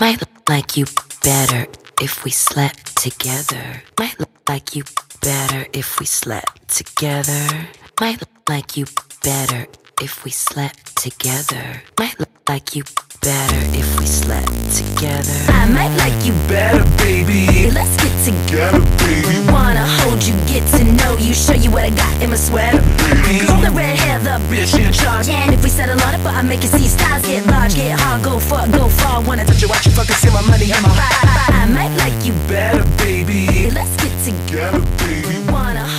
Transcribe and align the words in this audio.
Might 0.00 0.18
look 0.18 0.48
like 0.48 0.78
you 0.78 0.86
better 1.22 1.66
if 2.00 2.24
we 2.24 2.30
slept 2.30 2.96
together. 2.96 3.82
Might 3.98 4.18
look 4.18 4.30
like 4.48 4.74
you 4.74 4.84
better 5.20 5.66
if 5.74 6.00
we 6.00 6.06
slept 6.06 6.68
together. 6.68 7.68
Might 8.00 8.18
look 8.18 8.48
like 8.48 8.78
you 8.78 8.86
better 9.22 9.66
if 10.00 10.24
we 10.24 10.30
slept 10.30 10.96
together. 10.96 11.82
Might 11.98 12.18
look 12.18 12.30
like 12.48 12.74
you 12.74 12.84
better 13.20 13.60
if 13.76 14.00
we 14.00 14.06
slept 14.06 14.48
together. 14.72 15.36
I 15.52 15.68
might 15.68 15.94
like 15.96 16.16
you 16.24 16.32
Better, 16.48 16.82
baby. 16.96 17.70
Let's 17.70 17.96
get 18.00 18.14
together. 18.24 18.80
Baby. 19.04 19.44
Wanna 19.52 19.84
hold 20.00 20.22
you, 20.24 20.32
get 20.48 20.64
to 20.78 20.84
know 20.84 21.16
you, 21.18 21.34
show 21.34 21.52
you 21.52 21.70
what 21.70 21.84
I 21.84 21.90
got 21.90 22.22
in 22.22 22.30
my 22.30 22.36
sweater. 22.36 22.80
baby. 22.80 23.46
Call 23.46 23.60
the 23.60 23.70
red 23.70 23.98
hair, 23.98 24.18
the 24.18 24.40
bitch 24.48 24.72
in 24.78 24.92
charge. 24.92 25.28
And 25.28 25.52
if 25.52 25.62
we 25.62 25.68
settle 25.68 26.00
on 26.02 26.14
it, 26.14 26.24
but 26.24 26.34
I 26.34 26.42
make 26.42 26.62
you 26.62 26.68
see 26.68 26.88
styles 26.88 27.26
get 27.26 27.46
large, 27.46 27.74
get 27.74 28.00
hard, 28.00 28.24
go 28.24 28.38
far, 28.40 28.66
go 28.68 28.88
far. 28.88 29.22
Wanna 29.22 29.44
touch 29.44 29.60
you, 29.60 29.68
watch 29.68 29.84
you 29.84 29.92
fucking 29.92 30.16
see 30.16 30.30
my 30.30 30.42
money 30.48 30.64
in 30.64 30.80
my 30.82 30.88
heart. 30.88 31.52
I 31.52 31.66
might 31.66 31.94
like 31.96 32.24
you 32.24 32.32
Better, 32.48 32.84
baby. 33.04 33.70
Let's 33.70 33.94
get 34.02 34.14
together. 34.24 34.80
Baby. 35.04 35.39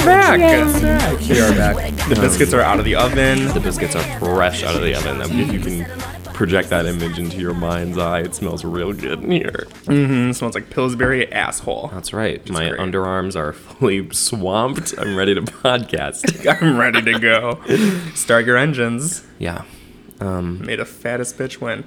Wanna 0.05 0.11
Back. 0.11 0.39
you, 0.39 0.45
get 0.47 0.79
to 0.79 0.81
know 0.85 1.19
you, 1.19 1.33
We 1.35 1.41
are 1.41 1.51
back. 1.55 1.75
what 1.75 1.83
I 1.85 1.91
got 1.91 2.09
The 2.09 2.15
biscuits 2.15 2.53
are 2.53 2.61
out 2.61 2.79
of 2.79 2.85
the 2.85 2.95
oven. 2.95 3.47
The 3.49 3.59
biscuits 3.59 3.95
are 3.95 4.19
fresh 4.19 4.63
out 4.63 4.75
of 4.75 4.81
the 4.81 4.95
oven. 4.95 5.21
If 5.21 5.53
you 5.53 5.59
can 5.59 5.85
project 6.33 6.69
that 6.69 6.87
image 6.87 7.19
into 7.19 7.37
your 7.37 7.53
mind's 7.53 7.97
eye, 7.99 8.21
it 8.21 8.33
smells 8.33 8.65
real 8.65 8.93
good 8.93 9.23
in 9.23 9.29
here. 9.31 9.67
Mm, 9.85 10.07
hmm. 10.07 10.31
smells 10.31 10.55
like 10.55 10.69
Pillsbury 10.71 11.31
asshole. 11.31 11.89
That's 11.93 12.13
right. 12.13 12.47
My 12.49 12.69
great. 12.69 12.79
underarms 12.79 13.35
are 13.35 13.53
fully 13.53 14.09
swamped. 14.11 14.95
I'm 14.97 15.15
ready 15.15 15.35
to 15.35 15.41
podcast. 15.41 16.47
I'm 16.61 16.77
ready 16.79 17.01
to 17.03 17.19
go. 17.19 17.59
Start 18.15 18.45
your 18.45 18.57
engines. 18.57 19.25
yeah. 19.37 19.63
Um, 20.19 20.63
Made 20.65 20.79
a 20.79 20.85
fattest 20.85 21.37
bitch 21.37 21.59
win. 21.61 21.83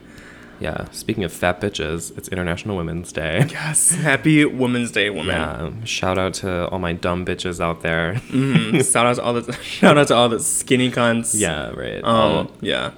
Yeah. 0.64 0.91
Speaking 0.92 1.24
of 1.24 1.32
fat 1.32 1.60
bitches, 1.60 2.16
it's 2.16 2.28
International 2.28 2.77
Women's 2.77 3.12
Day. 3.12 3.46
Yes. 3.50 3.95
Happy 3.95 4.46
Women's 4.46 4.90
Day, 4.90 5.10
woman. 5.10 5.37
Yeah. 5.37 5.84
Shout 5.84 6.16
out 6.16 6.34
to 6.34 6.68
all 6.68 6.79
my 6.79 6.95
dumb 6.95 7.26
bitches 7.26 7.60
out 7.60 7.82
there. 7.82 8.16
Shout 8.82 9.07
out 9.07 9.16
to 9.16 9.23
all 9.23 9.35
the 9.35 9.52
shout 9.62 9.98
out 9.98 10.09
to 10.09 10.15
all 10.15 10.30
the 10.30 10.40
skinny 10.40 10.90
cunts. 10.90 11.38
yeah, 11.38 11.68
right. 11.70 12.02
Um. 12.02 12.51
yeah. 12.62 12.92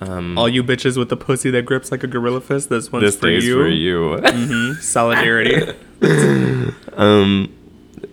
all 0.00 0.48
you 0.48 0.64
bitches 0.64 0.96
with 0.96 1.10
the 1.10 1.16
pussy 1.16 1.50
that 1.50 1.66
grips 1.66 1.90
like 1.92 2.02
a 2.02 2.06
gorilla 2.06 2.40
fist. 2.40 2.70
This 2.70 2.90
one's 2.90 3.04
this 3.04 3.16
for 3.16 3.28
you. 3.28 3.54
for 3.54 3.68
you. 3.68 4.74
Solidarity. 4.80 5.74
um, 6.94 7.54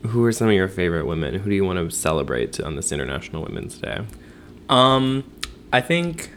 who 0.08 0.24
are 0.26 0.34
some 0.34 0.48
of 0.50 0.54
your 0.54 0.68
favorite 0.68 1.06
women? 1.06 1.36
Who 1.36 1.50
do 1.50 1.56
you 1.56 1.64
want 1.64 1.80
to 1.80 1.96
celebrate 1.96 2.60
on 2.60 2.76
this 2.76 2.92
International 2.92 3.42
Women's 3.42 3.78
Day? 3.78 4.02
um. 4.70 5.24
I 5.72 5.82
think. 5.82 6.32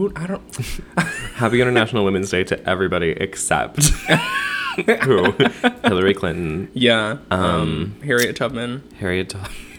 Who 0.00 0.10
I 0.16 0.26
don't. 0.26 0.56
Happy 1.34 1.60
International 1.60 2.04
Women's 2.06 2.30
Day 2.30 2.42
to 2.44 2.66
everybody 2.66 3.10
except 3.10 3.84
who? 5.04 5.32
Hillary 5.84 6.14
Clinton, 6.14 6.70
Yeah. 6.72 7.18
Um. 7.30 7.96
Harriet 8.02 8.34
Tubman. 8.34 8.82
Harriet 8.98 9.28
Tubman, 9.28 9.50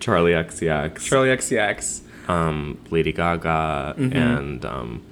Charli 0.00 0.34
XCX, 0.34 0.94
Charli 0.94 1.32
XCX. 1.36 2.00
um, 2.28 2.76
Lady 2.90 3.12
Gaga, 3.12 3.94
Mm-hmm. 3.96 4.16
and 4.16 4.64
um, 4.64 5.02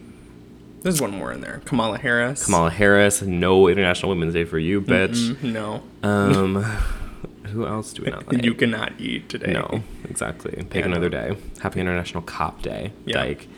There's 0.82 1.00
one 1.00 1.12
more 1.12 1.30
in 1.32 1.40
there. 1.40 1.62
Kamala 1.64 1.96
Harris. 1.98 2.44
Kamala 2.44 2.70
Harris. 2.70 3.22
No 3.22 3.68
International 3.68 4.08
Women's 4.10 4.34
Day 4.34 4.46
for 4.46 4.58
you, 4.58 4.80
bitch. 4.80 5.34
Mm, 5.36 5.52
no. 5.52 5.82
Um, 6.02 6.64
who 7.48 7.66
else 7.66 7.92
do 7.92 8.02
we 8.04 8.10
not 8.10 8.26
like? 8.32 8.44
You 8.44 8.54
cannot 8.54 8.92
eat 8.98 9.28
today. 9.28 9.52
No, 9.52 9.82
exactly. 10.08 10.52
Pick 10.70 10.80
Yeah, 10.82 10.86
another 10.90 11.08
day. 11.08 11.36
Happy 11.60 11.80
International 11.80 12.22
Cop 12.22 12.62
Day. 12.62 12.92
Yeah. 13.06 13.16
Dyke. 13.24 13.48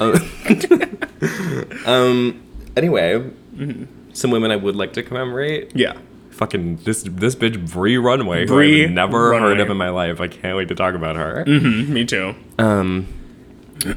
Uh, 0.00 0.18
um. 1.86 2.42
Anyway, 2.76 3.30
Mm-hmm. 3.54 3.84
some 4.14 4.30
women 4.30 4.50
I 4.50 4.56
would 4.56 4.76
like 4.76 4.94
to 4.94 5.02
commemorate. 5.02 5.72
Yeah. 5.76 5.92
Fucking 6.30 6.76
this 6.84 7.02
this 7.02 7.34
bitch 7.36 7.70
Bree 7.70 7.98
Runway, 7.98 8.46
who 8.46 8.54
Bree 8.54 8.84
I've 8.84 8.90
never 8.90 9.38
heard 9.38 9.60
of 9.60 9.68
in 9.68 9.76
my 9.76 9.90
life. 9.90 10.20
I 10.22 10.28
can't 10.28 10.56
wait 10.56 10.68
to 10.68 10.74
talk 10.74 10.94
about 10.94 11.16
her. 11.16 11.44
Mm, 11.46 11.88
me 11.88 12.06
too. 12.06 12.34
Um, 12.58 13.06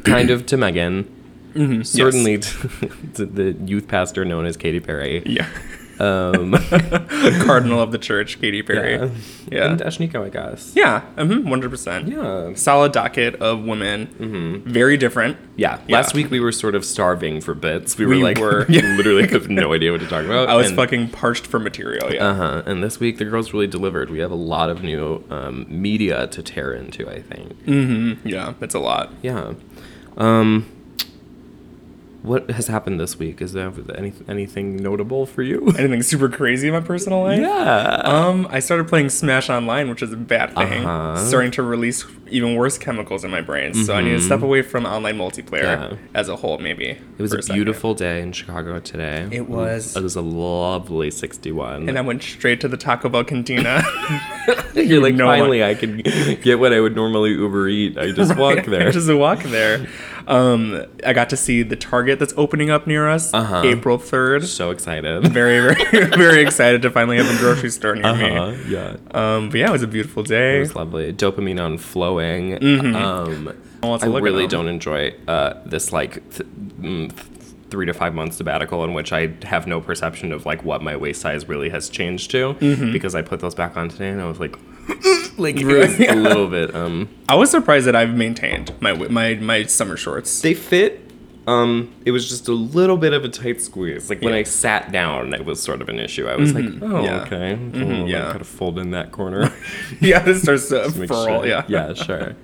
kind 0.04 0.30
of 0.30 0.46
to 0.48 0.58
Megan. 0.58 1.06
Mm-hmm. 1.54 1.84
Certainly 1.84 2.40
to, 2.40 2.68
to 3.14 3.26
the 3.26 3.54
youth 3.66 3.88
pastor 3.88 4.26
known 4.26 4.46
as 4.46 4.58
Katy 4.58 4.82
Perry. 4.82 5.24
Yeah. 5.26 5.48
Um, 6.00 6.52
the 6.52 7.42
Cardinal 7.46 7.82
of 7.82 7.92
the 7.92 7.98
church, 7.98 8.40
Katy 8.42 8.64
Perry. 8.64 8.94
yeah. 8.96 9.10
Yeah. 9.50 9.72
And 9.72 9.80
Ashnikko, 9.80 10.26
I 10.26 10.30
guess. 10.30 10.74
Yeah. 10.76 11.02
Mm-hmm, 11.16 11.48
100%. 11.48 12.08
Yeah. 12.12 12.56
Solid 12.56 12.92
docket 12.92 13.36
of 13.36 13.64
women. 13.64 14.08
Mm-hmm. 14.08 14.70
Very 14.70 14.98
different. 14.98 15.38
Yeah. 15.56 15.80
Yeah. 15.88 15.98
Last 15.98 16.14
week 16.14 16.30
we 16.32 16.40
were 16.40 16.52
sort 16.52 16.76
of 16.76 16.84
starving 16.84 17.40
for 17.42 17.54
bits. 17.54 17.98
We 17.98 18.06
were 18.06 18.16
We 18.16 18.24
like, 18.24 18.40
were. 18.40 18.66
literally 18.70 19.28
have 19.28 19.50
no 19.50 19.74
idea 19.74 19.92
what 19.92 20.02
to 20.02 20.08
talk 20.08 20.26
about. 20.26 20.50
I 20.50 20.56
was 20.56 20.68
and, 20.68 20.76
fucking 20.76 21.10
parched 21.10 21.48
for 21.48 21.60
material. 21.60 22.12
Yeah. 22.14 22.28
Uh 22.28 22.34
huh. 22.34 22.64
And 22.66 22.84
this 22.84 23.00
week 23.00 23.18
the 23.18 23.26
girls 23.26 23.54
really 23.54 23.68
delivered. 23.68 24.10
We 24.10 24.20
have 24.20 24.32
a 24.32 24.36
lot 24.36 24.70
of 24.70 24.84
new 24.84 25.24
um, 25.30 25.66
media 25.70 26.28
to 26.28 26.44
tear 26.44 26.74
into. 26.74 27.10
I 27.10 27.22
think. 27.22 27.54
Mm-hmm. 27.66 28.28
Yeah. 28.28 28.54
It's 28.62 28.76
a 28.76 28.80
lot. 28.80 29.14
Yeah. 29.22 29.54
Um. 30.18 30.66
What 32.26 32.50
has 32.50 32.68
happened 32.68 33.00
this 33.00 33.20
week? 33.20 33.42
Is 33.42 33.54
there 33.54 33.72
any 33.96 34.14
anything 34.28 34.78
notable 34.78 35.26
for 35.26 35.44
you? 35.44 35.68
Anything 35.78 36.02
super 36.02 36.28
crazy 36.28 36.68
in 36.70 36.74
my 36.74 36.82
personal 36.82 37.22
life? 37.24 37.40
yeah. 37.40 38.02
Um, 38.04 38.48
I 38.50 38.60
started 38.60 38.88
playing 38.88 39.10
Smash 39.10 39.50
Online, 39.50 39.90
which 39.90 40.02
is 40.02 40.12
a 40.12 40.18
bad 40.18 40.54
thing. 40.56 40.86
Uh-huh. 40.86 41.18
Starting 41.24 41.52
to 41.52 41.64
release 41.64 42.04
even 42.28 42.56
worse 42.56 42.78
chemicals 42.80 43.24
in 43.24 43.30
my 43.30 43.42
brain. 43.42 43.74
So 43.76 43.94
I 43.94 44.02
need 44.02 44.12
to 44.12 44.22
step 44.22 44.42
away 44.42 44.64
from 44.64 44.86
online 44.86 45.18
multiplayer 45.18 45.66
Mm-hmm. 45.66 45.94
Yeah. 45.94 46.20
as 46.20 46.28
a 46.30 46.36
whole, 46.36 46.58
maybe. 46.58 46.90
It 46.90 47.02
was 47.20 47.32
a 47.34 47.42
second. 47.42 47.56
beautiful 47.56 47.94
day 47.94 48.22
in 48.22 48.32
Chicago 48.32 48.80
today. 48.80 49.28
It 49.32 49.48
was. 49.48 49.96
It 49.96 50.02
was 50.04 50.16
a 50.16 50.22
lovely 50.22 51.12
61. 51.12 51.88
And 51.90 51.98
I 51.98 52.02
went 52.02 52.24
straight 52.24 52.60
to 52.62 52.68
the 52.68 52.78
Taco 52.78 53.10
Bell 53.10 53.24
cantina. 53.24 53.84
You're 54.74 55.02
like, 55.02 55.14
what- 55.14 55.26
finally, 55.26 55.64
I 55.64 55.76
can 55.76 55.98
get 56.42 56.60
what 56.60 56.74
I 56.74 56.80
would 56.80 56.96
normally 56.96 57.32
Uber 57.32 57.68
eat. 57.68 57.98
I 57.98 58.12
just 58.12 58.36
walk 58.36 58.66
there. 58.66 58.88
I 58.88 58.92
Just 58.92 59.10
a 59.10 59.16
walk 59.18 59.44
there. 59.44 59.88
Um, 60.28 60.86
I 61.06 61.14
got 61.14 61.30
to 61.30 61.38
see 61.38 61.64
the 61.64 61.76
Target 61.76 62.20
that's 62.20 62.34
opening 62.38 62.70
up 62.70 62.88
near 62.88 63.08
us, 63.08 63.34
Uh-huh. 63.34 63.62
April 63.66 63.98
third. 63.98 64.44
so 64.46 64.72
excited. 64.72 65.28
Very, 65.34 65.60
very, 65.74 66.06
very 66.18 66.42
excited 66.42 66.82
to 66.84 66.90
finally 66.90 67.18
have 67.18 67.34
a 67.34 67.38
grocery 67.40 67.70
store 67.70 67.96
near 67.96 68.06
Uh-huh, 68.06 68.52
me. 68.52 68.58
yeah. 68.70 68.96
Um, 69.12 69.50
but 69.50 69.60
yeah, 69.60 69.70
it 69.70 69.72
was 69.72 69.84
a 69.84 69.88
beautiful 69.88 70.24
day. 70.24 70.58
It 70.58 70.60
was 70.62 70.76
lovely. 70.76 71.14
Dopamine 71.14 71.64
on 71.64 71.78
flowing. 71.78 72.56
Um, 72.96 73.54
Lots 73.84 74.04
I 74.04 74.08
really 74.08 74.48
don't 74.48 74.68
enjoy 74.68 75.14
uh, 75.28 75.56
this 75.66 75.92
like 75.94 76.14
th- 76.32 76.50
mm, 76.80 77.10
th- 77.16 77.28
three 77.70 77.86
to 77.86 77.94
five 77.94 78.16
month 78.16 78.34
sabbatical 78.34 78.84
in 78.84 78.94
which 78.94 79.14
I 79.14 79.34
have 79.44 79.68
no 79.68 79.80
perception 79.82 80.32
of 80.32 80.46
like 80.46 80.64
what 80.64 80.82
my 80.82 80.96
waist 80.96 81.22
size 81.22 81.48
really 81.48 81.70
has 81.70 81.90
changed 81.90 82.32
to 82.32 82.56
Mm-hmm. 82.56 82.92
because 82.92 83.14
I 83.14 83.22
put 83.22 83.42
those 83.42 83.54
back 83.54 83.78
on 83.78 83.90
today 83.90 84.10
and 84.10 84.22
I 84.22 84.28
was 84.28 84.40
like, 84.40 84.56
like 85.38 85.58
a 85.60 86.16
little 86.16 86.48
bit. 86.48 86.76
Um, 86.76 87.10
I 87.30 87.36
was 87.36 87.52
surprised 87.52 87.88
that 87.88 87.96
I've 87.96 88.16
maintained 88.16 88.74
my 88.82 88.94
my 88.94 89.36
my 89.36 89.64
summer 89.64 89.98
shorts. 89.98 90.42
they 90.42 90.54
fit. 90.54 91.02
Um, 91.48 91.94
it 92.06 92.10
was 92.12 92.28
just 92.28 92.48
a 92.48 92.54
little 92.54 92.98
bit 92.98 93.14
of 93.14 93.24
a 93.24 93.30
tight 93.30 93.62
squeeze. 93.62 94.10
Like 94.10 94.22
when 94.22 94.34
Yeah. 94.34 94.40
I 94.40 94.44
sat 94.44 94.92
down, 94.92 95.32
it 95.34 95.46
was 95.46 95.62
sort 95.62 95.80
of 95.80 95.90
an 95.90 96.00
issue. 96.00 96.28
I 96.28 96.36
was 96.36 96.54
like, 96.56 96.66
oh, 96.82 97.04
Yeah. 97.04 97.22
okay, 97.22 97.56
mm 97.56 98.10
yeah. 98.10 98.30
kind 98.30 98.42
of 98.42 98.48
fold 98.48 98.80
in 98.80 98.90
that 98.92 99.12
corner. 99.12 99.54
yeah, 100.02 100.20
this 100.24 100.42
starts 100.42 100.70
to 100.70 100.90
furl. 100.90 101.26
sure. 101.26 101.46
Yeah, 101.46 101.64
yeah, 101.68 101.94
sure. 101.94 102.36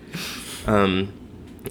Um, 0.68 1.14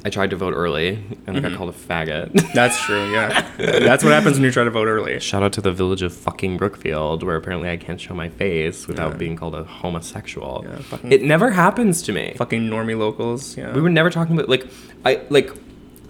I 0.04 0.10
tried 0.10 0.30
to 0.30 0.36
vote 0.36 0.54
early 0.54 1.02
and 1.26 1.36
I 1.36 1.40
got 1.40 1.48
mm-hmm. 1.48 1.56
called 1.56 1.70
a 1.70 1.78
faggot. 1.78 2.52
that's 2.54 2.80
true. 2.80 3.10
Yeah, 3.12 3.50
that's 3.58 4.04
what 4.04 4.12
happens 4.12 4.36
when 4.36 4.44
you 4.44 4.50
try 4.50 4.64
to 4.64 4.70
vote 4.70 4.86
early. 4.86 5.18
Shout 5.20 5.42
out 5.42 5.52
to 5.54 5.60
the 5.60 5.72
village 5.72 6.02
of 6.02 6.14
fucking 6.14 6.56
Brookfield, 6.56 7.22
where 7.22 7.36
apparently 7.36 7.68
I 7.68 7.76
can't 7.76 8.00
show 8.00 8.14
my 8.14 8.28
face 8.28 8.86
without 8.86 9.12
Yeah. 9.12 9.18
being 9.18 9.36
called 9.36 9.54
a 9.54 9.64
homosexual. 9.64 10.64
Yeah, 10.66 10.98
it 11.10 11.22
never 11.22 11.50
happens 11.50 12.02
to 12.02 12.12
me. 12.12 12.34
Fucking 12.36 12.62
normie 12.68 12.98
locals. 12.98 13.56
Yeah, 13.56 13.74
We 13.74 13.80
were 13.80 13.90
never 13.90 14.10
talking 14.10 14.36
about 14.36 14.48
like 14.48 14.66
I 15.04 15.20
like 15.28 15.50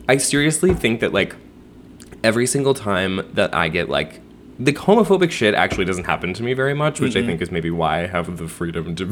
I 0.08 0.18
seriously 0.18 0.74
think 0.74 1.00
that 1.00 1.12
like 1.12 1.34
every 2.22 2.46
single 2.46 2.74
time 2.74 3.26
that 3.34 3.54
I 3.54 3.68
get 3.68 3.88
like 3.88 4.20
the 4.58 4.72
homophobic 4.74 5.30
shit 5.30 5.54
actually 5.54 5.86
doesn't 5.86 6.04
happen 6.04 6.34
to 6.34 6.42
me 6.42 6.52
very 6.52 6.74
much, 6.74 7.00
which 7.00 7.16
I 7.16 7.20
mm-hmm. 7.20 7.28
think 7.28 7.42
is 7.42 7.50
maybe 7.50 7.70
why 7.70 8.02
I 8.02 8.06
have 8.06 8.36
the 8.36 8.46
freedom 8.46 8.94
to 8.96 9.06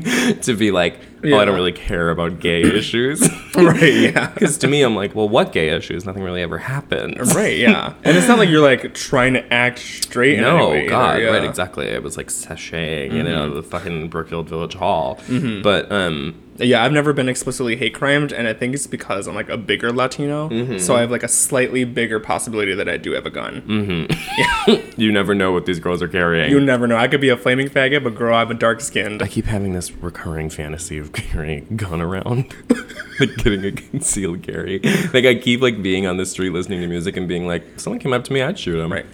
to 0.42 0.54
be 0.56 0.70
like, 0.70 0.98
oh, 1.24 1.36
I 1.38 1.44
don't 1.44 1.54
really 1.54 1.72
care 1.72 2.10
about 2.10 2.40
gay 2.40 2.62
issues. 2.78 3.22
right. 3.54 3.82
Yeah. 3.94 4.30
Because 4.34 4.58
to 4.58 4.68
me, 4.68 4.82
I'm 4.82 4.94
like, 4.96 5.14
well, 5.14 5.28
what 5.28 5.52
gay 5.52 5.68
issues? 5.70 6.04
Nothing 6.04 6.22
really 6.22 6.42
ever 6.42 6.58
happens. 6.58 7.34
Right, 7.34 7.56
yeah, 7.56 7.94
and 8.04 8.16
it's 8.16 8.26
not 8.28 8.38
like 8.38 8.48
you're 8.48 8.62
like 8.62 8.94
trying 8.94 9.34
to 9.34 9.52
act 9.52 9.78
straight. 9.78 10.38
No, 10.40 10.70
way 10.70 10.80
either, 10.80 10.88
God, 10.88 11.20
yeah. 11.22 11.28
right, 11.28 11.44
exactly. 11.44 11.86
It 11.86 12.02
was 12.02 12.16
like 12.16 12.28
sashaying 12.28 13.10
in 13.12 13.26
Mm-hmm. 13.26 13.52
uh, 13.52 13.54
the 13.54 13.62
fucking 13.62 14.08
Brookfield 14.08 14.48
Village 14.48 14.74
Hall. 14.74 15.18
But 15.62 15.90
um, 15.92 16.34
Yeah, 16.56 16.84
I've 16.84 16.92
never 16.92 17.12
been 17.12 17.28
explicitly 17.28 17.74
hate 17.76 17.94
crimed, 17.94 18.32
and 18.32 18.46
I 18.46 18.52
think 18.54 18.74
it's 18.74 18.86
because 18.86 19.26
I'm 19.26 19.34
like 19.34 19.48
a 19.48 19.56
bigger 19.56 19.92
Latino, 19.92 20.48
Mm-hmm. 20.48 20.78
so 20.78 20.94
I 20.94 21.00
have 21.00 21.10
like 21.10 21.22
a 21.24 21.28
slightly 21.28 21.84
bigger 21.84 22.20
possibility 22.20 22.74
that 22.74 22.88
I 22.88 22.96
do 22.96 23.12
have 23.12 23.26
a 23.26 23.30
gun. 23.30 23.62
Mm. 23.62 24.84
You 24.96 25.10
never 25.10 25.34
know 25.34 25.50
what 25.50 25.66
these 25.66 25.80
girls 25.80 26.00
are 26.02 26.08
carrying. 26.08 26.50
You 26.50 26.60
never 26.60 26.86
know. 26.86 26.96
I 26.96 27.08
could 27.08 27.20
be 27.20 27.28
a 27.28 27.36
flaming 27.36 27.68
faggot, 27.68 28.04
but 28.04 28.14
girl, 28.14 28.34
I'm 28.36 28.50
a 28.50 28.54
dark 28.54 28.80
skinned. 28.80 29.22
I 29.22 29.26
keep 29.26 29.44
having 29.46 29.72
this 29.72 29.90
recurring 29.92 30.48
fantasy 30.50 30.98
of 30.98 31.12
carrying 31.12 31.66
a 31.70 31.74
gun 31.74 32.00
around, 32.00 32.54
like 33.20 33.34
getting 33.38 33.64
a 33.64 33.72
concealed 33.72 34.42
carry. 34.44 34.78
Like 35.12 35.24
I 35.24 35.34
keep 35.34 35.60
like 35.60 35.82
being 35.82 36.06
on 36.06 36.16
the 36.16 36.26
street 36.26 36.50
listening 36.50 36.80
to 36.82 36.86
music 36.86 37.16
and 37.16 37.26
being 37.26 37.46
like, 37.48 37.64
someone 37.80 37.98
came 37.98 38.12
up 38.12 38.22
to 38.24 38.32
me, 38.32 38.40
I'd 38.42 38.56
shoot 38.58 38.76
them. 38.76 38.92
Right. 38.92 39.06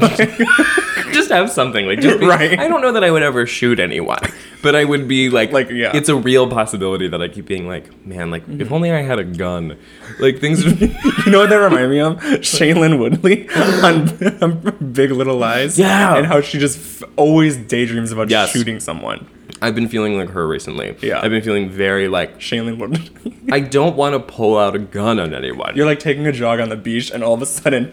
Just 1.12 1.30
have 1.30 1.50
something 1.50 1.86
like 1.86 2.00
just 2.00 2.20
be- 2.20 2.26
Right. 2.26 2.56
I 2.58 2.68
don't 2.68 2.80
know 2.82 2.92
that 2.92 3.02
I 3.02 3.10
would 3.10 3.22
ever 3.24 3.44
shoot 3.44 3.80
anyone, 3.80 4.20
but 4.62 4.76
I 4.76 4.84
would 4.84 5.08
be 5.08 5.28
like, 5.28 5.50
Like, 5.50 5.68
yeah. 5.70 5.90
it's 5.94 6.08
a 6.08 6.14
real 6.14 6.48
possibility 6.48 7.08
that 7.08 7.20
I 7.20 7.26
keep 7.28 7.46
being 7.46 7.66
like, 7.66 8.06
man, 8.06 8.30
like 8.30 8.42
Mm-hmm. 8.46 8.60
if 8.60 8.70
only 8.70 8.92
I 8.92 9.02
had 9.02 9.18
a 9.18 9.24
gun, 9.24 9.76
like 10.20 10.38
things. 10.38 10.64
would 10.64 10.78
be- 10.78 10.86
You 11.26 11.32
know 11.32 11.40
what 11.40 11.50
that 11.50 11.56
reminded 11.56 11.90
me 11.90 12.00
of? 12.00 12.16
Shailene 12.40 12.98
Woodley 13.00 13.48
on, 13.56 14.08
on 14.42 14.92
Big 14.92 15.10
Little 15.10 15.36
Lies. 15.36 15.78
Yeah. 15.78 16.16
And 16.16 16.26
how 16.26 16.40
she 16.40 16.58
just 16.60 16.78
f- 17.02 17.08
always 17.16 17.56
daydreams 17.56 18.12
about 18.12 18.30
Yes. 18.30 18.50
shooting 18.52 18.78
someone. 18.78 19.26
I've 19.62 19.74
been 19.74 19.88
feeling 19.88 20.16
like 20.16 20.30
her 20.30 20.46
recently. 20.46 20.96
Yeah. 21.02 21.20
I've 21.20 21.30
been 21.30 21.42
feeling 21.42 21.68
very 21.68 22.06
like 22.08 22.38
Shailene 22.38 22.78
Woodley. 22.78 23.10
I 23.52 23.58
don't 23.60 23.96
want 23.96 24.14
to 24.14 24.20
pull 24.20 24.56
out 24.56 24.76
a 24.76 24.78
gun 24.78 25.18
on 25.18 25.34
anyone. 25.34 25.74
You're 25.76 25.86
like 25.86 25.98
taking 25.98 26.26
a 26.26 26.32
jog 26.32 26.60
on 26.60 26.68
the 26.68 26.76
beach, 26.76 27.10
and 27.10 27.24
all 27.24 27.34
of 27.34 27.42
a 27.42 27.46
sudden. 27.46 27.90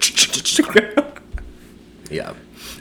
Yeah. 2.09 2.33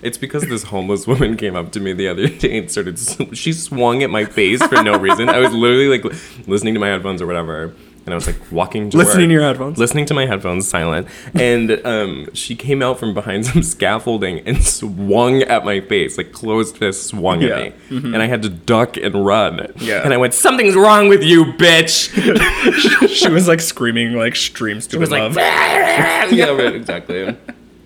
It's 0.03 0.19
because 0.19 0.43
this 0.47 0.65
homeless 0.65 1.07
woman 1.13 1.37
came 1.37 1.55
up 1.57 1.73
to 1.73 1.81
me 1.81 1.93
the 1.93 2.09
other 2.09 2.29
day 2.45 2.59
and 2.59 2.71
started. 2.71 2.99
She 3.37 3.53
swung 3.53 4.03
at 4.03 4.11
my 4.11 4.25
face 4.25 4.63
for 4.67 4.83
no 4.83 4.99
reason. 4.99 5.29
I 5.29 5.39
was 5.41 5.53
literally 5.53 5.89
like 5.99 6.05
listening 6.47 6.75
to 6.75 6.81
my 6.81 6.89
headphones 6.89 7.21
or 7.23 7.27
whatever, 7.27 7.73
and 8.05 8.13
I 8.13 8.15
was 8.15 8.27
like 8.27 8.37
walking 8.53 8.89
to 8.91 8.97
Listening 8.97 9.25
work, 9.25 9.29
to 9.29 9.33
your 9.33 9.43
headphones? 9.43 9.79
listening 9.79 10.07
to 10.07 10.15
my 10.15 10.27
headphones, 10.27 10.67
silent. 10.69 11.09
And 11.35 11.85
um, 11.85 12.29
she 12.35 12.55
came 12.57 12.83
out 12.83 12.99
from 12.99 13.15
behind 13.15 13.47
some 13.47 13.63
scaffolding 13.63 14.41
and 14.47 14.63
swung 14.65 15.43
at 15.43 15.65
my 15.65 15.81
face, 15.81 16.17
like 16.19 16.33
closed 16.33 16.77
fist 16.77 17.07
swung 17.09 17.41
Yeah. 17.43 17.49
Mm-hmm. 17.89 17.97
at 17.97 18.03
me, 18.05 18.13
and 18.15 18.23
I 18.23 18.27
had 18.27 18.43
to 18.43 18.49
duck 18.49 18.97
and 18.97 19.27
run. 19.27 19.73
Yeah. 19.77 20.03
And 20.05 20.13
I 20.15 20.17
went, 20.17 20.35
"Something's 20.35 20.75
wrong 20.77 21.09
with 21.09 21.23
you, 21.23 21.45
bitch." 21.45 22.11
she 23.09 23.29
was 23.31 23.47
like 23.49 23.61
screaming 23.61 24.13
like 24.15 24.37
stream 24.37 24.81
stupid 24.81 25.01
was 25.01 25.11
like, 25.11 25.23
love. 25.23 25.37
yeah, 25.37 26.51
right, 26.51 26.75
exactly. 26.75 27.37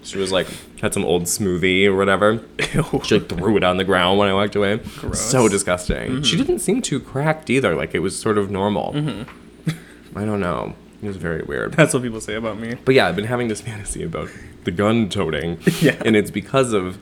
She 0.03 0.19
was 0.19 0.33
like, 0.33 0.47
had 0.81 0.95
some 0.95 1.05
old 1.05 1.25
smoothie 1.25 1.87
or 1.87 1.97
whatever. 1.97 2.43
She 3.05 3.19
like 3.19 3.29
threw 3.29 3.57
it 3.57 3.65
on 3.65 3.77
the 3.77 3.85
ground 3.85 4.19
when 4.19 4.29
I 4.29 4.35
walked 4.35 4.57
away. 4.57 4.81
So 5.13 5.49
disgusting. 5.49 6.11
Mm-hmm. 6.11 6.23
She 6.23 6.37
didn't 6.37 6.61
seem 6.61 6.83
too 6.83 7.01
cracked 7.01 7.51
either. 7.51 7.75
Like 7.75 7.95
it 7.95 8.01
was 8.01 8.19
sort 8.19 8.39
of 8.39 8.51
normal. 8.51 8.93
Mm-hmm. 8.93 10.19
I 10.19 10.25
don't 10.25 10.41
know. 10.41 10.75
It 11.03 11.07
was 11.07 11.17
very 11.17 11.43
weird. 11.43 11.73
That's 11.73 11.95
what 11.95 12.03
people 12.03 12.21
say 12.21 12.35
about 12.35 12.59
me. 12.59 12.75
But 12.85 12.95
yeah, 12.95 13.07
I've 13.09 13.17
been 13.17 13.25
having 13.27 13.49
this 13.49 13.61
fantasy 13.61 14.03
about 14.03 14.29
the 14.65 14.71
gun 14.71 15.09
toting. 15.09 15.59
Yeah. 15.81 15.97
And 16.05 16.15
it's 16.15 16.31
because 16.31 16.73
of 16.73 16.99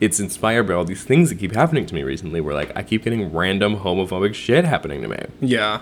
it's 0.00 0.20
inspired 0.20 0.66
by 0.68 0.74
all 0.74 0.84
these 0.84 1.04
things 1.04 1.30
that 1.30 1.38
keep 1.38 1.54
happening 1.54 1.84
to 1.86 1.94
me 1.94 2.02
recently 2.02 2.40
where 2.40 2.54
like 2.54 2.76
I 2.76 2.82
keep 2.82 3.04
getting 3.04 3.32
random 3.32 3.76
homophobic 3.78 4.34
shit 4.34 4.64
happening 4.64 5.02
to 5.02 5.08
me. 5.08 5.18
Yeah. 5.40 5.80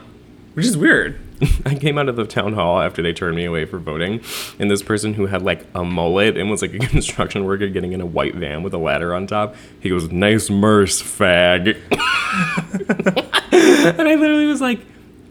Which 0.59 0.67
is 0.67 0.77
weird. 0.77 1.21
I 1.67 1.77
came 1.77 1.99
out 1.99 2.09
of 2.09 2.17
the 2.17 2.27
town 2.27 2.55
hall 2.55 2.81
after 2.81 3.01
they 3.01 3.13
turned 3.13 3.37
me 3.37 3.45
away 3.45 3.65
for 3.65 3.79
voting, 3.79 4.21
and 4.59 4.69
this 4.69 4.83
person 4.83 5.15
who 5.15 5.27
had 5.27 5.41
like 5.41 5.65
a 5.73 5.85
mullet 5.85 6.37
and 6.37 6.51
was 6.51 6.63
like 6.63 6.75
a 6.75 6.79
construction 6.89 7.45
worker 7.45 7.69
getting 7.69 7.93
in 7.93 8.01
a 8.01 8.07
white 8.07 8.35
van 8.35 8.65
with 8.65 8.75
a 8.75 8.79
ladder 8.79 9.15
on 9.15 9.29
top, 9.29 9.55
he 9.79 9.89
goes, 9.89 10.11
"Nice 10.11 10.51
merce, 10.51 11.01
fag," 11.01 11.77
and 13.53 14.09
I 14.09 14.17
literally 14.17 14.47
was 14.47 14.61
like. 14.61 14.81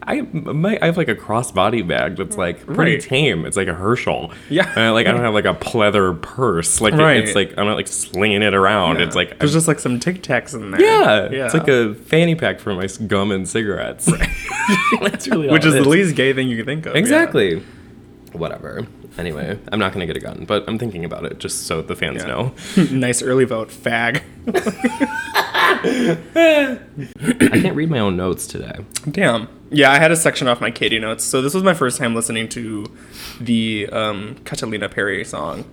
I, 0.08 0.22
my, 0.22 0.78
I 0.80 0.86
have 0.86 0.96
like 0.96 1.08
a 1.08 1.14
crossbody 1.14 1.86
bag 1.86 2.16
that's 2.16 2.34
mm. 2.34 2.38
like 2.38 2.64
pretty 2.66 2.94
Right. 2.94 3.00
tame. 3.02 3.44
It's 3.44 3.56
like 3.58 3.68
a 3.68 3.74
Herschel. 3.74 4.32
Yeah. 4.48 4.66
And 4.68 4.80
I, 4.84 4.90
like 4.90 5.06
I 5.06 5.12
don't 5.12 5.20
have 5.28 5.34
like 5.34 5.44
a 5.44 5.52
pleather 5.54 6.20
purse. 6.20 6.80
Like 6.80 6.94
it- 6.94 6.98
Right. 6.98 7.18
it's 7.18 7.34
like 7.34 7.56
I'm 7.58 7.66
not 7.66 7.76
like 7.76 7.86
slinging 7.88 8.42
it 8.42 8.54
around. 8.54 9.00
It's 9.00 9.14
like 9.14 9.38
there's 9.38 9.52
just 9.52 9.68
like 9.68 9.78
some 9.78 10.00
Tic 10.00 10.22
Tacs 10.22 10.54
in 10.54 10.70
there. 10.70 10.80
yeah, 10.80 11.28
yeah. 11.30 11.44
It's 11.44 11.54
like 11.54 11.68
a 11.68 11.94
fanny 11.94 12.34
pack 12.34 12.58
for 12.58 12.74
my 12.74 12.88
gum 13.06 13.30
and 13.30 13.46
cigarettes. 13.48 14.06
that's 15.02 15.28
really 15.28 15.48
which 15.52 15.64
is 15.64 15.74
the 15.74 15.88
least 15.88 16.16
gay 16.16 16.32
thing 16.32 16.48
you 16.48 16.56
can 16.56 16.66
think 16.66 16.86
of. 16.86 16.96
yeah. 16.96 17.60
Exactly. 18.28 18.40
Whatever. 18.40 18.86
Anyway, 19.16 19.58
I'm 19.72 19.78
not 19.78 19.92
gonna 19.92 20.06
get 20.06 20.16
a 20.16 20.20
gun, 20.20 20.44
but 20.46 20.64
I'm 20.68 20.78
thinking 20.78 21.04
about 21.04 21.24
it 21.24 21.38
just 21.38 21.66
so 21.66 21.82
the 21.82 21.96
fans 21.96 22.22
Yeah. 22.22 22.28
know. 22.28 22.54
nice 22.90 23.22
early 23.22 23.44
vote, 23.44 23.70
fag. 23.70 24.22
I 26.34 27.60
can't 27.60 27.76
read 27.76 27.90
my 27.90 27.98
own 27.98 28.16
notes 28.16 28.46
today. 28.46 28.76
Damn. 29.10 29.48
Yeah, 29.70 29.90
I 29.92 29.98
had 29.98 30.10
a 30.10 30.16
section 30.16 30.48
off 30.48 30.60
my 30.60 30.70
Katy 30.70 30.98
notes. 30.98 31.24
So 31.24 31.42
this 31.42 31.54
was 31.54 31.62
my 31.62 31.74
first 31.74 31.98
time 31.98 32.14
listening 32.14 32.48
to 32.50 32.86
the 33.40 33.88
um, 33.92 34.36
Catalina 34.44 34.88
Perry 34.88 35.24
song. 35.24 35.64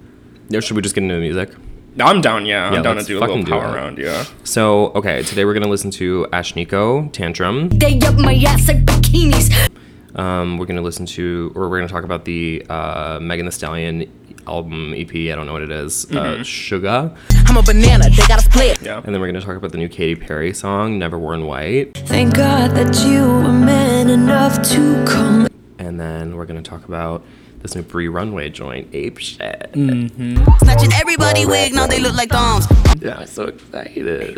Now, 0.49 0.59
should 0.59 0.75
we 0.75 0.81
just 0.81 0.95
get 0.95 1.03
into 1.03 1.15
the 1.15 1.21
music? 1.21 1.51
I'm 1.99 2.19
down, 2.21 2.45
yeah. 2.45 2.67
I'm 2.67 2.73
Yeah, 2.75 2.81
down 2.81 2.97
to 2.97 3.03
do 3.03 3.17
a 3.17 3.19
little 3.21 3.37
fucking 3.37 3.45
power 3.51 3.69
it. 3.69 3.75
round, 3.79 3.97
yeah. 3.97 4.25
So, 4.43 4.87
okay, 4.95 5.23
today 5.23 5.45
we're 5.45 5.53
gonna 5.53 5.69
listen 5.69 5.91
to 5.91 6.27
Ashnikko 6.33 7.11
Tantrum. 7.13 7.69
They 7.69 7.99
up 7.99 8.15
my 8.15 8.35
ass 8.45 8.67
like 8.67 8.83
bikinis. 8.85 9.69
Um, 10.15 10.57
we're 10.57 10.65
gonna 10.65 10.81
listen 10.81 11.05
to, 11.07 11.51
or 11.55 11.69
we're 11.69 11.77
gonna 11.77 11.89
talk 11.89 12.03
about 12.03 12.25
the 12.25 12.65
uh, 12.69 13.19
Megan 13.21 13.45
Thee 13.45 13.51
Stallion 13.51 14.11
album 14.47 14.93
EP. 14.95 15.13
I 15.13 15.35
don't 15.35 15.45
know 15.45 15.53
what 15.53 15.61
it 15.63 15.71
is. 15.71 16.05
Uh, 16.11 16.37
Suga. 16.43 17.15
I'm 17.47 17.57
a 17.57 17.63
banana, 17.63 18.09
they 18.09 18.25
gotta 18.27 18.43
split. 18.43 18.81
Yeah. 18.81 19.01
And 19.03 19.13
then 19.13 19.19
we're 19.19 19.27
gonna 19.27 19.41
talk 19.41 19.57
about 19.57 19.71
the 19.71 19.77
new 19.77 19.89
Katy 19.89 20.15
Perry 20.15 20.53
song, 20.53 20.97
Never 20.97 21.17
Worn 21.19 21.45
White. 21.47 21.97
Thank 22.07 22.35
God 22.35 22.71
that 22.71 22.95
you 23.05 23.23
were 23.27 23.51
man 23.51 24.09
enough 24.09 24.61
to 24.69 25.03
come. 25.05 25.47
And 25.79 25.99
then 25.99 26.35
we're 26.37 26.45
gonna 26.45 26.61
talk 26.61 26.85
about 26.87 27.23
this 27.61 27.75
new 27.75 27.81
Bree 27.81 28.07
Runway 28.07 28.49
joint, 28.51 28.87
Ape 28.93 29.17
Shit. 29.17 29.71
mhm 29.73 30.59
Snatching 30.59 30.93
everybody 30.93 31.45
wig, 31.45 31.73
now 31.73 31.87
they 31.87 31.99
look 31.99 32.15
like 32.15 32.29
thumbs. 32.29 32.67
Yeah, 33.01 33.17
I'm 33.19 33.27
so 33.27 33.45
excited. 33.47 34.37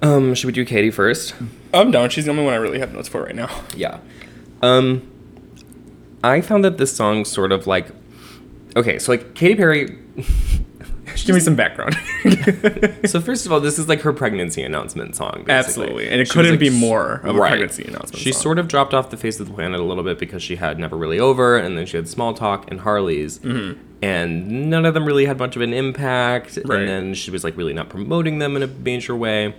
Um, 0.00 0.34
should 0.34 0.46
we 0.46 0.52
do 0.52 0.64
Katy 0.64 0.90
first? 0.90 1.34
I'm 1.74 1.90
down. 1.90 2.08
She's 2.08 2.24
the 2.24 2.30
only 2.30 2.44
one 2.44 2.54
I 2.54 2.56
really 2.56 2.78
have 2.78 2.94
notes 2.94 3.08
for 3.08 3.22
right 3.24 3.34
now. 3.34 3.50
Yeah. 3.76 3.98
Um, 4.62 5.08
I 6.24 6.40
found 6.40 6.64
that 6.64 6.78
this 6.78 6.94
song 6.94 7.24
sort 7.24 7.52
of 7.52 7.66
like, 7.66 7.88
okay, 8.76 8.98
so 8.98 9.12
like 9.12 9.34
Katy 9.34 9.56
Perry. 9.56 9.98
Give 11.26 11.34
me 11.34 11.40
some 11.40 11.56
background. 11.56 11.94
So 13.06 13.20
first 13.20 13.44
of 13.44 13.52
all, 13.52 13.60
this 13.60 13.78
is 13.78 13.88
like 13.88 14.00
her 14.02 14.12
pregnancy 14.12 14.62
announcement 14.62 15.14
song. 15.16 15.42
Basically. 15.44 15.52
Absolutely. 15.54 16.08
And 16.08 16.20
it 16.20 16.28
She 16.28 16.32
couldn't 16.34 16.58
be 16.58 16.70
more 16.70 17.14
of 17.24 17.34
a 17.36 17.38
pregnancy 17.38 17.84
announcement 17.84 18.16
She 18.16 18.32
song. 18.32 18.42
sort 18.42 18.58
of 18.60 18.68
dropped 18.68 18.94
off 18.94 19.10
the 19.10 19.16
face 19.16 19.38
of 19.40 19.48
the 19.48 19.52
planet 19.52 19.78
a 19.80 19.82
little 19.82 20.04
bit 20.04 20.18
because 20.18 20.42
she 20.42 20.56
had 20.56 20.78
Never 20.78 20.96
Really 20.96 21.18
Over, 21.18 21.56
and 21.58 21.76
then 21.76 21.84
she 21.84 21.96
had 21.96 22.08
Small 22.08 22.32
Talk 22.32 22.70
and 22.70 22.80
Harley's, 22.80 23.40
and 23.42 24.70
none 24.70 24.86
of 24.86 24.94
them 24.94 25.04
really 25.04 25.26
had 25.26 25.38
much 25.38 25.56
of 25.56 25.62
an 25.62 25.74
impact. 25.74 26.58
Right. 26.64 26.80
And 26.80 26.88
then 26.88 27.14
she 27.14 27.30
was 27.30 27.44
like 27.44 27.56
really 27.56 27.74
not 27.74 27.88
promoting 27.90 28.38
them 28.38 28.56
in 28.56 28.62
a 28.62 28.68
major 28.68 29.14
way. 29.16 29.54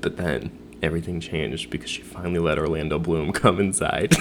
But 0.00 0.16
then 0.16 0.56
everything 0.84 1.20
changed 1.20 1.70
because 1.70 1.90
she 1.90 2.02
finally 2.02 2.38
let 2.38 2.58
Orlando 2.58 2.98
Bloom 2.98 3.32
come 3.42 3.58
inside. 3.60 4.14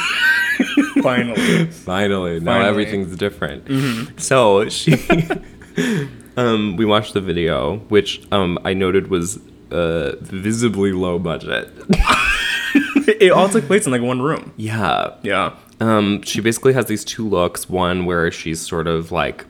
Finally. 1.01 1.65
Finally, 1.67 2.39
now 2.39 2.53
Finally. 2.53 2.69
everything's 2.69 3.15
different. 3.15 4.19
So 4.19 4.69
she, 4.69 4.93
um, 6.37 6.75
we 6.77 6.85
watched 6.85 7.13
the 7.13 7.21
video, 7.21 7.77
which 7.89 8.21
um, 8.31 8.57
I 8.63 8.73
noted 8.73 9.07
was 9.09 9.39
uh, 9.71 10.15
visibly 10.21 10.91
low 10.91 11.19
budget. 11.19 11.69
it 13.07 13.31
all 13.31 13.49
took 13.49 13.65
place 13.65 13.85
in 13.85 13.91
like 13.91 14.01
one 14.01 14.21
room. 14.21 14.53
yeah. 14.57 15.15
Yeah. 15.23 15.55
Um, 15.79 16.21
she 16.21 16.39
basically 16.39 16.73
has 16.73 16.85
these 16.85 17.03
two 17.03 17.27
looks. 17.27 17.67
One 17.69 18.05
where 18.05 18.31
she's 18.31 18.61
sort 18.65 18.87
of 18.87 19.11
like, 19.11 19.45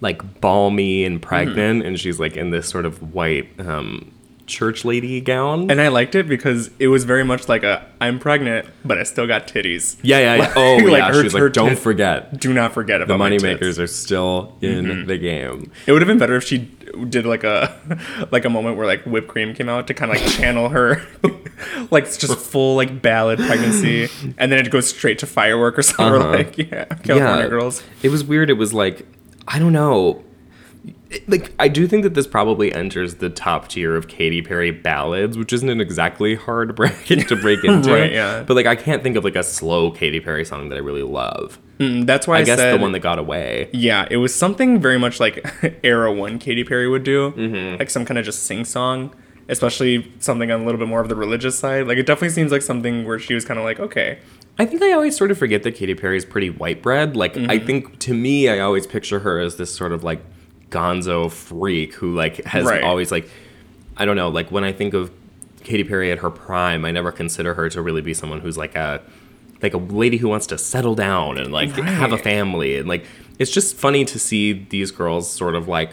like 0.00 0.40
balmy 0.40 1.04
and 1.04 1.20
pregnant, 1.20 1.84
and 1.84 1.98
she's 2.00 2.18
like 2.18 2.36
in 2.36 2.50
this 2.50 2.66
sort 2.68 2.86
of 2.86 3.12
white 3.14 3.48
um, 3.60 4.10
church 4.50 4.84
lady 4.84 5.20
gown. 5.20 5.70
And 5.70 5.80
I 5.80 5.88
liked 5.88 6.14
it 6.14 6.28
because 6.28 6.70
it 6.78 6.88
was 6.88 7.04
very 7.04 7.24
much 7.24 7.48
like 7.48 7.62
a 7.62 7.86
I'm 8.00 8.18
pregnant, 8.18 8.66
but 8.84 8.98
I 8.98 9.04
still 9.04 9.26
got 9.26 9.46
titties. 9.46 9.96
yeah, 10.02 10.18
yeah, 10.18 10.34
yeah. 10.36 10.52
Oh, 10.56 10.76
Like, 10.76 10.98
yeah. 10.98 11.08
her- 11.12 11.22
She's 11.22 11.32
her 11.32 11.44
like, 11.44 11.52
don't 11.52 11.68
tit- 11.70 11.78
forget. 11.78 12.38
Do 12.40 12.52
not 12.52 12.72
forget 12.74 12.98
The 12.98 13.14
about 13.14 13.28
tits." 13.30 13.42
moneymakers 13.42 13.78
are 13.78 13.86
still 13.86 14.56
in 14.60 15.06
the 15.06 15.16
game. 15.16 15.70
It 15.86 15.92
would 15.92 16.02
have 16.02 16.08
been 16.08 16.18
better 16.18 16.36
if 16.36 16.44
she 16.44 16.68
did 17.08 17.24
like 17.24 17.44
a 17.44 17.70
like 18.32 18.44
a 18.44 18.50
moment 18.50 18.76
where 18.76 18.86
like 18.86 19.04
whipped 19.04 19.28
cream 19.28 19.54
came 19.54 19.68
out 19.68 19.86
to 19.86 19.94
kind 19.94 20.10
of 20.10 20.20
like 20.20 20.28
channel 20.32 20.70
her 20.70 21.00
like 21.92 22.02
it's 22.04 22.16
just 22.16 22.36
full 22.36 22.74
like 22.74 23.00
ballad 23.00 23.38
pregnancy 23.38 24.08
and 24.38 24.50
then 24.50 24.58
it 24.64 24.70
goes 24.72 24.88
straight 24.88 25.16
to 25.20 25.26
firework 25.26 25.78
or 25.78 25.82
something 25.82 26.20
Uh-huh. 26.20 26.30
like 26.32 26.58
yeah 26.58 26.84
California 26.86 27.48
girls 27.48 27.82
It 28.02 28.08
was 28.08 28.24
weird. 28.24 28.50
It 28.50 28.54
was 28.54 28.74
like, 28.74 29.06
I 29.46 29.58
don't 29.60 29.72
know. 29.72 30.24
Like, 31.26 31.52
I 31.58 31.68
do 31.68 31.86
think 31.86 32.04
that 32.04 32.14
this 32.14 32.26
probably 32.26 32.72
enters 32.72 33.16
the 33.16 33.28
top 33.28 33.68
tier 33.68 33.96
of 33.96 34.08
Katy 34.08 34.42
Perry 34.42 34.70
ballads, 34.70 35.36
which 35.36 35.52
isn't 35.52 35.68
an 35.68 35.80
exactly 35.80 36.34
hard 36.36 36.74
bracket 36.76 37.28
to 37.28 37.36
break 37.36 37.62
into. 37.64 37.92
Right, 37.92 38.12
yeah. 38.12 38.42
But 38.44 38.54
like, 38.54 38.66
I 38.66 38.76
can't 38.76 39.02
think 39.02 39.16
of 39.16 39.24
like 39.24 39.36
a 39.36 39.42
slow 39.42 39.90
Katy 39.90 40.20
Perry 40.20 40.44
song 40.44 40.68
that 40.70 40.76
I 40.76 40.78
really 40.78 41.02
love. 41.02 41.58
Mm, 41.78 42.06
that's 42.06 42.26
why 42.26 42.36
I, 42.36 42.40
I, 42.40 42.44
guess 42.44 42.58
said 42.58 42.78
the 42.78 42.82
one 42.82 42.92
that 42.92 43.00
got 43.00 43.18
away. 43.18 43.70
yeah 43.72 44.06
it 44.10 44.18
was 44.18 44.34
something 44.34 44.80
very 44.82 44.98
much 44.98 45.18
like 45.18 45.42
era 45.82 46.12
one 46.12 46.38
Katy 46.38 46.62
Perry 46.64 46.86
would 46.86 47.04
do 47.04 47.30
Mm-hmm. 47.32 47.78
like 47.78 47.88
some 47.88 48.04
kind 48.04 48.18
of 48.18 48.24
just 48.26 48.42
sing 48.42 48.66
song 48.66 49.14
especially 49.48 50.12
something 50.20 50.50
on 50.52 50.60
a 50.60 50.64
little 50.64 50.78
bit 50.78 50.86
more 50.86 51.00
of 51.00 51.08
the 51.08 51.16
religious 51.16 51.58
side. 51.58 51.88
Like 51.88 51.98
it 51.98 52.06
definitely 52.06 52.28
seems 52.30 52.52
like 52.52 52.62
something 52.62 53.04
where 53.04 53.18
she 53.18 53.34
was 53.34 53.44
kind 53.44 53.58
of 53.58 53.64
like, 53.64 53.80
okay, 53.80 54.18
I 54.60 54.66
think 54.66 54.80
I 54.82 54.92
always 54.92 55.16
sort 55.16 55.30
of 55.32 55.38
forget 55.38 55.64
that 55.64 55.72
Katy 55.74 55.94
Perry 55.96 56.16
is 56.18 56.24
pretty 56.24 56.50
white 56.50 56.82
bread. 56.82 57.16
Like 57.16 57.36
I 57.36 57.40
Mm-hmm. 57.56 57.66
think 57.66 57.98
to 58.00 58.14
me, 58.14 58.48
I 58.48 58.60
always 58.60 58.86
picture 58.86 59.18
her 59.20 59.40
as 59.40 59.56
this 59.56 59.74
sort 59.74 59.90
of 59.90 60.04
like 60.04 60.22
gonzo 60.70 61.30
freak 61.30 61.94
who 61.94 62.14
like 62.14 62.44
has 62.44 62.64
Right. 62.64 62.82
always 62.82 63.10
like 63.12 63.28
I 63.96 64.04
don't 64.06 64.16
know, 64.16 64.28
like 64.28 64.50
when 64.50 64.64
I 64.64 64.72
think 64.72 64.94
of 64.94 65.10
Katy 65.62 65.84
Perry 65.84 66.10
at 66.10 66.18
her 66.20 66.30
prime, 66.30 66.84
I 66.86 66.90
never 66.90 67.12
consider 67.12 67.52
her 67.54 67.68
to 67.68 67.82
really 67.82 68.00
be 68.00 68.14
someone 68.14 68.40
who's 68.40 68.56
like 68.56 68.74
a 68.76 69.02
like 69.62 69.74
a 69.74 69.78
lady 69.78 70.16
who 70.16 70.28
wants 70.28 70.46
to 70.46 70.56
settle 70.56 70.94
down 70.94 71.36
and 71.36 71.52
like 71.52 71.70
have 71.72 72.12
a 72.12 72.18
family 72.18 72.78
and 72.78 72.88
like 72.88 73.04
it's 73.38 73.50
just 73.50 73.76
funny 73.76 74.04
to 74.06 74.18
see 74.18 74.52
these 74.52 74.90
girls 74.90 75.30
sort 75.30 75.54
of 75.54 75.68
like 75.68 75.90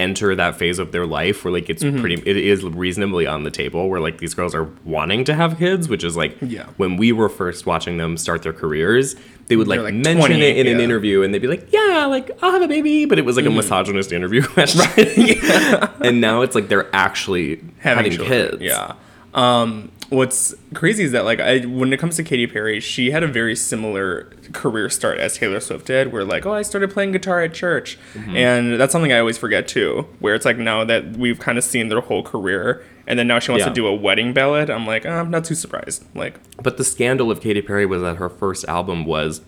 enter 0.00 0.34
that 0.34 0.56
phase 0.56 0.78
of 0.78 0.90
their 0.92 1.06
life 1.06 1.44
where 1.44 1.52
like 1.52 1.68
it's 1.70 1.82
Mm-hmm. 1.82 2.00
pretty 2.00 2.14
it 2.26 2.36
is 2.36 2.64
reasonably 2.64 3.26
on 3.26 3.44
the 3.44 3.50
table 3.50 3.88
where 3.88 4.00
like 4.00 4.18
these 4.18 4.34
girls 4.34 4.54
are 4.54 4.64
wanting 4.84 5.24
to 5.24 5.34
have 5.34 5.58
kids 5.58 5.88
which 5.88 6.02
is 6.04 6.16
like 6.16 6.36
Yeah. 6.40 6.66
when 6.76 6.96
we 6.96 7.12
were 7.12 7.28
first 7.28 7.66
watching 7.66 7.98
them 7.98 8.16
start 8.16 8.42
their 8.42 8.52
careers 8.52 9.14
they 9.48 9.56
would 9.56 9.68
like, 9.68 9.80
like, 9.80 9.94
mention 9.94 10.16
20, 10.38 10.40
it 10.42 10.56
in 10.56 10.66
an 10.66 10.80
interview 10.80 11.22
and 11.22 11.32
they'd 11.34 11.40
be 11.42 11.46
like 11.48 11.72
yeah 11.72 12.06
like 12.06 12.30
i'll 12.42 12.52
have 12.52 12.62
a 12.62 12.68
baby 12.68 13.04
but 13.04 13.18
it 13.18 13.24
was 13.24 13.36
like 13.36 13.46
a 13.46 13.50
misogynist 13.50 14.12
interview 14.12 14.42
question 14.46 14.86
and 16.02 16.20
now 16.20 16.40
it's 16.42 16.54
like 16.54 16.68
they're 16.68 16.88
actually 16.94 17.60
having, 17.78 18.10
children. 18.12 18.28
kids 18.28 18.62
Yeah. 18.62 18.94
Um, 19.34 19.90
what's 20.12 20.54
crazy 20.74 21.04
is 21.04 21.12
that 21.12 21.24
like 21.24 21.40
I 21.40 21.60
when 21.60 21.92
it 21.92 21.98
comes 21.98 22.16
to 22.16 22.22
Katy 22.22 22.46
Perry, 22.46 22.80
she 22.80 23.10
had 23.10 23.22
a 23.22 23.26
very 23.26 23.56
similar 23.56 24.24
career 24.52 24.88
start 24.90 25.18
as 25.18 25.36
Taylor 25.38 25.58
Swift 25.60 25.86
did, 25.86 26.12
where 26.12 26.24
like, 26.24 26.44
oh, 26.46 26.52
I 26.52 26.62
started 26.62 26.90
playing 26.90 27.12
guitar 27.12 27.40
at 27.42 27.54
church, 27.54 27.98
Mm-hmm. 28.14 28.36
and 28.36 28.80
that's 28.80 28.92
something 28.92 29.12
I 29.12 29.18
always 29.18 29.38
forget 29.38 29.66
too. 29.66 30.06
Where 30.20 30.34
it's 30.34 30.44
like 30.44 30.58
now 30.58 30.84
that 30.84 31.16
we've 31.16 31.38
kind 31.38 31.58
of 31.58 31.64
seen 31.64 31.88
their 31.88 32.00
whole 32.00 32.22
career, 32.22 32.84
and 33.06 33.18
then 33.18 33.26
now 33.26 33.38
she 33.38 33.50
wants 33.50 33.62
Yeah. 33.64 33.68
to 33.70 33.74
do 33.74 33.86
a 33.86 33.94
wedding 33.94 34.32
ballad. 34.32 34.70
I'm 34.70 34.86
like, 34.86 35.06
oh, 35.06 35.10
I'm 35.10 35.30
not 35.30 35.44
too 35.44 35.54
surprised. 35.54 36.04
Like, 36.14 36.38
But 36.62 36.76
the 36.76 36.84
scandal 36.84 37.30
of 37.30 37.40
Katy 37.40 37.62
Perry 37.62 37.86
was 37.86 38.02
that 38.02 38.16
her 38.16 38.28
first 38.28 38.64
album 38.66 39.04
was 39.06 39.40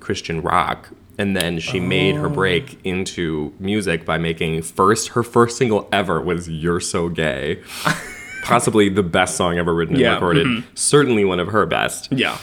Christian 0.00 0.40
rock. 0.40 0.90
And 1.18 1.36
then 1.36 1.58
she 1.58 1.78
made 1.78 2.14
her 2.16 2.30
break 2.30 2.78
into 2.84 3.52
music 3.60 4.06
by 4.06 4.16
making 4.16 4.62
first 4.62 5.08
her 5.10 5.22
first 5.22 5.58
single 5.58 5.86
ever 5.92 6.22
was 6.22 6.48
You're 6.48 6.80
So 6.80 7.10
Gay. 7.10 7.60
Possibly 8.48 8.88
the 8.88 9.02
best 9.02 9.36
song 9.36 9.58
ever 9.58 9.72
written 9.74 9.94
and 9.94 10.00
Yeah, 10.02 10.14
recorded. 10.14 10.64
Certainly 10.74 11.24
one 11.24 11.40
of 11.40 11.48
her 11.48 11.64
best. 11.66 12.08
yeah, 12.12 12.38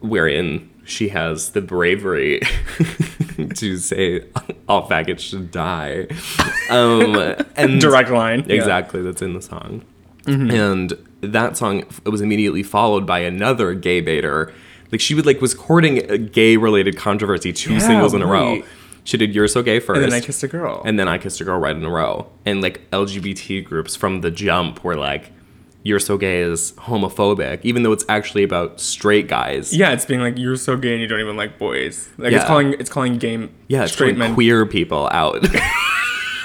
Wherein 0.00 0.70
she 0.84 1.08
has 1.08 1.50
the 1.50 1.60
bravery 1.60 2.40
to 3.54 3.76
say 3.76 4.24
all 4.68 4.88
faggots 4.88 5.20
should 5.20 5.50
die. 5.50 6.06
Um, 6.70 7.14
and 7.56 7.80
direct 7.80 8.10
line. 8.10 8.44
Yeah. 8.46 8.54
Exactly, 8.54 9.02
that's 9.02 9.20
in 9.22 9.34
the 9.34 9.42
song. 9.42 9.84
And 10.26 10.92
that 11.22 11.56
song 11.56 11.84
was 12.04 12.20
immediately 12.20 12.62
followed 12.62 13.06
by 13.06 13.20
another 13.20 13.72
gay 13.74 14.00
baiter. 14.02 14.52
Like 14.92 15.00
she 15.00 15.14
would 15.14 15.24
like 15.26 15.40
was 15.40 15.54
courting 15.54 15.98
a 16.10 16.18
gay 16.18 16.56
related 16.58 16.96
controversy 16.98 17.52
two 17.52 17.74
Yeah, 17.74 17.78
singles 17.78 18.12
in 18.14 18.20
a 18.22 18.26
row. 18.26 18.52
right. 18.56 18.64
She 19.08 19.16
did 19.16 19.34
"You're 19.34 19.48
So 19.48 19.62
Gay" 19.62 19.80
first, 19.80 20.02
And 20.02 20.12
then 20.12 20.18
I 20.22 20.24
kissed 20.24 20.42
a 20.42 20.48
girl. 20.48 20.82
and 20.84 20.98
then 20.98 21.08
I 21.08 21.16
kissed 21.16 21.40
a 21.40 21.44
girl 21.44 21.58
right 21.58 21.74
in 21.74 21.82
a 21.82 21.88
row. 21.90 22.26
And 22.44 22.60
like 22.60 22.88
LGBT 22.90 23.64
groups 23.64 23.96
from 23.96 24.20
the 24.20 24.30
jump 24.30 24.84
were 24.84 24.96
like, 24.96 25.32
"You're 25.82 25.98
So 25.98 26.18
Gay" 26.18 26.40
is 26.40 26.72
homophobic, 26.72 27.60
even 27.62 27.84
though 27.84 27.92
it's 27.92 28.04
actually 28.10 28.42
about 28.42 28.80
straight 28.80 29.26
guys. 29.26 29.74
yeah, 29.74 29.92
it's 29.92 30.04
being 30.04 30.20
like 30.20 30.36
you're 30.36 30.56
so 30.56 30.76
gay 30.76 30.92
and 30.92 31.00
you 31.00 31.06
don't 31.08 31.20
even 31.20 31.36
like 31.38 31.58
boys. 31.58 32.10
Like 32.18 32.32
Yeah. 32.32 32.38
it's 32.38 32.46
calling 32.46 32.74
it's 32.78 32.90
calling 32.90 33.16
gay 33.16 33.48
yeah, 33.68 33.84
it's 33.84 33.92
straight 33.94 34.08
calling 34.16 34.18
men 34.18 34.34
queer 34.34 34.66
people 34.66 35.08
out. 35.10 35.42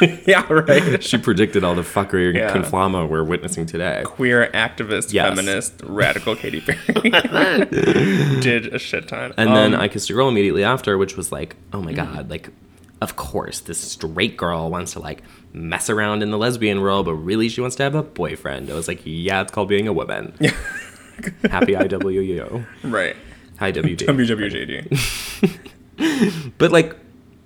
Yeah, 0.28 0.46
right. 0.52 1.04
she 1.10 1.18
predicted 1.18 1.64
all 1.64 1.76
the 1.76 1.82
fuckery 1.82 2.34
Yeah. 2.36 2.54
and 2.56 2.66
conflama 2.66 3.08
we're 3.08 3.24
witnessing 3.24 3.66
today. 3.66 4.02
queer 4.06 4.50
activist, 4.54 5.14
Yes. 5.14 5.30
feminist, 5.30 5.82
radical 5.84 6.36
Katy 6.36 6.62
Perry 6.62 7.10
did 8.42 8.74
a 8.74 8.80
shit 8.80 9.08
ton. 9.08 9.34
And 9.38 9.56
then 9.56 9.74
Um, 9.76 9.82
I 9.82 9.88
Kissed 9.88 10.10
a 10.10 10.14
Girl 10.14 10.28
immediately 10.30 10.64
after, 10.64 10.98
which 10.98 11.16
was 11.18 11.32
like, 11.32 11.56
oh 11.74 11.82
my 11.82 11.94
god, 11.94 12.30
like, 12.30 12.50
of 13.02 13.16
course, 13.18 13.60
this 13.60 13.80
straight 13.80 14.38
girl 14.38 14.70
wants 14.70 14.94
to 14.94 15.00
like 15.00 15.24
mess 15.52 15.90
around 15.90 16.24
in 16.24 16.32
the 16.32 16.38
lesbian 16.38 16.82
world, 16.82 17.06
but 17.06 17.14
really 17.16 17.50
she 17.50 17.60
wants 17.62 17.76
to 17.78 17.84
have 17.84 17.96
a 17.96 18.04
boyfriend. 18.04 18.70
I 18.72 18.76
was 18.76 18.88
like, 18.88 19.02
yeah, 19.04 19.42
it's 19.42 19.52
called 19.52 19.68
being 19.70 19.88
a 19.88 19.94
woman. 19.94 20.34
Happy 21.52 21.74
IWU. 21.74 22.66
right. 22.84 23.16
IWD. 23.60 24.08
WWJD. 24.08 24.88
But 26.58 26.72
like, 26.72 26.96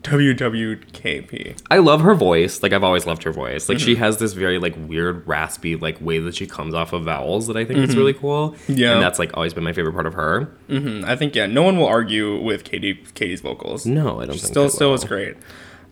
WWKP. 0.07 1.61
I 1.69 1.77
love 1.77 2.01
her 2.01 2.15
voice. 2.15 2.61
Like, 2.63 2.73
I've 2.73 2.83
always 2.83 3.05
loved 3.05 3.23
her 3.23 3.31
voice. 3.31 3.69
Like, 3.69 3.79
she 3.79 3.93
Mm-hmm. 3.93 4.03
has 4.03 4.17
this 4.17 4.33
very 4.33 4.59
like 4.59 4.75
weird, 4.77 5.27
raspy, 5.27 5.75
like 5.75 5.99
way 6.01 6.19
that 6.19 6.35
she 6.35 6.45
comes 6.47 6.73
off 6.73 6.93
of 6.93 7.03
vowels 7.05 7.47
that 7.47 7.57
I 7.57 7.65
think 7.65 7.79
is 7.79 7.95
really 7.95 8.13
cool. 8.13 8.51
Mm-hmm. 8.51 8.73
Yeah. 8.73 8.93
And 8.93 9.01
that's 9.01 9.19
like 9.19 9.35
always 9.35 9.53
been 9.53 9.63
my 9.63 9.73
favorite 9.73 9.93
part 9.93 10.05
of 10.07 10.13
her. 10.13 10.49
Mm, 10.69 11.03
I 11.05 11.15
think 11.15 11.35
yeah, 11.35 11.45
no 11.45 11.63
one 11.63 11.77
will 11.77 11.87
argue 11.87 12.41
with 12.41 12.63
Katy 12.63 12.95
Katy's 13.15 13.41
vocals. 13.41 13.85
No, 13.85 14.19
I 14.21 14.25
don't 14.25 14.35
think 14.35 14.45
Still 14.47 14.69
still 14.69 14.93
is 14.93 15.03
great. 15.03 15.35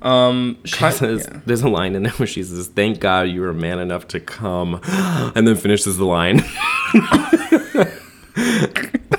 Um 0.01 0.57
She 0.65 0.75
says, 0.91 1.27
yeah. 1.31 1.39
there's 1.45 1.62
a 1.62 1.69
line 1.69 1.95
in 1.95 2.03
there 2.03 2.12
where 2.13 2.27
she 2.27 2.43
says, 2.43 2.67
"Thank 2.67 3.00
God 3.00 3.29
you 3.29 3.41
were 3.41 3.53
man 3.53 3.79
enough 3.79 4.07
to 4.10 4.19
come," 4.19 4.81
and 5.36 5.48
then 5.48 5.55
finishes 5.55 5.98
the 5.98 6.05
line, 6.05 6.43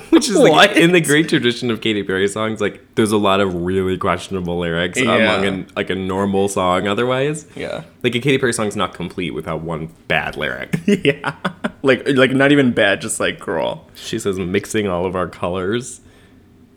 which 0.09 0.29
is 0.29 0.35
like 0.37 0.75
in 0.77 0.91
the 0.91 1.01
great 1.01 1.27
tradition 1.29 1.71
of 1.71 1.81
Katy 1.81 2.03
Perry 2.03 2.27
songs. 2.27 2.61
Like, 2.61 2.81
there's 2.95 3.11
a 3.11 3.17
lot 3.17 3.39
of 3.39 3.53
really 3.53 3.97
questionable 3.97 4.59
lyrics 4.59 4.99
Yeah. 4.99 5.15
among 5.15 5.45
an, 5.45 5.67
like 5.75 5.89
a 5.89 5.95
normal 5.95 6.47
song. 6.47 6.87
Otherwise, 6.87 7.47
Yeah. 7.55 7.83
like 8.03 8.15
a 8.15 8.19
Katy 8.19 8.37
Perry 8.37 8.53
song's 8.53 8.75
not 8.75 8.93
complete 8.93 9.31
without 9.31 9.61
one 9.61 9.89
bad 10.07 10.37
lyric. 10.37 10.79
yeah. 10.85 11.35
like 11.83 12.07
like 12.09 12.31
not 12.31 12.51
even 12.51 12.71
bad, 12.71 13.01
just 13.01 13.19
like 13.19 13.39
girl. 13.39 13.87
she 13.95 14.19
says, 14.19 14.37
"Mixing 14.39 14.87
all 14.87 15.05
of 15.05 15.15
our 15.15 15.27
colors." 15.27 16.01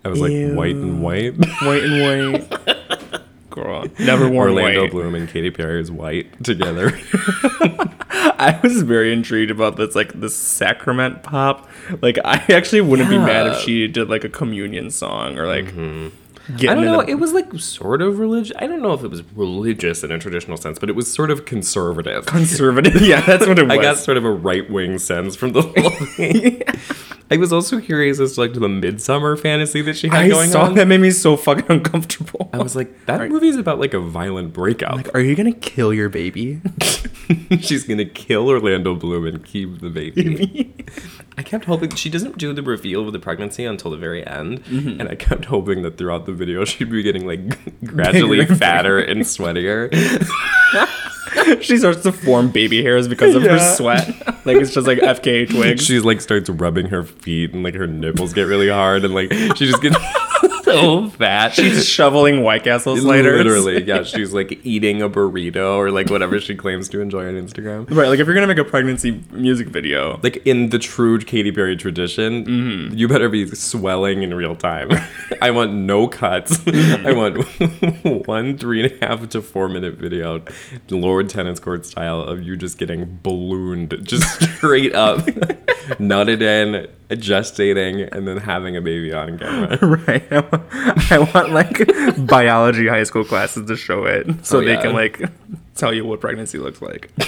I 0.04 0.08
was 0.08 0.18
like, 0.18 0.30
white 0.56 0.76
and 0.76 1.02
white. 1.02 1.34
White 1.62 1.84
and 1.84 2.48
white. 2.64 2.76
girl. 3.50 3.84
Never 3.98 4.28
worn 4.28 4.50
Orlando 4.50 4.82
white. 4.82 4.90
Bloom 4.90 5.14
and 5.14 5.28
Katy 5.28 5.50
Perry 5.50 5.80
is 5.80 5.90
white 5.90 6.42
together. 6.44 6.92
I 8.12 8.58
was 8.62 8.82
very 8.82 9.12
intrigued 9.12 9.50
about 9.50 9.76
this 9.76 9.94
like 9.94 10.12
this 10.12 10.36
sacrament 10.36 11.22
pop. 11.22 11.68
Like 12.00 12.18
I 12.24 12.42
actually 12.48 12.80
wouldn't 12.80 13.10
be 13.10 13.18
mad 13.18 13.46
if 13.48 13.58
she 13.60 13.86
did 13.86 14.08
like 14.08 14.24
a 14.24 14.28
communion 14.28 14.90
song 14.90 15.38
or 15.38 15.46
like 15.46 15.66
mm-hmm. 15.66 16.08
I 16.58 16.74
don't 16.74 16.84
know. 16.84 17.02
the- 17.02 17.10
It 17.10 17.14
was 17.16 17.32
like 17.32 17.52
sort 17.58 18.02
of 18.02 18.18
religious. 18.18 18.56
I 18.58 18.66
don't 18.66 18.82
know 18.82 18.92
if 18.92 19.04
it 19.04 19.08
was 19.08 19.22
religious 19.34 20.02
in 20.02 20.10
a 20.10 20.18
traditional 20.18 20.56
sense, 20.56 20.78
but 20.78 20.88
it 20.88 20.96
was 20.96 21.12
sort 21.12 21.30
of 21.30 21.44
conservative. 21.44 22.26
conservative. 22.26 23.00
yeah, 23.02 23.20
that's 23.20 23.46
what 23.46 23.58
it 23.58 23.64
was. 23.64 23.72
I 23.78 23.82
got 23.82 23.98
sort 23.98 24.16
of 24.16 24.24
a 24.24 24.30
right 24.30 24.68
wing 24.68 24.98
sense 24.98 25.36
from 25.36 25.52
the 25.52 25.62
whole 25.62 25.90
thing. 26.16 26.62
I 27.32 27.36
was 27.36 27.52
also 27.52 27.80
curious 27.80 28.18
as 28.18 28.34
to 28.34 28.40
like 28.40 28.54
to 28.54 28.60
the 28.60 28.68
midsummer 28.68 29.36
fantasy 29.36 29.82
that 29.82 29.96
she 29.96 30.08
had 30.08 30.18
I 30.22 30.28
going 30.28 30.50
saw 30.50 30.64
on. 30.64 30.74
that 30.74 30.88
made 30.88 31.00
me 31.00 31.10
so 31.12 31.36
fucking 31.36 31.66
uncomfortable. 31.68 32.50
I 32.52 32.58
was 32.58 32.74
like, 32.74 33.06
that 33.06 33.28
movie's 33.30 33.56
about 33.56 33.78
like 33.78 33.94
a 33.94 34.00
violent 34.00 34.52
breakup. 34.52 34.96
Like, 34.96 35.14
Are 35.14 35.20
you 35.20 35.36
gonna 35.36 35.52
kill 35.52 35.94
your 35.94 36.08
baby? 36.08 36.60
She's 37.60 37.84
gonna 37.84 38.04
kill 38.04 38.48
Orlando 38.48 38.96
Bloom 38.96 39.26
and 39.26 39.44
keep 39.44 39.78
the 39.80 39.90
baby. 39.90 40.74
I 41.38 41.42
kept 41.44 41.66
hoping 41.66 41.94
she 41.94 42.10
doesn't 42.10 42.36
do 42.36 42.52
the 42.52 42.62
reveal 42.62 43.06
of 43.06 43.12
the 43.12 43.20
pregnancy 43.20 43.64
until 43.64 43.92
the 43.92 43.96
very 43.96 44.26
end, 44.26 44.64
Mm-hmm. 44.64 45.00
and 45.00 45.08
I 45.08 45.14
kept 45.14 45.44
hoping 45.44 45.82
that 45.82 45.96
throughout 45.98 46.26
the 46.26 46.32
video 46.32 46.64
she'd 46.64 46.90
be 46.90 47.02
getting 47.02 47.26
like 47.26 47.40
gradually 47.84 48.44
fatter 48.46 48.98
and 48.98 49.20
sweatier. 49.22 49.88
she 51.60 51.78
starts 51.78 52.02
to 52.02 52.12
form 52.12 52.50
baby 52.50 52.82
hairs 52.82 53.08
because 53.08 53.34
of 53.34 53.42
her 53.42 53.58
sweat. 53.58 54.08
Like 54.46 54.56
it's 54.56 54.72
just 54.72 54.86
like 54.86 54.98
FKA 54.98 55.48
twigs. 55.50 55.84
She's 55.84 56.04
like 56.04 56.20
starts 56.20 56.48
rubbing 56.50 56.86
her 56.86 57.04
feet 57.04 57.52
and 57.52 57.62
like 57.62 57.74
her 57.74 57.86
nipples 57.86 58.32
get 58.32 58.42
really 58.44 58.68
hard 58.68 59.04
and 59.04 59.14
like 59.14 59.32
she 59.32 59.66
just 59.66 59.82
gets 59.82 59.96
so 60.72 61.08
fat. 61.18 61.54
She's 61.54 61.86
shoveling 61.88 62.42
White 62.42 62.64
Castle 62.64 62.96
sliders. 62.96 63.36
literally 63.44 63.82
yeah. 63.84 64.02
She's 64.04 64.32
like 64.32 64.60
eating 64.64 65.02
a 65.02 65.08
burrito 65.08 65.76
or 65.76 65.90
like 65.90 66.10
whatever 66.10 66.40
she 66.40 66.54
claims 66.54 66.88
to 66.90 67.00
enjoy 67.00 67.26
on 67.28 67.34
Instagram. 67.34 67.90
Right, 67.90 68.08
like 68.08 68.18
if 68.18 68.26
you're 68.26 68.34
gonna 68.34 68.46
make 68.46 68.58
a 68.58 68.64
pregnancy 68.64 69.22
music 69.32 69.68
video, 69.68 70.18
Like 70.22 70.38
in 70.46 70.70
the 70.70 70.78
true 70.78 71.18
Katy 71.18 71.52
Perry 71.52 71.76
tradition, 71.76 72.44
Mm-hmm. 72.44 72.96
you 72.96 73.08
better 73.08 73.28
be 73.28 73.46
swelling 73.48 74.22
in 74.22 74.34
real 74.34 74.56
time. 74.56 74.90
I 75.42 75.50
want 75.50 75.72
no 75.72 76.06
cuts. 76.08 76.58
Mm-hmm. 76.58 77.06
I 77.06 77.12
want 77.12 78.26
one 78.26 78.56
three 78.58 78.84
and 78.84 78.92
a 79.02 79.06
half 79.06 79.28
to 79.30 79.42
four 79.42 79.68
minute 79.68 79.94
video, 79.94 80.42
Lorde 80.88 81.28
Tennis 81.28 81.60
Court 81.60 81.84
style, 81.86 82.20
of 82.20 82.42
you 82.42 82.56
just 82.56 82.78
getting 82.78 83.18
ballooned, 83.22 83.96
just 84.02 84.24
straight 84.56 84.94
up, 84.94 85.18
nutted 85.98 86.42
in, 86.42 86.88
gestating, 87.16 88.08
and 88.12 88.26
then 88.28 88.36
having 88.38 88.76
a 88.76 88.80
baby 88.80 89.12
on 89.12 89.38
camera. 89.38 89.78
right? 90.06 90.32
I 90.32 90.40
want, 90.40 91.12
I 91.12 91.18
want 91.34 91.50
like 91.52 92.26
biology 92.26 92.86
high 92.88 93.02
school 93.04 93.24
classes 93.24 93.66
to 93.68 93.76
show 93.76 94.04
it, 94.06 94.26
so 94.46 94.58
Oh, 94.58 94.60
they 94.64 94.72
yeah. 94.74 94.82
can 94.82 94.92
like 94.92 95.20
tell 95.74 95.92
you 95.92 96.04
what 96.04 96.20
pregnancy 96.20 96.58
looks 96.58 96.80
like. 96.82 97.10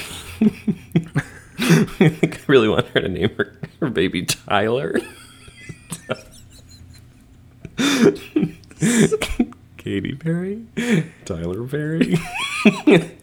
I 1.59 2.39
really 2.49 2.69
want 2.69 2.87
her 2.89 3.01
to 3.01 3.09
name 3.09 3.31
her, 3.37 3.57
her 3.81 3.91
baby 3.91 4.25
Tyler. 4.25 4.99
Katy 9.79 10.15
Perry, 10.15 10.65
Tyler 11.25 11.67
Perry. 11.67 12.17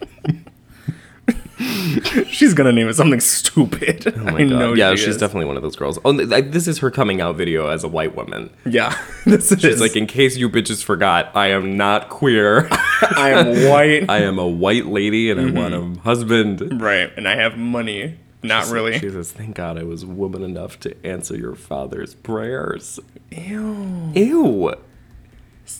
She's 2.28 2.54
gonna 2.54 2.72
name 2.72 2.88
it 2.88 2.94
something 2.94 3.20
stupid. 3.20 4.12
Oh 4.16 4.24
my 4.24 4.30
I 4.38 4.44
God. 4.44 4.48
know 4.48 4.72
yeah, 4.74 4.90
she 4.92 4.98
she's 4.98 5.08
is. 5.08 5.16
definitely 5.18 5.46
one 5.46 5.56
of 5.56 5.62
those 5.62 5.76
girls. 5.76 5.98
Oh, 6.04 6.16
th- 6.16 6.50
this 6.50 6.66
is 6.66 6.78
her 6.78 6.90
coming 6.90 7.20
out 7.20 7.36
video 7.36 7.68
as 7.68 7.84
a 7.84 7.88
white 7.88 8.16
woman. 8.16 8.50
Yeah, 8.64 8.96
this 9.26 9.52
is 9.52 9.60
She's 9.60 9.80
like, 9.80 9.94
in 9.96 10.06
case 10.06 10.36
you 10.36 10.48
bitches 10.48 10.82
forgot, 10.82 11.30
I 11.36 11.48
am 11.48 11.76
not 11.76 12.08
queer. 12.08 12.68
I 13.16 13.30
am 13.30 13.68
white, 13.70 14.08
I 14.08 14.18
am 14.22 14.38
a 14.38 14.48
white 14.48 14.86
lady 14.86 15.30
and 15.30 15.40
I 15.40 15.44
want 15.44 15.74
Mm-hmm. 15.74 15.98
a 15.98 16.00
husband. 16.02 16.80
right, 16.80 17.10
and 17.16 17.28
I 17.28 17.36
have 17.36 17.56
money. 17.58 18.16
Not 18.42 18.70
really. 18.70 18.98
She 18.98 19.10
says, 19.10 19.30
thank 19.30 19.54
God 19.54 19.76
I 19.78 19.82
was 19.82 20.06
woman 20.06 20.42
enough 20.42 20.80
to 20.80 21.06
answer 21.06 21.36
your 21.36 21.54
father's 21.54 22.14
prayers. 22.14 22.98
Ew. 23.30 24.12
Ew. 24.14 24.74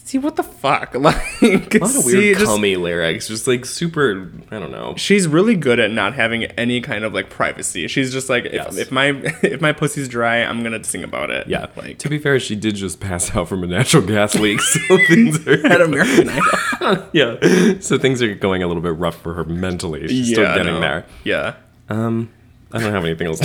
See 0.05 0.19
what 0.19 0.35
the 0.37 0.43
fuck? 0.43 0.95
Like, 1.01 1.43
A 1.43 1.79
lot 1.79 1.83
of 1.83 1.91
see, 1.91 2.17
weird 2.17 2.39
just- 2.39 2.51
cummy 2.51 2.77
lyrics. 2.77 3.29
Just 3.29 3.47
like 3.47 3.65
super, 3.65 4.31
I 4.51 4.59
don't 4.59 4.71
know. 4.73 4.95
she's 4.97 5.29
really 5.29 5.55
good 5.55 5.79
at 5.79 5.91
not 5.93 6.15
having 6.15 6.45
any 6.45 6.81
kind 6.81 7.05
of 7.05 7.15
like 7.15 7.31
privacy. 7.31 7.87
She's 7.89 8.13
just 8.13 8.29
like, 8.29 8.45
if, 8.47 8.53
Yes. 8.53 8.77
if 8.77 8.91
my 8.91 9.07
if 9.43 9.61
my 9.61 9.73
pussy's 9.73 10.09
dry, 10.09 10.43
I'm 10.43 10.63
gonna 10.65 10.83
sing 10.85 11.05
about 11.05 11.31
it. 11.31 11.47
Yeah. 11.49 11.67
like 11.77 11.99
to 11.99 12.09
be 12.09 12.19
fair, 12.19 12.41
she 12.41 12.57
did 12.57 12.75
just 12.75 12.99
pass 13.01 13.35
out 13.37 13.49
from 13.49 13.63
a 13.63 13.67
natural 13.67 14.03
gas 14.05 14.35
leak, 14.35 14.61
so 14.89 14.97
things 15.07 15.47
are 15.47 15.67
at 15.67 15.81
American 15.81 16.29
Idol. 16.29 17.09
yeah. 17.13 17.79
So 17.81 17.97
things 17.99 18.21
are 18.23 18.35
going 18.35 18.63
a 18.63 18.67
little 18.67 18.83
bit 18.83 18.97
rough 18.97 19.21
for 19.23 19.35
her 19.35 19.45
mentally. 19.45 20.09
She's 20.09 20.33
still 20.33 20.45
getting 20.45 20.75
no. 20.75 20.81
there. 20.81 21.07
Yeah. 21.25 21.55
Um, 21.89 22.31
I 22.73 22.81
don't 22.81 22.93
have 22.93 23.05
anything 23.05 23.27
else. 23.29 23.41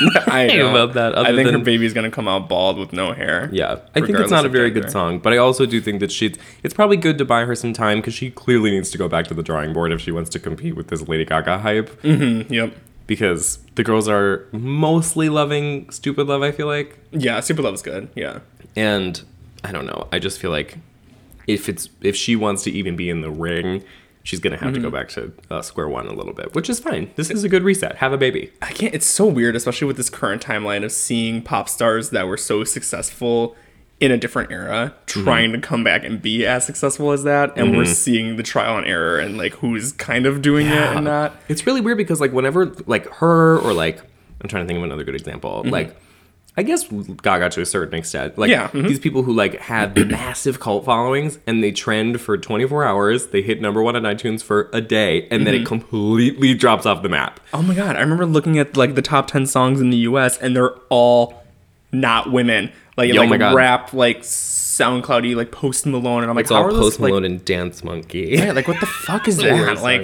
I 0.26 0.46
know. 0.46 0.70
about 0.70 0.94
that, 0.94 1.16
I 1.18 1.26
think 1.34 1.46
her 1.46 1.52
than- 1.52 1.64
baby's 1.64 1.92
gonna 1.92 2.10
come 2.10 2.28
out 2.28 2.48
bald 2.48 2.78
with 2.78 2.92
no 2.92 3.12
hair. 3.12 3.48
Yeah, 3.52 3.80
I 3.94 4.00
think 4.00 4.18
it's 4.18 4.30
not 4.30 4.44
a 4.44 4.48
very 4.48 4.68
gender. 4.70 4.82
good 4.82 4.90
song, 4.90 5.18
but 5.18 5.32
I 5.32 5.36
also 5.36 5.66
do 5.66 5.80
think 5.80 6.00
that 6.00 6.10
she's. 6.12 6.36
it's 6.62 6.74
probably 6.74 6.96
good 6.96 7.18
to 7.18 7.24
buy 7.24 7.44
her 7.44 7.54
some 7.54 7.72
time 7.72 7.98
because 7.98 8.14
she 8.14 8.30
clearly 8.30 8.70
needs 8.70 8.90
to 8.90 8.98
go 8.98 9.08
back 9.08 9.26
to 9.28 9.34
the 9.34 9.42
drawing 9.42 9.72
board 9.72 9.92
if 9.92 10.00
she 10.00 10.10
wants 10.12 10.30
to 10.30 10.38
compete 10.38 10.76
with 10.76 10.88
this 10.88 11.06
Lady 11.08 11.24
Gaga 11.24 11.58
hype. 11.58 11.90
Mm-hmm, 12.02 12.52
yep. 12.52 12.74
Because 13.06 13.58
the 13.74 13.82
girls 13.82 14.06
are 14.08 14.46
mostly 14.52 15.28
loving 15.28 15.90
Stupid 15.90 16.28
Love, 16.28 16.42
I 16.42 16.52
feel 16.52 16.68
like, 16.68 16.96
Yeah, 17.10 17.40
Super 17.40 17.66
is 17.72 17.82
good. 17.82 18.08
Yeah. 18.14 18.38
and 18.76 19.20
I 19.64 19.72
don't 19.72 19.86
know. 19.86 20.06
I 20.12 20.18
just 20.20 20.38
feel 20.38 20.50
like 20.52 20.78
if 21.46 21.68
it's 21.68 21.88
if 22.02 22.14
she 22.14 22.36
wants 22.36 22.62
to 22.64 22.70
even 22.70 22.94
be 22.96 23.10
in 23.10 23.20
the 23.20 23.30
ring, 23.30 23.82
she's 24.22 24.40
gonna 24.40 24.56
have 24.56 24.74
to 24.74 24.80
go 24.80 24.88
mm-hmm. 24.88 24.96
back 24.96 25.08
to 25.10 25.32
uh, 25.50 25.62
square 25.62 25.88
one 25.88 26.06
a 26.06 26.12
little 26.12 26.32
bit, 26.32 26.54
which 26.54 26.68
is 26.68 26.80
fine. 26.80 27.10
This 27.16 27.30
is 27.30 27.44
a 27.44 27.48
good 27.48 27.62
reset. 27.62 27.96
Have 27.96 28.12
a 28.12 28.18
baby. 28.18 28.52
I 28.62 28.72
can't. 28.72 28.94
It's 28.94 29.06
so 29.06 29.26
weird, 29.26 29.56
especially 29.56 29.86
with 29.86 29.96
this 29.96 30.10
current 30.10 30.42
timeline 30.42 30.84
of 30.84 30.92
seeing 30.92 31.42
pop 31.42 31.68
stars 31.68 32.10
that 32.10 32.26
were 32.26 32.36
so 32.36 32.64
successful 32.64 33.56
in 34.00 34.10
a 34.10 34.16
different 34.16 34.50
era 34.50 34.94
mm-hmm. 35.06 35.24
trying 35.24 35.52
to 35.52 35.60
come 35.60 35.84
back 35.84 36.04
and 36.04 36.22
be 36.22 36.46
as 36.46 36.64
successful 36.64 37.12
as 37.12 37.24
that, 37.24 37.56
and 37.56 37.76
we're 37.76 37.84
mm-hmm. 37.84 37.92
seeing 37.92 38.36
the 38.36 38.42
trial 38.42 38.78
and 38.78 38.86
error 38.86 39.18
and 39.18 39.36
like 39.36 39.52
who's 39.54 39.92
kind 39.92 40.26
of 40.26 40.42
doing 40.42 40.66
it 40.66 40.72
and 40.72 41.04
not. 41.04 41.34
It's 41.48 41.66
really 41.66 41.80
weird 41.80 41.98
because 41.98 42.20
like 42.20 42.32
whenever 42.32 42.66
like 42.86 43.06
her 43.14 43.58
or 43.58 43.72
like 43.72 44.00
I'm 44.40 44.48
trying 44.48 44.64
to 44.64 44.66
think 44.66 44.78
of 44.78 44.84
another 44.84 45.04
good 45.04 45.14
example. 45.14 45.62
Like 45.66 45.96
I 46.56 46.62
guess 46.62 46.84
Gaga 46.88 47.50
to 47.50 47.60
a 47.62 47.66
certain 47.66 47.94
extent. 47.98 48.36
Like 48.36 48.50
Yeah, 48.50 48.68
mhm. 48.68 48.86
these 48.88 48.98
people 48.98 49.22
who 49.22 49.32
like 49.32 49.54
have 49.60 49.96
massive 50.08 50.60
cult 50.60 50.84
followings 50.84 51.38
and 51.46 51.62
they 51.62 51.72
trend 51.72 52.20
for 52.20 52.36
24 52.36 52.84
hours, 52.84 53.28
they 53.28 53.40
hit 53.40 53.60
number 53.62 53.82
1 53.82 53.96
on 53.96 54.02
iTunes 54.02 54.42
for 54.42 54.68
a 54.72 54.80
day 54.80 55.26
and 55.30 55.46
then 55.46 55.54
it 55.54 55.64
completely 55.66 56.52
drops 56.54 56.86
off 56.86 57.02
the 57.02 57.08
map. 57.08 57.40
Oh 57.54 57.62
my 57.62 57.74
god! 57.74 57.96
I 57.96 58.00
remember 58.00 58.26
looking 58.26 58.58
at 58.58 58.76
like 58.76 58.94
the 58.94 59.02
top 59.02 59.28
ten 59.28 59.46
songs 59.46 59.80
in 59.80 59.90
the 59.90 59.96
U.S. 59.98 60.36
and 60.38 60.54
they're 60.54 60.74
all 60.90 61.42
not 61.92 62.30
women. 62.32 62.72
Like 62.96 63.10
oh 63.16 63.22
like 63.24 63.40
rap, 63.54 63.92
like 63.94 64.22
SoundCloudy, 64.22 65.34
like 65.36 65.52
Post 65.52 65.86
Malone, 65.86 66.22
and 66.22 66.30
I'm 66.30 66.36
like, 66.36 66.44
It's 66.44 66.50
how 66.52 66.58
all 66.58 66.66
are 66.66 66.70
Post 66.70 66.82
those, 66.98 67.00
like- 67.00 67.10
Malone 67.10 67.24
and 67.24 67.44
Dance 67.44 67.82
Monkey. 67.84 68.30
Yeah, 68.32 68.52
like 68.52 68.68
what 68.68 68.80
the 68.80 68.86
fuck 68.86 69.26
is 69.28 69.36
that? 69.38 69.80
Like, 69.82 70.02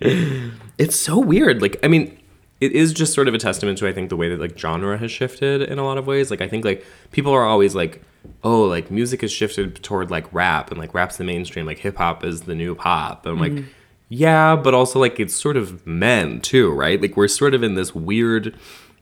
it's 0.78 0.96
so 0.96 1.18
weird. 1.18 1.60
Like, 1.60 1.76
I 1.82 1.88
mean, 1.88 2.17
it 2.60 2.72
is 2.72 2.92
just 2.92 3.14
sort 3.14 3.28
of 3.28 3.34
a 3.34 3.38
testament 3.38 3.78
to 3.78 3.86
I 3.86 3.92
think 3.92 4.08
the 4.08 4.16
way 4.16 4.28
that 4.28 4.40
like 4.40 4.58
genre 4.58 4.98
has 4.98 5.10
shifted 5.10 5.62
in 5.62 5.78
a 5.78 5.84
lot 5.84 5.98
of 5.98 6.06
ways. 6.06 6.30
Like, 6.30 6.40
I 6.40 6.48
think 6.48 6.64
like 6.64 6.84
people 7.12 7.32
are 7.32 7.44
always 7.44 7.74
like, 7.74 8.02
oh, 8.42 8.62
like 8.62 8.90
music 8.90 9.20
has 9.20 9.32
shifted 9.32 9.82
toward 9.82 10.10
like 10.10 10.32
rap 10.32 10.70
and 10.70 10.78
like 10.78 10.94
rap's 10.94 11.16
the 11.16 11.24
mainstream. 11.24 11.66
Like 11.66 11.78
hip 11.78 11.96
hop 11.96 12.24
is 12.24 12.42
the 12.42 12.54
new 12.54 12.74
pop. 12.74 13.24
And 13.26 13.34
I'm 13.34 13.40
like, 13.40 13.52
mm-hmm. 13.52 13.68
yeah, 14.08 14.56
but 14.56 14.74
also 14.74 14.98
like 14.98 15.20
it's 15.20 15.34
sort 15.34 15.56
of 15.56 15.86
men 15.86 16.40
too, 16.40 16.72
right? 16.72 17.00
Like 17.00 17.16
we're 17.16 17.28
sort 17.28 17.54
of 17.54 17.62
in 17.62 17.74
this 17.74 17.94
weird 17.94 18.56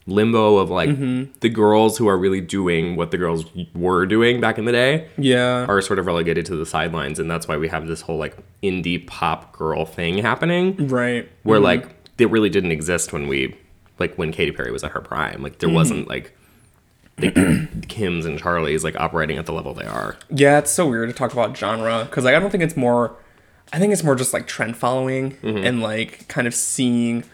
limbo 0.07 0.57
of 0.59 0.71
like 0.71 0.91
mm-hmm. 0.91 1.31
the 1.41 1.49
girls 1.49 1.99
who 1.99 2.09
are 2.09 2.17
really 2.17 2.41
doing 2.41 2.95
what 2.95 3.11
the 3.11 3.19
girls 3.19 3.45
were 3.75 4.07
doing 4.07 4.41
back 4.41 4.57
in 4.57 4.65
the 4.65 4.73
day 4.73 5.09
yeah, 5.19 5.65
are 5.67 5.81
sort 5.81 5.99
of 5.99 6.07
relegated 6.07 6.47
to 6.47 6.55
the 6.55 6.65
sidelines 6.65 7.19
and 7.19 7.29
that's 7.29 7.49
why 7.49 7.57
we 7.57 7.67
have 7.67 7.89
this 7.89 8.03
whole 8.03 8.17
like 8.17 8.37
indie 8.63 9.05
pop 9.07 9.53
girl 9.53 9.85
thing 9.85 10.19
happening 10.19 10.77
right. 10.87 11.29
where 11.43 11.59
mm-hmm. 11.59 11.65
like 11.65 11.96
it 12.19 12.31
really 12.31 12.49
didn't 12.51 12.73
exist 12.73 13.13
when 13.13 13.29
we 13.29 13.57
like 13.99 14.15
when 14.17 14.33
Katy 14.33 14.53
Perry 14.53 14.71
was 14.73 14.85
at 14.85 14.93
her 14.93 15.01
prime 15.01 15.43
like 15.43 15.59
there 15.59 15.69
wasn't 15.71 16.09
like 16.09 16.37
the 17.17 17.31
Kims 17.89 18.27
and 18.27 18.39
Charlies 18.41 18.85
like 18.85 18.95
operating 19.01 19.39
at 19.39 19.47
the 19.47 19.53
level 19.53 19.73
they 19.75 19.87
are 19.87 20.17
Yeah, 20.31 20.59
it's 20.59 20.71
so 20.71 20.89
weird 20.89 21.09
to 21.09 21.15
talk 21.15 21.33
about 21.33 21.57
genre 21.57 22.05
because 22.05 22.25
like 22.25 22.35
I 22.35 22.41
don't 22.41 22.51
think 22.51 22.63
it's 22.63 22.77
more. 22.77 23.17
I 23.73 23.79
think 23.79 23.93
it's 23.93 24.05
more 24.05 24.15
just 24.15 24.33
like 24.33 24.47
trend 24.47 24.77
following 24.77 25.33
Mm-hmm. 25.43 25.65
and 25.67 25.81
like 25.83 26.29
kind 26.29 26.47
of 26.47 26.55
seeing 26.55 27.25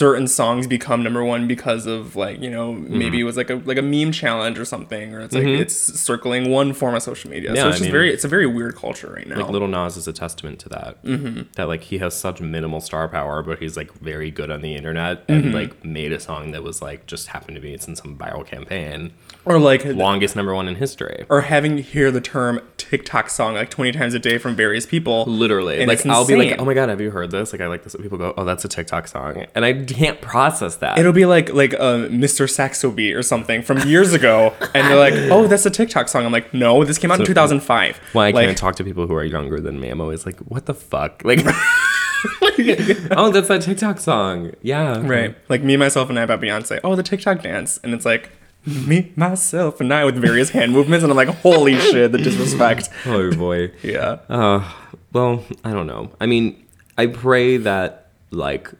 certain 0.00 0.26
songs 0.26 0.66
become 0.66 1.02
number 1.02 1.22
one 1.34 1.42
because 1.54 1.84
of 1.86 2.16
like 2.24 2.38
you 2.40 2.50
know 2.56 2.68
Mm-hmm. 2.70 2.98
maybe 3.02 3.18
it 3.20 3.24
was 3.24 3.36
like 3.36 3.50
a 3.50 3.56
like 3.70 3.78
a 3.84 3.86
meme 3.94 4.12
challenge 4.12 4.56
or 4.58 4.64
something 4.74 5.06
or 5.14 5.20
it's 5.20 5.34
like 5.34 5.46
it's 5.62 5.74
circling 6.08 6.50
one 6.50 6.72
form 6.80 6.94
of 6.94 7.02
social 7.02 7.28
media. 7.30 7.50
Yeah, 7.54 7.62
so 7.62 7.68
it's 7.68 7.76
I 7.76 7.78
just 7.78 7.82
mean- 7.82 7.92
very 7.98 8.08
it's 8.16 8.24
a 8.24 8.32
very 8.36 8.46
weird 8.46 8.74
culture 8.84 9.10
right 9.16 9.26
now. 9.26 9.40
like 9.40 9.50
Lil 9.50 9.66
Nas 9.68 9.96
is 9.96 10.06
a 10.08 10.12
testament 10.12 10.58
to 10.64 10.68
that 10.76 10.92
mm-hmm. 11.04 11.42
that 11.56 11.66
like 11.72 11.82
he 11.90 11.98
has 11.98 12.12
such 12.26 12.40
minimal 12.40 12.80
star 12.80 13.06
power 13.08 13.42
but 13.42 13.58
he's 13.62 13.76
like 13.76 13.90
very 13.94 14.30
good 14.30 14.50
on 14.50 14.60
the 14.62 14.74
internet 14.80 15.24
and 15.28 15.52
like 15.52 15.72
made 15.84 16.12
a 16.12 16.20
song 16.20 16.52
that 16.52 16.62
was 16.62 16.80
like 16.80 17.06
just 17.06 17.28
happened 17.28 17.56
to 17.56 17.60
be 17.60 17.72
it's 17.74 17.88
in 17.88 17.96
some 17.96 18.16
viral 18.16 18.46
campaign 18.46 19.12
or 19.44 19.58
like 19.58 19.84
longest 19.84 20.36
number 20.36 20.54
one 20.54 20.68
in 20.68 20.76
history 20.76 21.26
or 21.28 21.40
having 21.42 21.76
to 21.76 21.82
hear 21.82 22.10
the 22.10 22.20
term 22.20 22.60
TikTok 22.76 23.30
song 23.30 23.54
like 23.54 23.70
twenty 23.70 23.92
times 23.92 24.14
a 24.14 24.18
day 24.18 24.36
from 24.38 24.56
various 24.56 24.84
people. 24.86 25.24
Literally, 25.26 25.78
And 25.80 25.88
like 25.88 26.04
I'll 26.06 26.26
be 26.26 26.34
like, 26.36 26.58
"Oh 26.60 26.64
my 26.64 26.74
god, 26.74 26.88
have 26.88 27.00
you 27.00 27.10
heard 27.12 27.30
this?" 27.30 27.52
Like 27.52 27.60
I 27.62 27.68
like 27.68 27.84
this. 27.84 27.94
People 27.94 28.18
go, 28.18 28.34
"Oh, 28.36 28.44
that's 28.44 28.64
a 28.64 28.68
TikTok 28.68 29.06
song," 29.06 29.46
and 29.54 29.64
I 29.64 29.72
can't 29.94 30.20
process 30.20 30.76
that. 30.76 30.98
It'll 30.98 31.12
be 31.12 31.26
like 31.26 31.52
like 31.52 31.72
a 31.74 32.08
Mr. 32.10 32.48
Saxobeat 32.48 33.14
or 33.14 33.22
something 33.22 33.62
from 33.62 33.78
years 33.88 34.12
ago, 34.12 34.54
and 34.74 34.88
they're 34.88 34.98
like, 34.98 35.14
"Oh, 35.30 35.46
that's 35.46 35.66
a 35.66 35.70
TikTok 35.70 36.08
song." 36.08 36.24
I'm 36.24 36.32
like, 36.32 36.52
"No, 36.54 36.84
this 36.84 36.98
came 36.98 37.10
out 37.10 37.20
in 37.20 37.26
2005." 37.26 38.00
Why 38.12 38.28
I 38.28 38.30
like, 38.30 38.46
can't 38.46 38.58
talk 38.58 38.76
to 38.76 38.84
people 38.84 39.06
who 39.06 39.14
are 39.14 39.24
younger 39.24 39.60
than 39.60 39.80
me. 39.80 39.88
I'm 39.88 40.00
always 40.00 40.26
like, 40.26 40.38
"What 40.40 40.66
the 40.66 40.74
fuck?" 40.74 41.22
Like, 41.30 41.40
oh, 43.12 43.30
that's 43.30 43.48
that 43.48 43.62
TikTok 43.62 43.98
song. 43.98 44.52
Yeah. 44.62 45.00
Right. 45.06 45.34
Like 45.48 45.62
me, 45.62 45.76
myself, 45.76 46.10
and 46.10 46.18
I 46.18 46.22
about 46.22 46.40
Beyonce. 46.40 46.80
Oh, 46.84 46.94
the 46.94 47.02
TikTok 47.02 47.42
dance, 47.42 47.80
and 47.82 47.94
it's 47.94 48.04
like 48.04 48.30
me, 48.66 49.12
myself, 49.16 49.80
and 49.80 49.92
I 49.92 50.04
with 50.04 50.16
various 50.16 50.50
hand 50.50 50.72
movements, 50.72 51.02
and 51.02 51.10
I'm 51.10 51.16
like, 51.16 51.28
holy 51.28 51.78
shit, 51.90 52.12
the 52.12 52.18
disrespect. 52.18 52.90
Oh 53.06 53.32
boy. 53.34 53.72
Yeah. 53.82 54.18
Uh, 54.28 54.70
well, 55.12 55.44
I 55.64 55.72
don't 55.72 55.86
know. 55.86 56.10
I 56.20 56.26
mean, 56.26 56.62
I 56.98 57.06
pray 57.06 57.56
that 57.58 58.08
like 58.30 58.70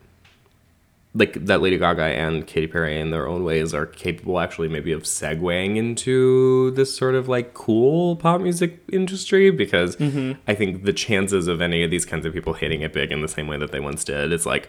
like 1.12 1.44
that 1.46 1.61
Lady 1.61 1.77
Gaga 1.77 2.03
and 2.03 2.46
Katy 2.46 2.68
Perry 2.68 3.01
in 3.01 3.11
their 3.11 3.27
own 3.27 3.42
ways 3.42 3.75
are 3.75 3.87
capable 3.87 4.38
actually 4.38 4.68
maybe 4.68 4.92
of 4.92 5.03
segueing 5.03 5.77
into 5.77 6.70
this 6.73 6.94
sort 6.96 7.16
of 7.16 7.29
like 7.29 7.53
cool 7.53 8.14
pop 8.16 8.40
music 8.40 8.81
industry 8.92 9.51
because 9.51 9.96
mm-hmm. 9.96 10.40
I 10.46 10.55
think 10.55 10.85
the 10.85 10.92
chances 10.92 11.49
of 11.49 11.61
any 11.61 11.83
of 11.83 11.90
these 11.90 12.05
kinds 12.05 12.27
of 12.27 12.33
people 12.33 12.53
hitting 12.53 12.83
it 12.83 12.92
big 12.92 13.11
in 13.11 13.23
the 13.23 13.29
same 13.29 13.49
way 13.49 13.59
that 13.59 13.73
they 13.73 13.81
once 13.81 14.05
did, 14.05 14.33
it's 14.33 14.46
like 14.46 14.68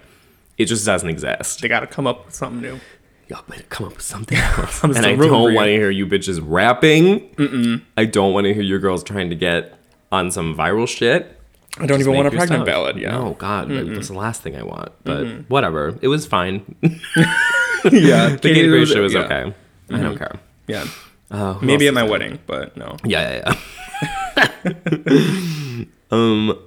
it 0.58 0.66
just 0.66 0.86
doesn't 0.86 1.10
exist. 1.10 1.62
They 1.62 1.68
got 1.68 1.82
to 1.82 1.88
come 1.88 2.08
up 2.08 2.26
with 2.26 2.36
something 2.36 2.62
new. 2.62 2.80
Y'all 3.28 3.44
better 3.48 3.64
come 3.70 3.88
up 3.88 3.94
with 3.94 4.02
something 4.02 4.38
else. 4.38 4.84
And 4.84 4.98
I 4.98 5.16
don't 5.16 5.54
want 5.54 5.68
to 5.68 5.72
hear 5.72 5.90
you 5.92 6.08
bitches 6.08 6.42
rapping. 6.44 7.30
Mm-mm. 7.36 7.82
I 7.96 8.06
don't 8.06 8.34
want 8.34 8.46
to 8.46 8.54
hear 8.54 8.64
your 8.64 8.80
girls 8.80 9.04
trying 9.04 9.30
to 9.30 9.36
get 9.36 9.78
on 10.12 10.32
some 10.32 10.56
viral 10.56 10.88
shit. 10.88 11.40
I 11.80 11.86
don't 11.86 12.00
even 12.02 12.14
want 12.14 12.28
a 12.28 12.32
pregnant 12.32 12.66
ballad. 12.66 12.98
Yeah. 12.98 13.12
No, 13.12 13.34
God, 13.34 13.70
that's 13.70 14.10
the 14.10 14.14
last 14.14 14.42
thing 14.42 14.56
I 14.56 14.64
want. 14.64 14.92
But 15.04 15.50
whatever. 15.50 15.98
It 16.02 16.10
was 16.10 16.26
fine. 16.26 16.76
yeah. 16.82 18.30
the 18.30 18.40
Katy 18.42 18.64
Perry 18.64 18.86
show 18.86 19.02
was 19.02 19.14
yeah. 19.14 19.22
okay. 19.22 19.54
I 19.90 20.00
don't 20.00 20.18
care. 20.18 20.40
Yeah. 20.68 20.86
Uh, 21.30 21.58
Maybe 21.62 21.88
at 21.88 21.94
my 21.94 22.04
is- 22.04 22.12
wedding, 22.12 22.40
but 22.46 22.76
no. 22.76 22.98
Yeah, 23.06 23.44
yeah, 23.46 24.46
yeah. 24.66 25.86
um, 26.12 26.60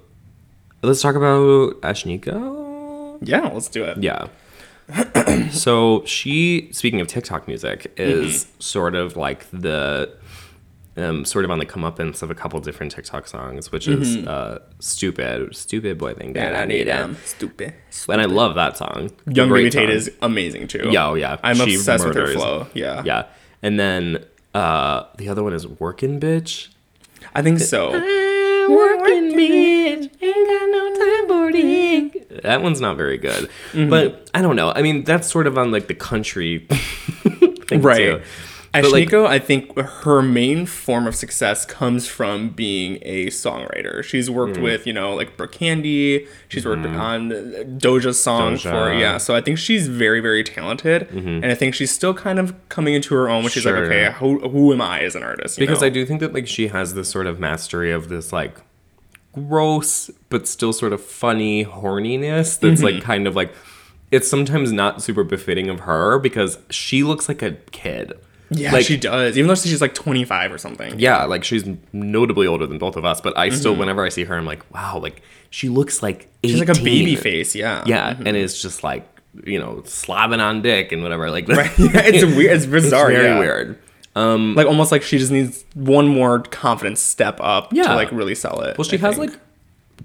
let's 0.82 1.02
talk 1.02 1.16
about 1.16 1.80
Ashnikko. 1.82 3.18
Yeah, 3.20 3.50
let's 3.52 3.68
do 3.68 3.84
it. 3.84 4.02
Yeah. 4.02 4.28
so 5.50 6.02
she, 6.06 6.70
speaking 6.72 7.00
of 7.00 7.08
TikTok 7.08 7.46
music, 7.46 7.92
is 7.98 8.46
sort 8.58 8.94
of 8.94 9.16
like 9.16 9.46
the, 9.50 10.14
um, 10.96 11.24
sort 11.24 11.44
of 11.44 11.50
on 11.50 11.58
the 11.58 11.66
comeuppance 11.66 12.22
of 12.22 12.30
a 12.30 12.34
couple 12.34 12.60
different 12.60 12.92
TikTok 12.92 13.26
songs, 13.26 13.72
which 13.72 13.88
is 13.88 14.18
uh, 14.26 14.60
"Stupid," 14.78 15.54
"Stupid 15.54 15.98
Boy 15.98 16.14
Thing." 16.14 16.36
And 16.36 16.56
I 16.56 16.64
need 16.64 16.84
them. 16.86 17.16
Stupid. 17.24 17.74
and 18.08 18.20
I 18.20 18.26
love 18.26 18.54
that 18.54 18.76
song. 18.76 19.10
Young 19.26 19.48
Great 19.48 19.72
Baby 19.72 19.86
Tate 19.86 19.90
is 19.90 20.10
amazing 20.22 20.68
too. 20.68 20.88
Yeah, 20.90 21.08
oh, 21.08 21.14
yeah. 21.14 21.38
I'm 21.42 21.56
She 21.56 21.74
obsessed 21.74 22.06
with 22.06 22.16
her 22.16 22.32
flow. 22.32 22.66
Yeah. 22.74 23.02
yeah, 23.04 23.26
and 23.62 23.78
then 23.78 24.24
uh, 24.54 25.04
the 25.16 25.28
other 25.28 25.42
one 25.42 25.52
is 25.52 25.66
"Working 25.66 26.20
Bitch." 26.20 26.68
I 27.34 27.42
think 27.42 27.58
so. 27.58 27.90
Working 27.90 29.32
bitch, 29.32 30.10
ain't 30.22 30.48
got 30.48 30.70
no 30.70 30.94
time 30.98 31.28
for 31.28 31.52
dick. 31.52 32.42
That 32.42 32.62
one's 32.62 32.80
not 32.80 32.96
very 32.96 33.18
good. 33.18 33.50
Mm-hmm. 33.72 33.90
But 33.90 34.30
I 34.32 34.40
don't 34.40 34.56
know. 34.56 34.72
I 34.74 34.82
mean, 34.82 35.04
that's 35.04 35.28
sort 35.28 35.46
of 35.46 35.58
on 35.58 35.70
like 35.70 35.86
the 35.86 35.94
country 35.94 36.60
thing 37.66 37.82
right. 37.82 37.98
too. 37.98 38.22
But, 38.82 38.90
like- 38.92 39.12
I 39.14 39.38
think 39.38 39.78
her 39.78 40.20
main 40.22 40.66
form 40.66 41.06
of 41.06 41.14
success 41.14 41.64
comes 41.64 42.06
from 42.08 42.48
being 42.50 42.98
a 43.02 43.26
songwriter. 43.26 44.02
She's 44.02 44.28
worked 44.30 44.56
Mm. 44.56 44.62
with, 44.62 44.86
you 44.86 44.92
know, 44.92 45.14
like 45.14 45.36
Brooke 45.36 45.52
Candy. 45.52 46.26
She's 46.48 46.66
worked 46.66 46.84
on 46.86 47.30
Doja's 47.78 48.20
song 48.22 48.54
Mm-hmm. 48.54 48.68
Doja. 48.68 48.72
Mm-hmm. 48.72 48.92
for, 48.92 48.98
yeah. 48.98 49.18
So 49.18 49.34
I 49.34 49.40
think 49.40 49.58
she's 49.58 49.86
very, 49.88 50.20
very 50.20 50.42
talented. 50.42 51.08
And 51.10 51.46
I 51.46 51.54
think 51.54 51.74
she's 51.74 51.90
still 51.90 52.14
kind 52.14 52.38
of 52.38 52.54
coming 52.68 52.94
into 52.94 53.14
her 53.14 53.28
own, 53.28 53.44
which 53.44 53.56
is 53.56 53.64
like, 53.64 53.74
okay, 53.76 54.12
who, 54.18 54.40
who 54.48 54.72
am 54.72 54.80
I 54.82 55.00
as 55.00 55.14
an 55.14 55.22
artist? 55.22 55.58
because 55.58 55.80
know? 55.80 55.86
I 55.86 55.90
do 55.90 56.04
think 56.04 56.20
that 56.20 56.32
like 56.34 56.46
she 56.48 56.68
has 56.68 56.94
this 56.94 57.08
sort 57.08 57.26
of 57.26 57.38
mastery 57.38 57.92
of 57.92 58.08
this 58.08 58.32
like 58.32 58.56
gross 59.32 60.10
but 60.28 60.46
still 60.46 60.72
sort 60.72 60.92
of 60.92 61.02
funny 61.02 61.64
horniness 61.64 62.58
that's 62.58 62.80
Mm-hmm. 62.80 62.84
like 62.84 63.02
kind 63.02 63.26
of 63.26 63.34
like 63.34 63.52
it's 64.10 64.28
sometimes 64.30 64.70
not 64.72 65.02
super 65.02 65.24
befitting 65.24 65.68
of 65.68 65.80
her 65.80 66.18
because 66.20 66.58
she 66.70 67.02
looks 67.02 67.28
like 67.28 67.42
a 67.42 67.52
kid. 67.72 68.12
Yeah, 68.50 68.72
like 68.72 68.84
she 68.84 68.96
does. 68.96 69.36
Even 69.38 69.48
though 69.48 69.54
she's 69.54 69.80
like 69.80 69.94
25 69.94 70.52
or 70.52 70.58
something. 70.58 70.98
yeah, 70.98 71.24
like 71.24 71.44
she's 71.44 71.64
notably 71.92 72.46
older 72.46 72.66
than 72.66 72.78
both 72.78 72.96
of 72.96 73.04
us, 73.04 73.20
but 73.20 73.36
I 73.38 73.48
still 73.48 73.72
Mm-hmm. 73.72 73.80
whenever 73.80 74.04
I 74.04 74.08
see 74.10 74.24
her 74.24 74.36
I'm 74.36 74.44
like, 74.46 74.62
wow, 74.72 74.98
like 74.98 75.22
she 75.50 75.68
looks 75.68 76.02
like 76.02 76.28
18. 76.44 76.50
She's 76.58 76.68
like 76.68 76.78
a 76.78 76.82
baby 76.82 77.16
face, 77.16 77.54
yeah. 77.54 77.82
Yeah, 77.86 78.16
and 78.24 78.36
it's 78.36 78.60
just 78.60 78.84
like, 78.84 79.06
you 79.44 79.58
know, 79.58 79.82
slobbing 79.86 80.40
on 80.40 80.62
dick 80.62 80.92
and 80.92 81.02
whatever 81.02 81.30
like 81.30 81.48
Yeah, 81.48 81.68
it's 81.78 82.24
weird. 82.36 82.56
It's 82.56 82.66
bizarre. 82.66 83.08
very 83.10 83.24
yeah. 83.24 83.38
weird. 83.38 83.78
Like 84.14 84.66
almost 84.66 84.92
like 84.92 85.02
she 85.02 85.18
just 85.18 85.32
needs 85.32 85.64
one 85.74 86.06
more 86.06 86.40
confidence 86.40 87.00
step 87.00 87.38
up 87.40 87.72
Yeah. 87.72 87.84
to 87.88 87.94
like 87.96 88.12
really 88.12 88.34
sell 88.34 88.60
it. 88.60 88.78
Well, 88.78 88.84
she 88.84 88.96
I 88.96 89.00
has 89.00 89.16
think. 89.16 89.32
like 89.32 89.40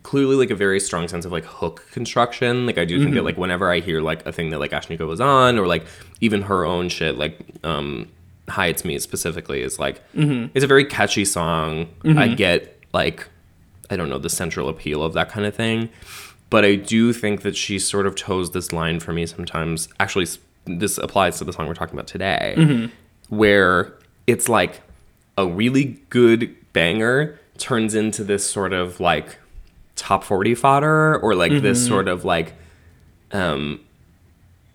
clearly 0.04 0.36
like 0.36 0.50
a 0.50 0.56
very 0.56 0.80
strong 0.80 1.08
sense 1.08 1.26
of 1.26 1.32
like 1.32 1.44
hook 1.46 1.86
construction. 1.92 2.66
Like 2.66 2.78
I 2.78 2.86
do 2.86 3.00
think 3.04 3.14
that 3.16 3.24
like 3.24 3.38
whenever 3.38 3.70
I 3.72 3.82
hear 3.82 4.02
like 4.02 4.26
a 4.26 4.32
thing 4.32 4.50
that 4.52 4.60
like 4.60 4.72
Ashnikko 4.72 5.06
was 5.08 5.20
on 5.22 5.60
or 5.60 5.68
like 5.68 5.86
even 6.22 6.44
her 6.44 6.66
own 6.66 6.90
shit, 6.90 7.18
like 7.18 7.38
um 7.64 8.08
Hi 8.50 8.68
It's 8.68 8.86
Me 8.86 9.00
specifically 9.00 9.62
is 9.62 9.80
like 9.80 10.02
mm-hmm. 10.14 10.48
it's 10.54 10.64
a 10.64 10.68
very 10.68 10.86
catchy 10.86 11.26
song. 11.26 11.90
I 12.04 12.08
mm-hmm. 12.08 12.36
get 12.36 12.80
like 12.94 13.28
I 13.90 13.96
don't 13.96 14.10
know 14.10 14.20
the 14.20 14.30
central 14.30 14.70
appeal 14.70 15.04
of 15.04 15.14
that 15.14 15.30
kind 15.30 15.46
of 15.46 15.56
thing. 15.56 15.90
But 16.50 16.66
I 16.66 16.76
do 16.76 17.14
think 17.14 17.42
that 17.42 17.56
she 17.56 17.78
sort 17.78 18.08
of 18.08 18.16
toes 18.16 18.52
this 18.52 18.74
line 18.74 19.00
for 19.00 19.14
me 19.14 19.26
sometimes. 19.26 19.88
Actually, 20.00 20.28
this 20.66 20.98
applies 20.98 21.38
to 21.38 21.44
the 21.44 21.54
song 21.54 21.68
we're 21.68 21.76
talking 21.76 21.94
about 21.94 22.08
today, 22.08 22.56
mm-hmm. 22.58 23.36
where 23.36 23.94
it's 24.26 24.50
like 24.50 24.82
a 25.38 25.46
really 25.46 26.00
good 26.10 26.56
banger 26.74 27.40
turns 27.58 27.94
into 27.94 28.24
this 28.24 28.50
sort 28.50 28.74
of 28.74 29.00
like 29.00 29.38
top 29.96 30.24
40 30.24 30.56
fodder 30.56 31.20
or 31.20 31.36
like 31.36 31.52
this 31.52 31.86
sort 31.86 32.08
of 32.08 32.24
like 32.24 32.54
um 33.34 33.82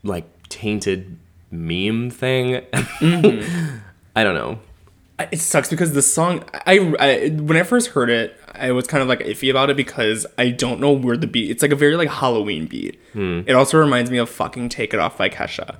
like 0.02 0.26
tainted 0.50 1.18
meme 1.54 2.10
thing 2.10 2.60
i 4.16 4.24
don't 4.24 4.34
know 4.34 4.58
it 5.32 5.38
sucks 5.38 5.70
because 5.70 5.92
the 5.92 6.02
song 6.02 6.44
I, 6.66 6.78
I 6.98 7.28
when 7.28 7.56
I 7.56 7.62
first 7.62 7.90
heard 7.90 8.10
it 8.10 8.36
I 8.52 8.72
was 8.72 8.86
kind 8.88 9.00
of 9.00 9.08
like 9.08 9.20
iffy 9.20 9.48
about 9.48 9.70
it 9.70 9.76
because 9.76 10.26
I 10.36 10.50
don't 10.50 10.80
know 10.80 10.90
where 10.92 11.16
the 11.16 11.28
beat 11.28 11.50
it's 11.52 11.62
like 11.62 11.70
a 11.70 11.76
very 11.76 11.94
like 11.96 12.08
Halloween 12.08 12.66
beat. 12.66 12.98
It 13.14 13.52
also 13.52 13.78
reminds 13.78 14.10
me 14.10 14.18
of 14.18 14.28
fucking 14.28 14.70
Take 14.70 14.92
It 14.92 14.98
Off 14.98 15.16
by 15.16 15.28
Kesha. 15.28 15.76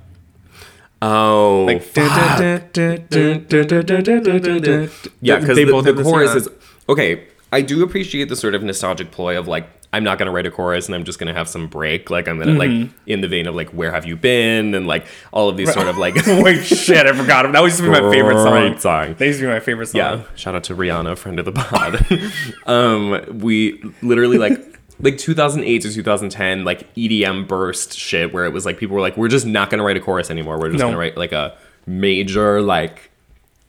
oh 1.01 1.65
Like 1.67 1.81
yeah 5.21 5.35
because 5.41 5.57
the, 5.65 5.71
the 5.95 6.03
chorus 6.11 6.31
is 6.35 6.49
okay 6.87 7.27
i 7.51 7.61
do 7.61 7.83
appreciate 7.83 8.29
the 8.29 8.35
sort 8.37 8.55
of 8.55 8.63
nostalgic 8.63 9.11
ploy 9.11 9.37
of 9.37 9.47
like 9.49 9.67
i'm 9.95 10.03
not 10.03 10.17
gonna 10.19 10.31
write 10.31 10.45
a 10.45 10.51
chorus 10.51 10.85
and 10.87 10.95
i'm 10.95 11.03
just 11.03 11.17
gonna 11.19 11.33
have 11.33 11.47
some 11.47 11.67
break 11.67 12.09
like 12.09 12.27
i'm 12.27 12.37
gonna 12.37 12.51
Mm-hmm. 12.51 12.81
like 12.83 12.91
in 13.07 13.21
the 13.21 13.27
vein 13.27 13.47
of 13.47 13.55
like 13.55 13.69
where 13.69 13.91
have 13.91 14.05
you 14.05 14.15
been 14.15 14.75
and 14.75 14.87
like 14.87 15.05
all 15.31 15.49
of 15.49 15.57
these 15.57 15.73
sort 15.73 15.87
of 15.87 15.97
like 15.97 16.15
Wait, 16.27 16.63
shit, 16.63 17.05
I 17.07 17.13
forgot. 17.13 17.45
him. 17.45 17.51
That 17.53 17.63
used 17.63 17.77
to 17.77 17.83
be 17.83 17.89
my 17.89 18.11
favorite 18.11 18.37
song. 18.37 18.77
Song. 18.79 19.15
That 19.15 19.25
used 19.25 19.39
to 19.39 19.45
be 19.45 19.51
my 19.51 19.59
favorite 19.59 19.87
song. 19.87 19.97
Yeah, 19.99 20.23
shout 20.35 20.53
out 20.55 20.63
to 20.65 20.75
Rihanna, 20.75 21.17
friend 21.17 21.39
of 21.39 21.45
the 21.45 21.51
pod. 21.53 22.05
um, 22.67 23.39
we 23.39 23.81
literally 24.01 24.37
like 24.37 24.79
like 24.99 25.17
2008 25.17 25.81
to 25.81 25.93
2010 25.93 26.63
like 26.63 26.93
EDM 26.95 27.47
burst 27.47 27.97
shit 27.97 28.33
where 28.33 28.45
it 28.45 28.53
was 28.53 28.65
like 28.65 28.77
people 28.77 28.95
were 28.95 29.01
like 29.01 29.17
we're 29.17 29.27
just 29.27 29.45
not 29.45 29.69
gonna 29.69 29.83
write 29.83 29.97
a 29.97 29.99
chorus 29.99 30.29
anymore. 30.31 30.59
We're 30.59 30.69
just 30.69 30.79
No. 30.79 30.87
gonna 30.87 30.97
write 30.97 31.17
like 31.17 31.31
a 31.33 31.57
major 31.85 32.61
like 32.61 33.11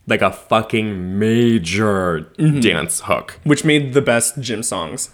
like 0.06 0.22
a 0.22 0.30
fucking 0.30 1.18
major 1.18 2.30
Mm-hmm. 2.38 2.60
dance 2.60 3.00
hook. 3.04 3.40
Which 3.44 3.64
made 3.64 3.92
the 3.92 4.02
best 4.02 4.40
gym 4.40 4.62
songs. 4.62 5.10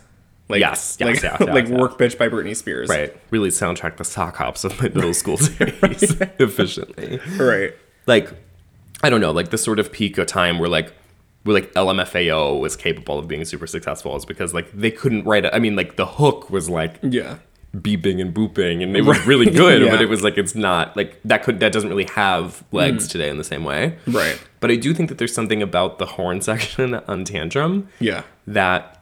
Like, 0.53 0.61
Yes, 0.61 0.99
yes, 1.01 1.07
like, 1.07 1.23
yes, 1.23 1.37
yes, 1.41 1.49
like 1.49 1.69
yes. 1.69 1.81
Work 1.81 1.99
Bitch 1.99 2.17
by 2.19 2.29
Britney 2.29 2.55
Spears. 2.55 2.88
Right, 2.88 3.17
really 3.31 3.49
soundtrack 3.49 3.97
the 3.97 4.05
sock 4.05 4.37
hops 4.37 4.65
of 4.65 4.81
my 4.81 4.88
middle 4.95 5.15
school 5.15 5.37
days 5.38 5.57
efficiently. 6.38 7.19
Right. 7.38 7.75
like 8.07 8.31
I 9.03 9.11
don't 9.11 9.21
know, 9.21 9.33
like 9.33 9.49
the 9.51 9.59
sort 9.59 9.79
of 9.81 9.91
peak 9.91 10.19
of 10.19 10.27
time 10.27 10.59
where 10.59 10.69
like 10.69 10.93
where 11.45 11.55
like 11.55 11.73
LMFAO 11.73 12.61
was 12.61 12.77
capable 12.77 13.19
of 13.19 13.27
being 13.27 13.45
super 13.45 13.67
successful 13.67 14.15
is 14.15 14.25
because 14.25 14.55
like 14.55 14.71
they 14.73 14.91
couldn't 14.91 15.25
write 15.25 15.45
it. 15.45 15.53
I 15.55 15.59
mean, 15.59 15.75
like 15.75 15.97
the 15.97 16.07
hook 16.07 16.51
was 16.51 16.69
like 16.71 16.99
Yeah. 17.03 17.38
beeping 17.75 18.21
and 18.21 18.33
booping, 18.35 18.83
and 18.83 18.97
it 18.97 19.03
was 19.07 19.27
really 19.27 19.47
good, 19.51 19.83
Yeah. 19.83 19.91
but 19.91 20.01
it 20.03 20.09
was 20.09 20.23
like 20.23 20.37
it's 20.38 20.55
not 20.55 20.97
like 20.97 21.19
that 21.25 21.43
could 21.43 21.59
that 21.61 21.73
doesn't 21.73 21.88
really 21.88 22.05
have 22.15 22.62
legs 22.73 23.09
mm. 23.09 23.11
today 23.11 23.29
in 23.31 23.38
the 23.38 23.45
same 23.45 23.65
way. 23.65 23.97
Right. 24.07 24.38
But 24.61 24.71
I 24.71 24.77
do 24.77 24.93
think 24.95 25.09
that 25.09 25.17
there's 25.19 25.35
something 25.35 25.62
about 25.62 25.99
the 25.99 26.07
horn 26.07 26.43
section 26.43 26.95
on 26.95 27.25
Tantrum 27.25 27.88
Yeah. 27.99 28.23
that 28.47 29.02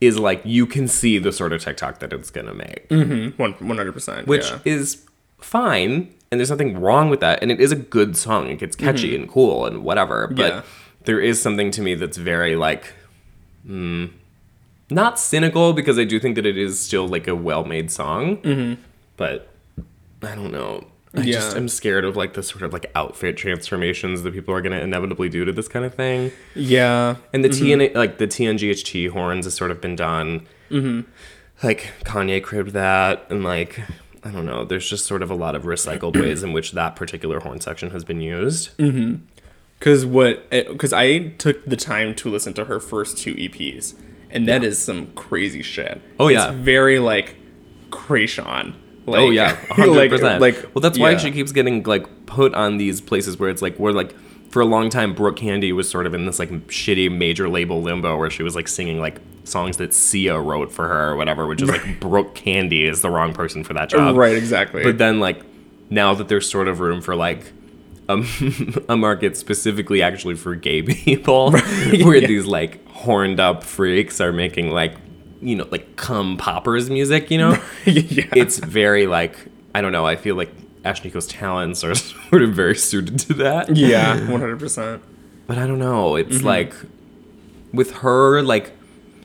is 0.00 0.18
like 0.18 0.40
you 0.44 0.66
can 0.66 0.88
see 0.88 1.18
the 1.18 1.32
sort 1.32 1.52
of 1.52 1.62
TikTok 1.62 1.98
that 1.98 2.12
it's 2.12 2.30
gonna 2.30 2.54
make 2.54 2.86
One 2.90 3.52
one 3.52 3.76
hundred 3.76 3.92
percent. 3.92 4.26
which 4.26 4.50
yeah. 4.50 4.58
is 4.64 5.04
fine 5.38 6.12
and 6.30 6.38
there's 6.40 6.50
nothing 6.50 6.80
wrong 6.80 7.10
with 7.10 7.20
that 7.20 7.42
and 7.42 7.50
it 7.50 7.60
is 7.60 7.72
a 7.72 7.76
good 7.76 8.16
song 8.16 8.48
it 8.48 8.58
gets 8.58 8.76
catchy 8.76 9.14
and 9.16 9.28
cool 9.28 9.66
and 9.66 9.82
whatever 9.82 10.26
but 10.28 10.36
Mm-hmm. 10.52 10.56
Yeah. 10.56 10.62
there 11.04 11.20
is 11.20 11.40
something 11.40 11.70
to 11.72 11.82
me 11.82 11.94
that's 11.94 12.16
very 12.18 12.56
like 12.56 12.92
hmm, 13.66 14.06
not 14.90 15.18
cynical 15.18 15.72
because 15.72 15.98
i 15.98 16.04
do 16.04 16.18
think 16.20 16.34
that 16.36 16.46
it 16.46 16.56
is 16.58 16.78
still 16.78 17.06
like 17.08 17.26
a 17.28 17.34
well-made 17.34 17.90
song 17.90 18.36
Mm-hmm. 18.38 18.80
but 19.16 19.48
i 20.22 20.34
don't 20.34 20.52
know 20.52 20.84
I 21.14 21.22
just 21.22 21.52
Yeah. 21.52 21.56
am 21.56 21.68
scared 21.68 22.04
of 22.04 22.16
like 22.16 22.34
the 22.34 22.42
sort 22.42 22.62
of 22.62 22.72
like 22.72 22.90
outfit 22.94 23.36
transformations 23.36 24.22
that 24.22 24.32
people 24.32 24.54
are 24.54 24.60
going 24.60 24.76
to 24.78 24.80
inevitably 24.82 25.28
do 25.28 25.44
to 25.44 25.52
this 25.52 25.66
kind 25.68 25.84
of 25.84 25.94
thing. 25.94 26.30
yeah. 26.54 27.16
And 27.32 27.44
the 27.44 27.48
mm-hmm. 27.48 27.80
TN 27.80 27.94
like 27.94 28.18
the 28.18 28.26
TNGHT 28.28 29.10
horns 29.10 29.44
has 29.46 29.54
sort 29.54 29.70
of 29.70 29.80
been 29.80 29.96
done. 29.96 30.46
Mm-hmm. 30.70 31.10
Like 31.62 31.92
Kanye 32.04 32.42
cribbed 32.42 32.72
that, 32.72 33.26
and 33.28 33.42
like 33.44 33.80
I 34.22 34.30
don't 34.30 34.46
know. 34.46 34.64
There's 34.64 34.88
just 34.88 35.06
sort 35.06 35.22
of 35.22 35.30
a 35.30 35.34
lot 35.34 35.54
of 35.54 35.64
recycled 35.64 36.20
ways 36.20 36.42
in 36.42 36.52
which 36.52 36.72
that 36.72 36.94
particular 36.96 37.40
horn 37.40 37.60
section 37.60 37.90
has 37.90 38.04
been 38.04 38.20
used. 38.20 38.76
Mm-hmm. 38.78 39.24
Because 39.78 40.04
what? 40.06 40.46
Eh, 40.52 40.64
because 40.70 40.92
I 40.92 41.28
took 41.38 41.64
the 41.64 41.76
time 41.76 42.14
to 42.16 42.30
listen 42.30 42.52
to 42.54 42.66
her 42.66 42.80
first 42.80 43.18
two 43.18 43.34
EPs, 43.34 43.94
and 44.30 44.46
that 44.46 44.62
is 44.62 44.78
some 44.78 45.08
crazy 45.14 45.62
shit. 45.62 46.00
Oh, 46.18 46.28
yeah. 46.28 46.50
it's 46.50 46.58
very 46.60 46.98
like 46.98 47.36
Kreayshawn. 47.90 48.74
Oh, 49.06 49.12
like, 49.12 49.20
oh 49.20 49.30
yeah, 49.30 49.54
hundred 49.70 49.96
like, 49.96 50.10
percent. 50.10 50.40
like 50.40 50.56
well, 50.74 50.82
that's 50.82 50.98
why 50.98 51.12
yeah. 51.12 51.18
she 51.18 51.30
keeps 51.30 51.52
getting 51.52 51.82
like 51.84 52.26
put 52.26 52.54
on 52.54 52.76
these 52.76 53.00
places 53.00 53.38
where 53.38 53.50
it's 53.50 53.62
like 53.62 53.76
where 53.76 53.92
like 53.92 54.14
for 54.50 54.60
a 54.60 54.64
long 54.64 54.90
time 54.90 55.14
Brooke 55.14 55.36
Candy 55.36 55.72
was 55.72 55.88
sort 55.88 56.06
of 56.06 56.14
in 56.14 56.26
this 56.26 56.38
like 56.38 56.50
shitty 56.68 57.10
major 57.10 57.48
label 57.48 57.82
limbo 57.82 58.16
where 58.16 58.30
she 58.30 58.42
was 58.42 58.54
like 58.54 58.68
singing 58.68 59.00
like 59.00 59.20
songs 59.44 59.78
that 59.78 59.94
Sia 59.94 60.38
wrote 60.38 60.72
for 60.72 60.88
her 60.88 61.10
or 61.10 61.16
whatever, 61.16 61.46
which 61.46 61.62
is 61.62 61.68
like 61.68 62.00
Brooke 62.00 62.34
Candy 62.34 62.84
is 62.84 63.00
the 63.00 63.10
wrong 63.10 63.32
person 63.32 63.64
for 63.64 63.74
that 63.74 63.88
job. 63.88 64.16
right, 64.16 64.36
exactly. 64.36 64.82
But 64.82 64.98
then 64.98 65.20
like 65.20 65.42
now 65.88 66.14
that 66.14 66.28
there's 66.28 66.48
sort 66.48 66.68
of 66.68 66.80
room 66.80 67.00
for 67.00 67.16
like 67.16 67.52
a, 68.08 68.24
a 68.88 68.96
market 68.96 69.36
specifically 69.36 70.02
actually 70.02 70.34
for 70.34 70.54
gay 70.54 70.82
people 70.82 71.52
where 71.52 72.16
yeah. 72.16 72.26
these 72.26 72.46
like 72.46 72.86
horned 72.88 73.40
up 73.40 73.62
freaks 73.62 74.20
are 74.20 74.32
making 74.32 74.70
like 74.70 74.94
you 75.42 75.56
know 75.56 75.66
like 75.70 75.96
cum 75.96 76.36
poppers 76.36 76.90
music, 76.90 77.30
you 77.30 77.38
know? 77.38 77.50
yeah, 77.86 78.26
it's 78.36 78.58
very 78.58 79.06
like 79.06 79.36
I 79.74 79.80
don't 79.80 79.92
know. 79.92 80.06
I 80.06 80.16
feel 80.16 80.34
like 80.36 80.50
Ashnikko's 80.82 81.26
talents 81.26 81.84
are 81.84 81.94
sort 82.30 82.42
of 82.42 82.50
very 82.54 82.74
suited 82.76 83.18
to 83.20 83.34
that. 83.34 83.76
yeah, 83.76 84.14
one 84.30 84.40
hundred 84.40 84.58
percent. 84.58 85.02
But 85.46 85.58
I 85.58 85.66
don't 85.66 85.78
know. 85.78 86.16
It's 86.16 86.38
Mm-hmm. 86.38 86.46
like 86.46 86.74
with 87.72 87.92
her, 87.98 88.42
like 88.42 88.72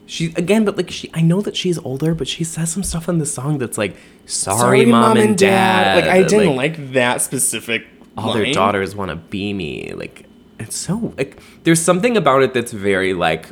she 0.05 0.33
again, 0.35 0.65
but 0.65 0.77
like 0.77 0.91
she. 0.91 1.09
I 1.13 1.21
know 1.21 1.41
that 1.41 1.55
she's 1.55 1.77
older, 1.79 2.13
but 2.13 2.27
she 2.27 2.43
says 2.43 2.71
some 2.71 2.83
stuff 2.83 3.09
in 3.09 3.17
the 3.19 3.25
song 3.25 3.57
that's 3.57 3.77
like, 3.77 3.95
"Sorry, 4.25 4.85
mom, 4.85 5.17
and 5.17 5.37
dad." 5.37 6.03
Like 6.03 6.11
I 6.11 6.23
didn't 6.23 6.55
like, 6.55 6.93
that 6.93 7.21
specific. 7.21 7.85
all 8.17 8.33
their 8.33 8.51
daughters 8.53 8.95
want 8.95 9.09
to 9.09 9.15
be 9.15 9.51
me. 9.53 9.93
Like 9.93 10.25
it's 10.59 10.75
so 10.77 11.13
like 11.17 11.39
there's 11.63 11.81
something 11.81 12.15
about 12.17 12.43
it 12.43 12.53
that's 12.53 12.71
very 12.71 13.13
like 13.13 13.49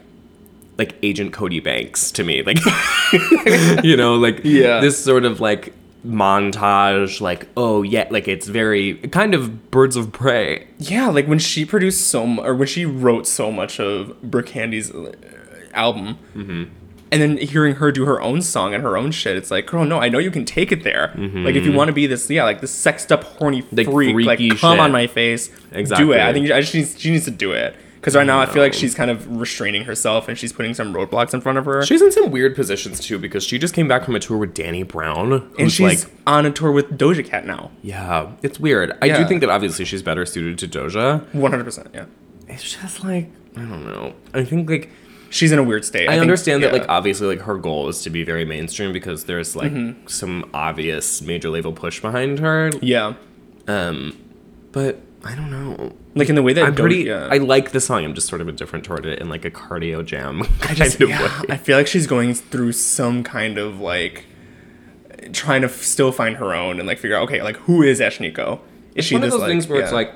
like 0.78 0.96
Agent 1.04 1.34
Cody 1.34 1.60
Banks 1.60 2.12
to 2.12 2.24
me. 2.24 2.44
Like 2.44 2.58
you 3.84 3.96
know, 3.98 4.16
like 4.16 4.42
Yeah. 4.44 4.80
this 4.80 5.02
sort 5.04 5.26
of 5.26 5.40
like 5.40 5.74
montage 6.06 7.22
like 7.22 7.48
oh 7.56 7.82
yeah 7.82 8.06
like 8.12 8.28
it's 8.28 8.46
very 8.50 8.96
kind 9.08 9.34
of 9.34 9.72
birds 9.72 9.96
of 9.96 10.12
prey 10.12 10.68
Yeah, 10.78 11.08
like 11.08 11.28
when 11.28 11.40
she 11.40 11.64
produced 11.64 12.08
so 12.08 12.28
mu- 12.28 12.42
or 12.42 12.54
when 12.56 12.68
she 12.68 12.86
wrote 12.86 13.26
so 13.26 13.52
much 13.52 13.80
of 13.80 14.22
Brooke 14.22 14.48
Candy's 14.48 14.92
uh, 14.92 15.14
album, 15.74 16.18
Mm-hmm. 16.36 16.64
and 17.12 17.22
then 17.22 17.38
hearing 17.38 17.76
her 17.76 17.92
do 17.92 18.06
her 18.06 18.22
own 18.22 18.42
song 18.42 18.74
and 18.74 18.84
her 18.84 18.98
own 18.98 19.12
shit, 19.12 19.38
it's 19.38 19.50
like, 19.50 19.66
girl, 19.68 19.86
no, 19.86 20.00
I 20.00 20.10
know 20.10 20.20
you 20.20 20.30
can 20.32 20.44
take 20.46 20.72
it 20.74 20.84
there. 20.84 21.14
Like 21.18 21.56
if 21.56 21.66
you 21.66 21.72
want 21.72 21.88
to 21.88 21.94
be 21.94 22.06
this, 22.08 22.30
yeah, 22.30 22.44
like 22.44 22.60
this 22.60 22.72
sexed 22.74 23.12
up, 23.12 23.24
horny 23.24 23.62
Mm-hmm. 23.62 23.76
Like, 23.78 23.88
freak, 23.90 24.26
like 24.26 24.40
freaky 24.40 24.50
come 24.58 24.74
shit. 24.76 24.80
on 24.82 24.92
my 24.92 25.08
face, 25.08 25.50
exactly 25.72 26.06
do 26.08 26.12
it. 26.14 26.20
I 26.20 26.34
think 26.34 26.52
I 26.52 26.60
just 26.62 26.74
needs, 26.74 27.00
she 27.00 27.12
needs 27.12 27.26
to 27.26 27.32
do 27.32 27.52
it 27.54 27.76
because 28.04 28.16
right 28.18 28.28
now 28.28 28.42
I 28.42 28.46
feel 28.46 28.62
like 28.62 28.74
she's 28.74 28.94
kind 28.94 29.10
of 29.10 29.40
restraining 29.40 29.86
herself 29.86 30.28
and 30.28 30.38
she's 30.38 30.52
putting 30.52 30.74
some 30.74 30.94
roadblocks 30.94 31.34
in 31.34 31.40
front 31.40 31.58
of 31.58 31.64
her. 31.64 31.86
She's 31.86 32.02
in 32.02 32.12
some 32.12 32.32
weird 32.32 32.54
positions 32.54 33.00
too 33.00 33.18
because 33.18 33.46
she 33.46 33.58
just 33.58 33.74
came 33.74 33.88
back 33.88 34.04
from 34.04 34.14
a 34.16 34.20
tour 34.20 34.38
with 34.38 34.54
Danny 34.54 34.84
Brown, 34.84 35.50
and 35.58 35.72
she's 35.72 36.04
like, 36.06 36.14
on 36.28 36.46
a 36.46 36.52
tour 36.52 36.72
with 36.74 36.98
Doja 36.98 37.26
Cat 37.26 37.46
now. 37.48 37.72
yeah, 37.82 38.32
it's 38.42 38.60
weird. 38.60 38.92
I 39.02 39.08
do 39.08 39.14
Yeah. 39.14 39.26
think 39.28 39.40
that 39.40 39.50
obviously 39.50 39.86
she's 39.86 40.04
better 40.04 40.26
suited 40.26 40.58
to 40.60 40.68
Doja. 40.80 41.34
One 41.34 41.52
hundred 41.52 41.64
percent, 41.64 41.88
yeah. 41.94 42.06
It's 42.50 42.74
just 42.76 43.04
like 43.06 43.30
I 43.56 43.62
don't 43.62 43.86
know. 43.86 44.14
I 44.34 44.44
think 44.44 44.70
like 44.70 44.90
She's 45.30 45.52
in 45.52 45.58
a 45.58 45.64
weird 45.64 45.84
state. 45.84 46.08
I, 46.10 46.12
think- 46.12 46.22
understand 46.22 46.62
that 46.62 46.74
yeah. 46.74 46.80
like 46.82 46.90
obviously 46.90 47.26
like 47.26 47.40
her 47.46 47.58
goal 47.58 47.88
is 47.90 48.04
to 48.04 48.12
be 48.12 48.24
very 48.24 48.46
mainstream 48.46 48.94
because 48.94 49.24
there's 49.24 49.56
like 49.56 49.72
Mm-hmm. 49.72 50.06
some 50.08 50.48
obvious 50.54 51.24
major 51.24 51.50
label 51.50 51.74
push 51.74 52.00
behind 52.02 52.38
her. 52.40 52.70
yeah, 52.84 53.14
Um, 53.68 54.16
but 54.72 55.00
I 55.24 55.36
don't 55.36 55.50
know. 55.52 55.94
like 56.16 56.30
in 56.30 56.36
the 56.36 56.44
way 56.44 56.54
that 56.54 56.64
I'm 56.66 56.76
pretty. 56.76 57.04
yeah. 57.04 57.30
I 57.32 57.38
like 57.38 57.72
the 57.72 57.80
song. 57.80 58.04
I'm 58.04 58.14
just 58.14 58.28
sort 58.28 58.42
of 58.42 58.50
indifferent 58.50 58.84
toward 58.86 59.06
it 59.06 59.20
in 59.20 59.30
like 59.30 59.46
a 59.46 59.52
cardio 59.52 60.06
jam 60.06 60.44
kind 60.60 60.78
just, 60.78 61.00
of 61.00 61.10
yeah, 61.10 61.22
way. 61.42 61.48
I 61.50 61.58
feel 61.58 61.78
like 61.78 61.88
she's 61.88 62.08
going 62.08 62.34
through 62.34 62.74
some 62.74 63.24
kind 63.24 63.58
of 63.58 63.80
like 63.80 64.26
trying 65.32 65.62
to 65.62 65.68
f- 65.68 65.82
still 65.82 66.12
find 66.12 66.36
her 66.38 66.54
own 66.54 66.80
and 66.80 66.88
like 66.88 67.00
figure 67.00 67.16
out 67.18 67.24
okay, 67.24 67.42
like 67.42 67.56
who 67.58 67.82
is 67.84 68.00
Ashnikko? 68.00 68.60
Is 68.96 69.06
It's 69.06 69.12
one 69.14 69.24
of 69.24 69.32
this, 69.32 69.40
those 69.40 69.48
things 69.50 69.68
where 69.68 69.82
it's 69.82 69.92
like 69.94 70.14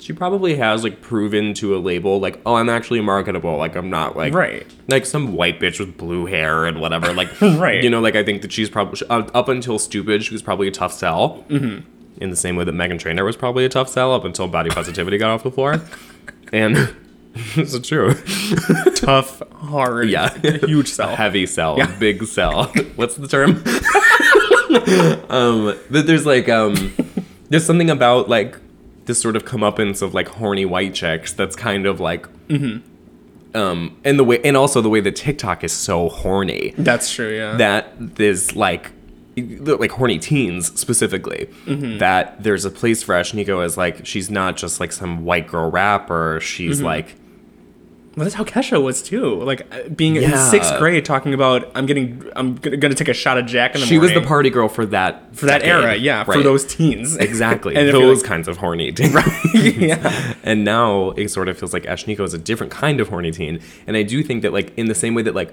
she 0.00 0.12
probably 0.12 0.56
has 0.56 0.82
like 0.84 1.00
proven 1.00 1.54
to 1.54 1.74
a 1.74 1.78
label 1.78 2.20
like 2.20 2.38
oh 2.44 2.56
I'm 2.56 2.68
actually 2.68 3.00
marketable 3.00 3.56
like 3.56 3.74
I'm 3.76 3.88
not 3.88 4.16
like 4.16 4.34
Right. 4.34 4.66
like 4.88 5.06
some 5.06 5.32
white 5.34 5.60
bitch 5.60 5.78
with 5.80 5.96
blue 5.96 6.26
hair 6.26 6.66
and 6.66 6.78
whatever 6.80 7.14
like 7.14 7.28
Right. 7.40 7.82
you 7.82 7.88
know 7.88 8.00
like 8.00 8.14
I 8.16 8.22
think 8.22 8.42
that 8.42 8.52
she's 8.52 8.68
probably 8.68 9.00
uh, 9.08 9.22
up 9.32 9.48
until 9.48 9.78
stupid 9.78 10.22
she 10.24 10.34
was 10.34 10.42
probably 10.42 10.68
a 10.68 10.72
tough 10.72 10.92
sell 10.92 11.44
mm-hmm. 11.48 11.88
In 12.18 12.30
the 12.30 12.36
same 12.36 12.54
way 12.56 12.64
that 12.64 12.74
Meghan 12.74 12.98
Trainor 12.98 13.24
was 13.24 13.36
probably 13.36 13.64
a 13.64 13.68
tough 13.68 13.88
sell 13.88 14.12
up 14.14 14.24
until 14.24 14.46
body 14.48 14.70
positivity 14.70 15.18
got 15.18 15.30
off 15.30 15.42
the 15.42 15.50
floor 15.50 15.80
and 16.52 16.76
it's 17.56 17.74
is 17.74 17.86
true 17.88 18.14
tough, 18.94 19.42
hard, 19.54 20.08
Yeah. 20.08 20.32
huge 20.38 20.88
sell. 20.88 21.08
heavy 21.16 21.46
sell, 21.46 21.76
big 21.98 22.24
sell. 22.24 22.66
What's 22.96 23.16
the 23.16 23.26
term? 23.26 23.62
um, 25.30 25.76
but 25.90 26.06
there's 26.06 26.26
like 26.26 26.48
um, 26.48 26.92
there's 27.48 27.64
something 27.66 27.90
about 27.90 28.28
like 28.28 28.56
this 29.06 29.20
sort 29.20 29.36
of 29.36 29.44
comeuppance 29.44 30.00
of 30.02 30.14
like 30.14 30.28
horny 30.28 30.64
white 30.64 30.94
chicks 30.94 31.32
that's 31.32 31.56
kind 31.56 31.86
of 31.86 32.00
like. 32.00 32.26
Um, 33.56 33.96
and 34.04 34.18
the 34.18 34.24
way, 34.24 34.40
and 34.42 34.56
also 34.56 34.80
the 34.80 34.88
way 34.88 35.00
that 35.00 35.14
TikTok 35.14 35.62
is 35.62 35.72
so 35.72 36.08
horny 36.08 36.74
That's 36.76 37.12
true, 37.12 37.36
yeah. 37.36 37.56
that 37.56 37.92
there's 38.16 38.56
like 38.56 38.90
like 39.36 39.90
horny 39.90 40.18
teens 40.18 40.78
specifically 40.78 41.48
that 41.66 42.42
there's 42.42 42.64
a 42.64 42.70
place 42.70 43.02
for 43.02 43.14
Ashnikko 43.14 43.64
as 43.64 43.76
like 43.76 44.06
she's 44.06 44.30
not 44.30 44.56
just 44.56 44.78
like 44.80 44.92
some 44.92 45.24
white 45.24 45.46
girl 45.48 45.70
rapper 45.70 46.38
she's 46.40 46.80
like 46.80 47.16
well, 48.16 48.22
that's 48.22 48.36
how 48.36 48.44
Kesha 48.44 48.80
was 48.80 49.02
too. 49.02 49.42
Like 49.42 49.66
uh, 49.74 49.88
being 49.88 50.14
in 50.14 50.30
sixth 50.38 50.78
grade, 50.78 51.04
talking 51.04 51.34
about 51.34 51.68
I'm 51.74 51.84
getting, 51.84 52.22
I'm 52.36 52.54
gonna, 52.54 52.76
gonna 52.76 52.94
take 52.94 53.08
a 53.08 53.12
shot 53.12 53.38
of 53.38 53.46
Jack 53.46 53.74
in 53.74 53.80
the 53.80 53.88
she 53.88 53.98
was 53.98 54.12
the 54.12 54.20
party 54.20 54.50
girl 54.50 54.68
for 54.68 54.86
that 54.86 55.34
for 55.34 55.46
that 55.46 55.62
decade. 55.62 55.68
era, 55.84 55.94
yeah, 55.96 56.22
for 56.22 56.40
those 56.40 56.64
teens, 56.64 57.16
Exactly. 57.20 57.74
and 57.74 57.88
Those 57.92 58.20
like- 58.22 58.28
kinds 58.28 58.46
of 58.46 58.58
horny 58.58 58.92
teens. 58.92 59.12
right? 59.14 59.52
yeah, 59.52 60.34
and 60.44 60.62
now 60.62 61.10
it 61.16 61.28
sort 61.28 61.48
of 61.48 61.58
feels 61.58 61.72
like 61.72 61.82
Ashnikko 61.86 62.20
is 62.20 62.34
a 62.34 62.38
different 62.38 62.70
kind 62.72 63.00
of 63.00 63.08
horny 63.08 63.32
teen. 63.32 63.58
And 63.88 63.96
I 63.96 64.04
do 64.04 64.22
think 64.22 64.42
that 64.42 64.52
like 64.52 64.72
in 64.78 64.86
the 64.86 64.94
same 64.94 65.16
way 65.16 65.22
that 65.22 65.34
like 65.34 65.52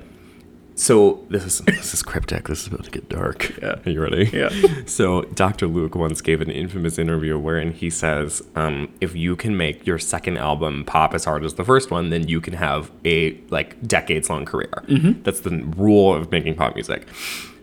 so 0.81 1.23
this 1.29 1.45
is 1.45 1.59
this 1.59 1.93
is 1.93 2.01
cryptic. 2.01 2.47
This 2.47 2.61
is 2.61 2.67
about 2.67 2.85
to 2.85 2.89
get 2.89 3.07
dark. 3.07 3.55
Yeah. 3.61 3.75
Are 3.85 3.89
you 3.89 4.01
ready? 4.01 4.31
Yeah. 4.33 4.49
So 4.87 5.21
Dr. 5.21 5.67
Luke 5.67 5.93
once 5.93 6.21
gave 6.21 6.41
an 6.41 6.49
infamous 6.49 6.97
interview 6.97 7.37
wherein 7.37 7.71
he 7.71 7.89
says, 7.91 8.41
um, 8.55 8.91
if 8.99 9.15
you 9.15 9.35
can 9.35 9.55
make 9.55 9.85
your 9.85 9.99
second 9.99 10.37
album 10.37 10.83
pop 10.85 11.13
as 11.13 11.23
hard 11.23 11.45
as 11.45 11.53
the 11.53 11.63
first 11.63 11.91
one, 11.91 12.09
then 12.09 12.27
you 12.27 12.41
can 12.41 12.53
have 12.53 12.91
a 13.05 13.39
like 13.51 13.79
decades 13.87 14.27
long 14.27 14.43
career. 14.43 14.83
Mm-hmm. 14.87 15.21
That's 15.21 15.41
the 15.41 15.51
rule 15.77 16.15
of 16.15 16.31
making 16.31 16.55
pop 16.55 16.73
music. 16.73 17.07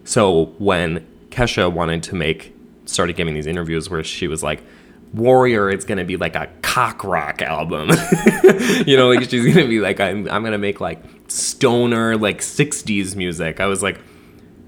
So 0.05 0.55
when 0.59 1.05
Kesha 1.31 1.73
wanted 1.73 2.05
to 2.05 2.15
make 2.15 2.55
started 2.85 3.17
giving 3.17 3.35
these 3.35 3.47
interviews 3.47 3.91
where 3.91 4.05
she 4.05 4.29
was 4.29 4.45
like, 4.45 4.63
Warrior, 5.13 5.71
it's 5.71 5.85
gonna 5.85 6.05
be 6.05 6.17
like 6.17 6.37
a 6.37 6.49
cock 6.63 7.03
rock 7.03 7.43
album. 7.43 7.91
you 8.87 8.97
know, 8.97 9.11
like 9.11 9.29
she's 9.29 9.53
gonna 9.53 9.67
be 9.67 9.81
like, 9.81 9.99
I'm 9.99 10.29
I'm 10.31 10.45
gonna 10.45 10.57
make 10.59 10.81
like 10.81 11.03
stoner, 11.29 12.17
like 12.17 12.41
60s 12.41 13.15
music. 13.15 13.61
I 13.61 13.67
was 13.67 13.83
like, 13.83 14.01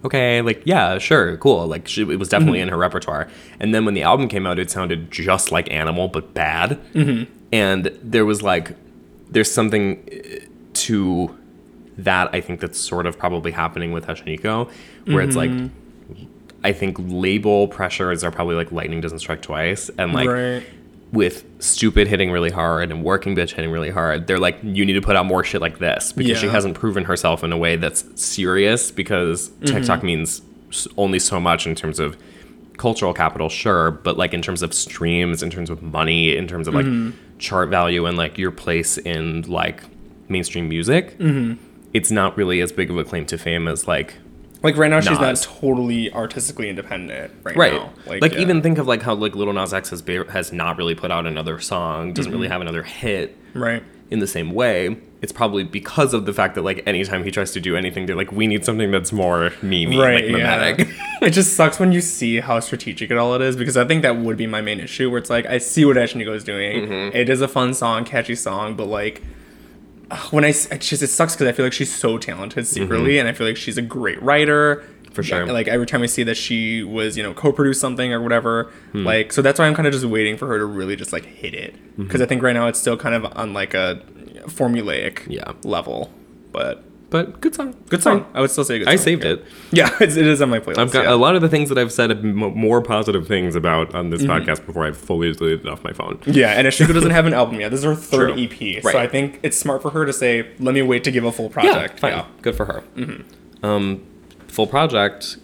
okay, 0.04 0.42
like 0.42 0.62
yeah, 0.64 0.98
sure, 0.98 1.36
cool. 1.38 1.66
Like 1.66 1.88
she, 1.88 2.02
it 2.02 2.18
was 2.18 2.28
definitely 2.28 2.58
mm-hmm. 2.58 2.68
in 2.68 2.72
her 2.72 2.78
repertoire. 2.78 3.28
And 3.58 3.74
then 3.74 3.84
when 3.84 3.94
the 3.94 4.02
album 4.02 4.28
came 4.28 4.46
out, 4.46 4.58
it 4.58 4.70
sounded 4.70 5.10
just 5.10 5.52
like 5.52 5.70
Animal 5.70 6.08
but 6.08 6.34
bad. 6.34 6.80
Mm-hmm. 6.94 7.32
And 7.52 7.86
there 8.02 8.24
was 8.24 8.42
like, 8.42 8.76
there's 9.28 9.50
something 9.50 10.08
uh, 10.12 10.46
to 10.74 11.36
that 11.98 12.30
I 12.34 12.40
think 12.40 12.60
that's 12.60 12.78
sort 12.78 13.06
of 13.06 13.18
probably 13.18 13.52
happening 13.52 13.92
with 13.92 14.06
Ashnikko, 14.06 14.70
where 15.06 15.22
it's 15.22 15.36
like. 15.36 15.50
Mm-hmm. 15.50 15.76
I 16.62 16.74
think 16.74 16.98
label 17.00 17.68
pressures 17.68 18.22
are 18.22 18.30
probably 18.30 18.54
like 18.54 18.70
lightning 18.70 19.00
doesn't 19.00 19.20
strike 19.20 19.40
twice, 19.40 19.88
and 19.96 20.12
like 20.12 20.28
right. 20.28 20.62
With 21.12 21.44
stupid 21.58 22.06
hitting 22.06 22.30
really 22.30 22.50
hard 22.50 22.90
and 22.90 23.02
working 23.02 23.34
bitch 23.34 23.52
hitting 23.52 23.70
really 23.70 23.90
hard, 23.90 24.26
they're 24.26 24.38
like, 24.38 24.58
you 24.62 24.84
need 24.84 24.92
to 24.92 25.00
put 25.00 25.16
out 25.16 25.26
more 25.26 25.42
shit 25.42 25.60
like 25.60 25.78
this. 25.78 26.12
Because 26.12 26.38
she 26.38 26.48
hasn't 26.48 26.76
proven 26.76 27.04
herself 27.04 27.42
in 27.42 27.52
a 27.52 27.58
way 27.58 27.76
that's 27.76 28.04
serious 28.20 28.90
because 28.90 29.48
TikTok 29.64 29.98
mm-hmm. 29.98 30.06
means 30.06 30.42
only 30.96 31.18
so 31.18 31.40
much 31.40 31.66
in 31.66 31.74
terms 31.74 31.98
of 31.98 32.16
cultural 32.76 33.12
capital, 33.12 33.48
sure, 33.48 33.90
but 33.90 34.16
like 34.16 34.32
in 34.32 34.40
terms 34.40 34.62
of 34.62 34.72
streams, 34.72 35.42
in 35.42 35.50
terms 35.50 35.68
of 35.68 35.82
money, 35.82 36.34
in 36.36 36.46
terms 36.46 36.66
of 36.66 36.74
like 36.74 36.86
mm-hmm. 36.86 37.16
chart 37.38 37.68
value 37.68 38.06
and 38.06 38.16
like 38.16 38.38
your 38.38 38.50
place 38.50 38.96
in 38.96 39.42
like 39.42 39.82
mainstream 40.28 40.68
music, 40.68 41.18
mm-hmm. 41.18 41.62
it's 41.92 42.10
not 42.10 42.36
really 42.36 42.60
as 42.60 42.72
big 42.72 42.88
of 42.88 42.96
a 42.96 43.04
claim 43.04 43.26
to 43.26 43.36
fame 43.36 43.68
as 43.68 43.86
like 43.86 44.14
Like 44.62 44.76
right 44.76 44.90
now, 44.90 45.00
she's 45.00 45.18
not 45.18 45.36
totally 45.36 46.12
artistically 46.12 46.68
independent. 46.68 47.32
Right, 47.42 47.56
right 47.56 47.72
now, 47.72 47.92
like, 48.06 48.32
yeah. 48.32 48.40
even 48.40 48.60
think 48.62 48.78
of 48.78 48.86
like 48.86 49.02
how 49.02 49.14
like 49.14 49.34
Lil 49.34 49.52
Nas 49.52 49.72
X 49.72 49.90
has, 49.90 50.02
has 50.30 50.52
not 50.52 50.76
really 50.76 50.94
put 50.94 51.10
out 51.10 51.26
another 51.26 51.58
song 51.60 52.12
doesn't 52.12 52.30
Mm-hmm. 52.30 52.36
really 52.38 52.48
have 52.48 52.60
another 52.60 52.82
hit 52.82 53.36
right. 53.54 53.82
in 54.10 54.18
the 54.20 54.26
same 54.26 54.52
way 54.52 54.96
it's 55.22 55.32
probably 55.32 55.64
because 55.64 56.14
of 56.14 56.24
the 56.26 56.32
fact 56.32 56.54
that 56.54 56.62
like 56.62 56.82
anytime 56.86 57.24
he 57.24 57.30
tries 57.30 57.50
to 57.52 57.60
do 57.60 57.76
anything 57.76 58.06
they're 58.06 58.16
like 58.16 58.32
we 58.32 58.46
need 58.46 58.64
something 58.64 58.90
that's 58.90 59.12
more 59.12 59.50
meme 59.62 59.96
right 59.98 60.24
like 60.24 60.32
mimetic 60.32 60.88
yeah. 60.88 60.94
it 61.22 61.30
just 61.30 61.54
sucks 61.54 61.78
when 61.78 61.92
you 61.92 62.00
see 62.00 62.40
how 62.40 62.58
strategic 62.60 63.10
it 63.10 63.16
all 63.18 63.34
it 63.34 63.42
is 63.42 63.56
because 63.56 63.76
i 63.76 63.84
think 63.84 64.02
that 64.02 64.16
would 64.16 64.36
be 64.36 64.46
my 64.46 64.60
main 64.60 64.80
issue 64.80 65.10
where 65.10 65.18
it's 65.18 65.28
like 65.30 65.44
i 65.46 65.58
see 65.58 65.84
what 65.84 65.96
Ashnikko 65.96 66.34
is 66.34 66.44
doing 66.44 66.82
Mm-hmm. 66.86 67.16
It 67.16 67.28
is 67.28 67.40
a 67.40 67.48
fun 67.48 67.74
song 67.74 68.04
catchy 68.04 68.34
song 68.34 68.74
but 68.76 68.86
like 68.86 69.22
when 70.30 70.44
i 70.44 70.48
it 70.48 70.80
just 70.80 71.02
it 71.02 71.06
sucks 71.08 71.34
because 71.34 71.48
i 71.48 71.52
feel 71.52 71.64
like 71.66 71.72
she's 71.72 71.94
so 71.94 72.18
talented 72.18 72.66
secretly 72.66 73.18
and 73.18 73.28
i 73.28 73.32
feel 73.32 73.46
like 73.46 73.56
she's 73.56 73.78
a 73.78 73.82
great 73.82 74.20
writer 74.22 74.76
Mm-hmm. 75.10 75.14
For 75.16 75.22
sure. 75.24 75.46
like 75.46 75.66
every 75.66 75.86
time 75.86 76.02
i 76.02 76.06
see 76.06 76.22
that 76.22 76.36
she 76.36 76.84
was 76.84 77.16
you 77.16 77.22
know 77.24 77.34
co-produced 77.34 77.80
something 77.80 78.12
or 78.12 78.20
whatever 78.22 78.70
Hmm. 78.92 79.04
like 79.04 79.32
so 79.32 79.42
that's 79.42 79.58
why 79.58 79.66
i'm 79.66 79.74
kind 79.74 79.88
of 79.88 79.92
just 79.92 80.04
waiting 80.04 80.36
for 80.36 80.46
her 80.46 80.58
to 80.58 80.64
really 80.64 80.94
just 80.94 81.12
like 81.12 81.24
hit 81.24 81.52
it 81.52 81.74
Mm-hmm. 81.74 82.04
because 82.04 82.20
i 82.20 82.26
think 82.26 82.42
right 82.44 82.52
now 82.52 82.68
it's 82.68 82.78
still 82.78 82.96
kind 82.96 83.16
of 83.16 83.24
on 83.36 83.52
like 83.52 83.74
a 83.74 84.00
formulaic 84.46 85.26
Yeah. 85.26 85.52
level 85.64 86.12
but 86.52 86.84
but 87.10 87.40
good 87.40 87.54
song 87.54 87.74
good 87.88 88.02
song 88.02 88.24
i 88.34 88.40
would 88.40 88.50
still 88.50 88.64
say 88.64 88.78
good 88.78 88.88
i 88.88 88.94
saved 88.96 89.24
yeah. 89.24 89.30
it 89.32 89.44
yeah 89.72 89.90
it's, 90.00 90.16
it 90.16 90.26
is 90.26 90.40
on 90.40 90.48
my 90.48 90.58
playlist 90.60 90.78
i've 90.78 90.92
got 90.92 91.04
yeah. 91.04 91.12
a 91.12 91.16
lot 91.16 91.34
of 91.34 91.42
the 91.42 91.48
things 91.48 91.68
that 91.68 91.76
i've 91.76 91.92
said 91.92 92.10
m- 92.12 92.34
more 92.36 92.80
positive 92.80 93.26
things 93.26 93.54
about 93.56 93.94
on 93.94 94.10
Mm-hmm. 94.10 94.10
this 94.10 94.22
podcast 94.22 94.64
before 94.66 94.84
i've 94.86 94.96
fully 94.96 95.32
deleted 95.32 95.66
it 95.66 95.68
off 95.68 95.82
my 95.84 95.92
phone 95.92 96.18
Yeah, 96.24 96.52
and 96.52 96.66
Ashnikko 96.66 96.94
doesn't 96.94 97.10
have 97.10 97.26
an 97.26 97.34
album 97.40 97.60
yet. 97.60 97.70
This 97.70 97.80
is 97.80 97.84
her 97.84 97.94
third 97.94 98.34
True. 98.34 98.42
EP, 98.44 98.84
Right. 98.84 98.92
so 98.92 98.98
I 98.98 99.06
think 99.08 99.40
it's 99.42 99.56
smart 99.58 99.82
for 99.82 99.90
her 99.90 100.06
to 100.06 100.12
say, 100.12 100.48
"Let 100.58 100.74
me 100.74 100.82
wait 100.82 101.04
to 101.04 101.10
give 101.10 101.24
a 101.24 101.32
full 101.32 101.50
project." 101.50 102.00
yeah 102.02 102.22
fine 102.22 102.24
good 102.42 102.54
for 102.56 102.64
her 102.66 102.82
um 103.62 104.02
full 104.48 104.66
project 104.66 105.36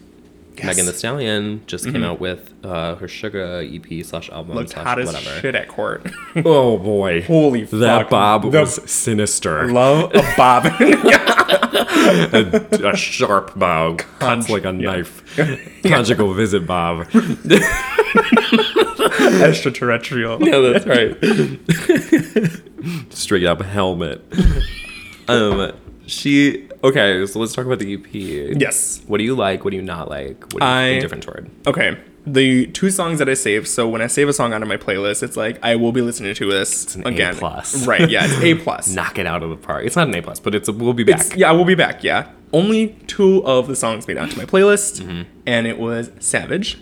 Megan 0.64 0.86
Thee 0.86 0.92
Stallion 0.92 1.62
just 1.66 1.84
came 1.86 2.02
out 2.04 2.20
with 2.20 2.52
uh, 2.64 2.96
her 2.96 3.06
Suga 3.06 3.62
EP 3.64 4.04
slash 4.04 4.28
album 4.30 4.56
Looked 4.56 4.70
slash 4.70 4.84
hot 4.84 4.98
as 5.00 5.06
whatever. 5.06 5.40
shit 5.40 5.54
at 5.54 5.68
court. 5.68 6.06
Oh 6.44 6.76
boy, 6.78 7.22
Holy 7.22 7.62
that 7.64 8.02
fuck. 8.02 8.10
bob 8.10 8.42
The- 8.50 8.60
was 8.60 8.90
sinister. 8.90 9.70
Love 9.70 10.12
a 10.14 10.22
bob. 10.36 10.66
a, 10.80 12.66
a 12.92 12.96
sharp 12.96 13.56
bob, 13.58 13.98
cuts 14.18 14.48
like 14.50 14.64
a 14.64 14.72
knife. 14.72 15.22
Conjugal 15.84 16.34
visit 16.34 16.66
bob. 16.66 17.06
Extraterrestrial. 19.40 20.42
Yeah, 20.42 20.58
that's 20.58 20.86
right. 20.86 21.16
Straight 23.12 23.44
up 23.44 23.62
helmet. 23.62 24.22
Um, 25.28 25.72
she 26.06 26.68
okay. 26.84 27.24
So 27.26 27.38
let's 27.40 27.52
talk 27.54 27.66
about 27.66 27.78
the 27.78 27.94
EP. 27.94 28.06
Yes. 28.60 29.02
What 29.06 29.18
do 29.18 29.24
you 29.24 29.34
like? 29.34 29.64
What 29.64 29.70
do 29.70 29.76
you 29.76 29.82
not 29.82 30.08
like? 30.08 30.52
What 30.52 30.62
are 30.62 30.82
you 30.86 30.92
I- 30.92 30.94
indifferent 30.94 31.22
toward? 31.24 31.50
Okay. 31.66 31.98
The 32.28 32.66
two 32.68 32.90
songs 32.90 33.20
that 33.20 33.28
I 33.28 33.34
save. 33.34 33.68
So 33.68 33.88
when 33.88 34.02
I 34.02 34.08
save 34.08 34.28
a 34.28 34.32
song 34.32 34.52
onto 34.52 34.66
my 34.66 34.76
playlist, 34.76 35.22
it's 35.22 35.36
like 35.36 35.60
I 35.62 35.76
will 35.76 35.92
be 35.92 36.00
listening 36.00 36.34
to 36.34 36.50
this 36.50 36.96
an 36.96 37.04
A 37.06 37.10
again. 37.10 37.36
plus. 37.36 37.86
Right. 37.86 38.10
Yeah. 38.10 38.24
It's 38.24 38.40
A 38.42 38.54
plus. 38.56 38.88
Knock 38.94 39.18
it 39.20 39.26
out 39.26 39.44
of 39.44 39.50
the 39.50 39.56
park. 39.56 39.84
It's 39.86 39.94
not 39.94 40.08
an 40.08 40.14
A 40.16 40.22
plus, 40.22 40.40
but 40.40 40.52
it's 40.52 40.68
a, 40.68 40.72
we'll 40.72 40.92
be 40.92 41.04
back. 41.04 41.20
It's- 41.20 41.36
yeah, 41.36 41.52
we'll 41.52 41.64
be 41.64 41.76
back. 41.76 42.02
Yeah. 42.02 42.26
only 42.52 42.88
two 43.06 43.44
of 43.46 43.68
the 43.68 43.76
songs 43.76 44.08
made 44.08 44.18
onto 44.18 44.36
my 44.36 44.44
playlist, 44.44 45.02
Mm-hmm. 45.02 45.22
and 45.46 45.66
it 45.68 45.78
was 45.78 46.10
Savage 46.18 46.78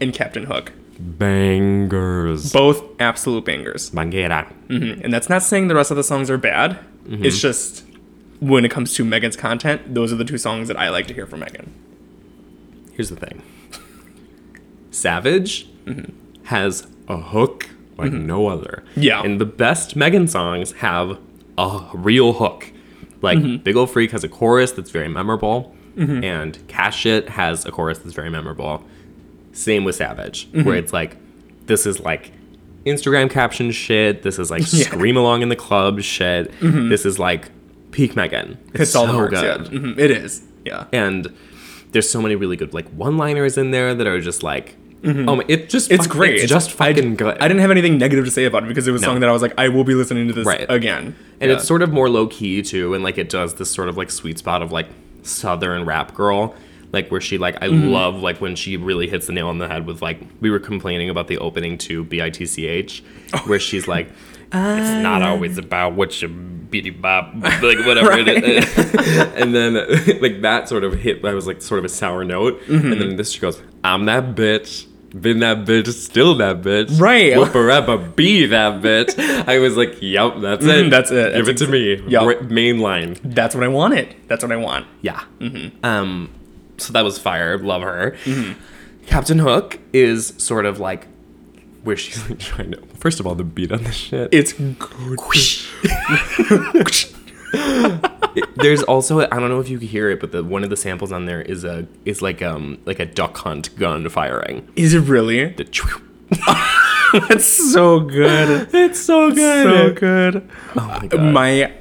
and 0.00 0.14
Captain 0.14 0.44
Hook. 0.44 0.72
Bangers. 0.98 2.52
Both 2.52 2.82
absolute 3.00 3.44
bangers. 3.44 3.90
Banguera. 3.90 4.46
And 4.68 5.12
that's 5.12 5.28
not 5.28 5.42
saying 5.42 5.68
the 5.68 5.74
rest 5.74 5.90
of 5.90 5.96
the 5.96 6.04
songs 6.04 6.30
are 6.30 6.38
bad. 6.38 6.78
Mm-hmm. 7.06 7.24
It's 7.24 7.40
just 7.40 7.84
when 8.40 8.64
it 8.64 8.70
comes 8.70 8.94
to 8.94 9.04
Megan's 9.04 9.36
content, 9.36 9.94
those 9.94 10.12
are 10.12 10.16
the 10.16 10.24
two 10.24 10.38
songs 10.38 10.68
that 10.68 10.76
I 10.76 10.90
like 10.90 11.06
to 11.08 11.14
hear 11.14 11.26
from 11.26 11.40
Megan. 11.40 11.74
Here's 12.92 13.10
the 13.10 13.16
thing. 13.16 13.42
Savage 14.90 15.68
has 16.44 16.86
a 17.08 17.16
hook 17.16 17.68
like 17.96 18.12
mm-hmm. 18.12 18.26
no 18.26 18.46
other. 18.46 18.84
Yeah. 18.96 19.22
And 19.22 19.40
the 19.40 19.44
best 19.44 19.96
Megan 19.96 20.28
songs 20.28 20.72
have 20.72 21.18
a 21.58 21.90
real 21.92 22.34
hook. 22.34 22.72
Like 23.20 23.38
mm-hmm. 23.38 23.62
Big 23.62 23.76
Ol' 23.76 23.86
Freak 23.86 24.12
has 24.12 24.22
a 24.22 24.28
chorus 24.28 24.70
that's 24.70 24.92
very 24.92 25.08
memorable, 25.08 25.74
mm-hmm. 25.96 26.22
and 26.22 26.66
Cash 26.68 27.04
It 27.04 27.30
has 27.30 27.66
a 27.66 27.72
chorus 27.72 27.98
that's 27.98 28.14
very 28.14 28.30
memorable. 28.30 28.84
Same 29.52 29.82
with 29.82 29.96
Savage, 29.96 30.48
where 30.52 30.76
it's 30.76 30.92
like, 30.92 31.16
this 31.66 31.84
is 31.84 31.98
like 31.98 32.30
Instagram 32.86 33.28
caption 33.28 33.72
shit. 33.72 34.22
This 34.22 34.38
is 34.38 34.52
like 34.52 34.62
scream 34.66 35.16
along 35.16 35.42
in 35.42 35.48
the 35.48 35.56
club 35.56 36.00
shit. 36.00 36.52
This 36.60 37.04
is 37.04 37.18
like 37.18 37.50
peak 37.98 38.14
Megan. 38.16 38.56
It's 38.74 38.80
It's 38.80 38.94
all 38.96 39.06
the 39.06 39.12
so 39.12 39.18
marks, 39.18 39.40
good 39.40 39.72
yeah. 39.72 39.78
Mhm, 39.78 39.98
It 39.98 40.10
is. 40.12 40.42
Yeah. 40.64 40.84
and 40.92 41.32
there's 41.92 42.08
so 42.08 42.20
many 42.22 42.36
really 42.36 42.56
good 42.56 42.72
like 42.72 42.86
one-liners 42.90 43.56
in 43.58 43.70
there 43.72 43.94
that 43.94 44.06
are 44.06 44.20
just 44.20 44.42
like 44.42 44.76
oh 45.04 45.36
my 45.36 45.44
it 45.48 45.68
just 45.68 45.86
Mm-hmm. 45.88 45.94
It's 45.94 46.06
fuck- 46.06 46.16
great. 46.16 46.34
it's 46.36 46.48
just 46.50 46.70
fucking 46.72 47.16
good 47.16 47.36
I 47.40 47.48
didn't 47.48 47.60
have 47.60 47.70
anything 47.70 47.98
negative 47.98 48.24
to 48.24 48.30
say 48.30 48.44
about 48.44 48.62
it 48.64 48.68
because 48.68 48.86
it 48.86 48.92
was 48.92 49.02
a 49.02 49.04
song 49.06 49.20
that 49.20 49.28
I 49.28 49.32
was 49.32 49.42
like, 49.42 49.54
I 49.58 49.68
will 49.68 49.84
be 49.84 49.94
listening 49.94 50.26
to 50.28 50.34
this 50.34 50.46
Right. 50.46 50.66
again. 50.68 51.14
and 51.40 51.50
Yeah. 51.50 51.56
it's 51.56 51.66
sort 51.66 51.82
of 51.82 51.92
more 51.92 52.08
low-key 52.10 52.62
too 52.62 52.94
and 52.94 53.02
like 53.02 53.16
it 53.18 53.28
does 53.30 53.54
this 53.54 53.70
sort 53.70 53.88
of 53.88 53.96
like 53.96 54.10
sweet 54.10 54.38
spot 54.38 54.60
of 54.62 54.70
like 54.70 54.86
southern 55.22 55.84
rap 55.84 56.14
girl 56.14 56.54
like 56.92 57.10
where 57.10 57.20
she 57.20 57.36
like 57.38 57.56
i 57.62 57.68
Mm-hmm. 57.68 57.88
love 57.88 58.14
like 58.22 58.40
when 58.40 58.54
she 58.56 58.76
really 58.76 59.08
hits 59.08 59.26
the 59.26 59.32
nail 59.32 59.48
on 59.48 59.58
the 59.58 59.68
head 59.68 59.86
with 59.86 60.00
like 60.02 60.20
we 60.40 60.50
were 60.50 60.58
complaining 60.60 61.08
about 61.10 61.26
the 61.28 61.38
opening 61.38 61.76
to 61.78 62.04
bitch 62.04 63.02
Oh. 63.34 63.38
where 63.46 63.58
she's 63.60 63.86
like 63.88 64.08
it's 64.52 65.02
not 65.02 65.22
always 65.22 65.58
about 65.58 65.94
what 65.94 66.20
you 66.22 66.28
beady 66.28 66.90
bop 66.90 67.34
like 67.42 67.78
whatever 67.86 68.12
it 68.12 68.28
is 68.28 68.78
and 69.36 69.54
then 69.54 69.74
like 70.20 70.42
that 70.42 70.68
sort 70.68 70.84
of 70.84 70.94
hit 70.94 71.24
i 71.24 71.32
was 71.34 71.46
like 71.46 71.62
sort 71.62 71.78
of 71.78 71.84
a 71.84 71.88
sour 71.88 72.24
note 72.24 72.60
Mm-hmm. 72.66 72.92
and 72.92 73.00
then 73.00 73.16
this 73.16 73.32
she 73.32 73.40
goes 73.40 73.60
i'm 73.84 74.04
that 74.06 74.34
bitch 74.34 74.86
been 75.18 75.38
that 75.38 75.64
bitch, 75.64 75.88
still 75.94 76.34
that 76.34 76.60
bitch. 76.60 77.00
Right. 77.00 77.34
Whoop 77.34 77.48
forever, 77.50 77.96
be 77.96 78.44
that 78.44 78.82
bitch. 78.82 79.18
I 79.48 79.58
was 79.58 79.74
like, 79.74 79.96
yep, 80.02 80.34
that's 80.42 80.62
it. 80.62 80.68
Mhm, 80.68 80.90
that's 80.90 81.10
it. 81.10 81.34
Give 81.34 81.46
That's 81.46 81.62
it 81.62 81.64
to 81.64 81.72
me. 81.72 81.94
Yup. 82.10 82.26
Right- 82.26 82.50
main 82.50 82.80
line. 82.80 83.16
That's 83.24 83.54
what 83.54 83.64
I 83.64 83.68
wanted. 83.68 84.14
That's 84.26 84.44
what 84.44 84.52
I 84.52 84.56
want. 84.56 84.86
Yeah. 85.00 85.24
Mm-hmm. 85.40 85.82
Um, 85.82 86.28
so 86.76 86.92
that 86.92 87.04
was 87.04 87.18
fire. 87.18 87.56
Love 87.56 87.80
her. 87.80 88.16
Captain 89.06 89.38
Hook 89.38 89.78
is 89.94 90.34
sort 90.36 90.66
of 90.66 90.78
like 90.78 91.06
where 91.82 91.96
she's 91.96 92.28
like 92.28 92.38
trying 92.38 92.72
to. 92.72 92.80
First 92.96 93.20
of 93.20 93.26
all, 93.26 93.34
the 93.34 93.44
beat 93.44 93.72
on 93.72 93.84
this 93.84 93.94
shit. 93.94 94.28
It's 94.32 94.52
good. 94.52 94.76
There's 98.56 98.82
also 98.82 99.20
I 99.20 99.26
don't 99.26 99.48
know 99.48 99.60
if 99.60 99.68
you 99.68 99.78
can 99.78 99.88
hear 99.88 100.10
it, 100.10 100.20
but 100.20 100.32
the 100.32 100.44
one 100.44 100.64
of 100.64 100.70
the 100.70 100.76
samples 100.76 101.12
on 101.12 101.26
there 101.26 101.40
is 101.40 101.64
a 101.64 101.86
is 102.04 102.22
like 102.22 102.42
um 102.42 102.78
like 102.84 103.00
a 103.00 103.06
duck 103.06 103.36
hunt 103.38 103.74
gun 103.76 104.08
firing. 104.08 104.68
Is 104.76 104.94
it 104.94 105.00
really? 105.00 105.46
The 105.46 105.64
That's 107.28 107.46
so 107.46 108.00
good. 108.00 108.68
it's 108.74 109.00
so 109.00 109.30
good. 109.32 109.64
so 109.64 109.92
good. 109.94 110.48
Oh 110.76 110.86
my 110.86 111.06
god. 111.06 111.32
My 111.32 111.72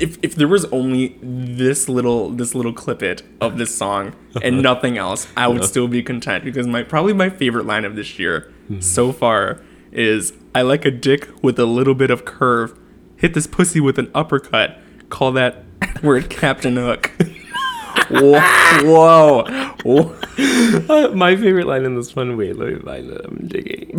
if 0.00 0.18
if 0.22 0.34
there 0.34 0.48
was 0.48 0.64
only 0.66 1.18
this 1.22 1.88
little 1.88 2.30
this 2.30 2.54
little 2.54 2.72
clippet 2.72 3.22
of 3.40 3.58
this 3.58 3.74
song 3.74 4.14
and 4.42 4.62
nothing 4.70 4.98
else, 4.98 5.28
I 5.36 5.46
would 5.46 5.64
still 5.64 5.88
be 5.88 6.02
content 6.02 6.44
because 6.44 6.66
my 6.66 6.82
probably 6.82 7.12
my 7.12 7.28
favorite 7.28 7.66
line 7.66 7.84
of 7.84 7.96
this 7.96 8.18
year 8.18 8.52
so 8.80 9.12
far 9.12 9.60
is 9.92 10.32
I 10.54 10.62
like 10.62 10.84
a 10.84 10.90
dick 10.90 11.28
with 11.42 11.58
a 11.58 11.66
little 11.66 11.94
bit 11.94 12.10
of 12.10 12.24
curve. 12.24 12.78
Hit 13.16 13.34
this 13.34 13.46
pussy 13.46 13.80
with 13.80 13.98
an 13.98 14.10
uppercut. 14.14 14.78
Call 15.10 15.32
that 15.32 15.64
word 16.02 16.30
Captain 16.30 16.76
Hook. 16.76 17.12
Whoa. 18.10 19.44
Whoa. 19.84 20.16
Uh, 20.88 21.08
my 21.14 21.36
favorite 21.36 21.66
line 21.66 21.84
in 21.84 21.94
this 21.94 22.16
one. 22.16 22.36
Wait, 22.36 22.56
let 22.56 22.72
me 22.72 22.78
find 22.80 23.10
it. 23.10 23.20
I'm 23.24 23.46
digging. 23.46 23.90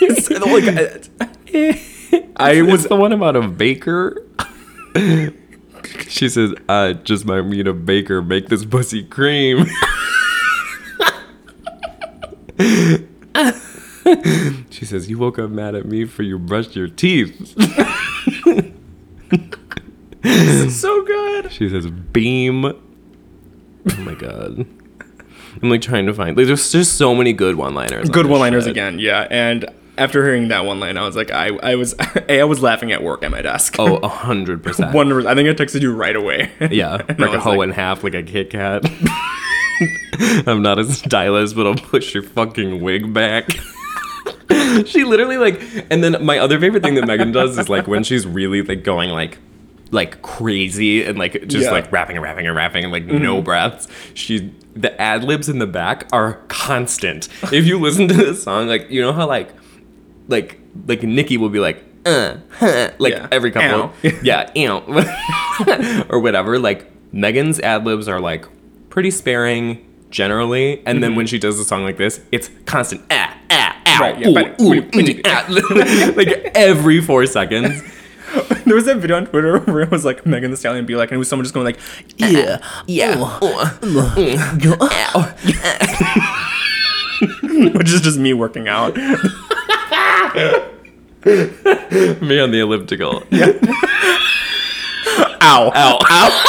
It's 0.00 0.30
like, 0.30 1.80
I, 2.36 2.58
I 2.58 2.62
was 2.62 2.72
was 2.72 2.86
the 2.88 2.96
one 2.96 3.12
about 3.12 3.36
a 3.36 3.46
baker. 3.48 4.26
She 6.08 6.28
says, 6.28 6.54
"I 6.68 6.94
just 6.94 7.24
might 7.24 7.42
meet 7.42 7.66
a 7.66 7.72
baker. 7.72 8.22
Make 8.22 8.48
this 8.48 8.64
pussy 8.64 9.04
cream." 9.04 9.66
she 14.70 14.84
says, 14.84 15.08
"You 15.10 15.18
woke 15.18 15.38
up 15.38 15.50
mad 15.50 15.74
at 15.74 15.86
me 15.86 16.04
for 16.04 16.22
you 16.22 16.38
brushed 16.38 16.76
your 16.76 16.88
teeth." 16.88 17.54
so 20.70 21.04
good. 21.04 21.52
She 21.52 21.68
says, 21.68 21.88
"Beam." 21.90 22.64
Oh 22.64 22.76
my 23.98 24.14
god. 24.14 24.66
I'm 25.62 25.70
like 25.70 25.80
trying 25.80 26.06
to 26.06 26.14
find. 26.14 26.36
Like, 26.36 26.46
there's 26.46 26.70
just 26.70 26.94
so 26.94 27.14
many 27.14 27.32
good 27.32 27.56
one-liners. 27.56 28.10
good 28.10 28.26
this 28.26 28.30
one 28.30 28.40
liners 28.40 28.66
again 28.66 28.98
yeah 28.98 29.26
and 29.30 29.64
after 29.98 30.24
hearing 30.24 30.48
that 30.48 30.64
one 30.64 30.78
line 30.80 30.96
i 30.96 31.04
was 31.06 31.16
like 31.16 31.30
i, 31.30 31.48
I 31.62 31.74
was 31.74 31.94
I 32.28 32.44
was 32.44 32.60
laughing 32.62 32.92
at 32.92 33.02
work 33.02 33.22
at 33.22 33.30
my 33.30 33.42
desk 33.42 33.76
Oh, 33.78 33.96
a 34.02 34.08
hundred 34.08 34.62
percent. 34.62 34.94
one 34.94 35.26
i 35.26 35.34
think 35.34 35.48
i 35.48 35.52
texted 35.54 35.80
you 35.82 35.94
right 35.94 36.16
away 36.16 36.50
Yeah, 36.70 37.02
like 37.18 37.32
a 37.32 37.40
hoe 37.40 37.52
like- 37.56 37.68
in 37.68 37.74
half, 37.74 38.04
like 38.04 38.14
a 38.14 38.22
Kit 38.22 38.50
Kat. 38.50 38.84
I'm 40.46 40.62
not 40.62 40.78
a 40.78 40.84
stylist, 40.84 41.54
but 41.54 41.66
I'll 41.66 41.74
push 41.74 42.14
your 42.14 42.22
fucking 42.22 42.80
wig 42.80 43.12
back. 43.12 43.50
she 44.86 45.04
literally 45.04 45.36
like, 45.36 45.60
and 45.90 46.02
then 46.02 46.24
my 46.24 46.38
other 46.38 46.58
favorite 46.58 46.82
thing 46.82 46.94
that 46.94 47.06
Megan 47.06 47.30
does 47.32 47.58
is 47.58 47.68
like 47.68 47.86
when 47.86 48.02
she's 48.02 48.26
really 48.26 48.62
like 48.62 48.82
going 48.84 49.10
like, 49.10 49.38
like 49.90 50.22
crazy 50.22 51.04
and 51.04 51.18
like 51.18 51.46
just 51.46 51.66
Yeah. 51.66 51.70
like 51.72 51.92
rapping 51.92 52.16
and 52.16 52.22
rapping 52.24 52.46
and 52.46 52.56
rapping 52.56 52.84
and 52.84 52.92
like 52.92 53.04
no 53.04 53.36
mm-hmm. 53.36 53.44
breaths. 53.44 53.86
She 54.14 54.52
the 54.74 54.98
ad 55.00 55.24
libs 55.24 55.48
in 55.48 55.58
the 55.58 55.66
back 55.66 56.06
are 56.12 56.34
constant. 56.48 57.28
If 57.52 57.66
you 57.66 57.78
listen 57.78 58.08
to 58.08 58.14
this 58.14 58.42
song, 58.42 58.68
like 58.68 58.90
you 58.90 59.02
know 59.02 59.12
how 59.12 59.26
like, 59.26 59.50
like 60.28 60.58
like 60.86 61.02
Nicki 61.02 61.36
will 61.36 61.48
be 61.50 61.60
like. 61.60 61.82
Uh, 62.06 62.36
huh, 62.60 62.90
like 63.00 63.14
Yeah. 63.14 63.26
every 63.32 63.50
couple, 63.50 63.90
Ow. 63.90 63.92
yeah, 64.22 64.48
ew. 64.54 64.74
or 66.08 66.20
whatever. 66.20 66.56
Like 66.56 66.86
Megan's 67.12 67.58
ad 67.58 67.84
libs 67.84 68.06
are 68.06 68.20
like 68.20 68.44
pretty 68.90 69.10
sparing 69.10 69.84
generally, 70.10 70.86
and 70.86 71.02
then 71.02 71.16
when 71.16 71.26
she 71.26 71.36
does 71.36 71.58
a 71.58 71.64
song 71.64 71.82
like 71.82 71.96
this, 71.96 72.20
it's 72.30 72.48
constant 72.64 73.02
ah 73.10 73.36
ah 73.50 73.76
ow 73.88 74.00
Right, 74.00 74.18
yeah, 74.20 74.28
ooh, 74.28 74.34
but- 74.34 74.60
ooh, 74.60 74.82
mm, 74.82 75.20
ah. 75.26 76.12
like 76.16 76.28
every 76.54 77.00
four 77.00 77.26
seconds. 77.26 77.82
there 78.66 78.74
was 78.76 78.84
that 78.84 78.98
video 78.98 79.16
on 79.16 79.26
twitter 79.26 79.58
where 79.60 79.80
it 79.82 79.90
was 79.90 80.04
like 80.04 80.26
megan 80.26 80.50
thee 80.50 80.56
stallion 80.56 80.84
be 80.84 80.94
like 80.96 81.10
and 81.10 81.14
it 81.16 81.18
was 81.18 81.28
someone 81.28 81.44
just 81.44 81.54
going 81.54 81.64
like 81.64 81.78
yeah 82.18 82.58
Yeah, 82.86 83.16
ooh, 83.42 84.36
ow. 84.82 85.34
which 87.74 87.88
is 87.92 88.00
just 88.00 88.18
me 88.18 88.32
working 88.34 88.68
out 88.68 88.96
me 91.24 92.38
on 92.40 92.50
the 92.50 92.60
elliptical. 92.60 93.22
Yeah. 93.30 93.52
ow 95.42 95.70
Ow, 95.74 95.98
ow. 96.02 96.42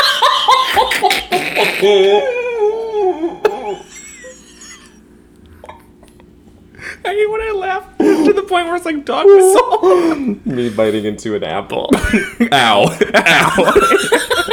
i 7.05 7.09
hate 7.13 7.29
when 7.31 7.41
i 7.41 7.51
laugh 7.51 7.97
to 7.97 8.33
the 8.33 8.41
point 8.43 8.65
where 8.67 8.75
it's 8.75 8.85
like 8.85 9.05
dog 9.05 9.25
whistle 9.25 10.35
Me 10.45 10.69
biting 10.69 11.05
into 11.05 11.35
an 11.35 11.43
apple. 11.43 11.89
ow, 12.51 12.97
ow. 13.15 14.43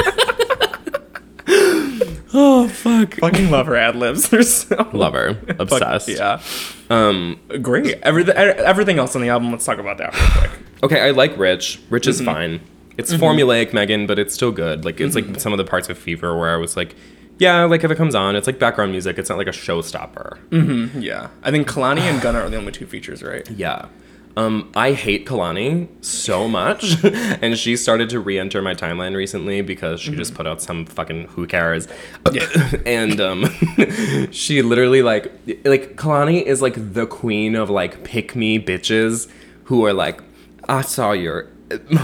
oh 2.34 2.68
fuck. 2.68 3.14
fucking 3.14 3.50
love 3.50 3.66
her 3.66 3.76
ad 3.76 3.96
libs 3.96 4.28
they're 4.30 4.42
so 4.42 4.88
Love 4.92 5.14
her. 5.14 5.34
fucking- 5.46 5.56
Obsessed. 5.60 6.08
yeah 6.08 6.40
Um. 6.90 7.38
great 7.62 7.98
everything 8.02 8.34
everything 8.36 8.98
else 8.98 9.14
on 9.16 9.22
the 9.22 9.28
album 9.28 9.50
let's 9.50 9.64
talk 9.64 9.78
about 9.78 9.98
that 9.98 10.14
real 10.14 10.30
quick 10.48 10.50
Okay, 10.82 11.00
I 11.00 11.12
like 11.12 11.38
Rich. 11.38 11.80
Rich 11.88 12.06
is 12.06 12.20
fine. 12.20 12.60
It's 12.98 13.10
Mm-hmm. 13.10 13.24
formulaic, 13.24 13.72
Megan, 13.72 14.06
but 14.06 14.18
it's 14.18 14.34
still 14.34 14.52
good. 14.52 14.84
Like 14.84 15.00
it's 15.00 15.14
like 15.14 15.40
some 15.40 15.52
of 15.54 15.56
the 15.56 15.64
parts 15.64 15.88
of 15.88 15.96
Fever 15.96 16.36
where 16.38 16.52
I 16.52 16.56
was 16.58 16.76
like, 16.76 16.94
yeah, 17.38 17.64
like 17.64 17.84
if 17.84 17.90
it 17.90 17.94
comes 17.96 18.14
on, 18.14 18.36
it's 18.36 18.46
like 18.46 18.58
background 18.58 18.90
music. 18.92 19.16
It's 19.16 19.30
not 19.30 19.38
like 19.38 19.46
a 19.46 19.50
showstopper. 19.50 20.36
yeah 21.02 21.28
i 21.42 21.50
think 21.50 21.66
kehlani 21.66 22.00
and 22.00 22.20
gunna 22.20 22.40
are 22.40 22.50
the 22.50 22.56
only 22.58 22.70
two 22.72 22.84
features 22.86 23.22
right 23.22 23.48
Yeah. 23.50 23.86
Um, 24.36 24.72
I 24.74 24.92
hate 24.92 25.26
Kehlani 25.26 25.88
so 26.04 26.48
much, 26.60 27.02
and 27.04 27.56
she 27.56 27.76
started 27.76 28.10
to 28.10 28.20
re-enter 28.20 28.62
my 28.62 28.74
timeline 28.74 29.14
recently 29.14 29.62
because 29.62 30.00
she 30.00 30.14
just 30.14 30.34
put 30.34 30.46
out 30.46 30.60
some 30.60 30.86
fucking 30.86 31.28
who 31.28 31.46
cares, 31.46 31.86
and 32.86 33.20
um, 33.20 33.44
she 34.30 34.62
literally 34.62 35.02
like 35.02 35.32
like 35.64 35.96
Kehlani 35.96 36.42
is 36.42 36.60
like 36.62 36.74
the 36.94 37.06
queen 37.06 37.54
of 37.54 37.70
like 37.70 38.04
pick 38.04 38.34
me 38.34 38.58
bitches 38.58 39.28
who 39.64 39.84
are 39.86 39.92
like, 39.92 40.20
I 40.68 40.82
saw 40.82 41.12
your 41.12 41.48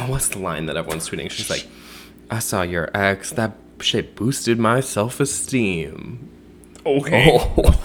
what's 0.07 0.28
the 0.28 0.39
line 0.39 0.66
that 0.66 0.76
everyone's 0.76 1.09
tweeting? 1.09 1.31
She's 1.31 1.51
like, 1.51 1.66
I 2.31 2.39
saw 2.39 2.62
your 2.62 2.91
ex 2.95 3.33
that 3.33 3.53
shit 3.81 4.14
boosted 4.14 4.59
my 4.59 4.81
self 4.81 5.20
esteem. 5.20 6.28
Okay. 6.87 7.26
Oh. 7.31 7.76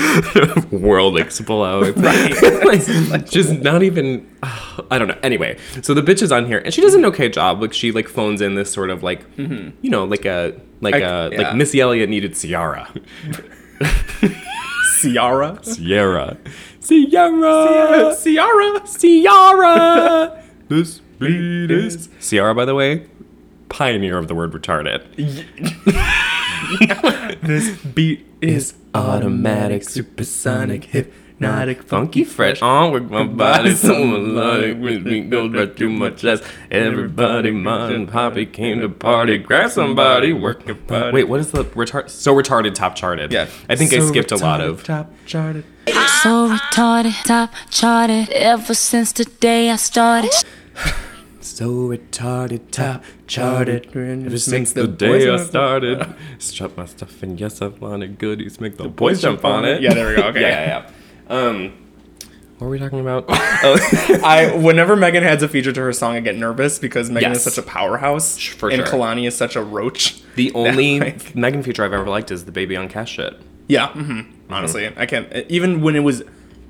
World 0.70 1.18
explodes. 1.18 1.96
like, 3.10 3.28
just 3.28 3.52
not 3.60 3.82
even. 3.82 4.28
I 4.42 4.98
don't 4.98 5.08
know. 5.08 5.18
Anyway, 5.22 5.58
so 5.82 5.94
the 5.94 6.02
bitch 6.02 6.22
is 6.22 6.32
on 6.32 6.46
here, 6.46 6.58
and 6.58 6.72
she 6.72 6.80
does 6.80 6.94
an 6.94 7.04
okay 7.06 7.28
job. 7.28 7.60
Like 7.60 7.72
she 7.72 7.92
like 7.92 8.08
phones 8.08 8.40
in 8.40 8.54
this 8.54 8.72
sort 8.72 8.90
of 8.90 9.02
like, 9.02 9.28
mm-hmm. 9.36 9.70
you 9.82 9.90
know, 9.90 10.04
like 10.04 10.24
a 10.24 10.58
like 10.80 10.94
I- 10.94 10.98
a 10.98 11.30
yeah. 11.30 11.38
like 11.42 11.56
Missy 11.56 11.80
Elliott 11.80 12.08
needed 12.08 12.34
Ciara. 12.34 12.88
Ciara. 15.00 15.58
Ciara. 15.62 16.36
Ciara. 16.82 18.16
Ciara. 18.16 18.86
Ciara. 18.86 20.42
this 20.68 21.00
beat 21.18 21.70
is 21.70 22.08
Ciara, 22.20 22.54
by 22.54 22.64
the 22.64 22.74
way, 22.74 23.06
pioneer 23.68 24.18
of 24.18 24.28
the 24.28 24.34
word 24.34 24.52
retarded. 24.52 25.04
This 27.42 27.76
beat 27.82 28.26
is 28.40 28.74
Automatic, 28.92 29.84
supersonic, 29.88 30.84
hypnotic, 30.86 31.80
funky, 31.84 32.24
fresh. 32.24 32.60
On 32.60 32.92
with 32.92 33.08
my 33.08 33.22
body, 33.44 33.72
so 33.74 34.04
melodic, 34.04 34.78
with 34.78 35.06
me 35.06 35.20
goes 35.20 35.52
right 35.52 35.76
through 35.76 35.90
my 35.90 36.10
chest. 36.10 36.42
Everybody, 36.72 37.52
mom 37.52 37.92
and 37.92 38.08
poppy 38.08 38.46
came 38.46 38.80
to 38.80 38.88
party. 38.88 39.38
Grab 39.38 39.70
somebody, 39.70 40.32
work 40.32 40.66
your 40.66 40.74
body. 40.74 41.12
Wait, 41.12 41.28
what 41.28 41.38
is 41.38 41.52
the 41.52 41.64
retard? 41.66 42.10
So 42.10 42.34
retarded, 42.34 42.74
top 42.74 42.96
charted. 42.96 43.30
Yeah. 43.32 43.46
I 43.68 43.76
think 43.76 43.92
I 43.92 43.98
So 43.98 44.08
skipped 44.08 44.32
a 44.32 44.36
lot 44.36 44.60
retarded, 44.60 44.68
of. 44.70 44.82
top 44.84 45.12
charted. 45.24 45.64
So 46.22 46.48
retarded, 46.48 47.22
top 47.22 47.52
charted 47.70 48.28
ever 48.30 48.74
since 48.74 49.12
the 49.12 49.24
day 49.24 49.70
I 49.70 49.76
started. 49.76 50.32
So 51.60 51.68
retarded, 51.90 52.70
top 52.70 53.04
charted. 53.26 53.94
Ever 53.94 54.38
since 54.38 54.72
the 54.72 54.86
the 54.86 54.88
day 54.88 55.28
I 55.28 55.36
started, 55.36 56.06
strap 56.38 56.74
my 56.74 56.86
stuff 56.86 57.22
and 57.22 57.38
yes, 57.38 57.60
I 57.60 57.66
wanted 57.66 58.18
goodies. 58.18 58.62
Make 58.62 58.78
the 58.78 58.88
boys 58.88 59.20
jump 59.20 59.44
on 59.44 59.66
it. 59.66 59.82
Yeah, 59.82 59.92
there 59.92 60.08
we 60.08 60.16
go. 60.16 60.22
Okay. 60.28 60.40
yeah, 60.40 60.88
yeah. 61.28 61.36
Um, 61.36 61.72
what 62.56 62.68
were 62.68 62.70
we 62.70 62.78
talking 62.78 63.00
about? 63.00 63.26
I 63.28 64.56
whenever 64.56 64.96
Megan 64.96 65.22
adds 65.22 65.42
a 65.42 65.48
feature 65.48 65.70
to 65.70 65.80
her 65.82 65.92
song, 65.92 66.14
I 66.16 66.20
get 66.20 66.34
nervous 66.38 66.78
because 66.78 67.10
Megan 67.10 67.32
Yes. 67.32 67.46
is 67.46 67.52
such 67.54 67.62
a 67.62 67.68
powerhouse, 67.68 68.38
For 68.38 68.70
and 68.70 68.78
sure. 68.78 68.86
Kehlani 68.98 69.26
is 69.28 69.36
such 69.36 69.54
a 69.54 69.62
roach. 69.62 70.22
the 70.36 70.50
only 70.54 70.98
like- 70.98 71.36
Megan 71.36 71.62
feature 71.62 71.84
I've 71.84 71.92
ever 71.92 72.06
liked 72.08 72.30
is 72.30 72.46
the 72.46 72.52
baby 72.52 72.74
on 72.74 72.88
cash 72.88 73.16
shit. 73.16 73.34
Yeah, 73.68 73.88
hmm 73.92 74.20
honestly, 74.48 74.90
I 74.96 75.04
can't. 75.04 75.30
Even 75.50 75.82
when 75.82 75.94
it 75.94 76.00
was 76.00 76.22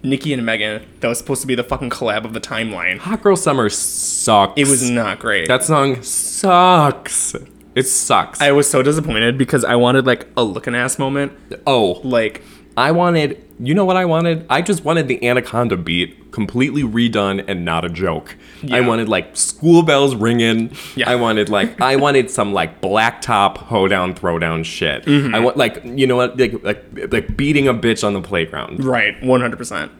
Nicki 0.02 0.32
and 0.32 0.44
Megan, 0.46 0.82
that 1.00 1.08
was 1.08 1.18
supposed 1.18 1.40
to 1.42 1.46
be 1.46 1.54
the 1.54 1.64
fucking 1.64 1.90
collab 1.90 2.24
of 2.24 2.32
the 2.32 2.40
timeline. 2.40 2.98
Hot 2.98 3.22
Girl 3.22 3.36
Summer 3.36 3.68
sucks. 3.68 4.54
It 4.56 4.66
was 4.68 4.88
not 4.90 5.18
great. 5.18 5.48
That 5.48 5.62
song 5.64 6.02
sucks. 6.02 7.34
It 7.74 7.84
sucks. 7.86 8.40
I 8.40 8.52
was 8.52 8.68
so 8.68 8.82
disappointed 8.82 9.38
because 9.38 9.64
I 9.64 9.76
wanted 9.76 10.06
like 10.06 10.26
a 10.36 10.42
looking 10.42 10.74
ass 10.74 10.98
moment. 10.98 11.32
oh, 11.66 12.00
Like, 12.02 12.42
I 12.76 12.92
wanted. 12.92 13.44
You 13.58 13.74
know 13.74 13.84
what 13.84 13.96
I 13.96 14.06
wanted? 14.06 14.46
I 14.48 14.62
just 14.62 14.84
wanted 14.84 15.08
the 15.08 15.26
Anaconda 15.26 15.76
beat 15.76 16.20
completely 16.32 16.82
redone 16.82 17.44
and 17.48 17.64
not 17.64 17.84
a 17.84 17.88
joke. 17.88 18.36
I 18.70 18.80
wanted 18.80 19.08
like 19.08 19.36
school 19.36 19.82
bells 19.82 20.14
ringing. 20.14 20.72
Yeah. 20.96 21.10
I 21.10 21.16
wanted 21.16 21.48
like 21.48 21.80
I 21.80 21.96
wanted 21.96 22.30
some 22.30 22.52
like 22.52 22.80
blacktop 22.80 23.58
hoedown 23.58 24.14
throwdown 24.14 24.64
shit. 24.64 25.04
Mm-hmm. 25.04 25.34
I 25.34 25.40
want 25.40 25.56
like 25.56 25.82
you 25.84 26.06
know 26.06 26.16
what 26.16 26.38
like 26.38 26.62
like 26.62 26.84
like 27.10 27.36
beating 27.36 27.68
a 27.68 27.74
bitch 27.74 28.06
on 28.06 28.12
the 28.14 28.20
playground. 28.20 28.84
right, 28.84 29.20
one 29.22 29.40
hundred 29.40 29.56
percent. 29.56 29.92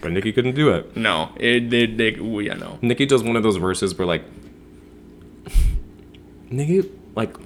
But 0.00 0.12
Nicki 0.12 0.32
couldn't 0.32 0.54
do 0.54 0.70
it. 0.70 0.96
No, 0.96 1.30
it 1.36 1.68
did. 1.68 1.98
They, 1.98 2.12
well, 2.12 2.40
yeah, 2.40 2.54
no. 2.54 2.78
Nicki 2.80 3.04
does 3.04 3.22
one 3.22 3.36
of 3.36 3.42
those 3.42 3.56
verses 3.56 3.96
where 3.96 4.06
like 4.06 4.24
Nicki 6.50 6.88
like 7.14 7.36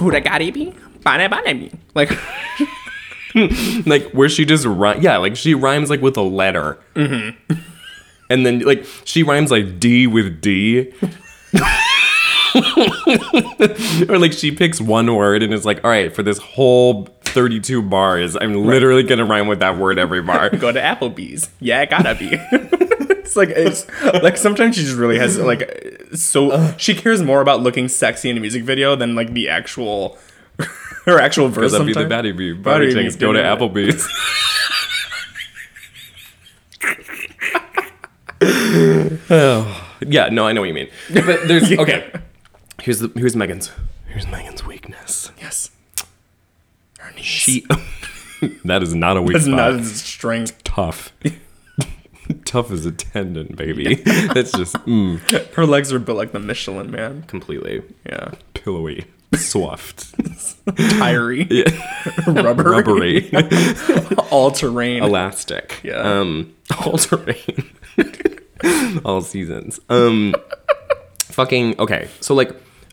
Who 0.00 0.10
that 0.10 0.24
got 0.24 0.38
be? 0.38 0.74
Bane 1.04 1.30
bane 1.30 1.60
me. 1.60 1.70
Like, 1.94 2.10
like 3.86 4.10
where 4.12 4.28
she 4.28 4.44
just 4.44 4.64
rhyme 4.64 5.00
yeah 5.02 5.16
like 5.16 5.36
she 5.36 5.54
rhymes 5.54 5.90
like 5.90 6.00
with 6.00 6.16
a 6.16 6.22
letter 6.22 6.78
mm-hmm. 6.94 7.54
and 8.30 8.46
then 8.46 8.60
like 8.60 8.86
she 9.04 9.22
rhymes 9.22 9.50
like 9.50 9.80
d 9.80 10.06
with 10.06 10.40
d 10.40 10.92
or 14.08 14.18
like 14.18 14.32
she 14.32 14.52
picks 14.52 14.80
one 14.80 15.12
word 15.14 15.42
and 15.42 15.52
is 15.52 15.64
like 15.64 15.82
all 15.82 15.90
right 15.90 16.14
for 16.14 16.22
this 16.22 16.38
whole 16.38 17.06
32 17.22 17.82
bars 17.82 18.36
i'm 18.36 18.54
literally 18.54 19.02
gonna 19.02 19.24
rhyme 19.24 19.48
with 19.48 19.58
that 19.58 19.76
word 19.76 19.98
every 19.98 20.22
bar 20.22 20.50
go 20.56 20.70
to 20.70 20.80
Applebee's. 20.80 21.50
Yeah, 21.60 21.82
it 21.82 21.90
gotta 21.90 22.14
be. 22.14 22.28
it's 22.30 23.34
like 23.34 23.48
it's 23.50 23.86
like 24.22 24.36
sometimes 24.36 24.76
she 24.76 24.82
just 24.82 24.96
really 24.96 25.18
has 25.18 25.38
like 25.38 26.08
so 26.14 26.74
she 26.76 26.94
cares 26.94 27.22
more 27.22 27.40
about 27.40 27.60
looking 27.60 27.88
sexy 27.88 28.30
in 28.30 28.36
a 28.36 28.40
music 28.40 28.62
video 28.62 28.94
than 28.94 29.14
like 29.14 29.32
the 29.32 29.48
actual 29.48 30.18
her 31.06 31.18
actual 31.20 31.48
verse. 31.48 31.72
because 31.72 31.74
i'd 31.80 31.86
be 31.86 31.92
the 31.92 32.00
sometimes. 32.00 32.26
baddie 32.26 32.36
bee 32.36 32.52
Baddie 32.54 32.62
baddie 32.62 32.92
things 32.94 33.16
go 33.16 33.32
to 33.32 33.38
yeah. 33.38 33.54
applebee's 33.56 34.08
oh, 39.30 39.90
yeah 40.06 40.28
no 40.28 40.46
i 40.46 40.52
know 40.52 40.60
what 40.60 40.66
you 40.68 40.74
mean 40.74 40.88
but 41.12 41.46
there's 41.48 41.70
okay 41.78 42.10
here's 42.82 42.98
the 43.00 43.10
here's 43.16 43.36
megan's 43.36 43.70
here's 44.06 44.26
megan's 44.28 44.64
weakness 44.64 45.30
Yes. 45.40 45.70
Her 46.98 47.12
knees. 47.12 47.24
She. 47.26 47.66
that 48.64 48.82
is 48.82 48.94
not 48.94 49.16
a 49.18 49.22
weak 49.22 49.36
It's 49.36 49.44
spot. 49.44 49.56
not 49.56 49.72
as 49.80 50.00
strength. 50.02 50.64
tough. 50.64 51.12
tough 52.46 52.70
as 52.70 52.86
a 52.86 52.92
tendon, 52.92 53.54
baby. 53.54 53.96
That's 53.96 54.52
just 54.52 54.74
mm, 54.86 55.18
Her 55.54 55.66
legs 55.66 55.92
are 55.92 55.98
built 55.98 56.16
like 56.16 56.32
the 56.32 56.40
Michelin 56.40 56.90
man. 56.90 57.22
completely 57.24 57.82
Yeah. 58.06 58.30
pillowy, 58.54 59.04
soft, 59.36 60.12
Tiry. 60.66 61.64
Rubber. 62.26 62.62
rubbery, 62.70 63.30
All 64.30 64.50
terrain. 64.50 65.02
elastic. 65.02 65.80
Yeah. 65.82 65.96
Um, 66.00 66.54
all 66.84 66.96
terrain, 66.98 67.70
all 69.04 69.20
seasons. 69.20 69.80
Um, 69.88 70.34
fucking 71.18 71.78
okay. 71.78 72.08
So 72.20 72.34
like. 72.34 72.50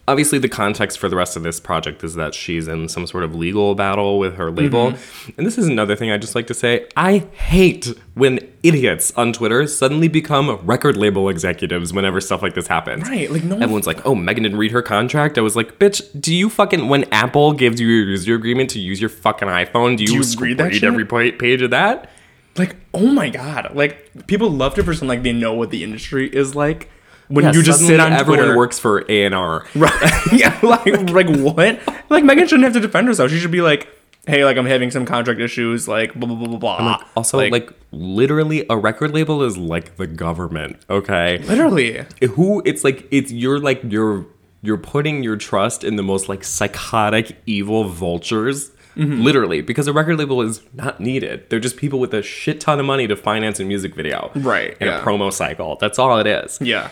Obviously, 0.07 0.39
the 0.39 0.49
context 0.49 0.97
for 0.97 1.07
the 1.07 1.15
rest 1.15 1.37
of 1.37 1.43
this 1.43 1.59
project 1.59 2.03
is 2.03 2.15
that 2.15 2.33
she's 2.33 2.67
in 2.67 2.89
some 2.89 3.05
sort 3.05 3.23
of 3.23 3.35
legal 3.35 3.75
battle 3.75 4.17
with 4.17 4.35
her 4.35 4.49
label. 4.49 4.91
Mm-hmm. 4.91 5.31
And 5.37 5.47
this 5.47 5.57
is 5.57 5.67
another 5.67 5.95
thing 5.95 6.11
I 6.11 6.17
just 6.17 6.33
like 6.33 6.47
to 6.47 6.53
say. 6.53 6.87
I 6.97 7.19
hate 7.33 7.93
when 8.15 8.39
idiots 8.63 9.13
on 9.15 9.31
Twitter 9.31 9.67
suddenly 9.67 10.07
become 10.07 10.57
record 10.65 10.97
label 10.97 11.29
executives 11.29 11.93
whenever 11.93 12.19
stuff 12.19 12.41
like 12.41 12.55
this 12.55 12.67
happens. 12.67 13.07
Right, 13.07 13.31
like, 13.31 13.43
no 13.43 13.55
one- 13.55 13.63
Everyone's 13.63 13.87
like, 13.87 14.05
oh, 14.05 14.15
Megan 14.15 14.43
didn't 14.43 14.57
read 14.57 14.71
her 14.71 14.81
contract. 14.81 15.37
I 15.37 15.41
was 15.41 15.55
like, 15.55 15.77
bitch, 15.77 16.01
do 16.19 16.33
you 16.35 16.49
fucking, 16.49 16.89
when 16.89 17.05
Apple 17.13 17.53
gives 17.53 17.79
you 17.79 17.87
your 17.87 18.09
user 18.09 18.35
agreement 18.35 18.71
to 18.71 18.79
use 18.79 18.99
your 18.99 19.09
fucking 19.09 19.47
iPhone, 19.47 19.97
do 19.97 20.03
you, 20.03 20.23
read 20.39 20.57
that 20.57 20.83
every 20.83 21.05
page 21.05 21.61
of 21.61 21.69
that? 21.71 22.09
like, 22.57 22.75
oh 22.93 23.07
my 23.07 23.29
god. 23.29 23.73
Like, 23.75 24.27
people 24.27 24.49
love 24.49 24.73
to 24.75 24.83
pretend 24.83 25.07
like 25.07 25.23
they 25.23 25.31
know 25.31 25.53
what 25.53 25.69
the 25.69 25.83
industry 25.83 26.27
is 26.27 26.55
like 26.55 26.89
when 27.31 27.45
Yeah, 27.45 27.51
you 27.53 27.63
just 27.63 27.79
sit 27.85 27.99
on 27.99 28.11
everyone 28.13 28.39
Twitter. 28.45 28.57
works 28.57 28.77
for 28.79 29.05
A&R. 29.09 29.65
Right. 29.75 30.11
yeah. 30.33 30.59
Like, 30.61 30.85
like 31.11 31.27
what? 31.29 31.79
Like 32.09 32.23
Megan 32.23 32.47
shouldn't 32.47 32.63
have 32.65 32.73
to 32.73 32.79
defend 32.79 33.07
herself. 33.07 33.31
She 33.31 33.39
should 33.39 33.51
be 33.51 33.61
like, 33.61 33.87
hey, 34.27 34.45
like 34.45 34.57
I'm 34.57 34.65
having 34.65 34.91
some 34.91 35.05
contract 35.05 35.39
issues, 35.39 35.87
like 35.87 36.13
blah 36.13 36.27
blah 36.27 36.37
blah 36.37 36.57
blah 36.57 36.77
blah. 36.79 37.03
Also, 37.15 37.39
like, 37.49 37.71
literally, 37.91 38.65
a 38.69 38.77
record 38.77 39.13
label 39.13 39.41
is 39.43 39.57
like 39.57 39.95
the 39.97 40.07
government. 40.07 40.77
Okay, 40.89 41.39
literally. 41.39 42.05
who? 42.35 42.61
It's 42.65 42.83
like 42.83 43.07
it's 43.11 43.31
you're 43.31 43.59
like 43.59 43.81
you're 43.83 44.25
you're 44.61 44.77
putting 44.77 45.23
your 45.23 45.37
trust 45.37 45.83
in 45.83 45.95
the 45.95 46.03
most 46.03 46.29
like 46.29 46.43
psychotic, 46.43 47.35
evil 47.45 47.85
vultures. 47.85 48.71
Mm-hmm. 48.95 49.21
Literally, 49.21 49.61
because 49.61 49.87
a 49.87 49.93
record 49.93 50.17
label 50.17 50.41
is 50.41 50.61
not 50.73 50.99
needed. 50.99 51.49
They're 51.49 51.59
just 51.61 51.77
people 51.77 51.99
with 51.99 52.13
a 52.13 52.21
shit 52.21 52.59
ton 52.59 52.79
of 52.79 52.85
money 52.85 53.07
to 53.07 53.15
finance 53.15 53.59
a 53.59 53.63
music 53.65 53.95
video, 53.95 54.31
Right, 54.35 54.75
And 54.81 54.89
yeah. 54.89 55.01
a 55.01 55.03
promo 55.03 55.31
cycle. 55.31 55.77
That's 55.77 55.97
all 55.97 56.19
it 56.19 56.27
is. 56.27 56.59
Yeah. 56.61 56.89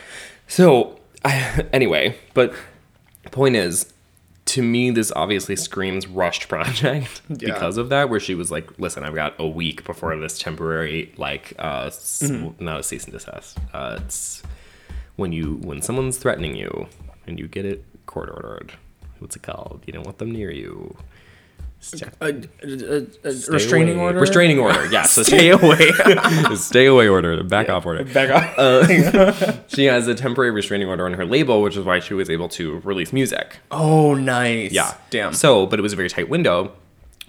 So, 0.47 1.00
I, 1.26 1.66
anyway, 1.74 2.18
but 2.34 2.54
the 3.24 3.30
point 3.30 3.56
is, 3.58 3.93
to 4.45 4.64
me, 4.64 4.89
this 4.91 5.12
obviously 5.16 5.56
screams 5.56 6.08
rushed 6.08 6.47
project 6.47 7.22
Yeah. 7.30 7.54
because 7.54 7.78
of 7.78 7.89
that. 7.89 8.10
Where 8.10 8.20
she 8.20 8.34
was 8.34 8.50
like, 8.50 8.80
"Listen, 8.80 9.04
I've 9.04 9.14
got 9.14 9.36
a 9.38 9.47
week 9.47 9.84
before 9.84 10.16
this 10.18 10.39
temporary, 10.39 11.14
like, 11.18 11.54
uh, 11.60 11.84
s- 11.88 12.24
Mm-hmm. 12.26 12.64
not 12.64 12.80
a 12.80 12.84
cease 12.84 13.04
and 13.04 13.14
desist. 13.14 13.58
Uh, 13.74 14.00
it's 14.04 14.41
when 15.18 15.32
you 15.34 15.56
when 15.62 15.82
someone's 15.82 16.18
threatening 16.18 16.56
you 16.56 16.88
and 17.28 17.38
you 17.38 17.47
get 17.47 17.66
it 17.66 17.84
court 18.08 18.30
ordered. 18.34 18.72
What's 19.20 19.36
it 19.36 19.43
called? 19.43 19.84
You 19.86 19.93
don't 19.93 20.06
want 20.06 20.18
them 20.18 20.32
near 20.32 20.50
you. 20.50 20.95
Step- 21.82 22.14
stay 22.16 23.08
restraining 23.50 23.96
away. 23.96 24.04
order. 24.04 24.20
Restraining 24.20 24.60
order. 24.60 24.86
Yeah. 24.92 25.04
So 25.04 25.24
Stay 25.30 25.50
away. 25.50 25.92
stay 26.56 26.86
away 26.88 27.08
order. 27.08 27.42
Back 27.44 27.70
off 27.70 27.86
order. 27.86 28.04
Back 28.04 28.30
off. 28.30 28.60
Uh, 28.60 29.62
she 29.68 29.86
has 29.86 30.08
a 30.08 30.14
temporary 30.14 30.52
restraining 30.52 30.90
order 30.90 31.06
on 31.06 31.14
her 31.14 31.26
label, 31.26 31.62
which 31.62 31.78
is 31.78 31.86
why 31.86 32.00
she 32.00 32.14
was 32.14 32.30
able 32.30 32.50
to 32.50 32.80
release 32.80 33.14
music. 33.14 33.60
oh, 33.72 34.14
nice. 34.14 34.74
Yeah. 34.74 34.94
Damn. 35.10 35.34
So, 35.34 35.66
but 35.66 35.80
it 35.80 35.82
was 35.82 35.94
a 35.94 35.96
very 35.96 36.10
tight 36.10 36.30
window, 36.30 36.74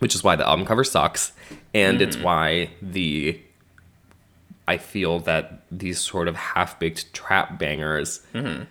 which 0.00 0.14
is 0.16 0.24
why 0.24 0.34
the 0.34 0.46
album 0.46 0.66
cover 0.66 0.82
sucks. 0.82 1.32
And 1.72 2.02
it's 2.02 2.16
mm. 2.16 2.22
why 2.22 2.70
the. 2.82 3.40
I 4.66 4.78
feel 4.78 5.20
that 5.20 5.62
these 5.70 6.00
sort 6.00 6.28
of 6.28 6.36
half 6.36 6.78
baked 6.78 7.12
trap 7.12 7.58
bangers 7.58 8.20
mm-hmm. 8.32 8.64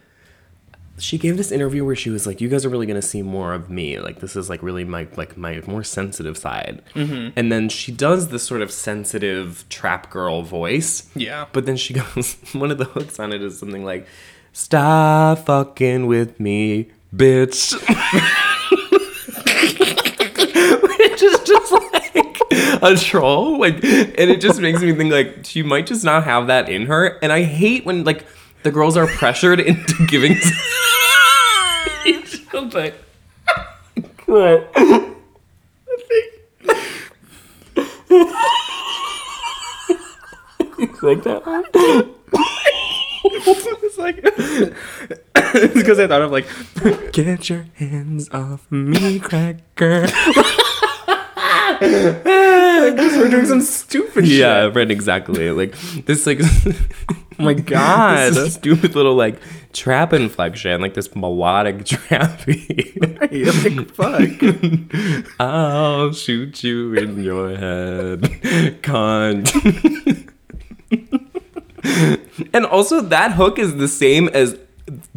She 0.99 1.17
gave 1.17 1.37
this 1.37 1.51
interview 1.51 1.83
where 1.85 1.95
she 1.95 2.09
was 2.09 2.27
like, 2.27 2.41
"You 2.41 2.49
guys 2.49 2.65
are 2.65 2.69
really 2.69 2.85
gonna 2.85 3.01
see 3.01 3.21
more 3.21 3.53
of 3.53 3.69
me. 3.69 3.99
Like 3.99 4.19
this 4.19 4.35
is 4.35 4.49
like 4.49 4.61
really 4.61 4.83
my 4.83 5.07
like 5.15 5.37
my 5.37 5.61
more 5.65 5.83
sensitive 5.83 6.37
side." 6.37 6.81
Mm-hmm. 6.93 7.29
And 7.35 7.51
then 7.51 7.69
she 7.69 7.91
does 7.91 8.29
this 8.29 8.43
sort 8.43 8.61
of 8.61 8.71
sensitive 8.71 9.65
trap 9.69 10.09
girl 10.09 10.43
voice. 10.43 11.09
Yeah. 11.15 11.45
But 11.51 11.65
then 11.65 11.77
she 11.77 11.93
goes, 12.15 12.37
one 12.53 12.71
of 12.71 12.77
the 12.77 12.85
hooks 12.85 13.19
on 13.19 13.33
it 13.33 13.41
is 13.41 13.57
something 13.57 13.83
like, 13.83 14.07
"Stop 14.53 15.45
fucking 15.45 16.07
with 16.07 16.39
me, 16.39 16.89
bitch." 17.15 17.73
Which 20.99 21.23
is 21.23 21.39
just 21.39 21.71
like 21.71 22.39
a 22.81 22.95
troll, 22.95 23.59
like, 23.59 23.75
and 23.75 24.29
it 24.29 24.41
just 24.41 24.59
makes 24.59 24.81
me 24.81 24.93
think 24.93 25.11
like 25.11 25.45
she 25.45 25.63
might 25.63 25.85
just 25.85 26.03
not 26.03 26.23
have 26.23 26.47
that 26.47 26.69
in 26.69 26.85
her. 26.87 27.17
And 27.21 27.31
I 27.31 27.43
hate 27.43 27.85
when 27.85 28.03
like 28.03 28.25
the 28.63 28.71
girls 28.71 28.97
are 28.97 29.07
pressured 29.07 29.59
into 29.59 30.05
giving. 30.07 30.37
but 32.71 32.93
what? 34.25 34.71
like 41.01 41.23
that 41.23 41.45
one? 41.45 41.63
it's 43.23 43.97
like 43.97 44.19
it's 44.23 45.73
because 45.73 45.99
I 45.99 46.07
thought 46.07 46.21
of 46.21 46.31
like, 46.31 46.47
get 47.13 47.49
your 47.49 47.65
hands 47.75 48.29
off 48.31 48.69
me, 48.71 49.19
cracker. 49.19 50.07
Like, 51.81 52.95
just 52.97 53.17
we're 53.17 53.29
doing 53.29 53.45
some 53.45 53.61
stupid 53.61 54.25
shit. 54.27 54.37
Yeah, 54.37 54.71
right, 54.73 54.89
exactly. 54.89 55.51
Like 55.51 55.75
this, 56.05 56.25
like 56.25 56.39
Oh 57.39 57.43
my 57.43 57.53
god. 57.53 58.33
this 58.33 58.55
stupid 58.55 58.95
little 58.95 59.15
like 59.15 59.39
trap 59.71 60.11
inflection, 60.11 60.81
like 60.81 60.93
this 60.93 61.15
melodic 61.15 61.77
trappy. 61.85 62.99
like 63.31 63.89
fuck. 63.91 65.35
I'll 65.39 66.11
shoot 66.11 66.63
you 66.63 66.93
in 66.95 67.23
your 67.23 67.55
head, 67.55 68.21
cunt. 68.81 69.47
and 72.53 72.65
also, 72.65 73.01
that 73.01 73.33
hook 73.33 73.57
is 73.57 73.75
the 73.77 73.87
same 73.87 74.27
as 74.29 74.57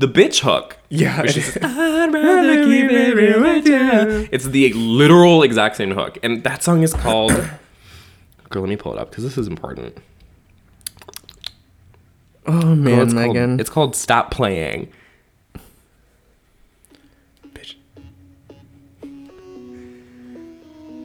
the 0.03 0.09
bitch 0.09 0.41
hook. 0.41 0.77
Yeah. 0.89 1.21
I'd 1.23 2.13
rather 2.13 2.65
keep 2.65 2.91
it 2.91 3.41
with 3.41 3.67
you. 3.69 4.29
It's 4.33 4.45
the 4.47 4.73
literal 4.73 5.43
exact 5.45 5.77
same 5.77 5.93
hook, 5.93 6.19
and 6.25 6.43
that 6.45 6.63
song 6.63 6.83
is 6.83 6.93
called. 6.93 7.31
Girl, 8.51 8.63
let 8.63 8.69
me 8.69 8.77
pull 8.77 8.93
it 8.95 8.99
up 8.99 9.11
because 9.11 9.25
this 9.25 9.39
is 9.39 9.47
important. 9.47 9.97
Oh 12.47 12.59
Well, 12.59 12.75
man, 12.77 12.99
it's 13.01 13.15
called- 13.15 13.27
Megan. 13.29 13.61
it's 13.61 13.71
called 13.71 13.95
"Stop 13.97 14.31
Playing." 14.33 14.89
bitch. 17.55 17.77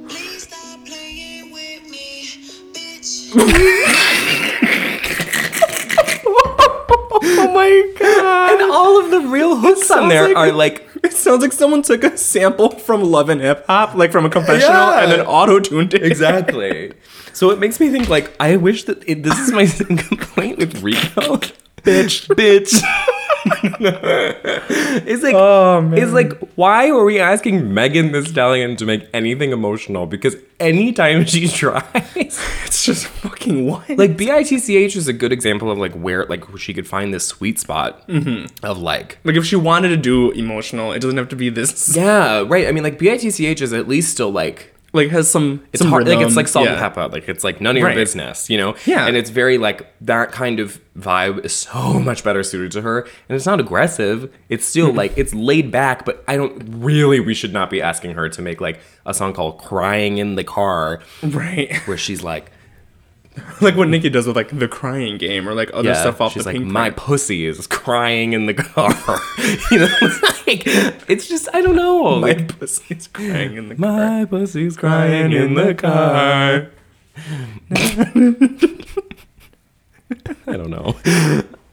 Please 0.10 0.44
stop 0.44 0.84
playing 0.86 1.52
with 1.52 1.84
me, 1.92 2.26
bitch. 2.74 3.94
Oh 7.24 7.52
my 7.54 7.94
god. 8.00 8.62
And 8.62 8.72
all 8.72 9.00
of 9.04 9.12
the 9.12 9.22
real 9.30 9.56
hooks 9.56 9.90
on 9.92 10.10
there 10.10 10.28
like- 10.30 10.38
are 10.38 10.52
like 10.52 10.88
It 11.04 11.14
sounds 11.14 11.42
like 11.42 11.54
someone 11.54 11.82
took 11.82 12.04
a 12.04 12.18
sample 12.18 12.70
from 12.72 13.04
Love 13.04 13.30
and 13.30 13.40
Hip 13.42 13.66
Hop, 13.68 13.94
like 13.96 14.12
from 14.12 14.26
a 14.26 14.30
confessional, 14.30 14.72
Yeah. 14.74 15.02
and 15.04 15.12
then 15.12 15.22
auto 15.26 15.60
tuned 15.60 15.94
it. 15.94 16.04
exactly. 16.04 16.94
so 17.34 17.52
it 17.52 17.60
makes 17.60 17.80
me 17.80 17.90
think 17.90 18.10
like 18.10 18.32
I 18.40 18.56
wish 18.58 18.84
that 18.86 19.04
it, 19.08 19.24
this 19.24 19.38
is 19.40 19.52
my 19.52 19.66
complaint 20.08 20.58
with 20.58 20.82
Rico. 20.82 21.38
bitch. 21.84 22.28
Bitch. 22.36 22.74
it's 25.06 25.24
like 25.24 25.36
Oh, 25.36 25.92
it's 25.94 26.12
like 26.12 26.34
why 26.56 26.92
were 26.92 27.06
we 27.06 27.20
asking 27.20 27.74
Megan 27.74 28.12
Thee 28.12 28.26
Stallion 28.26 28.76
to 28.78 28.86
make 28.86 29.08
anything 29.14 29.52
emotional? 29.52 30.06
Because 30.06 30.36
anytime 30.60 31.26
she 31.26 31.48
tries, 31.62 31.84
It's 32.16 32.84
just 32.84 33.08
fucking 33.08 33.66
what? 33.66 33.90
like 33.92 34.18
bitch 34.18 34.96
is 34.96 35.08
a 35.08 35.14
good 35.14 35.32
example 35.32 35.72
of 35.72 35.78
like 35.78 35.94
where 35.94 36.26
like 36.26 36.44
she 36.58 36.74
could 36.74 36.88
find 36.88 37.14
this 37.14 37.26
sweet 37.26 37.60
spot 37.60 38.08
mm-hmm. 38.08 38.46
of 38.66 38.78
like 38.80 39.20
like 39.24 39.36
if 39.36 39.46
she 39.46 39.56
wanted 39.56 39.90
to 39.90 39.98
do 39.98 40.32
emotional, 40.32 40.92
it 40.92 41.00
doesn't 41.00 41.18
have 41.18 41.30
to 41.30 41.36
be 41.36 41.50
this. 41.50 41.96
yeah 41.96 42.44
right. 42.48 42.68
I 42.68 42.72
mean 42.72 42.84
like 42.84 43.00
bitch 43.00 43.24
is 43.26 43.74
at 43.74 43.88
least 43.88 44.12
still 44.12 44.32
like 44.32 44.74
Like 44.94 45.10
has 45.10 45.30
some. 45.30 45.64
it's 45.74 45.82
some 45.82 45.90
hard 45.92 46.08
like 46.08 46.26
it's 46.26 46.36
like 46.36 46.48
salt 46.48 46.66
Yeah. 46.66 46.72
and 46.72 46.80
pepper 46.80 47.08
like 47.10 47.28
it's 47.30 47.44
like 47.44 47.60
none 47.62 47.76
of 47.76 47.80
your 47.82 47.88
Right. 47.90 47.96
business 47.96 48.50
you 48.50 48.58
know 48.58 48.76
Yeah. 48.86 49.06
and 49.06 49.16
it's 49.18 49.30
very 49.30 49.58
like 49.58 49.86
that 50.02 50.32
kind 50.32 50.60
of 50.60 50.80
vibe 50.98 51.44
is 51.46 51.54
so 51.54 52.00
much 52.10 52.24
better 52.24 52.42
suited 52.42 52.72
to 52.72 52.82
her 52.82 53.02
and 53.02 53.36
it's 53.36 53.46
not 53.46 53.60
aggressive 53.60 54.34
it's 54.50 54.66
still 54.66 54.88
Mm-hmm. 54.88 54.98
like 54.98 55.18
it's 55.18 55.34
laid 55.36 55.72
back 55.72 56.06
but 56.06 56.24
i 56.28 56.38
don't 56.38 56.64
really 56.84 57.20
we 57.20 57.34
should 57.34 57.52
not 57.54 57.70
be 57.70 57.82
asking 57.82 58.12
her 58.16 58.30
to 58.30 58.42
make 58.42 58.62
like 58.62 58.80
a 59.06 59.14
song 59.14 59.34
called 59.34 59.58
crying 59.60 60.18
in 60.20 60.36
the 60.36 60.44
car 60.44 61.02
Right. 61.22 61.76
where 61.86 61.98
she's 61.98 62.24
like 62.24 62.50
like 63.62 63.76
what 63.76 63.88
Nicki 63.88 64.10
does 64.10 64.28
with 64.28 64.36
like 64.36 64.58
the 64.58 64.68
crying 64.68 65.18
game 65.18 65.48
or 65.48 65.54
like 65.54 65.70
other 65.74 65.90
yeah 65.90 66.00
stuff 66.02 66.22
off 66.22 66.34
she's 66.34 66.44
the 66.46 66.54
like 66.54 66.62
my 66.62 66.90
print. 66.90 66.98
pussy 66.98 67.46
is 67.46 67.68
crying 67.68 68.34
in 68.34 68.46
the 68.46 68.54
car 68.54 68.92
you 69.72 69.80
know 69.80 69.88
like 70.48 70.64
it's 71.10 71.28
just 71.28 71.48
i 71.54 71.62
don't 71.62 71.76
know 71.76 72.20
My 72.20 72.34
like 72.34 72.60
pussy's 72.60 73.08
crying 73.08 73.56
in 73.58 73.70
the 73.70 73.76
car. 73.76 73.92
my 74.20 74.26
pussy's 74.26 74.78
crying 74.78 75.32
in 75.32 75.54
the 75.56 75.74
car 75.76 76.70
I 80.48 80.54
don't 80.56 80.70
know. 80.70 80.96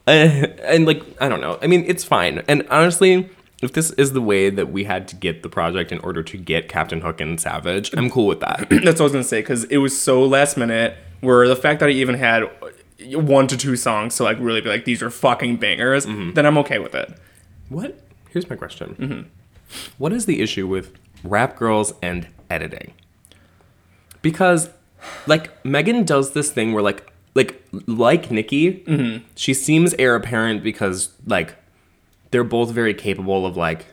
Uh, 0.06 0.10
and 0.10 0.86
like, 0.86 1.02
I 1.20 1.28
don't 1.28 1.40
know. 1.40 1.58
I 1.62 1.66
mean, 1.66 1.84
it's 1.86 2.02
fine. 2.04 2.42
And 2.48 2.66
honestly, 2.70 3.28
if 3.64 3.72
this 3.72 3.90
is 3.92 4.12
the 4.12 4.20
way 4.20 4.50
that 4.50 4.70
we 4.70 4.84
had 4.84 5.08
to 5.08 5.16
get 5.16 5.42
the 5.42 5.48
project 5.48 5.90
in 5.92 5.98
order 6.00 6.22
to 6.22 6.36
get 6.36 6.68
Captain 6.68 7.00
Hook 7.00 7.20
and 7.20 7.40
Savage, 7.40 7.92
I'm 7.96 8.10
cool 8.10 8.26
with 8.26 8.40
that. 8.40 8.68
That's 8.70 8.84
what 8.84 9.00
I 9.00 9.02
was 9.04 9.12
gonna 9.12 9.24
say 9.24 9.40
because 9.40 9.64
it 9.64 9.78
was 9.78 9.98
so 10.00 10.22
last 10.24 10.56
minute. 10.56 10.96
Where 11.20 11.48
the 11.48 11.56
fact 11.56 11.80
that 11.80 11.88
I 11.88 11.92
even 11.92 12.16
had 12.16 12.42
one 13.12 13.46
to 13.46 13.56
two 13.56 13.76
songs 13.76 14.16
to 14.16 14.24
like 14.24 14.36
really 14.40 14.60
be 14.60 14.68
like 14.68 14.84
these 14.84 15.02
are 15.02 15.08
fucking 15.10 15.56
bangers, 15.56 16.04
Mm-hmm. 16.04 16.34
then 16.34 16.44
I'm 16.44 16.58
okay 16.58 16.78
with 16.78 16.94
it. 16.94 17.12
what? 17.70 17.98
Here's 18.30 18.50
my 18.50 18.56
question. 18.56 19.30
What 19.96 20.12
is 20.12 20.26
the 20.26 20.42
issue 20.42 20.66
with 20.66 20.92
rap 21.22 21.56
girls 21.56 21.94
and 22.02 22.26
editing? 22.50 22.92
Because, 24.22 24.70
like, 25.26 25.64
Megan 25.64 26.04
does 26.04 26.32
this 26.32 26.50
thing 26.50 26.72
where, 26.72 26.82
like, 26.82 27.10
like, 27.34 27.62
like 27.86 28.30
Nicki, 28.30 29.22
she 29.34 29.54
seems 29.54 29.94
heir 29.94 30.14
apparent 30.14 30.62
because, 30.62 31.10
like, 31.26 31.54
they're 32.34 32.42
both 32.44 32.70
very 32.72 32.92
capable 32.94 33.46
of, 33.46 33.56
like, 33.56 33.86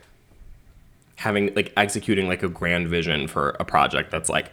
having, 1.17 1.53
like, 1.53 1.71
executing, 1.77 2.27
like, 2.27 2.41
a 2.41 2.47
grand 2.49 2.87
vision 2.87 3.27
for 3.27 3.51
a 3.59 3.63
project 3.63 4.09
that's, 4.09 4.27
like, 4.29 4.51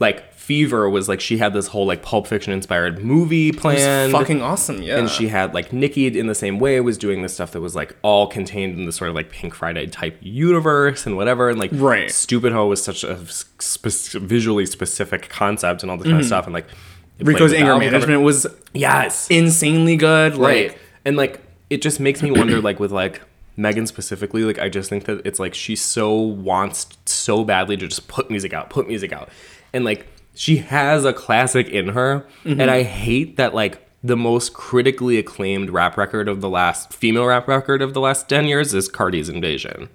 like, 0.00 0.32
Fever 0.34 0.90
was, 0.90 1.08
like, 1.08 1.20
she 1.20 1.38
had 1.38 1.52
this 1.52 1.68
whole, 1.68 1.86
like, 1.86 2.02
Pulp 2.02 2.26
Fiction 2.26 2.52
inspired 2.52 3.04
movie 3.04 3.52
plan 3.52 4.10
fucking 4.10 4.42
awesome, 4.42 4.82
yeah. 4.82 4.98
and 4.98 5.08
she 5.08 5.28
had 5.28 5.54
like 5.54 5.72
Nicki 5.72 6.06
in 6.18 6.26
the 6.26 6.34
same 6.34 6.58
way 6.58 6.80
was 6.80 6.98
doing 6.98 7.22
this 7.22 7.34
stuff 7.34 7.52
that 7.52 7.60
was 7.60 7.76
like 7.76 7.94
all 8.02 8.26
contained 8.26 8.78
in 8.78 8.84
the 8.86 8.90
sort 8.92 9.10
of 9.10 9.14
like 9.14 9.30
Pink 9.30 9.54
Friday 9.54 9.86
type 9.86 10.16
universe 10.20 11.06
and 11.06 11.16
whatever 11.16 11.50
and 11.50 11.58
like 11.60 11.70
Right. 11.74 12.10
Stupid 12.10 12.52
Ho 12.52 12.66
was 12.66 12.82
such 12.82 13.04
a 13.04 13.24
spe- 13.28 14.18
visually 14.18 14.64
specific 14.66 15.28
concept 15.28 15.82
and 15.82 15.90
all 15.90 15.98
this 15.98 16.06
kind 16.06 16.18
of 16.20 16.26
stuff 16.26 16.46
and 16.46 16.54
like 16.54 16.66
Mm-hmm. 16.66 17.26
Rico's 17.28 17.52
anger 17.52 17.76
management 17.76 18.22
was 18.22 18.46
yes 18.72 19.28
insanely 19.28 19.96
good. 19.96 20.36
right 20.36 20.68
Like 20.68 20.78
and 21.04 21.16
like 21.16 21.40
it 21.70 21.82
just 21.82 22.00
makes 22.00 22.22
me 22.22 22.30
wonder 22.30 22.60
like 22.60 22.80
with 22.80 22.92
like 22.92 23.20
Megan 23.56 23.86
specifically 23.86 24.44
like 24.44 24.58
I 24.58 24.68
just 24.68 24.88
think 24.88 25.04
that 25.04 25.26
it's 25.26 25.38
like 25.38 25.54
she 25.54 25.76
so 25.76 26.12
wants 26.14 26.86
so 27.06 27.44
badly 27.44 27.76
to 27.76 27.86
just 27.88 28.08
put 28.08 28.30
music 28.30 28.52
out 28.52 28.70
put 28.70 28.86
music 28.88 29.12
out. 29.12 29.28
And 29.72 29.84
like 29.84 30.06
she 30.34 30.58
has 30.58 31.04
a 31.04 31.12
classic 31.12 31.68
in 31.68 31.88
her 31.88 32.26
Mm-hmm. 32.44 32.60
and 32.60 32.70
I 32.70 32.82
hate 32.82 33.36
that 33.36 33.54
like 33.54 33.84
the 34.02 34.16
most 34.16 34.54
critically 34.54 35.18
acclaimed 35.18 35.70
rap 35.70 35.96
record 35.96 36.28
of 36.28 36.40
the 36.40 36.48
last 36.48 36.92
female 36.94 37.26
rap 37.26 37.48
record 37.48 37.82
of 37.82 37.94
the 37.94 38.00
last 38.00 38.28
10 38.28 38.46
years 38.46 38.72
is 38.72 38.88
Cardi's 38.88 39.28
Invasion. 39.28 39.88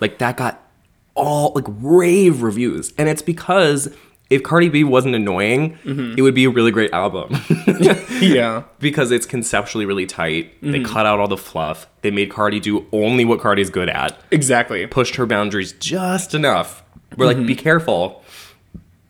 Like 0.00 0.18
that 0.18 0.36
got 0.36 0.60
all 1.14 1.52
like 1.54 1.66
rave 1.68 2.42
reviews. 2.42 2.92
And 2.98 3.08
it's 3.08 3.22
because 3.22 3.94
if 4.30 4.42
Cardi 4.42 4.68
B 4.68 4.84
wasn't 4.84 5.14
annoying, 5.14 5.76
Mm-hmm. 5.84 6.14
it 6.16 6.22
would 6.22 6.34
be 6.34 6.44
a 6.44 6.50
really 6.50 6.70
great 6.70 6.92
album. 6.92 7.36
yeah. 8.20 8.62
because 8.78 9.10
it's 9.10 9.26
conceptually 9.26 9.86
really 9.86 10.06
tight. 10.06 10.52
They 10.62 10.78
Mm-hmm. 10.80 10.92
cut 10.92 11.04
out 11.06 11.18
all 11.20 11.28
the 11.28 11.36
fluff. 11.36 11.86
They 12.02 12.10
made 12.10 12.30
Cardi 12.30 12.60
do 12.60 12.86
only 12.92 13.24
what 13.24 13.40
Cardi's 13.40 13.70
good 13.70 13.88
at. 13.88 14.18
Exactly. 14.30 14.86
Pushed 14.86 15.16
her 15.16 15.26
boundaries 15.26 15.72
just 15.72 16.34
enough. 16.34 16.82
We're 17.16 17.26
like, 17.26 17.36
Mm-hmm. 17.38 17.46
be 17.46 17.56
careful. 17.56 18.22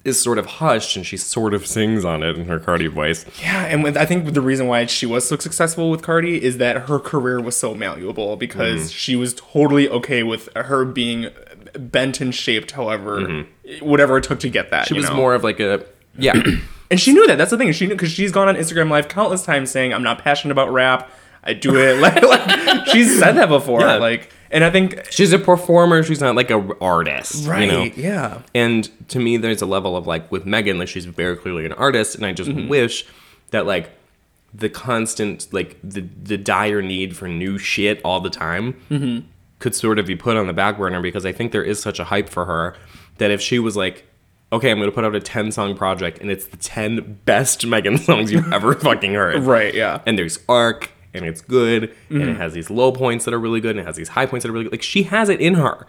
Is 0.03 0.19
sort 0.19 0.39
of 0.39 0.47
hushed, 0.47 0.97
and 0.97 1.05
she 1.05 1.19
sort 1.19 1.53
of 1.53 1.67
sings 1.67 2.07
on 2.07 2.23
it 2.23 2.39
in 2.39 2.47
her 2.47 2.59
Cardi 2.59 2.87
voice. 2.87 3.27
Yeah, 3.39 3.67
and 3.67 3.85
with, 3.85 3.99
I 3.99 4.07
think 4.07 4.33
the 4.33 4.41
reason 4.41 4.67
why 4.67 4.87
she 4.87 5.05
was 5.05 5.29
so 5.29 5.37
successful 5.37 5.91
with 5.91 6.01
Cardi 6.01 6.43
is 6.43 6.57
that 6.57 6.89
her 6.89 6.99
career 6.99 7.39
was 7.39 7.55
so 7.55 7.75
malleable 7.75 8.37
because 8.39 8.85
Mm-hmm. 8.85 8.89
she 8.97 9.15
was 9.15 9.35
totally 9.35 9.91
okay 9.91 10.23
with 10.23 10.49
her 10.57 10.87
being 10.87 11.29
bent 11.79 12.21
and 12.21 12.35
shaped, 12.35 12.73
however, 12.73 13.45
whatever 13.81 14.19
it 14.19 14.25
took 14.25 14.41
to 14.41 14.49
get 14.51 14.71
that. 14.71 14.85
Mm-hmm. 14.87 14.95
She 14.95 15.01
was 15.01 15.09
know? 15.11 15.17
more 15.17 15.35
of 15.35 15.45
like 15.45 15.61
a 15.61 15.85
yeah. 16.19 16.35
and 16.91 17.01
she 17.01 17.13
knew 17.13 17.27
that. 17.27 17.37
That's 17.39 17.51
the 17.51 17.59
thing. 17.59 17.73
She 17.73 17.87
knew 17.87 17.95
because 17.95 18.11
she's 18.13 18.33
gone 18.33 18.49
on 18.49 18.57
Instagram 18.57 18.91
Live 18.91 19.09
countless 19.09 19.43
times 19.45 19.71
saying, 19.71 19.93
"I'm 19.95 20.03
not 20.03 20.19
passionate 20.23 20.53
about 20.53 20.73
rap. 20.73 21.11
I 21.43 21.55
do 21.55 21.77
it 21.77 21.99
like, 22.01 22.23
like 22.23 22.87
she's 22.89 23.19
said 23.19 23.33
that 23.33 23.49
before. 23.49 23.81
Yeah. 23.81 23.95
Like, 23.95 24.31
and 24.51 24.63
I 24.63 24.71
think 24.71 25.07
She's 25.11 25.33
a 25.33 25.39
performer. 25.39 26.03
She's 26.03 26.21
not 26.21 26.35
like 26.37 26.51
a 26.51 26.69
artist, 26.83 27.47
right, 27.47 27.63
You 27.63 27.67
know? 27.73 27.85
yeah, 27.97 28.43
And 28.55 28.91
to 29.09 29.19
me, 29.21 29.39
there's 29.39 29.63
a 29.63 29.67
level 29.67 29.97
of 29.97 30.07
like 30.07 30.31
with 30.31 30.45
Megan, 30.45 30.79
like 30.79 30.89
she's 30.89 31.07
very 31.07 31.37
clearly 31.37 31.65
an 31.65 31.73
artist, 31.73 32.15
and 32.15 32.27
I 32.27 32.33
just 32.33 32.51
Mm-hmm. 32.51 32.69
wish 32.69 33.07
that 33.53 33.65
like 33.65 33.91
the 34.53 34.69
constant 34.69 35.47
like 35.53 35.79
the 35.85 36.01
the 36.23 36.37
dire 36.37 36.83
need 36.83 37.17
for 37.17 37.29
new 37.29 37.57
shit 37.57 38.01
all 38.05 38.21
the 38.21 38.29
time 38.31 38.75
Mm-hmm. 38.91 39.27
Could 39.61 39.75
sort 39.77 39.99
of 40.01 40.07
be 40.07 40.17
put 40.17 40.37
on 40.37 40.49
the 40.49 40.53
back 40.53 40.77
burner 40.79 41.01
because 41.01 41.25
I 41.25 41.31
think 41.33 41.53
there 41.53 41.63
is 41.63 41.81
such 41.81 42.01
a 42.01 42.05
hype 42.05 42.29
for 42.29 42.47
her 42.47 42.75
that 43.19 43.31
if 43.31 43.41
she 43.41 43.59
was 43.61 43.77
like. 43.77 44.07
Okay, 44.53 44.73
I'm 44.73 44.81
gonna 44.81 44.91
put 44.91 45.05
out 45.05 45.15
a 45.15 45.21
10 45.21 45.53
song 45.53 45.77
project 45.77 46.19
and 46.21 46.29
it's 46.29 46.47
the 46.47 46.57
10 46.57 47.21
best 47.25 47.65
Megan 47.73 47.97
songs 47.99 48.33
you've 48.33 48.53
ever 48.53 48.75
fucking 48.89 49.15
heard. 49.15 49.45
right, 49.45 49.73
yeah, 49.73 50.01
And 50.07 50.19
there's 50.19 50.41
arc 50.49 50.91
and 51.15 51.25
it's 51.25 51.41
good 51.41 51.85
and 52.09 52.19
Mm-hmm. 52.21 52.31
it 52.31 52.37
has 52.39 52.53
these 52.53 52.69
low 52.69 52.91
points 52.91 53.25
that 53.27 53.33
are 53.33 53.39
really 53.39 53.61
good 53.61 53.77
and 53.77 53.79
it 53.79 53.87
has 53.87 53.95
these 53.95 54.09
high 54.09 54.27
points 54.27 54.43
that 54.43 54.51
are 54.51 54.53
really 54.53 54.65
good. 54.65 54.73
Like 54.73 54.83
she 54.83 55.05
has 55.05 55.29
it 55.29 55.41
in 55.41 55.55
her. 55.55 55.87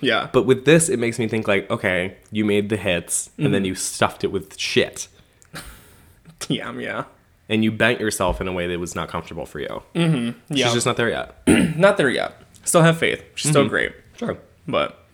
yeah. 0.00 0.28
But 0.32 0.44
with 0.46 0.64
this, 0.64 0.88
it 0.88 1.00
makes 1.00 1.18
me 1.18 1.26
think 1.26 1.48
like, 1.48 1.68
okay, 1.72 2.16
you 2.30 2.44
made 2.44 2.68
the 2.68 2.76
hits 2.76 3.30
and 3.36 3.46
Mm-hmm. 3.46 3.52
then 3.52 3.64
you 3.64 3.74
stuffed 3.74 4.22
it 4.22 4.28
with 4.28 4.56
shit, 4.60 5.08
yeah, 6.48 6.72
yeah, 6.78 7.04
and 7.48 7.64
you 7.64 7.72
bent 7.72 7.98
yourself 8.00 8.40
in 8.40 8.46
a 8.48 8.52
way 8.52 8.68
that 8.68 8.78
was 8.78 8.94
not 8.94 9.08
comfortable 9.08 9.44
for 9.46 9.58
you. 9.58 9.82
yeah. 9.94 10.32
She's 10.54 10.72
just 10.74 10.86
not 10.86 10.96
there 10.96 11.08
yet. 11.10 11.36
not 11.76 11.96
there 11.96 12.10
yet. 12.10 12.36
Still 12.64 12.82
have 12.82 12.98
faith. 12.98 13.22
She's 13.34 13.50
still 13.50 13.62
mm-hmm. 13.62 13.70
great, 13.70 13.92
sure, 14.16 14.38
but 14.66 15.04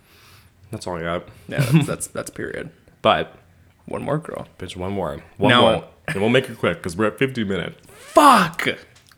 that's 0.71 0.87
all 0.87 0.97
I 0.97 1.03
got. 1.03 1.25
yeah, 1.49 1.61
that's 1.61 1.87
that's, 1.87 2.07
that's 2.09 2.31
period. 2.31 2.71
But 3.03 3.35
One 3.87 4.03
more 4.03 4.19
girl. 4.19 4.47
bitch, 4.59 4.77
one 4.77 4.93
more, 4.93 5.23
one 5.39 5.49
Now- 5.49 5.61
more, 5.63 5.85
and 6.09 6.21
we'll 6.21 6.29
make 6.29 6.51
it 6.51 6.59
quick 6.59 6.77
because 6.77 6.99
we're 6.99 7.07
at 7.07 7.19
50 7.19 7.45
minutes, 7.45 7.79
Fuck. 7.89 8.69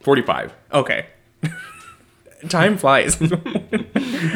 45. 0.02 0.52
Okay. 0.72 1.06
Time 2.48 2.76
flies. 2.78 3.20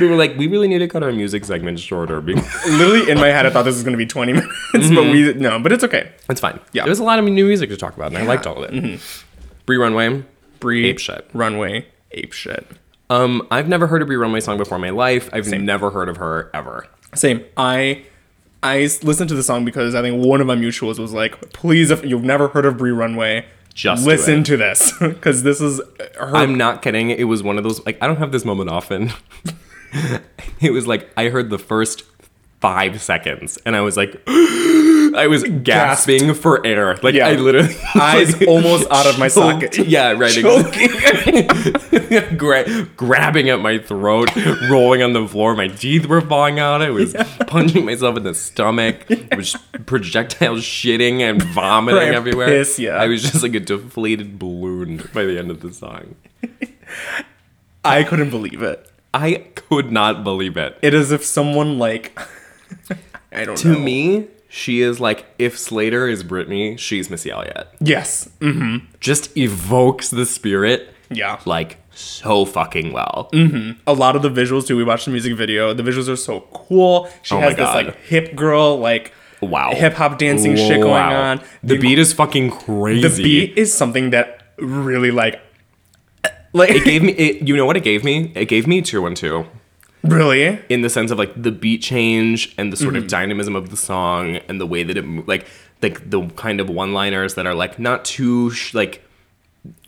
We 0.01 0.07
were 0.09 0.16
like, 0.16 0.36
we 0.36 0.47
really 0.47 0.68
need 0.68 0.80
to 0.80 0.88
cut 0.88 1.03
our 1.03 1.12
music 1.12 1.44
segment 1.44 1.78
shorter. 1.78 2.20
Because 2.20 2.44
Literally 2.66 3.11
in 3.11 3.18
my 3.18 3.28
head, 3.28 3.47
I 3.47 3.51
thought 3.51 3.62
this 3.62 3.76
was 3.76 3.84
gonna 3.84 3.97
be 3.97 4.05
20 4.05 4.32
minutes, 4.32 4.53
but 4.72 4.82
we 4.82 5.32
mm-hmm. 5.32 5.40
no, 5.40 5.59
but 5.59 5.72
it's 5.72 5.84
okay. 5.84 6.12
it's 6.28 6.40
fine. 6.40 6.61
Yeah. 6.72 6.82
there 6.82 6.90
was 6.90 6.99
a 6.99 7.05
lot 7.05 7.18
of 7.18 7.24
new 7.24 7.47
music 7.47 7.70
to 7.70 7.76
talk 7.76 7.97
about, 7.97 8.09
and 8.09 8.18
I 8.18 8.24
liked 8.26 8.47
all 8.47 8.62
of 8.62 8.70
it. 8.70 8.72
Mm-hmm. 8.72 9.62
Bree 9.64 9.76
Runway. 9.78 10.24
Bree 10.61 10.86
Ape 10.86 10.99
shit. 10.99 11.30
runway 11.32 11.86
ape 12.12 12.32
shit. 12.32 12.66
Um, 13.09 13.46
I've 13.50 13.68
never 13.68 13.86
heard 13.86 14.02
a 14.02 14.07
Bree 14.07 14.16
Runway 14.16 14.40
song 14.40 14.59
before 14.59 14.76
in 14.76 14.82
my 14.82 14.90
life. 14.90 15.30
I've 15.32 15.46
never 15.48 15.90
heard 15.90 16.09
of 16.09 16.16
her 16.16 16.50
ever. 16.52 16.86
Same. 17.14 17.44
I 17.57 18.04
I 18.62 18.80
listened 19.02 19.28
to 19.28 19.34
the 19.34 19.42
song 19.42 19.64
because 19.64 19.94
I 19.94 20.02
think 20.02 20.24
one 20.24 20.40
of 20.40 20.46
my 20.46 20.57
mutuals 20.57 20.98
was 20.98 21.12
like, 21.12 21.52
"Please, 21.52 21.90
if 21.90 22.04
you've 22.04 22.24
never 22.24 22.48
heard 22.48 22.66
of 22.66 22.76
Bree 22.76 22.90
Runway, 22.90 23.46
Just 23.74 24.04
listen 24.04 24.40
it." 24.40 24.46
to 24.46 24.57
this 24.57 24.92
because 25.00 25.42
this 25.44 25.61
is 25.61 25.80
her." 26.18 26.34
I'm 26.34 26.57
not 26.57 26.82
kidding. 26.82 27.11
It 27.11 27.24
was 27.24 27.42
one 27.42 27.59
of 27.59 27.64
those 27.64 27.84
like 27.86 27.98
I 28.02 28.07
don't 28.07 28.18
have 28.18 28.32
this 28.32 28.44
moment 28.44 28.70
often. 28.70 29.12
it 30.61 30.72
was 30.72 30.86
like 30.86 31.11
I 31.16 31.28
heard 31.28 31.50
the 31.50 31.59
first 31.59 32.02
five 32.61 33.00
seconds 33.00 33.59
and 33.64 33.76
I 33.76 33.82
was 33.82 33.96
like 33.96 34.20
I 35.17 35.29
was 35.29 35.45
gasping 35.45 36.35
for 36.35 36.64
air. 36.67 36.97
Like 37.03 37.14
Yeah. 37.14 37.29
I 37.29 37.35
literally 37.37 37.75
Eyes 37.95 38.39
like, 38.39 38.49
almost 38.49 38.91
out 38.91 39.07
of 39.07 39.19
my 39.19 39.29
socket. 39.29 39.79
Yeah, 39.79 40.12
right. 40.12 40.35
Gra- 42.39 42.85
grabbing 42.97 43.49
at 43.51 43.61
my 43.61 43.79
throat, 43.79 44.35
rolling 44.71 45.03
on 45.03 45.12
the 45.12 45.27
floor. 45.27 45.55
My 45.57 45.69
teeth 45.69 46.07
were 46.07 46.21
falling 46.21 46.59
out. 46.59 46.83
I 46.83 46.91
was 46.91 47.14
punching 47.47 47.85
myself 47.85 48.17
in 48.17 48.23
the 48.25 48.35
stomach. 48.35 49.07
I 49.33 49.37
was 49.37 49.57
projectile 49.87 50.57
shitting 50.57 51.21
and 51.21 51.43
vomiting 51.43 52.01
Right, 52.01 52.14
everywhere. 52.14 52.47
piss, 52.49 52.79
yeah. 52.79 52.97
I 52.97 53.07
was 53.07 53.23
just 53.23 53.43
like 53.43 53.55
a 53.55 53.61
deflated 53.61 54.39
balloon 54.39 55.09
by 55.14 55.25
the 55.25 55.39
end 55.39 55.51
of 55.51 55.61
the 55.61 55.73
song. 55.73 56.14
I 57.85 58.03
couldn't 58.03 58.31
believe 58.31 58.62
it. 58.62 58.91
I 59.14 59.45
could 59.55 59.93
not 59.93 60.25
believe 60.25 60.57
it. 60.57 60.79
It 60.83 60.93
is 60.95 61.12
if 61.12 61.25
someone 61.25 61.79
like 61.79 62.19
I 63.33 63.45
don't 63.45 63.57
To 63.59 63.69
know. 63.69 63.79
me, 63.79 64.27
she 64.57 64.80
is 64.80 64.98
like 65.00 65.26
if 65.38 65.57
Slayyyter 65.57 66.11
is 66.11 66.24
Britney, 66.24 66.78
she's 66.78 67.11
Missy 67.11 67.30
Elliott. 67.30 67.68
yes, 67.80 68.28
mm, 68.40 68.80
Just 69.00 69.36
evokes 69.36 70.09
the 70.11 70.24
spirit 70.24 70.88
yeah. 71.11 71.38
like 71.44 71.78
so 71.92 72.44
fucking 72.44 72.92
well. 72.92 73.28
Mhm. 73.32 73.76
A 73.86 73.92
lot 73.92 74.16
of 74.16 74.22
the 74.22 74.30
visuals 74.30 74.66
too. 74.66 74.76
We 74.76 74.84
watched 74.84 75.04
the 75.04 75.11
music 75.11 75.36
video. 75.36 75.74
The 75.74 75.82
visuals 75.82 76.09
are 76.09 76.16
so 76.16 76.40
cool. 76.52 77.09
She 77.22 77.34
Oh 77.34 77.40
my 77.40 77.46
has 77.46 77.57
this 77.57 77.74
like 77.74 77.96
hip 78.04 78.34
girl 78.34 78.78
like 78.78 79.12
Wow. 79.42 79.72
hip 79.74 79.92
hop 79.94 80.18
dancing 80.18 80.57
shit 80.57 80.80
going 80.80 80.94
on. 81.02 81.40
The 81.62 81.76
beat 81.78 81.98
is 81.98 82.12
fucking 82.14 82.50
crazy. 82.50 83.09
the 83.09 83.22
beat 83.22 83.59
is 83.59 83.72
something 83.72 84.11
that 84.11 84.42
really 84.59 85.11
like 85.11 85.38
like 86.54 86.70
it 86.70 86.84
gave 86.84 87.02
me 87.02 87.12
it, 87.12 87.46
you 87.46 87.54
know 87.57 87.66
what 87.66 87.76
it 87.76 87.84
gave 87.84 88.02
me? 88.04 88.32
It 88.34 88.46
gave 88.46 88.66
me 88.66 88.80
tier 88.80 89.00
one 89.02 89.14
two. 89.14 89.44
Really 90.09 90.61
In 90.68 90.82
the 90.82 90.90
sense 90.90 91.11
of 91.11 91.18
like 91.18 91.32
the 91.40 91.52
beat 91.52 91.82
change 91.82 92.54
and 92.59 92.72
the 92.72 92.76
sort 92.76 92.94
Mm-hmm. 92.94 93.02
of 93.04 93.09
dynamism 93.09 93.57
of 93.57 93.70
the 93.70 93.76
song 93.76 94.36
and 94.48 94.61
the 94.61 94.66
way 94.66 94.82
that 94.82 94.96
it 94.96 95.04
like 95.26 95.46
like 95.82 96.09
the 96.11 96.26
kind 96.36 96.61
of 96.61 96.68
one 96.70 96.92
liners 96.94 97.34
that 97.34 97.46
are 97.46 97.54
like 97.54 97.78
not 97.78 98.04
too 98.04 98.50
sh- 98.50 98.74
like 98.74 99.02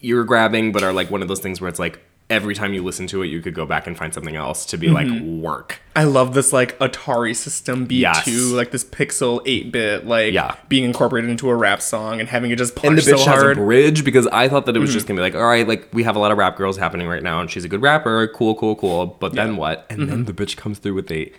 ear 0.02 0.24
grabbing 0.24 0.72
but 0.72 0.82
are 0.82 0.92
like 0.92 1.10
one 1.10 1.22
of 1.22 1.28
those 1.28 1.40
things 1.40 1.60
where 1.60 1.68
it's 1.68 1.78
like 1.78 2.00
every 2.30 2.54
time 2.54 2.74
you 2.74 2.82
listen 2.84 3.06
to 3.06 3.22
it 3.22 3.26
you 3.28 3.40
could 3.40 3.54
go 3.54 3.64
back 3.64 3.86
and 3.86 3.96
find 3.96 4.12
something 4.12 4.36
else 4.36 4.66
to 4.66 4.76
be 4.76 4.88
like 4.88 5.08
work. 5.22 5.80
I 5.96 6.04
love 6.04 6.34
this 6.34 6.52
like 6.52 6.78
Atari 6.78 7.34
system 7.34 7.86
beat 7.86 8.00
Yes. 8.00 8.26
like 8.52 8.70
this 8.70 8.84
pixel 8.84 9.40
eight 9.46 9.72
bit 9.72 10.06
like 10.06 10.34
Yeah. 10.34 10.56
being 10.68 10.84
incorporated 10.84 11.30
into 11.30 11.48
a 11.48 11.54
rap 11.56 11.80
song 11.80 12.20
and 12.20 12.28
having 12.28 12.50
it 12.50 12.56
just 12.56 12.76
punch 12.76 12.86
and 12.88 12.98
the 12.98 13.02
so 13.02 13.14
bitch 13.16 13.24
has 13.24 13.26
a 13.42 13.44
hard. 13.46 13.56
bridge 13.56 14.04
because 14.04 14.26
I 14.26 14.48
thought 14.48 14.66
that 14.66 14.76
it 14.76 14.78
was 14.78 14.92
just 14.92 15.06
Mm-hmm. 15.06 15.16
gonna 15.16 15.28
be 15.30 15.32
like, 15.34 15.42
all 15.42 15.48
right, 15.48 15.66
like 15.66 15.88
we 15.94 16.02
have 16.02 16.16
a 16.16 16.18
lot 16.18 16.30
of 16.30 16.36
rap 16.38 16.56
girls 16.58 16.76
happening 16.76 17.08
right 17.08 17.22
now, 17.22 17.40
and 17.40 17.50
she's 17.50 17.64
a 17.64 17.68
good 17.68 17.80
rapper, 17.80 18.28
cool, 18.28 18.54
cool, 18.54 18.76
cool. 18.76 19.06
But 19.06 19.32
then 19.34 19.56
what? 19.56 19.86
And 19.88 20.00
Mm-hmm. 20.00 20.10
then 20.10 20.24
the 20.26 20.32
bitch 20.34 20.56
comes 20.58 20.78
through 20.78 20.94
with 20.94 21.10
a 21.10 21.32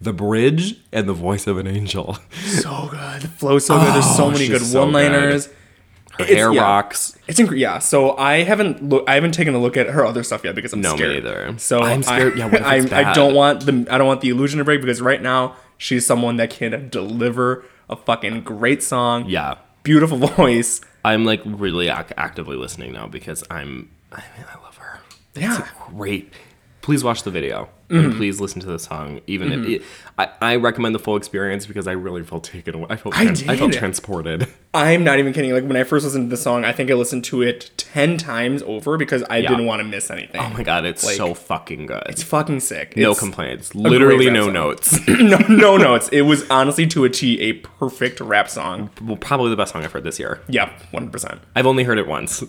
the 0.00 0.14
bridge 0.14 0.76
and 0.90 1.06
the 1.06 1.12
voice 1.12 1.46
of 1.46 1.58
an 1.58 1.66
angel. 1.66 2.16
so 2.46 2.88
good, 2.90 3.20
the 3.20 3.28
flow's 3.28 3.66
so 3.66 3.78
good. 3.78 3.92
There's 3.94 4.16
so 4.16 4.24
Oh, 4.28 4.30
many 4.30 4.48
good 4.48 4.62
so 4.62 4.84
one 4.84 4.92
liners. 4.94 5.50
Her 6.20 6.34
hair 6.34 6.52
yeah. 6.52 6.62
rocks. 6.62 7.16
It's 7.28 7.38
incre- 7.40 7.58
yeah. 7.58 7.78
So 7.78 8.16
I 8.16 8.42
haven't 8.42 8.82
look. 8.88 9.04
I 9.08 9.14
haven't 9.14 9.32
taken 9.32 9.54
a 9.54 9.58
look 9.58 9.76
at 9.76 9.88
her 9.88 10.04
other 10.04 10.22
stuff 10.22 10.44
yet 10.44 10.54
because 10.54 10.72
I'm 10.72 10.80
No, 10.80 10.92
me 10.92 10.98
scared. 10.98 11.24
neither. 11.24 11.58
So 11.58 11.80
I'm 11.80 12.02
scared- 12.02 12.34
I, 12.34 12.36
yeah, 12.36 12.46
I, 12.64 12.76
it's 12.76 12.92
I 12.92 13.12
don't 13.12 13.34
want 13.34 13.66
the. 13.66 13.86
I 13.90 13.98
don't 13.98 14.06
want 14.06 14.20
the 14.20 14.28
illusion 14.30 14.58
to 14.58 14.64
break 14.64 14.80
because 14.80 15.00
right 15.00 15.20
now 15.22 15.56
she's 15.78 16.06
someone 16.06 16.36
that 16.36 16.50
can 16.50 16.88
deliver 16.88 17.64
a 17.88 17.96
fucking 17.96 18.42
great 18.42 18.82
song. 18.82 19.24
Yeah, 19.28 19.56
Beautiful 19.82 20.18
voice. 20.36 20.80
I'm 21.04 21.24
like 21.24 21.40
really 21.44 21.88
ac- 21.88 22.14
actively 22.16 22.56
listening 22.56 22.92
now 22.92 23.06
because 23.06 23.42
I'm. 23.50 23.90
I 24.12 24.16
mean, 24.36 24.46
I 24.52 24.62
love 24.62 24.76
her. 24.76 25.00
Yeah. 25.34 25.66
Great. 25.88 26.32
Please 26.82 27.02
watch 27.04 27.22
the 27.22 27.30
video 27.30 27.68
Mm-hmm. 27.90 28.04
and 28.04 28.14
please 28.16 28.40
listen 28.40 28.60
to 28.60 28.66
the 28.68 28.78
song. 28.78 29.20
Even 29.26 29.52
if 29.52 29.66
it, 29.68 29.82
I, 30.16 30.28
I 30.40 30.56
recommend 30.56 30.94
the 30.94 30.98
full 31.00 31.16
experience 31.16 31.66
because 31.66 31.88
I 31.88 31.92
really 31.92 32.22
felt 32.22 32.44
taken 32.44 32.76
away. 32.76 32.86
I 32.88 32.96
felt 32.96 33.16
I 33.18 33.24
trans- 33.24 33.48
I 33.48 33.56
felt 33.56 33.72
transported. 33.72 34.46
I'm 34.74 35.02
not 35.02 35.18
even 35.18 35.32
kidding. 35.32 35.52
Like 35.52 35.64
when 35.64 35.76
I 35.76 35.82
first 35.82 36.04
listened 36.04 36.30
to 36.30 36.36
the 36.36 36.40
song, 36.40 36.64
I 36.64 36.70
think 36.72 36.90
I 36.90 36.94
listened 36.94 37.24
to 37.24 37.42
it 37.42 37.70
ten 37.76 38.16
times 38.16 38.62
over 38.62 38.96
because 38.96 39.24
I 39.28 39.38
Yeah. 39.38 39.48
didn't 39.50 39.66
want 39.66 39.80
to 39.80 39.84
miss 39.88 40.10
anything. 40.10 40.40
Oh 40.40 40.48
my 40.50 40.62
god, 40.62 40.84
it's 40.84 41.04
Like, 41.04 41.16
so 41.16 41.34
fucking 41.34 41.86
good. 41.86 42.04
It's 42.08 42.22
fucking 42.22 42.60
sick. 42.60 42.96
no 42.96 43.02
It's- 43.10 43.18
complaints. 43.18 43.74
Literally 43.74 44.30
no 44.30 44.44
song. 44.44 44.52
notes. 44.52 45.08
no, 45.08 45.38
no 45.48 45.76
notes. 45.76 46.08
It 46.12 46.22
was 46.22 46.48
honestly 46.48 46.86
to 46.86 47.04
a 47.04 47.10
T 47.10 47.40
a 47.40 47.54
perfect 47.54 48.20
rap 48.20 48.48
song. 48.48 48.90
well, 49.02 49.16
probably 49.16 49.50
the 49.50 49.56
best 49.56 49.72
song 49.72 49.82
I've 49.82 49.90
heard 49.92 50.04
this 50.04 50.20
year. 50.20 50.40
Yeah, 50.48 50.70
one 50.92 51.10
percent. 51.10 51.40
I've 51.56 51.66
only 51.66 51.82
heard 51.82 51.98
it 51.98 52.06
once, 52.06 52.44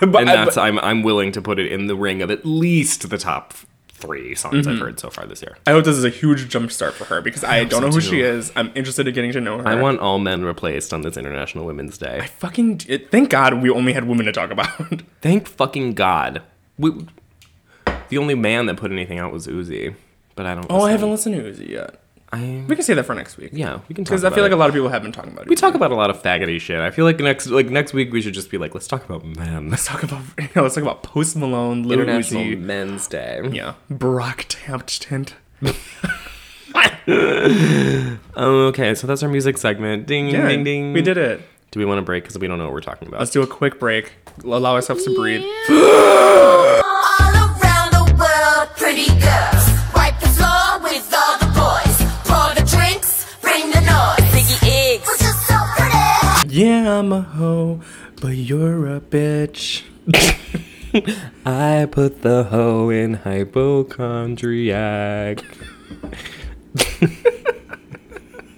But 0.00 0.20
and 0.22 0.30
I- 0.30 0.44
that's 0.44 0.56
I'm 0.56 0.78
I'm 0.80 1.02
willing 1.02 1.32
to 1.32 1.42
put 1.42 1.58
it 1.58 1.70
in 1.72 1.86
the 1.88 1.96
ring 1.96 2.22
of 2.22 2.30
at 2.30 2.44
least 2.46 3.08
the 3.10 3.18
top 3.18 3.54
three 4.02 4.34
songs 4.34 4.54
Mm-hmm. 4.66 4.70
I've 4.70 4.78
heard 4.78 5.00
so 5.00 5.08
far 5.08 5.24
this 5.26 5.40
year. 5.42 5.56
I 5.66 5.70
hope 5.70 5.84
this 5.84 5.96
is 5.96 6.04
a 6.04 6.10
huge 6.10 6.48
jump 6.48 6.70
start 6.70 6.92
for 6.94 7.04
her 7.04 7.20
because 7.22 7.42
I, 7.44 7.64
don't 7.64 7.80
so 7.80 7.80
know 7.80 7.86
who 7.92 8.00
too. 8.00 8.06
she 8.08 8.20
is. 8.20 8.52
I'm 8.56 8.70
interested 8.74 9.08
in 9.08 9.14
getting 9.14 9.32
to 9.32 9.40
know 9.40 9.58
her. 9.58 9.66
I 9.66 9.74
want 9.76 10.00
all 10.00 10.18
men 10.18 10.44
replaced 10.44 10.92
on 10.92 11.00
this 11.02 11.16
International 11.16 11.64
Women's 11.64 11.96
Day. 11.96 12.28
fucking. 12.38 12.82
It, 12.88 13.10
thank 13.10 13.30
God 13.30 13.62
we 13.62 13.70
only 13.70 13.92
had 13.94 14.04
women 14.04 14.26
to 14.26 14.32
talk 14.32 14.50
about. 14.50 14.68
Thank 15.22 15.46
fucking 15.48 15.94
God. 15.94 16.42
We, 16.78 17.06
the 18.08 18.18
only 18.18 18.34
man 18.34 18.66
that 18.66 18.76
put 18.76 18.90
anything 18.92 19.18
out 19.18 19.32
was 19.32 19.46
Uzi, 19.46 19.94
but 20.34 20.44
I 20.46 20.54
don't. 20.54 20.66
oh, 20.68 20.82
I 20.82 20.90
haven't 20.90 21.10
listened 21.10 21.36
to 21.36 21.42
Uzi 21.42 21.68
yet. 21.70 22.01
I, 22.34 22.64
We 22.66 22.74
can 22.76 22.82
say 22.82 22.94
that 22.94 23.04
for 23.04 23.14
next 23.14 23.36
week. 23.36 23.50
yeah, 23.52 23.80
we 23.88 23.94
can 23.94 24.04
talk 24.04 24.12
because 24.12 24.24
I 24.24 24.30
feel 24.30 24.42
like 24.42 24.52
a 24.52 24.56
lot 24.56 24.68
of 24.70 24.74
people 24.74 24.88
have 24.88 25.02
been 25.02 25.12
talking 25.12 25.32
about 25.32 25.42
it. 25.44 25.48
we 25.50 25.54
talk 25.56 25.74
about 25.74 25.90
a 25.92 25.94
lot 25.94 26.08
of 26.08 26.22
faggoty 26.22 26.58
shit. 26.58 26.80
I 26.80 26.90
feel 26.90 27.04
like 27.04 27.18
next 27.20 27.48
like 27.48 27.68
next 27.68 27.92
week 27.92 28.10
we 28.10 28.22
should 28.22 28.32
just 28.32 28.50
be 28.50 28.56
like, 28.56 28.72
let's 28.74 28.86
talk 28.88 29.04
about 29.04 29.22
men. 29.24 29.68
Let's 29.68 29.84
talk 29.86 30.02
about. 30.02 30.22
Yeah, 30.38 30.62
let's 30.62 30.74
talk 30.74 30.82
about 30.82 31.02
Post 31.02 31.36
Malone, 31.36 31.82
Lil 31.82 32.00
International 32.00 32.42
Uzi. 32.42 32.58
Men's 32.58 33.06
Day. 33.06 33.40
Yeah, 33.52 33.74
Barack 33.90 34.46
Taptint. 34.48 35.34
Oh, 38.36 38.66
okay, 38.68 38.94
so 38.94 39.06
that's 39.06 39.22
our 39.22 39.28
music 39.28 39.58
segment. 39.58 40.06
Ding, 40.06 40.28
Yeah, 40.28 40.48
ding, 40.48 40.64
ding. 40.64 40.92
we 40.92 41.02
did 41.02 41.18
it. 41.18 41.42
Do 41.70 41.80
we 41.80 41.84
want 41.86 41.98
to 41.98 42.02
break 42.02 42.24
because 42.24 42.38
we 42.38 42.46
don't 42.48 42.58
know 42.58 42.64
what 42.64 42.72
we're 42.72 42.80
talking 42.80 43.08
about? 43.08 43.20
Let's 43.20 43.30
do 43.30 43.42
a 43.42 43.46
quick 43.46 43.78
break. 43.78 44.12
Allow 44.44 44.74
ourselves 44.74 45.04
to 45.04 45.14
breathe. 45.14 45.42
Yeah, 56.52 56.98
I'm 56.98 57.12
a 57.14 57.22
hoe, 57.22 57.80
but 58.20 58.36
you're 58.36 58.86
a 58.86 59.00
bitch. 59.00 59.84
I 61.46 61.88
put 61.90 62.20
the 62.20 62.44
hoe 62.44 62.90
in 62.90 63.14
hypochondriac. 63.14 65.42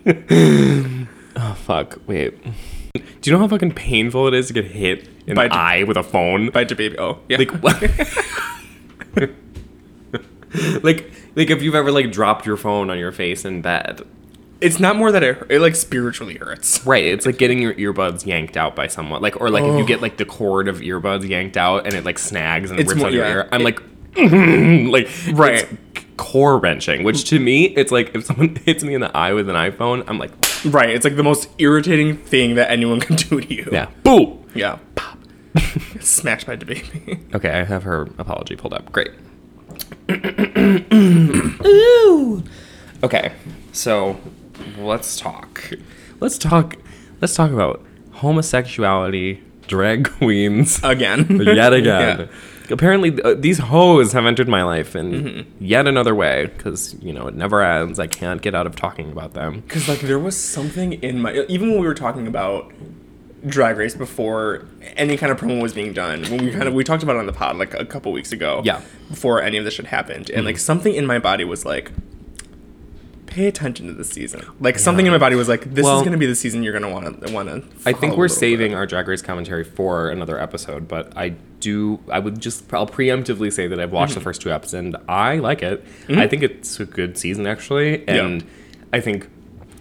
oh 1.37 1.55
fuck! 1.55 2.01
Wait. 2.09 2.37
Do 2.95 3.03
you 3.23 3.33
know 3.33 3.39
how 3.39 3.47
fucking 3.47 3.75
painful 3.75 4.27
it 4.27 4.35
is 4.35 4.49
to 4.49 4.55
get 4.55 4.65
hit 4.65 5.09
in 5.29 5.37
By 5.37 5.47
the 5.47 5.55
eye 5.55 5.85
with 5.85 5.97
a 5.97 6.03
phone? 6.03 6.51
By 6.51 6.65
baby. 6.65 6.99
Oh, 6.99 7.21
yeah. 7.29 7.39
like 7.39 7.53
what? 7.63 7.81
like 10.83 11.13
like 11.37 11.49
if 11.49 11.63
you've 11.63 11.77
ever 11.77 11.93
like 11.93 12.11
dropped 12.11 12.45
your 12.45 12.57
phone 12.57 12.91
on 12.91 12.99
your 12.99 13.13
face 13.13 13.45
in 13.45 13.63
bed. 13.63 14.05
It's 14.65 14.81
not 14.81 14.97
more 14.97 15.13
that 15.13 15.23
it, 15.23 15.47
it 15.51 15.61
like 15.61 15.77
spiritually 15.77 16.37
hurts. 16.37 16.85
Right, 16.87 17.05
it's 17.05 17.27
like 17.27 17.39
getting 17.39 17.61
your 17.63 17.75
earbuds 17.75 18.27
yanked 18.27 18.57
out 18.57 18.75
by 18.75 18.87
someone. 18.89 19.23
Like 19.23 19.41
or 19.41 19.51
like 19.51 19.63
if 19.65 19.77
you 19.77 19.85
oh. 19.85 19.87
get 19.87 20.01
like 20.03 20.17
the 20.17 20.25
cord 20.25 20.67
of 20.69 20.79
earbuds 20.81 21.29
yanked 21.29 21.57
out 21.57 21.87
and 21.87 21.95
it 21.95 22.05
like 22.05 22.19
snags 22.19 22.71
and 22.71 22.81
It's 22.81 22.89
rips 22.89 22.99
more- 22.99 23.09
out 23.09 23.13
your 23.13 23.25
yeah. 23.25 23.33
ear. 23.33 23.49
I'm 23.53 23.61
It- 23.61 23.65
like 23.65 23.81
like 24.93 25.09
Right. 25.39 25.69
core 26.17 26.59
wrenching, 26.59 27.03
which 27.05 27.25
to 27.31 27.39
me 27.39 27.65
it's 27.67 27.91
like 27.93 28.15
if 28.15 28.25
someone 28.25 28.57
hits 28.65 28.83
me 28.85 28.95
in 28.95 29.01
the 29.01 29.15
eye 29.17 29.33
with 29.33 29.49
an 29.49 29.57
iPhone, 29.57 30.05
I'm 30.09 30.19
like 30.19 30.31
Right. 30.65 30.91
It's 30.91 31.05
like 31.05 31.17
the 31.17 31.23
most 31.23 31.49
irritating 31.59 32.17
thing 32.17 32.55
that 32.55 32.71
anyone 32.71 33.01
can 33.01 33.17
do 33.17 33.41
to 33.41 33.55
you. 33.55 33.69
yeah, 33.73 33.89
boo. 34.03 34.39
Yeah. 34.55 34.79
Pop. 34.95 35.19
Smashed 36.01 36.47
by 36.47 36.57
the 36.57 36.65
baby. 36.65 37.21
Okay, 37.35 37.51
I 37.51 37.65
have 37.65 37.83
her 37.85 38.03
apology 38.19 38.57
pulled 38.57 38.73
up. 38.75 38.91
Great. 38.93 39.11
Ooh. 41.67 42.43
Okay, 43.03 43.33
so 43.73 44.19
let's 44.79 45.19
talk. 45.19 45.71
Let's 46.21 46.39
talk. 46.39 46.77
Let's 47.21 47.35
talk 47.35 47.51
about 47.51 47.85
homosexuality, 48.13 49.43
drag 49.67 50.05
queens, 50.19 50.81
Again. 50.83 51.27
yet 51.45 51.73
again. 51.73 52.19
Yeah. 52.21 52.27
Apparently, 52.71 53.21
uh, 53.23 53.35
these 53.35 53.59
hoes 53.59 54.13
have 54.13 54.25
entered 54.25 54.49
my 54.49 54.63
life 54.63 54.97
in 54.97 55.13
Mm-hmm. 55.13 55.65
yet 55.65 55.87
another 55.87 56.15
way 56.15 56.47
because 56.47 56.97
you 57.03 57.13
know 57.13 57.27
it 57.27 57.35
never 57.35 57.63
ends. 57.63 57.99
I 57.99 58.07
can't 58.07 58.41
get 58.41 58.55
out 58.55 58.67
of 58.67 58.75
talking 58.75 59.13
about 59.13 59.35
them. 59.35 59.61
Because 59.61 59.87
like 59.89 60.01
there 60.01 60.19
was 60.19 60.35
something 60.37 60.95
in 60.95 61.21
my 61.21 61.45
even 61.49 61.71
when 61.71 61.81
we 61.81 61.87
were 61.87 61.95
talking 61.95 62.27
about 62.27 62.73
Drag 63.47 63.77
Race 63.77 63.95
before 63.95 64.67
any 64.97 65.19
kind 65.19 65.31
of 65.31 65.39
promo 65.39 65.61
was 65.61 65.75
being 65.75 65.93
done. 65.93 66.23
When 66.31 66.43
we 66.43 66.51
kind 66.53 66.67
of 66.67 66.73
we 66.73 66.85
talked 66.85 67.03
about 67.03 67.17
it 67.17 67.19
on 67.19 67.27
the 67.27 67.35
pod 67.35 67.57
like 67.57 67.75
a 67.75 67.85
couple 67.85 68.13
weeks 68.13 68.33
ago. 68.33 68.63
Yeah. 68.65 68.77
Mm-hmm. 68.77 69.09
Before 69.11 69.43
any 69.43 69.59
of 69.59 69.65
this 69.67 69.75
shit 69.75 69.87
happened, 69.87 70.31
and 70.31 70.47
like 70.47 70.59
something 70.59 70.95
in 70.95 71.05
my 71.05 71.19
body 71.19 71.45
was 71.45 71.67
like, 71.67 71.93
pay 73.35 73.47
attention 73.47 73.87
to 73.89 73.93
this 73.93 74.11
season. 74.11 74.45
Like 74.61 74.79
something 74.79 75.05
in 75.07 75.13
my 75.13 75.19
body 75.19 75.35
was 75.35 75.49
like, 75.49 75.75
this 75.75 75.85
Well- 75.85 75.99
is 75.99 76.05
gonna 76.05 76.17
be 76.19 76.27
the 76.27 76.35
season 76.35 76.63
you're 76.63 76.73
gonna 76.73 76.91
want 76.93 77.27
to 77.27 77.33
want 77.33 77.49
to. 77.49 77.63
I 77.85 77.93
think 77.93 78.17
we're 78.17 78.29
saving 78.29 78.75
our 78.75 78.87
Drag 78.87 79.09
Race 79.09 79.23
commentary 79.23 79.65
for 79.65 80.09
another 80.09 80.39
episode, 80.41 80.87
but 80.87 81.13
I 81.17 81.31
do. 81.61 81.99
I 82.11 82.19
would 82.21 82.41
just. 82.41 82.73
I'll 82.73 82.87
preemptively 82.87 83.53
say 83.53 83.67
that 83.67 83.81
I've 83.81 83.93
watched 83.93 84.11
Mm-hmm. 84.13 84.21
the 84.21 84.25
first 84.25 84.41
two 84.43 84.53
episodes 84.53 84.75
and 84.75 84.97
I 85.09 85.39
like 85.39 85.63
it. 85.63 85.85
I 86.09 86.27
think 86.29 86.43
it's 86.43 86.79
a 86.79 86.85
good 86.85 87.19
season 87.19 87.47
actually, 87.47 88.07
and 88.09 88.45
I 88.93 89.01
think 89.01 89.29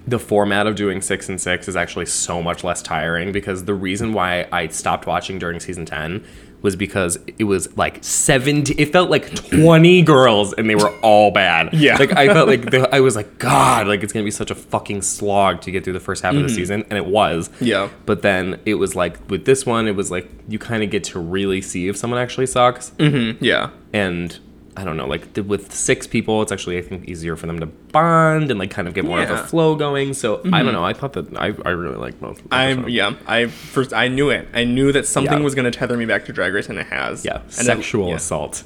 the 0.07 0.19
format 0.19 0.67
of 0.67 0.75
doing 0.75 1.01
six 1.01 1.29
and 1.29 1.39
six 1.39 1.67
is 1.69 1.75
actually 1.77 2.05
so 2.07 2.41
much 2.41 2.63
less 2.63 2.81
tiring 2.81 3.31
because 3.31 3.63
the 3.65 3.73
reason 3.73 4.11
why 4.13 4.47
I 4.51 4.67
stopped 4.67 5.05
watching 5.07 5.39
during 5.39 5.59
season 5.61 5.85
ten 5.85 6.25
was 6.63 6.75
because 6.75 7.19
it 7.37 7.43
was 7.43 7.77
like 7.77 8.03
70 8.03 8.73
it 8.81 8.91
felt 8.91 9.11
like 9.11 9.35
20 9.35 10.01
girls 10.13 10.53
and 10.53 10.67
they 10.67 10.73
were 10.75 10.89
all 11.01 11.29
bad 11.29 11.71
Yeah. 11.73 11.97
like 11.97 12.13
i 12.17 12.25
felt 12.27 12.47
like 12.47 12.71
the, 12.71 12.89
i 12.95 12.99
was 12.99 13.15
like 13.15 13.37
god 13.37 13.85
like 13.85 14.01
it's 14.01 14.11
gonna 14.11 14.23
be 14.23 14.31
such 14.31 14.49
a 14.49 14.55
fucking 14.55 15.01
slog 15.03 15.61
to 15.61 15.71
get 15.71 15.83
through 15.83 15.93
the 15.93 15.99
first 15.99 16.23
half 16.23 16.33
of 16.33 16.41
the 16.41 16.49
season 16.49 16.83
and 16.89 16.93
it 16.97 17.05
was 17.05 17.49
Mm-hmm. 17.49 17.65
Yeah. 17.65 17.89
but 18.07 18.23
then 18.23 18.59
it 18.65 18.75
was 18.75 18.95
like 18.95 19.29
with 19.29 19.45
this 19.45 19.65
one 19.65 19.87
it 19.87 19.95
was 19.95 20.09
like 20.09 20.27
you 20.47 20.57
kind 20.57 20.81
of 20.83 20.89
get 20.89 21.03
to 21.05 21.19
really 21.19 21.61
see 21.61 21.87
if 21.87 21.95
someone 21.97 22.19
actually 22.19 22.47
sucks 22.47 22.91
Yeah. 22.97 23.69
and 23.91 24.39
i 24.75 24.83
don't 24.83 24.97
know 24.97 25.05
like 25.07 25.33
th- 25.33 25.45
with 25.45 25.71
six 25.73 26.07
people 26.07 26.41
it's 26.41 26.51
actually 26.51 26.77
i 26.77 26.81
think 26.81 27.05
easier 27.07 27.35
for 27.35 27.45
them 27.47 27.59
to 27.59 27.65
bond 27.65 28.49
and 28.49 28.59
like 28.59 28.71
kind 28.71 28.87
of 28.87 28.93
get 28.93 29.05
more 29.05 29.21
of 29.21 29.29
Yeah. 29.29 29.35
Mm-hmm. 29.35 29.45
a 29.45 29.47
flow 29.47 29.75
going 29.75 30.13
so 30.13 30.41
i 30.51 30.63
don't 30.63 30.73
know 30.73 30.83
i 30.83 30.93
thought 30.93 31.13
that 31.13 31.35
i, 31.37 31.47
I 31.65 31.69
really 31.71 31.95
like 31.97 32.19
both 32.19 32.41
I'm 32.51 32.79
episodes. 32.79 32.93
yeah. 32.93 33.13
I 33.27 33.47
first 33.47 33.93
I 33.93 34.07
knew 34.07 34.29
it. 34.29 34.47
I 34.53 34.63
knew 34.63 34.91
that 34.91 35.05
something 35.07 35.37
Yeah. 35.39 35.43
was 35.43 35.53
gonna 35.55 35.71
tether 35.71 35.95
me 35.97 36.05
back 36.05 36.25
to 36.25 36.33
Drag 36.33 36.53
Race, 36.53 36.69
and 36.69 36.79
it 36.79 36.87
has. 36.87 37.23
yeah 37.25 37.41
And 37.43 37.51
sexual 37.53 38.09
yeah. 38.09 38.15
assault 38.15 38.63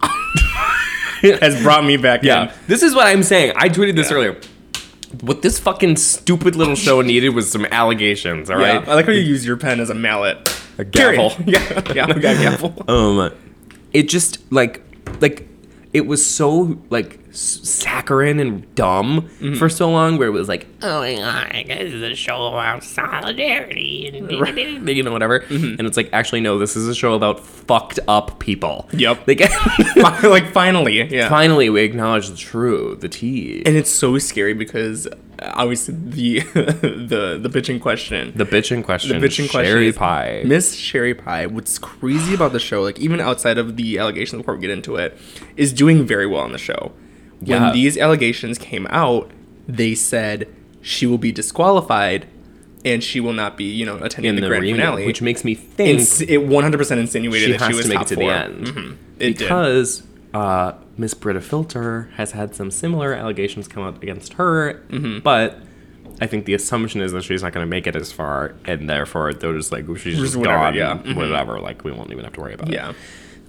has 1.22 1.62
brought 1.62 1.84
me 1.84 1.96
back 1.96 2.22
Yeah, 2.22 2.44
in. 2.44 2.50
this 2.66 2.82
is 2.82 2.94
what 2.94 3.06
I'm 3.06 3.22
saying. 3.22 3.52
I 3.56 3.68
tweeted 3.68 3.96
this 3.96 4.10
earlier. 4.10 4.36
What 5.20 5.42
this 5.42 5.58
fucking 5.58 5.96
stupid 5.96 6.56
little 6.56 6.74
show 6.74 7.00
needed 7.02 7.30
was 7.30 7.50
some 7.50 7.66
allegations. 7.66 8.50
All 8.50 8.56
right. 8.56 8.82
Yeah, 8.82 8.90
I 8.90 8.94
like 8.94 9.06
how 9.06 9.12
you 9.12 9.20
use 9.20 9.44
your 9.46 9.56
pen 9.56 9.78
as 9.78 9.90
a 9.90 9.94
mallet. 9.94 10.48
a 10.78 10.84
gavel. 10.84 11.32
Yeah, 11.46 11.92
yeah, 11.94 12.06
a 12.10 12.18
gavel. 12.18 12.74
Um, 12.88 13.32
it 13.92 14.08
just 14.08 14.38
like 14.50 14.82
like 15.20 15.48
it 15.92 16.06
was 16.06 16.24
so 16.24 16.78
like 16.88 17.18
s- 17.28 17.60
saccharine 17.62 18.40
and 18.40 18.74
dumb 18.74 19.28
Mm-hmm. 19.40 19.54
for 19.56 19.68
so 19.68 19.90
long, 19.90 20.16
where 20.16 20.28
it 20.28 20.30
was 20.32 20.48
like 20.48 20.66
Oh 20.82 21.00
my 21.02 21.64
god, 21.68 21.78
this 21.78 21.92
is 21.92 22.02
a 22.02 22.14
show 22.14 22.46
about 22.46 22.82
solidarity 22.82 24.08
and 24.08 24.30
you 24.88 25.02
know 25.02 25.12
whatever, 25.12 25.40
Mm-hmm. 25.40 25.74
and 25.78 25.86
it's 25.86 25.96
like 25.96 26.08
actually 26.12 26.40
no, 26.40 26.58
this 26.58 26.76
is 26.76 26.88
a 26.88 26.94
show 26.94 27.14
about 27.14 27.40
fucked 27.40 27.98
up 28.08 28.38
people. 28.38 28.88
Yep. 28.92 29.22
Like 29.28 29.40
like 30.22 30.50
finally, 30.52 31.02
yeah. 31.14 31.28
finally 31.28 31.68
we 31.70 31.82
acknowledge 31.82 32.28
the 32.28 32.36
true, 32.36 32.96
the 33.00 33.08
tea. 33.08 33.62
And 33.66 33.76
it's 33.76 33.90
so 33.90 34.16
scary 34.18 34.54
because 34.54 35.06
uh, 35.40 35.52
obviously 35.54 35.94
the 35.94 36.40
the 36.52 37.38
the 37.40 37.48
bitch 37.48 37.68
in 37.68 37.80
question, 37.80 38.32
the 38.36 38.44
bitch 38.44 38.70
in 38.72 38.78
the 38.78 38.84
question, 38.84 39.20
bitch 39.20 39.38
in 39.40 39.48
question, 39.48 39.64
Sherry 39.72 39.92
Pie. 39.92 40.42
Miss 40.44 40.74
Sherry 40.74 41.14
Pie. 41.14 41.46
What's 41.46 41.78
crazy 41.78 42.34
about 42.34 42.52
the 42.52 42.60
show, 42.60 42.82
like 42.82 42.98
even 42.98 43.20
outside 43.20 43.58
of 43.58 43.76
the 43.76 43.98
allegations 43.98 44.40
before 44.42 44.54
we 44.56 44.60
get 44.60 44.70
into 44.70 44.96
it, 44.96 45.16
is 45.56 45.72
doing 45.72 46.04
very 46.06 46.26
well 46.26 46.42
on 46.42 46.52
the 46.52 46.58
show. 46.58 46.92
Yeah. 47.40 47.64
When 47.64 47.72
these 47.74 47.96
allegations 47.98 48.58
came 48.58 48.86
out, 48.90 49.30
they 49.66 49.94
said 49.94 50.48
she 50.80 51.06
will 51.06 51.18
be 51.18 51.32
disqualified 51.32 52.26
and 52.84 53.02
she 53.02 53.20
will 53.20 53.32
not 53.32 53.56
be, 53.56 53.64
you 53.64 53.86
know, 53.86 53.96
attending 53.98 54.30
in 54.30 54.34
the, 54.36 54.40
the, 54.42 54.48
grand 54.48 54.62
reunion, 54.62 54.84
finale. 54.86 55.06
which 55.06 55.22
makes 55.22 55.44
me 55.44 55.54
think 55.54 56.00
Ins- 56.00 56.20
it 56.20 56.40
100% 56.40 56.98
insinuated 56.98 57.46
she 57.46 57.56
that 57.56 57.70
she 57.70 57.76
was 57.76 57.84
to 57.84 57.88
make 57.90 57.98
top 57.98 58.06
it 58.06 58.08
to 58.08 58.14
four. 58.16 58.24
the 58.24 58.34
end 58.34 58.66
Mhm. 58.66 58.96
Did. 59.18 59.38
because 59.38 60.02
uh, 60.34 60.72
Miss 60.96 61.14
Brita 61.14 61.40
Filter 61.40 62.10
has 62.16 62.32
had 62.32 62.54
some 62.54 62.70
similar 62.70 63.12
allegations 63.14 63.66
come 63.68 63.82
up 63.82 64.02
against 64.02 64.34
her, 64.34 64.82
Mm-hmm. 64.90 65.20
but 65.20 65.58
I 66.20 66.26
think 66.26 66.44
the 66.44 66.54
assumption 66.54 67.00
is 67.00 67.12
that 67.12 67.22
she's 67.24 67.42
not 67.42 67.52
going 67.52 67.64
to 67.66 67.70
make 67.70 67.86
it 67.86 67.96
as 67.96 68.12
far, 68.12 68.54
and 68.64 68.88
therefore 68.88 69.32
they're 69.34 69.56
just 69.56 69.72
like 69.72 69.86
she's 69.98 70.18
just 70.18 70.36
whatever, 70.36 70.58
gone, 70.58 70.74
yeah. 70.74 70.98
Mhm. 70.98 71.16
whatever. 71.16 71.58
Like 71.60 71.82
we 71.84 71.90
won't 71.92 72.10
even 72.12 72.24
have 72.24 72.34
to 72.34 72.40
worry 72.40 72.54
about 72.54 72.68
it. 72.68 72.74
Yeah. 72.74 72.92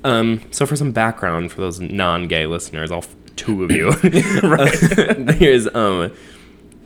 Um, 0.06 0.42
so 0.52 0.66
for 0.66 0.76
some 0.76 0.92
background 0.92 1.52
for 1.52 1.62
those 1.62 1.80
non-gay 1.80 2.46
listeners, 2.48 2.92
all 2.92 3.04
two 3.36 3.64
of 3.64 3.72
you, 3.72 3.92
here's 5.34 5.68
um, 5.76 6.12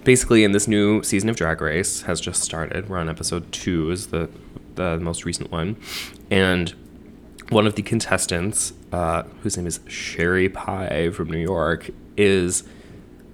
basically 0.04 0.44
in 0.44 0.52
this 0.52 0.68
new 0.68 1.04
season 1.04 1.30
of 1.30 1.36
Drag 1.36 1.62
Race 1.62 2.02
has 2.04 2.20
just 2.20 2.42
started. 2.44 2.90
We're 2.90 2.98
on 3.00 3.10
episode 3.10 3.52
two, 3.52 3.92
is 3.92 4.08
the 4.08 4.30
the 4.76 4.98
most 5.00 5.26
recent 5.26 5.52
one, 5.52 5.78
and 6.30 6.74
one 7.50 7.66
of 7.68 7.76
the 7.76 7.82
contestants, 7.82 8.74
uh, 8.92 9.24
whose 9.42 9.58
name 9.58 9.68
is 9.68 9.80
Sherry 9.88 10.50
Pie 10.50 11.10
from 11.12 11.30
New 11.30 11.38
York, 11.40 11.90
is 12.18 12.64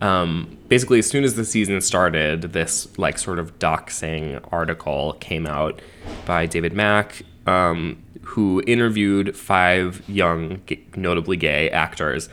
um, 0.01 0.57
basically 0.67 0.99
as 0.99 1.07
soon 1.07 1.23
as 1.23 1.35
the 1.35 1.45
season 1.45 1.79
started, 1.81 2.41
this 2.53 2.87
like 2.97 3.17
sort 3.17 3.39
of 3.39 3.57
doxing 3.59 4.39
article 4.51 5.13
came 5.19 5.47
out 5.47 5.81
by 6.25 6.45
David 6.45 6.73
Mack, 6.73 7.21
um, 7.47 8.01
who 8.21 8.61
interviewed 8.67 9.35
five 9.35 10.01
young, 10.07 10.61
g- 10.67 10.83
notably 10.95 11.37
gay 11.37 11.69
actors, 11.69 12.29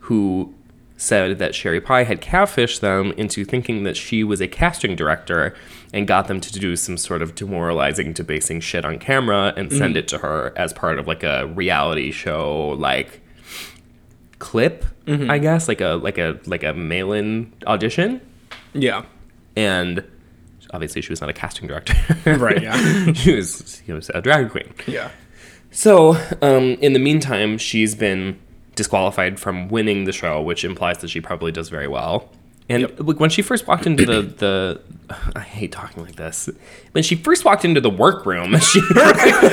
who 0.00 0.52
said 0.96 1.38
that 1.38 1.54
Sherry 1.54 1.80
Pie 1.80 2.04
had 2.04 2.20
catfished 2.20 2.80
them 2.80 3.12
into 3.16 3.44
thinking 3.44 3.82
that 3.84 3.96
she 3.96 4.22
was 4.22 4.40
a 4.40 4.46
casting 4.48 4.94
director 4.94 5.54
and 5.92 6.06
got 6.06 6.28
them 6.28 6.40
to 6.40 6.52
do 6.52 6.76
some 6.76 6.96
sort 6.96 7.20
of 7.20 7.34
demoralizing, 7.34 8.12
debasing 8.12 8.60
shit 8.60 8.84
on 8.84 8.98
camera 8.98 9.52
and 9.56 9.72
send 9.72 9.96
it 9.96 10.06
to 10.08 10.18
her 10.18 10.52
as 10.56 10.72
part 10.72 10.98
of 10.98 11.06
like 11.08 11.22
a 11.24 11.46
reality 11.48 12.10
show, 12.12 12.70
like 12.78 13.20
clip, 14.38 14.84
I 15.06 15.38
guess, 15.38 15.68
like 15.68 15.80
a 15.80 15.94
like 15.94 16.18
a 16.18 16.38
like 16.46 16.62
a 16.64 16.72
mail-in 16.74 17.52
audition, 17.66 18.20
Yeah. 18.72 19.04
and 19.56 20.02
obviously 20.70 21.02
she 21.02 21.10
was 21.12 21.20
not 21.20 21.30
a 21.30 21.32
casting 21.32 21.68
director, 21.68 21.94
Right, 22.36 22.62
yeah. 22.62 23.12
she 23.14 23.34
was 23.34 23.82
she 23.84 23.92
was 23.92 24.10
a 24.14 24.20
drag 24.20 24.50
queen. 24.50 24.72
Yeah. 24.86 25.10
So, 25.70 26.14
um, 26.40 26.76
in 26.80 26.92
the 26.92 27.00
meantime, 27.00 27.58
she's 27.58 27.94
been 27.96 28.38
disqualified 28.74 29.38
from 29.38 29.68
winning 29.68 30.04
the 30.04 30.12
show, 30.12 30.40
which 30.42 30.64
implies 30.64 30.98
that 30.98 31.08
she 31.10 31.20
probably 31.20 31.52
does 31.52 31.68
very 31.68 31.88
well. 31.88 32.28
And 32.68 32.98
look, 32.98 33.20
when 33.20 33.28
she 33.28 33.42
first 33.42 33.66
walked 33.66 33.86
into 33.86 34.06
the 34.06 34.22
the, 34.22 34.80
I 35.36 35.40
hate 35.40 35.70
talking 35.72 36.02
like 36.02 36.16
this. 36.16 36.48
When 36.92 37.04
she 37.04 37.14
first 37.14 37.44
walked 37.44 37.64
into 37.64 37.80
the 37.80 37.90
workroom, 37.90 38.58
she 38.60 38.80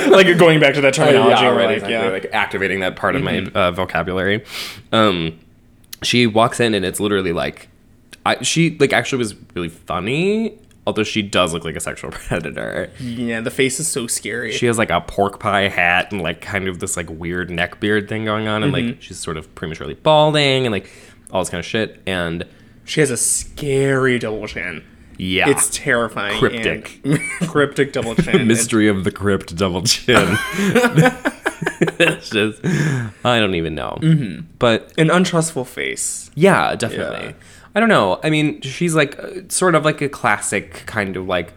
like 0.08 0.38
going 0.38 0.60
back 0.60 0.74
to 0.74 0.80
that 0.80 0.94
terminology 0.94 1.42
yeah, 1.42 1.48
already. 1.50 1.74
exactly, 1.74 1.92
Yeah. 1.94 2.08
like 2.08 2.26
activating 2.32 2.80
that 2.80 2.96
part 2.96 3.14
of 3.16 3.22
my 3.22 3.44
uh, 3.54 3.70
vocabulary. 3.70 4.44
Um, 4.92 5.38
she 6.02 6.26
walks 6.26 6.58
in 6.58 6.72
and 6.74 6.84
it's 6.84 7.00
literally 7.00 7.32
like, 7.32 7.68
I, 8.24 8.42
she 8.42 8.76
like 8.78 8.92
actually 8.94 9.18
was 9.18 9.34
really 9.54 9.68
funny. 9.68 10.58
Although 10.86 11.04
she 11.04 11.22
does 11.22 11.52
look 11.54 11.64
like 11.64 11.76
a 11.76 11.80
sexual 11.80 12.10
predator. 12.12 12.90
Yeah, 12.98 13.40
the 13.40 13.50
face 13.52 13.78
is 13.78 13.86
so 13.86 14.06
scary. 14.08 14.50
She 14.52 14.66
has 14.66 14.78
like 14.78 14.90
a 14.90 15.00
pork 15.00 15.38
pie 15.38 15.68
hat 15.68 16.10
and 16.10 16.20
like 16.20 16.40
kind 16.40 16.66
of 16.66 16.80
this 16.80 16.96
like 16.96 17.08
weird 17.08 17.50
neck 17.50 17.78
beard 17.78 18.08
thing 18.08 18.24
going 18.24 18.48
on, 18.48 18.62
and 18.64 18.72
like 18.72 18.84
mm-hmm. 18.84 19.00
she's 19.00 19.18
sort 19.18 19.36
of 19.36 19.54
prematurely 19.54 19.94
balding 19.94 20.66
and 20.66 20.72
like 20.72 20.90
all 21.30 21.40
this 21.40 21.50
kind 21.50 21.60
of 21.60 21.64
shit. 21.64 22.00
And 22.06 22.44
She 22.84 22.98
has 23.00 23.10
a 23.10 23.16
scary 23.16 24.18
double 24.18 24.46
chin. 24.48 24.82
yeah, 25.18 25.48
It's 25.50 25.70
terrifying. 25.70 26.38
Cryptic. 26.40 27.00
and- 27.04 27.20
cryptic 27.48 27.92
double 27.92 28.14
chin. 28.16 28.48
mystery 28.48 28.88
of 28.88 29.04
the 29.04 29.12
crypt 29.12 29.54
double 29.56 29.82
chin. 29.82 30.36
it's 31.98 32.30
just, 32.30 32.60
I 33.24 33.38
don't 33.38 33.54
even 33.54 33.74
know. 33.74 33.98
Mm-hmm. 34.00 34.46
But 34.58 34.92
An 34.98 35.10
untrustful 35.10 35.64
face. 35.64 36.30
yeah, 36.34 36.74
definitely. 36.74 37.26
Yeah. 37.28 37.32
I 37.74 37.80
don't 37.80 37.88
know. 37.88 38.20
I 38.22 38.30
mean, 38.30 38.60
she's 38.60 38.94
like 38.94 39.18
uh, 39.18 39.48
sort 39.48 39.74
of 39.74 39.84
like 39.84 40.00
a 40.02 40.08
classic 40.08 40.84
kind 40.86 41.16
of 41.16 41.26
like 41.26 41.52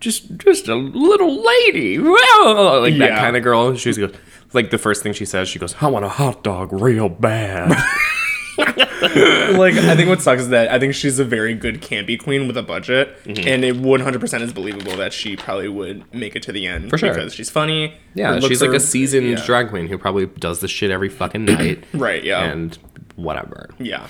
just 0.00 0.36
just 0.36 0.68
a 0.68 0.74
little 0.74 1.42
lady, 1.44 1.98
Well, 1.98 2.80
like 2.82 2.98
that 2.98 3.18
kind 3.18 3.36
of 3.36 3.42
girl. 3.42 3.74
She 3.76 3.92
goes 3.94 4.12
like 4.52 4.70
the 4.70 4.78
first 4.78 5.02
thing 5.02 5.12
she 5.12 5.24
says. 5.24 5.48
She 5.48 5.58
goes, 5.58 5.74
"I 5.80 5.88
want 5.88 6.04
a 6.04 6.08
hot 6.08 6.42
dog 6.44 6.72
real 6.72 7.08
bad." 7.08 7.70
like 8.58 9.74
I 9.74 9.94
think 9.96 10.08
what 10.08 10.22
sucks 10.22 10.42
is 10.42 10.48
that 10.48 10.70
I 10.70 10.78
think 10.78 10.94
she's 10.94 11.18
a 11.18 11.24
very 11.24 11.54
good 11.54 11.82
campy 11.82 12.18
queen 12.18 12.46
with 12.46 12.56
a 12.56 12.62
budget, 12.62 13.16
Mm-hmm. 13.24 13.46
and 13.48 13.64
it 13.64 13.76
100% 13.76 14.40
is 14.40 14.52
believable 14.52 14.96
that 14.96 15.12
she 15.12 15.36
probably 15.36 15.68
would 15.68 16.04
make 16.14 16.36
it 16.36 16.42
to 16.44 16.52
the 16.52 16.66
end 16.66 16.88
For 16.90 16.96
sure. 16.98 17.12
because 17.12 17.34
she's 17.34 17.50
funny. 17.50 17.94
yeah, 18.14 18.34
she's 18.40 18.42
looks 18.48 18.60
like 18.62 18.70
a 18.70 18.80
seasoned 18.80 19.28
yeah. 19.28 19.44
drag 19.44 19.68
queen 19.68 19.88
who 19.88 19.98
probably 19.98 20.26
does 20.26 20.60
this 20.60 20.70
shit 20.70 20.90
every 20.90 21.08
fucking 21.10 21.44
night. 21.44 21.84
Right, 21.92 22.22
yeah. 22.24 22.44
and 22.44 22.78
whatever. 23.16 23.68
Yeah. 23.78 24.06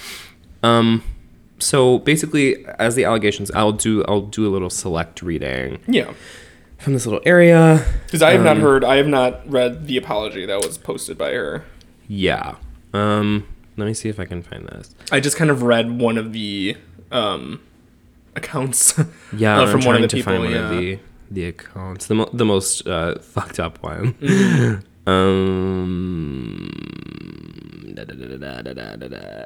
Um, 0.62 1.02
so 1.59 1.98
basically, 2.00 2.64
as 2.78 2.94
the 2.94 3.04
allegations, 3.04 3.50
I'll 3.52 3.72
do 3.72 4.04
I'll 4.09 4.20
do 4.22 4.46
a 4.46 4.50
little 4.50 4.70
select 4.70 5.22
reading 5.22 5.78
Yeah. 5.88 6.12
from 6.78 6.92
this 6.92 7.07
little 7.07 7.22
area. 7.24 7.84
Because 8.07 8.22
I 8.22 8.32
have 8.32 8.40
Um, 8.40 8.44
not 8.46 8.57
heard, 8.59 8.84
I 8.84 8.96
have 8.96 9.07
not 9.09 9.48
read 9.50 9.86
the 9.86 9.96
apology 9.96 10.44
that 10.46 10.62
was 10.64 10.76
posted 10.78 11.16
by 11.18 11.32
her. 11.32 11.64
Yeah. 12.09 12.57
Um, 12.92 13.46
let 13.76 13.86
me 13.86 13.94
see 13.94 14.09
if 14.09 14.18
I 14.20 14.24
can 14.26 14.42
find 14.42 14.66
this. 14.68 14.94
I 15.12 15.20
just 15.20 15.36
kind 15.36 15.50
of 15.50 15.62
read 15.62 15.98
one 15.98 16.16
of 16.18 16.32
the 16.32 16.76
um, 17.11 17.61
accounts. 18.34 18.94
Yeah, 19.36 19.61
uh, 19.62 19.66
from 19.66 19.80
one 19.84 19.96
of 19.96 20.02
the 20.02 20.09
trying 20.09 20.09
to 20.09 20.16
people. 20.16 20.32
find 20.32 20.42
one 20.44 20.52
yeah. 20.52 20.70
of 20.70 20.70
the 20.70 20.98
the 21.30 21.44
accounts, 21.46 22.07
the 22.07 22.14
mo- 22.14 22.30
the 22.32 22.44
most 22.44 22.86
uh, 22.86 23.18
fucked 23.18 23.59
up 23.59 23.82
one. 23.82 24.14
Mm-hmm. 24.14 25.11
um, 25.11 26.70
da, 27.94 28.04
da, 28.04 28.14
da, 28.14 29.44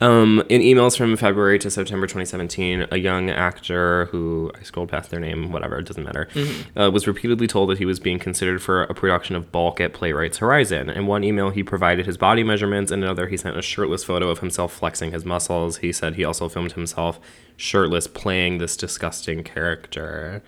Um, 0.00 0.42
in 0.48 0.62
emails 0.62 0.96
from 0.96 1.14
February 1.16 1.58
to 1.58 1.70
September 1.70 2.06
2017, 2.06 2.86
a 2.90 2.96
young 2.96 3.28
actor 3.28 4.06
who 4.06 4.50
I 4.58 4.62
scrolled 4.62 4.88
past 4.88 5.10
their 5.10 5.20
name, 5.20 5.52
whatever, 5.52 5.78
it 5.78 5.86
doesn't 5.86 6.04
matter, 6.04 6.26
Mm-hmm. 6.32 6.78
uh, 6.78 6.90
was 6.90 7.06
repeatedly 7.06 7.46
told 7.46 7.68
that 7.68 7.76
he 7.78 7.84
was 7.84 8.00
being 8.00 8.18
considered 8.18 8.62
for 8.62 8.84
a 8.84 8.94
production 8.94 9.36
of 9.36 9.52
Bulk 9.52 9.78
at 9.80 9.92
Playwrights 9.92 10.38
Horizon. 10.38 10.88
In 10.88 11.06
one 11.06 11.22
email, 11.22 11.50
he 11.50 11.62
provided 11.62 12.06
his 12.06 12.16
body 12.16 12.42
measurements. 12.42 12.90
In 12.90 13.02
another, 13.02 13.26
he 13.26 13.36
sent 13.36 13.58
a 13.58 13.62
shirtless 13.62 14.02
photo 14.02 14.30
of 14.30 14.38
himself 14.38 14.72
flexing 14.72 15.12
his 15.12 15.26
muscles. 15.26 15.78
He 15.78 15.92
said 15.92 16.14
he 16.14 16.24
also 16.24 16.48
filmed 16.48 16.72
himself 16.72 17.20
shirtless 17.58 18.06
playing 18.06 18.56
this 18.56 18.76
disgusting 18.78 19.44
character. 19.44 20.42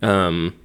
Um, 0.00 0.56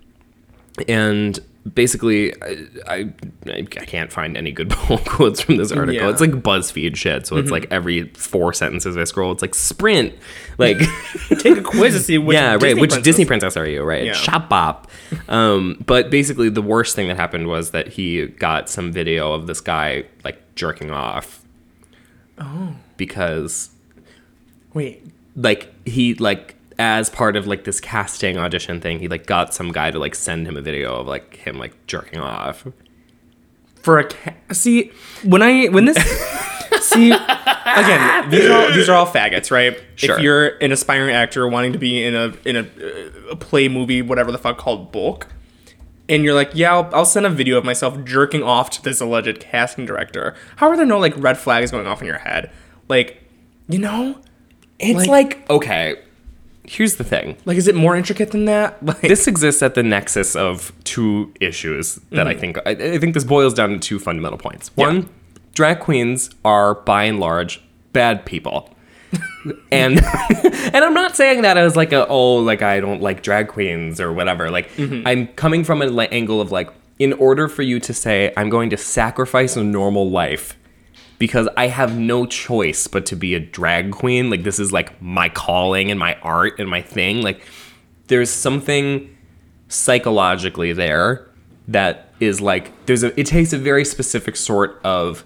and 0.87 1.39
basically, 1.73 2.33
I, 2.43 2.67
I, 2.87 3.13
I 3.47 3.61
can't 3.63 4.11
find 4.11 4.37
any 4.37 4.51
good 4.51 4.71
quotes 4.75 5.41
from 5.41 5.57
this 5.57 5.71
article. 5.71 5.93
Yeah. 5.95 6.09
It's 6.09 6.21
like 6.21 6.31
BuzzFeed 6.31 6.95
shit. 6.95 7.25
So 7.27 7.37
it's 7.37 7.49
like 7.51 7.67
every 7.71 8.09
four 8.09 8.53
sentences 8.53 8.95
I 8.97 9.03
scroll, 9.05 9.31
it's 9.31 9.41
like 9.41 9.55
sprint, 9.55 10.13
like 10.57 10.77
Take 11.39 11.57
a 11.57 11.61
quiz 11.61 11.93
to 11.95 11.99
see 11.99 12.17
which 12.19 12.35
yeah, 12.35 12.51
right. 12.51 12.59
Disney 12.61 12.81
Which 12.81 12.89
princess- 12.91 13.03
Disney 13.03 13.25
princess 13.25 13.57
are 13.57 13.67
you? 13.67 13.83
Right, 13.83 14.05
Yeah. 14.05 14.13
Shop 14.13 14.47
Bop. 14.49 14.89
Um, 15.27 15.83
but 15.85 16.09
basically, 16.09 16.49
the 16.49 16.61
worst 16.61 16.95
thing 16.95 17.07
that 17.07 17.17
happened 17.17 17.47
was 17.47 17.71
that 17.71 17.87
he 17.89 18.27
got 18.27 18.69
some 18.69 18.91
video 18.91 19.33
of 19.33 19.47
this 19.47 19.61
guy 19.61 20.05
like 20.23 20.41
jerking 20.55 20.91
off. 20.91 21.41
Oh, 22.37 22.75
because 22.97 23.69
Wait, 24.73 25.03
like 25.37 25.73
he 25.87 26.15
like 26.15 26.54
as 26.77 27.09
part 27.09 27.35
of 27.35 27.47
like 27.47 27.63
this 27.63 27.79
casting 27.79 28.37
audition 28.37 28.81
thing, 28.81 28.99
he 28.99 29.07
like 29.07 29.25
got 29.25 29.53
some 29.53 29.71
guy 29.71 29.91
to 29.91 29.99
like 29.99 30.15
send 30.15 30.47
him 30.47 30.57
a 30.57 30.61
video 30.61 30.95
of 30.99 31.07
like 31.07 31.35
him 31.37 31.57
like 31.57 31.73
jerking 31.87 32.19
off. 32.19 32.67
for 33.75 33.99
a 33.99 34.05
cat. 34.07 34.35
See, 34.51 34.91
when 35.23 35.41
I 35.41 35.67
when 35.67 35.85
this 35.85 35.97
see 36.81 37.11
again, 37.11 38.29
these 38.29 38.45
are 38.45 38.53
all, 38.53 38.71
these 38.73 38.89
are 38.89 38.95
all 38.95 39.07
faggots, 39.07 39.51
right? 39.51 39.77
Sure. 39.95 40.15
If 40.17 40.21
you're 40.21 40.47
an 40.57 40.71
aspiring 40.71 41.15
actor 41.15 41.47
wanting 41.47 41.73
to 41.73 41.79
be 41.79 42.03
in 42.03 42.15
a 42.15 42.33
in 42.45 42.55
a, 42.57 42.61
uh, 42.61 43.31
a 43.31 43.35
play 43.35 43.67
movie, 43.67 44.01
whatever 44.01 44.31
the 44.31 44.37
fuck 44.37 44.57
called 44.57 44.91
Bulk, 44.91 45.27
and 46.09 46.23
you're 46.23 46.33
like, 46.35 46.51
yeah, 46.53 46.73
I'll, 46.73 46.89
I'll 46.93 47.05
send 47.05 47.25
a 47.25 47.29
video 47.29 47.57
of 47.57 47.63
myself 47.65 48.03
jerking 48.03 48.43
off 48.43 48.69
to 48.71 48.83
this 48.83 48.99
alleged 49.01 49.39
casting 49.39 49.85
director. 49.85 50.35
How 50.57 50.69
are 50.69 50.77
there 50.77 50.85
no 50.85 50.99
like 50.99 51.13
red 51.17 51.37
flags 51.37 51.71
going 51.71 51.87
off 51.87 52.01
in 52.01 52.07
your 52.07 52.17
head? 52.19 52.51
Like, 52.89 53.23
you 53.69 53.79
know, 53.79 54.19
It's 54.79 55.07
Like- 55.07 55.37
like 55.37 55.49
okay. 55.49 55.95
Here's 56.67 56.95
the 56.95 57.03
thing. 57.03 57.37
like 57.45 57.57
is 57.57 57.67
it 57.67 57.75
more 57.75 57.95
intricate 57.95 58.31
than 58.31 58.45
that? 58.45 58.77
Like, 58.85 59.01
this 59.01 59.27
exists 59.27 59.61
at 59.63 59.75
the 59.75 59.83
nexus 59.83 60.35
of 60.35 60.71
two 60.83 61.33
issues 61.39 61.95
that 62.11 62.27
I 62.27 62.31
mm-hmm. 62.31 62.39
think 62.39 62.57
I, 62.65 62.71
I 62.71 62.97
think 62.99 63.13
this 63.13 63.23
boils 63.23 63.53
down 63.53 63.69
to 63.69 63.79
two 63.79 63.99
fundamental 63.99 64.37
points. 64.37 64.69
One, 64.75 65.09
drag 65.53 65.79
queens 65.79 66.29
are 66.43 66.75
by 66.75 67.03
and 67.03 67.19
large 67.19 67.61
bad 67.93 68.25
people. 68.25 68.69
and 69.71 69.99
and 70.43 70.77
I'm 70.77 70.93
not 70.93 71.15
saying 71.15 71.41
that 71.43 71.57
as 71.57 71.75
like 71.75 71.93
a 71.93 72.07
oh 72.07 72.35
like 72.35 72.61
I 72.61 72.79
don't 72.79 73.01
like 73.01 73.23
drag 73.23 73.47
queens 73.47 73.99
or 73.99 74.13
whatever. 74.13 74.51
Like 74.51 74.71
mm-hmm. 74.73 75.07
I'm 75.07 75.27
coming 75.27 75.63
from 75.63 75.81
an 75.81 75.99
angle 75.99 76.41
of 76.41 76.51
like 76.51 76.69
in 76.99 77.13
order 77.13 77.47
for 77.47 77.61
you 77.61 77.79
to 77.79 77.93
say 77.93 78.33
I'm 78.37 78.49
going 78.49 78.69
to 78.69 78.77
sacrifice 78.77 79.55
a 79.55 79.63
normal 79.63 80.09
life 80.09 80.57
because 81.17 81.47
I 81.55 81.67
have 81.67 81.97
no 81.97 82.25
choice 82.25 82.87
but 82.87 83.05
to 83.07 83.15
be 83.15 83.35
a 83.35 83.39
drag 83.39 83.91
queen. 83.91 84.29
Like 84.29 84.43
this 84.43 84.59
is 84.59 84.71
like 84.73 85.01
my 85.01 85.29
calling 85.29 85.91
and 85.91 85.99
my 85.99 86.15
art 86.21 86.59
and 86.59 86.69
my 86.69 86.81
thing. 86.81 87.21
Like 87.21 87.41
there's 88.07 88.29
something 88.29 89.15
psychologically 89.67 90.73
there 90.73 91.27
that 91.67 92.09
is 92.19 92.41
like 92.41 92.71
there's 92.85 93.03
a 93.03 93.17
it 93.19 93.25
takes 93.25 93.53
a 93.53 93.57
very 93.57 93.85
specific 93.85 94.35
sort 94.35 94.79
of 94.83 95.23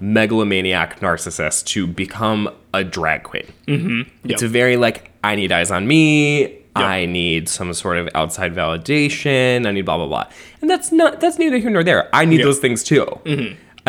megalomaniac 0.00 1.00
narcissist 1.00 1.64
to 1.66 1.86
become 1.86 2.48
a 2.72 2.84
drag 2.84 3.22
queen. 3.22 3.46
Mm-hmm. 3.66 4.28
It's 4.28 4.42
a 4.42 4.48
very 4.48 4.76
like 4.76 5.10
I 5.22 5.34
need 5.36 5.52
eyes 5.52 5.70
on 5.70 5.86
me. 5.86 6.58
I 6.76 7.04
need 7.04 7.48
some 7.48 7.74
sort 7.74 7.98
of 7.98 8.08
outside 8.14 8.54
validation. 8.54 9.66
I 9.66 9.72
need 9.72 9.82
blah 9.84 9.96
blah 9.96 10.06
blah, 10.06 10.26
and 10.60 10.70
that's 10.70 10.92
not 10.92 11.20
that's 11.20 11.38
neither 11.38 11.58
here 11.58 11.70
nor 11.70 11.82
there. 11.82 12.08
I 12.14 12.24
need 12.24 12.42
those 12.42 12.58
things 12.58 12.84
too. 12.84 13.06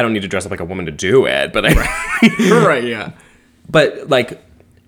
I 0.02 0.04
don't 0.04 0.14
need 0.14 0.24
to 0.24 0.28
dress 0.28 0.46
up 0.46 0.52
like 0.52 0.60
a 0.60 0.66
woman 0.66 0.88
to 0.88 0.92
do 0.92 1.28
it, 1.28 1.54
but 1.54 1.64
I, 1.64 1.74
right, 2.66 2.84
yeah. 2.84 3.12
but 3.70 4.10
like 4.10 4.44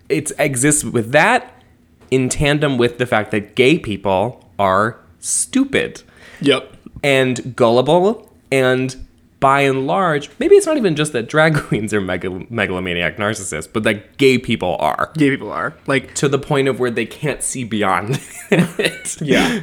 it 0.10 0.32
exists 0.40 0.84
with 0.84 1.12
that 1.12 1.62
in 2.10 2.30
tandem 2.30 2.80
with 2.80 2.98
the 2.98 3.06
fact 3.06 3.30
that 3.30 3.54
gay 3.56 3.78
people 3.78 4.50
are 4.58 4.98
stupid 5.20 6.02
Yep. 6.42 6.76
and 7.04 7.56
gullible 7.56 8.32
and 8.52 8.96
by 9.40 9.62
and 9.62 9.86
large 9.86 10.30
maybe 10.40 10.56
it's 10.56 10.66
not 10.66 10.78
even 10.78 10.96
just 10.96 11.12
that 11.14 11.28
drag 11.30 11.56
queens 11.68 11.94
are 11.94 12.02
megal- 12.02 12.50
megalomaniac 12.50 13.18
narcissists 13.18 13.68
but 13.72 13.84
that 13.84 14.18
gay 14.18 14.38
people 14.38 14.78
are 14.80 15.12
Gay 15.18 15.30
people 15.30 15.52
are 15.52 15.74
like 15.86 16.14
to 16.16 16.28
the 16.30 16.40
point 16.40 16.68
of 16.68 16.80
where 16.80 16.90
they 16.92 17.06
can't 17.06 17.42
see 17.44 17.64
beyond 17.64 18.20
it 18.52 19.22
Yeah. 19.22 19.62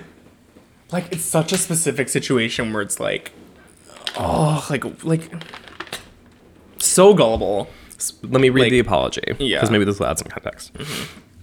Like 0.93 1.13
it's 1.13 1.25
such 1.25 1.53
a 1.53 1.59
specific 1.59 2.09
situation 2.09 2.73
where 2.73 2.83
it's 2.83 2.99
like, 2.99 3.31
oh, 4.17 4.67
like 4.71 4.85
like 5.05 5.23
so 6.79 7.15
gullible. 7.15 7.69
let 8.23 8.41
me 8.41 8.49
read 8.51 8.63
Like- 8.63 8.71
the 8.71 8.79
apology 8.79 9.21
Yeah. 9.27 9.35
Mm-hmm. 9.35 9.55
because 9.55 9.71
maybe 9.71 9.85
this 9.85 9.99
will 9.99 10.07
add 10.07 10.19
some 10.19 10.29
context 10.29 10.73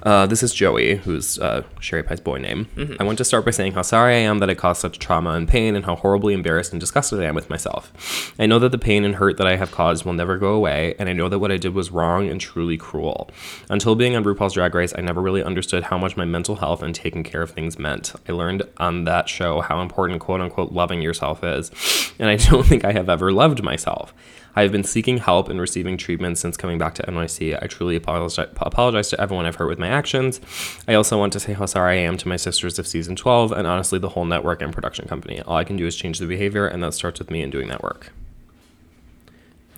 Uh, 0.08 0.26
this 0.26 0.42
is 0.42 0.54
Joey, 0.54 0.96
who's 0.96 1.38
uh, 1.38 1.64
Sherry 1.82 2.02
Pie's 2.02 2.22
boy 2.22 2.38
name. 2.38 2.70
Mm-hmm. 2.78 2.94
I 2.98 3.04
want 3.04 3.18
to 3.18 3.26
start 3.26 3.44
by 3.44 3.52
saying 3.52 3.74
how 3.74 3.82
sorry 3.82 4.16
I 4.16 4.20
am 4.20 4.40
that 4.40 4.50
I 4.50 4.54
caused 4.54 4.80
such 4.80 5.00
trauma 5.00 5.32
and 5.32 5.50
pain, 5.50 5.76
and 5.76 5.84
how 5.84 5.98
horribly 5.98 6.34
embarrassed 6.34 6.72
and 6.72 6.80
disgusted 6.80 7.20
I 7.20 7.26
am 7.26 7.36
with 7.36 7.50
myself. 7.50 8.34
I 8.40 8.46
know 8.46 8.58
that 8.60 8.72
the 8.72 8.78
pain 8.78 9.04
and 9.04 9.16
hurt 9.16 9.36
that 9.36 9.48
I 9.48 9.58
have 9.58 9.72
caused 9.72 10.06
will 10.06 10.14
never 10.14 10.38
go 10.38 10.54
away, 10.54 10.96
and 10.98 11.10
I 11.10 11.12
know 11.12 11.28
that 11.28 11.40
what 11.40 11.52
I 11.52 11.58
did 11.58 11.74
was 11.74 11.92
wrong 11.92 12.30
and 12.30 12.40
truly 12.40 12.78
cruel. 12.78 13.30
Until 13.70 13.96
being 13.96 14.16
on 14.16 14.24
RuPaul's 14.24 14.54
Drag 14.54 14.74
Race, 14.74 14.94
I 14.98 15.02
never 15.02 15.22
really 15.22 15.44
understood 15.44 15.84
how 15.84 15.98
much 15.98 16.16
my 16.16 16.24
mental 16.24 16.56
health 16.56 16.82
and 16.82 16.96
taking 16.96 17.24
care 17.26 17.42
of 17.42 17.52
things 17.52 17.78
meant. 17.78 18.14
I 18.30 18.32
learned 18.32 18.64
on 18.78 19.04
that 19.04 19.28
show 19.28 19.60
how 19.60 19.82
important 19.82 20.22
quote 20.22 20.40
unquote 20.40 20.72
loving 20.72 21.02
yourself 21.02 21.44
is, 21.44 21.70
and 22.18 22.30
I 22.30 22.38
don't 22.38 22.66
think 22.66 22.86
I 22.86 22.94
have 22.94 23.10
ever 23.10 23.34
loved 23.34 23.62
myself. 23.62 24.14
I 24.58 24.64
have 24.64 24.72
been 24.72 24.84
seeking 24.84 25.20
help 25.20 25.50
and 25.50 25.62
receiving 25.62 25.98
treatment 25.98 26.40
since 26.40 26.58
coming 26.58 26.80
back 26.80 26.96
to 26.96 27.04
NYC. 27.04 27.62
I 27.62 27.68
truly 27.68 27.96
apologize, 27.96 28.48
apologize 28.58 29.08
to 29.10 29.22
everyone 29.22 29.46
I've 29.46 29.58
hurt 29.58 29.68
with 29.68 29.78
my 29.78 29.88
actions. 29.88 30.42
I 30.88 30.96
also 30.96 31.16
want 31.16 31.32
to 31.34 31.40
say 31.40 31.54
how 31.54 31.68
sorry 31.68 32.00
I 32.00 32.02
am 32.02 32.18
to 32.18 32.28
my 32.28 32.38
sisters 32.38 32.80
of 32.80 32.88
season 32.88 33.16
12 33.16 33.52
and 33.52 33.68
honestly 33.68 34.00
the 34.00 34.10
whole 34.10 34.26
network 34.26 34.64
and 34.64 34.74
production 34.74 35.08
company. 35.08 35.42
All 35.42 35.56
I 35.56 35.64
can 35.64 35.78
do 35.78 35.86
is 35.86 35.96
change 35.96 36.18
the 36.18 36.26
behavior, 36.26 36.66
and 36.66 36.82
that 36.82 36.96
starts 36.96 37.20
with 37.20 37.30
me 37.30 37.44
and 37.44 37.52
doing 37.52 37.68
that 37.68 37.84
work. 37.84 38.12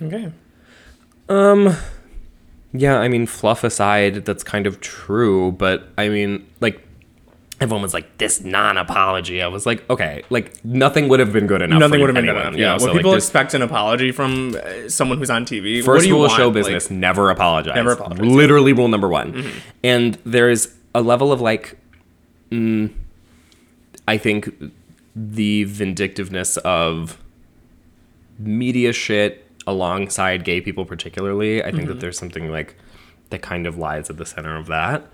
Okay. 0.00 0.32
Um, 1.28 1.76
yeah, 2.72 2.98
I 2.98 3.08
mean, 3.08 3.26
fluff 3.26 3.62
aside, 3.62 4.24
that's 4.24 4.42
kind 4.42 4.66
of 4.66 4.80
true, 4.80 5.52
but 5.52 5.88
I 5.98 6.08
mean, 6.08 6.46
like, 6.60 6.80
everyone 7.60 7.82
was 7.82 7.92
like 7.92 8.16
this 8.18 8.40
non-apology. 8.42 9.42
I 9.42 9.46
was 9.48 9.66
like, 9.66 9.88
okay, 9.90 10.22
like 10.30 10.64
nothing 10.64 11.08
would 11.08 11.20
have 11.20 11.32
been 11.32 11.46
good 11.46 11.60
enough. 11.62 11.78
Nothing 11.78 12.00
would 12.00 12.08
have 12.08 12.14
been 12.14 12.24
anyone, 12.28 12.42
good 12.42 12.48
enough. 12.48 12.58
you 12.58 12.64
Yeah. 12.64 12.66
know? 12.68 12.72
when 12.74 12.80
So, 12.80 12.86
like, 12.86 12.96
people 12.96 13.10
there's- 13.10 13.24
expect 13.24 13.54
an 13.54 13.62
apology 13.62 14.12
from 14.12 14.56
uh, 14.56 14.88
someone 14.88 15.18
who's 15.18 15.28
on 15.30 15.44
TV, 15.44 15.82
First 15.84 16.08
rule 16.08 16.24
of 16.24 16.32
show 16.32 16.50
business: 16.50 16.90
Like, 16.90 16.98
never 16.98 17.30
apologize. 17.30 17.74
Never 17.76 17.92
apologize, 17.92 18.18
Mm-hmm. 18.20 18.34
Literally, 18.36 18.72
rule 18.72 18.88
number 18.88 19.08
one. 19.08 19.44
And 19.84 20.16
there's 20.24 20.74
a 20.94 21.02
level 21.02 21.32
of 21.32 21.40
like, 21.40 21.76
mm, 22.50 22.90
I 24.08 24.16
think, 24.16 24.50
the 25.14 25.64
vindictiveness 25.64 26.56
of 26.58 27.18
media 28.38 28.92
shit 28.92 29.46
alongside 29.66 30.44
gay 30.44 30.60
people, 30.60 30.84
particularly. 30.86 31.60
I 31.62 31.66
think 31.66 31.80
Mm-hmm. 31.82 31.88
that 31.88 32.00
there's 32.00 32.18
something 32.18 32.50
like 32.50 32.74
that 33.28 33.42
kind 33.42 33.66
of 33.66 33.76
lies 33.76 34.08
at 34.10 34.16
the 34.16 34.24
center 34.26 34.56
of 34.56 34.66
that. 34.68 35.06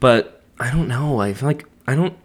But 0.00 0.42
I 0.60 0.70
don't 0.70 0.86
know. 0.88 1.20
I 1.20 1.32
feel 1.34 1.48
like 1.48 1.66
I 1.86 1.94
don't. 1.94 2.16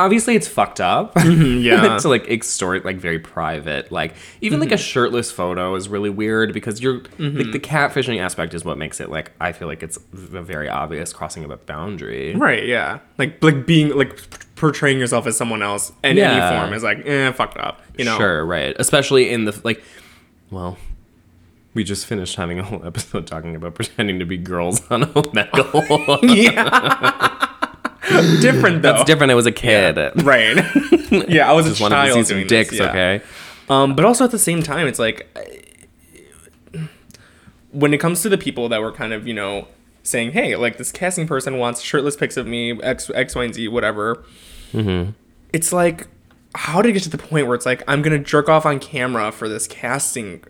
Obviously, 0.00 0.36
it's 0.36 0.46
fucked 0.46 0.80
up. 0.80 1.14
Mm-hmm, 1.28 1.58
yeah. 1.62 1.98
to 1.98 2.08
like 2.08 2.28
extort 2.28 2.84
like 2.84 2.98
very 2.98 3.18
private. 3.18 3.90
Like 3.90 4.14
even 4.40 4.60
like 4.60 4.70
a 4.70 4.76
shirtless 4.76 5.32
photo 5.32 5.74
is 5.74 5.88
really 5.88 6.10
weird 6.10 6.52
because 6.54 6.80
you're 6.80 7.02
like 7.18 7.50
the 7.52 7.58
catfishing 7.58 8.20
aspect 8.20 8.54
is 8.54 8.64
what 8.64 8.78
makes 8.78 9.00
it 9.00 9.10
like 9.10 9.32
I 9.40 9.50
feel 9.52 9.66
like 9.66 9.82
it's 9.82 9.96
a 9.96 10.42
very 10.42 10.68
obvious 10.68 11.12
crossing 11.12 11.42
of 11.44 11.50
a 11.50 11.56
boundary. 11.56 12.34
Right, 12.36 12.64
yeah. 12.66 13.00
Like 13.18 13.42
like 13.42 13.66
being 13.66 13.88
like 13.96 14.20
portraying 14.54 14.98
yourself 15.00 15.26
as 15.26 15.36
someone 15.36 15.62
else 15.62 15.90
in 16.04 16.16
Yeah. 16.16 16.32
any 16.32 16.56
form 16.60 16.72
is 16.74 16.82
like 16.84 17.04
eh, 17.04 17.32
fucked 17.32 17.58
up. 17.58 17.82
You 17.98 18.04
know. 18.04 18.16
Sure, 18.16 18.46
right. 18.46 18.76
Especially 18.78 19.30
in 19.30 19.46
the 19.46 19.60
like, 19.64 19.82
well, 20.50 20.78
we 21.74 21.82
just 21.82 22.06
finished 22.06 22.36
having 22.36 22.60
a 22.60 22.62
whole 22.62 22.84
episode 22.86 23.26
talking 23.26 23.56
about 23.56 23.74
pretending 23.74 24.20
to 24.20 24.24
be 24.24 24.36
girls 24.36 24.80
on 24.92 25.02
Omegle. 25.02 26.20
Yeah. 26.36 27.46
different 28.40 28.82
though. 28.82 28.92
That's 28.92 29.04
different. 29.04 29.30
I 29.30 29.34
was 29.34 29.46
a 29.46 29.52
kid. 29.52 29.98
Right. 30.22 30.56
yeah, 31.28 31.48
I 31.48 31.52
was 31.52 31.66
Just 31.66 31.80
a 31.80 31.82
wanted 31.82 31.96
to 31.96 32.12
child 32.12 32.26
see 32.26 32.34
some 32.34 32.46
dicks. 32.46 32.70
This, 32.70 32.80
yeah. 32.80 32.90
Okay. 32.90 33.22
Um, 33.68 33.94
but 33.94 34.04
also 34.04 34.24
at 34.24 34.30
the 34.30 34.38
same 34.38 34.62
time, 34.62 34.86
it's 34.86 34.98
like 34.98 35.26
when 37.72 37.92
it 37.94 37.98
comes 37.98 38.22
to 38.22 38.28
the 38.28 38.38
people 38.38 38.68
that 38.68 38.80
were 38.80 38.92
kind 38.92 39.12
of 39.12 39.26
you 39.26 39.34
know 39.34 39.68
saying, 40.02 40.32
"Hey, 40.32 40.56
like 40.56 40.78
this 40.78 40.90
casting 40.92 41.26
person 41.26 41.58
wants 41.58 41.80
shirtless 41.80 42.16
pics 42.16 42.36
of 42.36 42.46
me, 42.46 42.80
X, 42.82 43.10
X, 43.14 43.34
Y, 43.34 43.44
and 43.44 43.54
Z, 43.54 43.68
whatever." 43.68 44.24
Mm-hmm. 44.72 45.12
It's 45.52 45.72
like, 45.72 46.08
how 46.54 46.82
did 46.82 46.90
it 46.90 46.92
get 46.92 47.02
to 47.04 47.10
the 47.10 47.18
point 47.18 47.46
where 47.46 47.54
it's 47.54 47.66
like 47.66 47.82
I'm 47.86 48.02
gonna 48.02 48.18
jerk 48.18 48.48
off 48.48 48.66
on 48.66 48.80
camera 48.80 49.32
for 49.32 49.48
this 49.48 49.66
casting? 49.66 50.44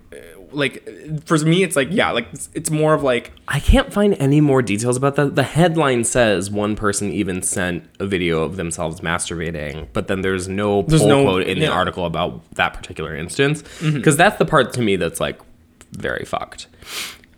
Like 0.53 0.89
for 1.25 1.39
me, 1.39 1.63
it's 1.63 1.77
like 1.77 1.89
yeah, 1.91 2.11
like 2.11 2.29
it's, 2.33 2.49
it's 2.55 2.71
more 2.71 2.95
of 2.95 3.03
like 3.03 3.33
I 3.49 3.61
can't 3.61 3.93
find 3.93 4.15
any 4.15 4.41
more 4.41 4.63
details 4.63 4.97
about 4.97 5.17
that. 5.17 5.35
The 5.35 5.43
headline 5.43 6.05
says 6.05 6.51
one 6.51 6.77
person 6.77 7.11
even 7.13 7.43
sent 7.43 7.85
a 8.01 8.07
video 8.07 8.43
of 8.43 8.57
themselves 8.57 9.01
masturbating, 9.01 9.89
but 9.93 10.09
then 10.09 10.23
there's 10.23 10.49
no 10.49 10.83
There's 10.83 11.05
no- 11.05 11.23
quote 11.25 11.43
in 11.47 11.59
the 11.59 11.67
article 11.69 12.05
about 12.07 12.49
that 12.55 12.75
particular 12.75 13.15
instance. 13.15 13.63
Mm-hmm. 13.63 13.97
Because 13.97 14.17
that's 14.17 14.39
the 14.39 14.47
part 14.47 14.73
to 14.75 14.83
me 14.83 14.97
that's 14.97 15.21
like 15.21 15.41
very 15.93 16.25
fucked. 16.25 16.67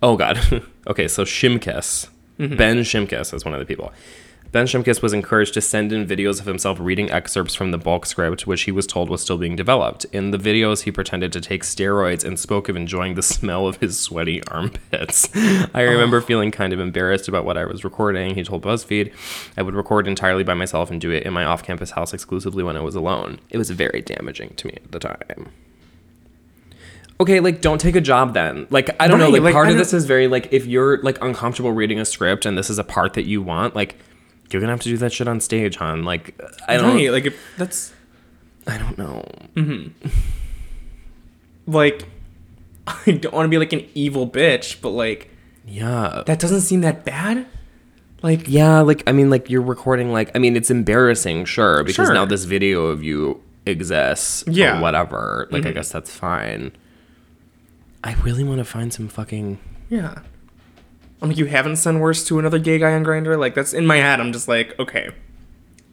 Oh 0.03 0.17
god. 0.17 0.39
okay, 0.87 1.09
so 1.09 1.25
Shimkus, 1.25 2.09
mm-hmm. 2.39 2.57
Ben 2.57 2.79
Shimkus 2.79 3.35
is 3.35 3.45
one 3.45 3.55
of 3.55 3.61
the 3.61 3.67
people. 3.67 3.93
Ben 4.53 4.67
Shimkus 4.67 5.01
was 5.01 5.13
encouraged 5.13 5.55
to 5.55 5.61
send 5.61 5.93
in 5.93 6.05
videos 6.05 6.41
of 6.41 6.47
himself 6.47 6.79
reading 6.81 7.09
excerpts 7.09 7.55
from 7.55 7.71
the 7.71 7.79
bulk 7.79 8.05
script, 8.05 8.49
which 8.49 8.63
he 8.63 8.73
was 8.73 8.85
told 8.85 9.09
was 9.09 9.23
still 9.23 9.39
being 9.39 9.55
developed. 9.55 10.07
In 10.07 10.33
the 10.33 10.39
videos, 10.39 10.83
he 10.83 10.91
pretended 10.91 11.33
to 11.35 11.41
take 11.41 11.63
steroids 11.63 12.25
and 12.25 12.37
spoke 12.37 12.69
of 12.69 12.75
enjoying 12.75 13.15
the 13.15 13.23
smell 13.23 13.69
of 13.69 13.77
his 13.77 14.01
sweaty 14.01 14.43
armpits. 14.49 15.29
I 15.73 15.83
remember 15.83 16.21
feeling 16.21 16.51
kind 16.51 16.73
of 16.73 16.81
embarrassed 16.81 17.29
about 17.29 17.45
what 17.45 17.57
I 17.57 17.65
was 17.65 17.85
recording. 17.85 18.35
He 18.35 18.43
told 18.43 18.63
BuzzFeed, 18.63 19.13
I 19.57 19.63
would 19.63 19.75
record 19.75 20.09
entirely 20.09 20.43
by 20.43 20.55
myself 20.55 20.91
and 20.91 21.01
do 21.01 21.13
it 21.13 21.23
in 21.23 21.33
my 21.33 21.45
off 21.45 21.63
campus 21.63 21.93
house 21.93 22.13
exclusively 22.13 22.65
when 22.65 22.77
I 22.77 22.81
was 22.81 22.97
alone. 22.97 23.39
It 23.51 23.59
was 23.59 23.71
very 23.71 24.03
damaging 24.03 24.55
to 24.57 24.67
me 24.67 24.79
at 24.85 24.91
the 24.91 24.99
time. 24.99 25.53
Okay, 27.21 27.39
like 27.39 27.61
don't 27.61 27.81
take 27.81 27.95
a 27.95 28.01
job 28.01 28.35
then. 28.35 28.67
Like 28.71 28.91
I 28.99 29.07
don't 29.07 29.21
know, 29.21 29.29
like, 29.29 29.43
like, 29.43 29.53
part 29.53 29.69
of 29.69 29.77
this 29.77 29.93
is 29.93 30.07
very 30.07 30.27
like 30.27 30.49
if 30.53 30.67
you're 30.67 31.03
like 31.03 31.23
uncomfortable 31.23 31.71
reading 31.71 32.01
a 32.01 32.05
script 32.05 32.47
and 32.47 32.57
this 32.57 32.71
is 32.71 32.79
a 32.79 32.85
part 32.85 33.13
that 33.13 33.27
you 33.27 33.43
want, 33.43 33.77
like 33.77 33.97
you're 34.53 34.61
gonna 34.61 34.73
have 34.73 34.81
to 34.81 34.89
do 34.89 34.97
that 34.99 35.13
shit 35.13 35.29
on 35.29 35.41
stage, 35.41 35.77
hon. 35.77 36.05
Like 36.05 36.41
I 36.69 36.77
don't 36.77 36.97
right, 36.97 37.11
like 37.11 37.27
if 37.27 37.41
that's 37.57 37.93
I 38.67 38.79
don't 38.79 38.99
know. 38.99 39.25
Mm-hmm. 39.55 40.09
like 41.67 42.07
I 42.87 43.13
don't 43.13 43.35
want 43.35 43.45
to 43.47 43.49
be 43.49 43.59
like 43.59 43.73
an 43.73 43.87
evil 43.95 44.29
bitch, 44.29 44.81
but 44.81 44.91
like 44.91 45.31
Yeah. 45.67 46.23
that 46.27 46.39
doesn't 46.39 46.63
seem 46.63 46.81
that 46.83 47.05
bad. 47.05 47.47
Like 48.23 48.49
Yeah, 48.49 48.81
like 48.81 49.03
I 49.07 49.13
mean 49.13 49.31
like 49.31 49.49
you're 49.51 49.63
recording 49.63 50.13
like 50.13 50.31
I 50.35 50.39
mean 50.39 50.57
it's 50.57 50.71
embarrassing, 50.71 51.45
sure, 51.45 51.83
because 51.85 52.07
Sure. 52.07 52.15
now 52.15 52.25
this 52.25 52.45
video 52.45 52.87
of 52.87 53.03
you 53.03 53.43
exists 53.67 54.45
Yeah. 54.47 54.79
or 54.79 54.83
whatever. 54.83 55.49
Like 55.51 55.63
I 55.63 55.69
mm-hmm. 55.69 55.75
guess 55.75 55.93
that's 55.93 56.11
fine. 56.15 56.73
I 58.03 58.15
really 58.23 58.45
want 58.45 58.59
to 58.59 58.65
find 58.65 58.93
some 58.93 59.09
fucking 59.09 59.59
Yeah. 59.89 60.21
I'm 61.23 61.29
like, 61.29 61.39
you 61.39 61.47
haven't 61.47 61.77
sent 61.77 62.01
worse 62.01 62.25
to 62.29 62.39
another 62.39 62.59
gay 62.59 62.79
guy 62.79 62.93
on 62.95 63.05
Grindr. 63.05 63.39
Like 63.39 63.55
that's 63.55 63.73
in 63.73 63.87
my 63.87 63.97
head. 63.97 64.21
I'm 64.21 64.33
just 64.33 64.49
like, 64.49 64.79
okay. 64.79 65.11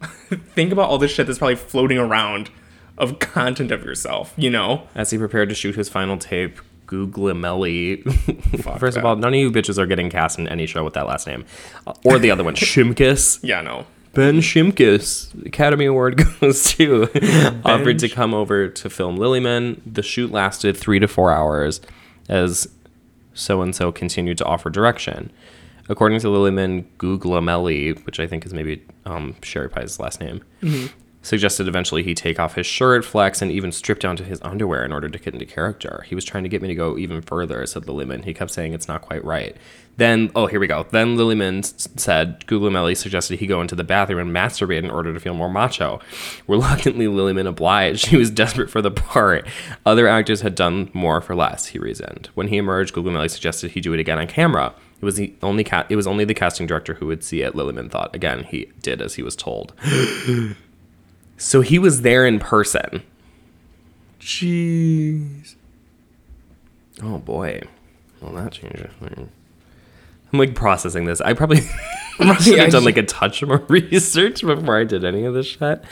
Think 0.00 0.72
about 0.72 0.88
all 0.88 0.98
this 0.98 1.10
shit 1.10 1.26
that's 1.26 1.38
probably 1.38 1.56
floating 1.56 1.98
around 1.98 2.50
of 2.96 3.18
content 3.18 3.70
of 3.70 3.84
yourself. 3.84 4.32
You 4.36 4.50
know? 4.50 4.88
As 4.94 5.10
he 5.10 5.18
prepared 5.18 5.48
to 5.50 5.54
shoot 5.54 5.74
his 5.74 5.88
final 5.88 6.16
tape, 6.16 6.60
Gugliemelli. 6.86 8.62
Fuck 8.62 8.78
First 8.80 8.96
of 8.96 9.04
all, 9.04 9.16
none 9.16 9.34
of 9.34 9.38
you 9.40 9.50
bitches 9.50 9.78
are 9.78 9.86
getting 9.86 10.10
cast 10.10 10.38
in 10.38 10.48
any 10.48 10.66
show 10.66 10.82
with 10.84 10.94
that 10.94 11.06
last 11.06 11.26
name. 11.26 11.44
Or 12.04 12.18
the 12.18 12.30
other 12.30 12.42
one, 12.42 12.54
Shimkus. 12.56 13.40
Yeah. 13.42 13.60
No. 13.60 13.86
Ben 14.14 14.38
Shimkus. 14.38 15.46
Academy 15.46 15.84
Award 15.84 16.40
goes 16.40 16.64
to. 16.72 17.04
Offered 17.64 17.98
to 18.00 18.08
come 18.08 18.34
over 18.34 18.68
to 18.68 18.90
film 18.90 19.18
Lillyman. 19.18 19.80
The 19.86 20.02
shoot 20.02 20.32
lasted 20.32 20.76
three 20.76 20.98
to 20.98 21.06
four 21.06 21.30
hours 21.30 21.80
as 22.28 22.68
so 23.38 23.62
and 23.62 23.74
so 23.74 23.92
continued 23.92 24.38
to 24.38 24.44
offer 24.44 24.68
direction. 24.70 25.30
According 25.88 26.20
to 26.20 26.26
Lillyman, 26.26 26.84
Gugliemelli, 26.98 28.04
which 28.04 28.20
I 28.20 28.26
think 28.26 28.44
is 28.44 28.52
maybe 28.52 28.84
um, 29.06 29.36
Sherry 29.42 29.70
Pie's 29.70 29.98
last 29.98 30.20
name, 30.20 30.42
suggested 31.22 31.68
eventually 31.68 32.02
he 32.02 32.14
take 32.14 32.38
off 32.38 32.54
his 32.54 32.66
shirt, 32.66 33.04
flex, 33.04 33.42
and 33.42 33.50
even 33.50 33.72
strip 33.72 33.98
down 33.98 34.16
to 34.16 34.24
his 34.24 34.40
underwear 34.42 34.84
in 34.84 34.92
order 34.92 35.08
to 35.08 35.18
get 35.18 35.34
into 35.34 35.46
character. 35.46 36.04
He 36.08 36.14
was 36.14 36.24
trying 36.24 36.44
to 36.44 36.48
get 36.48 36.62
me 36.62 36.68
to 36.68 36.74
go 36.74 36.96
even 36.96 37.20
further, 37.22 37.64
said 37.66 37.84
Lillyman. 37.84 38.24
He 38.24 38.34
kept 38.34 38.50
saying 38.50 38.72
it's 38.72 38.88
not 38.88 39.02
quite 39.02 39.24
right. 39.24 39.56
Then, 39.96 40.30
oh, 40.36 40.46
here 40.46 40.60
we 40.60 40.68
go. 40.68 40.86
Then 40.90 41.16
Lillyman 41.16 41.64
said 41.98 42.46
Gugliemelli 42.46 42.96
suggested 42.96 43.40
he 43.40 43.48
go 43.48 43.60
into 43.60 43.74
the 43.74 43.82
bathroom 43.82 44.20
and 44.20 44.34
masturbate 44.34 44.84
in 44.84 44.90
order 44.90 45.12
to 45.12 45.18
feel 45.18 45.34
more 45.34 45.50
macho. 45.50 46.00
Reluctantly, 46.46 47.06
Lillyman 47.06 47.48
obliged. 47.48 48.06
He 48.08 48.16
was 48.16 48.30
desperate 48.30 48.70
for 48.70 48.80
the 48.80 48.90
part. 48.90 49.46
Other 49.84 50.08
actors 50.08 50.40
had 50.40 50.54
done 50.54 50.90
more 50.94 51.20
for 51.20 51.34
less, 51.34 51.66
he 51.66 51.78
reasoned. 51.78 52.30
When 52.34 52.48
he 52.48 52.56
emerged, 52.56 52.94
Gugliemelli 52.94 53.30
suggested 53.30 53.72
he 53.72 53.80
do 53.80 53.92
it 53.92 54.00
again 54.00 54.18
on 54.18 54.28
camera. 54.28 54.72
It 55.00 55.04
was 55.04 55.16
the 55.16 55.34
only 55.42 55.62
ca- 55.62 55.86
it 55.88 55.96
was 55.96 56.06
only 56.06 56.24
the 56.24 56.34
casting 56.34 56.66
director 56.66 56.94
who 56.94 57.06
would 57.06 57.22
see 57.22 57.42
it, 57.42 57.54
Lillyman 57.54 57.90
thought. 57.90 58.14
Again, 58.14 58.44
he 58.44 58.70
did 58.80 59.02
as 59.02 59.14
he 59.14 59.22
was 59.22 59.36
told. 59.36 59.74
So 61.38 61.60
he 61.60 61.78
was 61.78 62.02
there 62.02 62.26
in 62.26 62.38
person. 62.38 63.02
Jeez. 64.20 65.54
Oh 67.02 67.18
boy. 67.18 67.62
Well, 68.20 68.32
that 68.32 68.52
changes 68.52 68.90
things. 69.00 69.30
I'm 70.32 70.38
like 70.38 70.54
processing 70.54 71.04
this. 71.06 71.20
I 71.20 71.32
probably 71.32 71.60
should 72.40 72.58
have 72.58 72.72
done 72.72 72.84
like 72.84 72.98
a 72.98 73.04
touch 73.04 73.42
more 73.42 73.58
research 73.68 74.42
before 74.42 74.78
I 74.78 74.84
did 74.84 75.04
any 75.04 75.24
of 75.24 75.32
this 75.32 75.46
shit. 75.46 75.82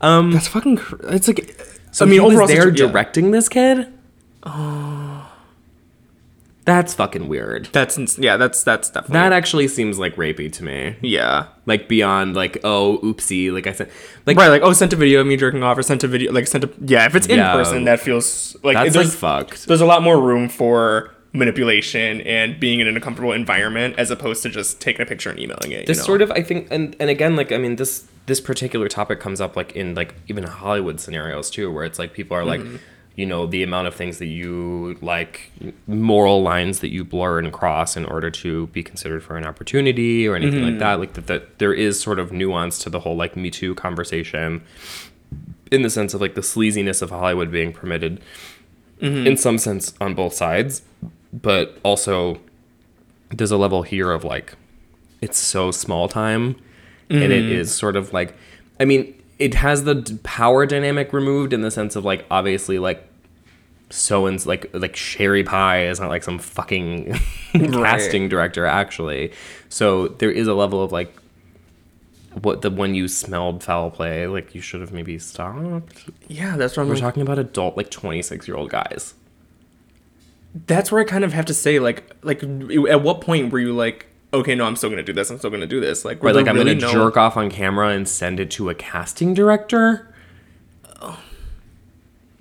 Um, 0.00 0.30
That's 0.30 0.46
fucking. 0.46 0.76
Cr- 0.76 1.06
it's 1.08 1.26
like. 1.26 1.58
So 1.90 2.04
I 2.04 2.08
mean, 2.08 2.20
he 2.20 2.26
was 2.26 2.34
overall, 2.34 2.48
there 2.48 2.68
yeah. 2.68 2.86
directing 2.86 3.30
this 3.30 3.48
kid. 3.48 3.92
Oh, 4.42 4.85
that's 6.66 6.92
fucking 6.92 7.28
weird. 7.28 7.70
That's 7.72 7.96
ins- 7.96 8.18
yeah. 8.18 8.36
That's 8.36 8.62
that's 8.62 8.90
definitely 8.90 9.14
That 9.14 9.32
actually 9.32 9.68
seems 9.68 9.98
like 9.98 10.16
rapey 10.16 10.52
to 10.52 10.64
me. 10.64 10.96
yeah. 11.00 11.46
Like 11.64 11.88
beyond 11.88 12.36
like 12.36 12.58
oh 12.64 12.98
oopsie. 13.02 13.50
Like 13.52 13.66
I 13.66 13.72
said, 13.72 13.90
like 14.26 14.36
Right, 14.36 14.48
like 14.48 14.62
oh, 14.62 14.72
sent 14.74 14.92
a 14.92 14.96
video 14.96 15.20
of 15.22 15.26
me 15.26 15.36
jerking 15.36 15.62
off, 15.62 15.78
or 15.78 15.82
sent 15.82 16.04
a 16.04 16.08
video, 16.08 16.32
like 16.32 16.46
sent 16.46 16.64
a 16.64 16.70
yeah. 16.80 17.06
If 17.06 17.14
it's 17.14 17.26
in 17.26 17.38
Yeah. 17.38 17.52
person, 17.54 17.84
that 17.84 18.00
feels 18.00 18.54
like 18.62 18.74
that's 18.74 18.86
like 18.88 18.92
there's 18.92 19.14
fucked. 19.14 19.66
there's 19.66 19.80
a 19.80 19.86
lot 19.86 20.02
more 20.02 20.20
room 20.20 20.48
for 20.48 21.12
manipulation 21.32 22.20
and 22.22 22.58
being 22.58 22.80
in 22.80 22.96
a 22.96 23.00
comfortable 23.00 23.32
environment 23.32 23.94
as 23.98 24.10
opposed 24.10 24.42
to 24.42 24.48
just 24.48 24.80
taking 24.80 25.02
a 25.02 25.06
picture 25.06 25.30
and 25.30 25.38
emailing 25.38 25.70
it. 25.72 25.86
this 25.86 25.98
know? 25.98 26.04
sort 26.04 26.22
of 26.22 26.30
i 26.32 26.42
think 26.42 26.66
and 26.70 26.96
and 26.98 27.10
again 27.10 27.36
like 27.36 27.52
i 27.52 27.58
mean 27.58 27.76
this 27.76 28.06
this 28.24 28.40
particular 28.40 28.88
topic 28.88 29.20
comes 29.20 29.38
up 29.40 29.54
like 29.54 29.76
in 29.76 29.94
like 29.94 30.14
even 30.28 30.44
hollywood 30.44 30.98
scenarios 30.98 31.50
too 31.50 31.70
where 31.70 31.84
it's 31.84 31.98
like 31.98 32.14
people 32.14 32.34
are 32.34 32.44
like 32.44 32.60
mm-hmm. 32.60 32.76
You 33.16 33.26
know 33.26 33.46
the 33.46 33.62
amount 33.62 33.88
of 33.88 33.94
things 33.94 34.18
that 34.18 34.26
you 34.26 34.96
like 35.00 35.50
moral 35.86 36.42
lines 36.42 36.80
that 36.80 36.90
you 36.90 37.04
blur 37.04 37.38
and 37.38 37.52
cross 37.52 37.96
in 37.96 38.04
order 38.04 38.30
to 38.30 38.66
be 38.68 38.82
considered 38.82 39.22
for 39.22 39.36
an 39.36 39.44
opportunity 39.44 40.28
or 40.28 40.36
anything 40.36 40.62
like 40.62 40.70
mm-hmm. 40.72 40.78
that. 40.78 41.00
Like 41.00 41.14
that, 41.14 41.26
that 41.26 41.58
there 41.58 41.72
is 41.72 41.98
sort 42.00 42.18
of 42.18 42.30
nuance 42.30 42.78
to 42.80 42.90
the 42.90 43.00
whole 43.00 43.16
like 43.16 43.36
me 43.36 43.50
too 43.50 43.74
conversation 43.74 44.62
in 45.72 45.82
the 45.82 45.90
sense 45.90 46.14
of 46.14 46.20
like 46.20 46.36
the 46.36 46.42
sleaziness 46.42 47.02
of 47.02 47.10
hollywood 47.10 47.50
being 47.50 47.72
permitted 47.72 48.20
mm-hmm. 49.00 49.26
in 49.26 49.36
some 49.36 49.58
sense 49.58 49.94
on 50.00 50.14
both 50.14 50.32
sides 50.32 50.82
but 51.32 51.76
also 51.82 52.38
there's 53.30 53.50
a 53.50 53.56
level 53.56 53.82
here 53.82 54.12
of 54.12 54.22
like 54.22 54.54
it's 55.20 55.38
so 55.38 55.72
small 55.72 56.06
time 56.06 56.54
and 57.10 57.32
it 57.32 57.42
mm-hmm. 57.42 57.52
is 57.52 57.74
sort 57.74 57.96
of 57.96 58.12
like 58.12 58.36
I 58.78 58.84
mean, 58.84 59.14
it 59.38 59.54
has 59.54 59.84
the 59.84 60.18
power 60.22 60.66
dynamic 60.66 61.12
removed 61.12 61.52
in 61.52 61.60
the 61.60 61.70
sense 61.70 61.96
of 61.96 62.04
like 62.04 62.24
obviously 62.30 62.78
like 62.78 63.06
so 63.90 64.26
and 64.26 64.44
like 64.46 64.68
like 64.72 64.96
Sherry 64.96 65.44
Pie 65.44 65.86
is 65.86 66.00
not 66.00 66.08
like 66.10 66.22
some 66.24 66.38
fucking 66.38 67.14
casting 67.52 68.28
director 68.28 68.66
actually. 68.66 69.32
So 69.68 70.08
there 70.08 70.30
is 70.30 70.48
a 70.48 70.54
level 70.54 70.82
of 70.82 70.90
like 70.92 71.14
what 72.42 72.62
the 72.62 72.70
when 72.70 72.94
you 72.94 73.08
smelled 73.08 73.62
foul 73.62 73.90
play, 73.90 74.26
like 74.26 74.54
you 74.54 74.60
should 74.60 74.80
have 74.80 74.92
maybe 74.92 75.18
stopped. 75.18 76.08
Yeah, 76.28 76.56
that's 76.56 76.76
what 76.76 76.82
I'm 76.82 76.88
We're 76.88 76.94
like, 76.94 77.02
talking 77.02 77.22
about 77.22 77.38
adult 77.38 77.76
like 77.76 77.90
26 77.90 78.48
year 78.48 78.56
old 78.56 78.70
guys. 78.70 79.14
that's 80.66 80.90
where 80.90 81.00
I 81.00 81.04
kind 81.04 81.24
of 81.24 81.32
have 81.32 81.44
to 81.46 81.54
say 81.54 81.78
like 81.78 82.10
like 82.22 82.42
at 82.42 83.02
what 83.02 83.20
point 83.20 83.52
were 83.52 83.58
you 83.60 83.74
like 83.74 84.06
okay 84.34 84.54
no 84.54 84.64
I'm 84.66 84.76
still 84.76 84.90
gonna 84.90 85.02
do 85.02 85.12
this 85.12 85.30
I'm 85.30 85.38
still 85.38 85.50
gonna 85.50 85.66
do 85.66 85.80
this 85.80 86.04
like 86.04 86.22
Right, 86.22 86.34
like 86.34 86.44
there 86.44 86.52
I'm 86.52 86.58
really 86.58 86.74
gonna 86.74 86.92
no- 86.92 87.04
jerk 87.04 87.16
off 87.16 87.36
on 87.36 87.50
camera 87.50 87.88
and 87.90 88.08
send 88.08 88.40
it 88.40 88.50
to 88.52 88.68
a 88.70 88.74
casting 88.74 89.34
director. 89.34 90.12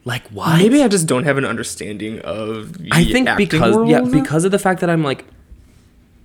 Like 0.07 0.27
why? 0.29 0.57
maybe 0.59 0.83
I 0.83 0.87
just 0.87 1.07
don't 1.07 1.23
have 1.23 1.37
an 1.37 1.45
understanding 1.45 2.19
of 2.19 2.77
the 2.77 2.89
I 2.91 3.03
think 3.05 3.27
because 3.37 3.75
world. 3.75 3.89
yeah, 3.89 4.01
because 4.01 4.45
of 4.45 4.51
the 4.51 4.59
fact 4.59 4.81
that 4.81 4.89
I'm 4.89 5.03
like 5.03 5.25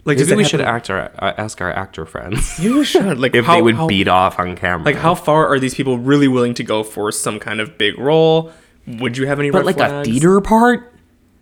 like 0.04 0.18
does 0.18 0.28
maybe 0.28 0.40
it 0.42 0.44
we 0.44 0.48
should 0.48 0.60
act 0.60 0.90
our, 0.90 1.10
uh, 1.18 1.32
ask 1.38 1.60
our 1.62 1.72
actor 1.72 2.04
friends 2.04 2.58
maybe 2.58 2.74
we 2.74 2.84
should 2.84 3.18
like 3.18 3.34
if 3.34 3.46
how, 3.46 3.54
they 3.54 3.62
would 3.62 3.76
how- 3.76 3.86
beat 3.86 4.06
off 4.08 4.38
on 4.38 4.54
camera. 4.54 4.84
like 4.84 4.96
how 4.96 5.14
far 5.14 5.46
are 5.46 5.58
these 5.58 5.74
people 5.74 5.96
really 5.98 6.28
willing 6.28 6.52
to 6.54 6.62
go 6.62 6.82
for 6.82 7.10
some 7.10 7.38
kind 7.38 7.58
of 7.58 7.78
big 7.78 7.98
role 7.98 8.52
would 8.86 9.16
you 9.16 9.26
have 9.26 9.38
any 9.38 9.50
but 9.50 9.58
red 9.58 9.66
like 9.66 9.76
flags? 9.76 10.08
a 10.08 10.10
theater 10.10 10.40
part, 10.42 10.89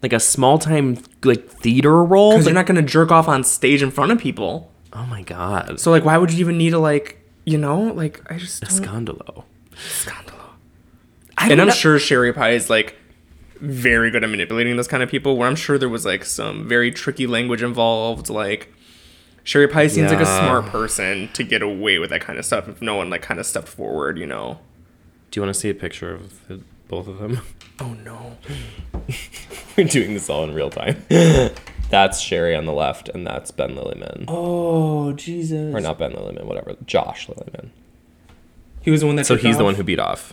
like 0.03 0.13
a 0.13 0.21
small 0.21 0.59
time 0.59 0.99
like 1.25 1.49
theater 1.49 2.05
role. 2.05 2.33
because 2.33 2.47
Like, 2.47 2.53
you're 2.53 2.61
not 2.61 2.67
gonna 2.67 2.83
jerk 2.83 3.11
off 3.11 3.29
on 3.29 3.45
stage 3.45 3.83
in 3.83 3.91
front 3.91 4.13
of 4.13 4.19
people 4.19 4.71
oh 4.95 5.05
my 5.07 5.23
god, 5.23 5.79
so 5.79 5.91
like 5.91 6.05
why 6.05 6.17
would 6.17 6.33
you 6.33 6.41
even 6.41 6.57
need 6.59 6.71
to 6.71 6.79
like 6.79 7.19
you 7.45 7.59
know 7.59 7.81
like 7.83 8.21
I 8.31 8.37
just 8.39 8.63
don't 8.63 8.71
scandalo. 8.71 9.45
Scandalo. 9.77 10.35
I 11.37 11.51
and 11.51 11.61
I'm 11.61 11.69
know- 11.69 11.75
sure 11.75 11.99
Sherry 11.99 12.33
Pie 12.33 12.51
is 12.51 12.69
like 12.71 12.97
very 13.61 14.11
good 14.11 14.23
at 14.25 14.31
manipulating 14.31 14.77
those 14.77 14.89
kind 14.89 15.03
of 15.03 15.09
people. 15.11 15.37
Where 15.37 15.49
I'm 15.49 15.57
sure 15.57 15.79
there 15.79 15.89
was 15.89 16.05
like 16.05 16.25
some 16.25 16.69
very 16.69 16.91
tricky 16.91 17.27
language 17.27 17.63
involved. 17.63 18.29
Like 18.31 18.73
Sherry 19.45 19.69
Pie 19.69 19.89
seems 19.89 20.11
like 20.11 20.21
a 20.21 20.27
smart 20.27 20.67
person 20.67 21.29
to 21.35 21.43
get 21.45 21.63
away 21.63 21.99
with 21.99 22.11
that 22.11 22.21
kind 22.21 22.39
of 22.39 22.45
stuff 22.45 22.69
if 22.69 22.81
no 22.83 22.95
one 22.97 23.11
like 23.11 23.23
kind 23.23 23.39
of 23.41 23.47
stepped 23.47 23.69
forward. 23.69 24.19
You 24.19 24.27
know. 24.27 24.59
Do 25.31 25.39
you 25.39 25.43
want 25.45 25.55
to 25.55 25.61
see 25.61 25.69
a 25.69 25.75
picture 25.75 26.15
of 26.15 26.49
the, 26.49 26.61
both 26.89 27.07
of 27.07 27.19
them? 27.19 27.41
Oh 27.81 27.95
no. 28.05 28.37
We're 29.77 29.85
doing 29.87 30.15
this 30.15 30.29
all 30.29 30.45
in 30.45 30.55
real 30.55 30.71
time. 30.71 31.05
that's 31.91 32.21
Sherry 32.21 32.55
on 32.57 32.65
the 32.67 32.73
left, 32.73 33.09
and 33.09 33.27
that's 33.27 33.51
Ben 33.51 33.71
Lillyman, 33.77 34.25
Oh 34.29 35.13
Jesus. 35.13 35.75
or 35.75 35.81
not 35.81 35.99
Ben 35.99 36.13
Lillyman, 36.13 36.45
whatever, 36.45 36.77
Josh 36.87 37.29
Lillyman. 37.29 37.69
He 38.83 38.91
was 38.91 39.01
the 39.03 39.07
one 39.07 39.17
that. 39.17 39.27
So 39.27 39.37
he's 39.37 39.57
the 39.59 39.65
one 39.65 39.75
who 39.77 39.83
beat 39.85 39.99
off. 40.01 40.33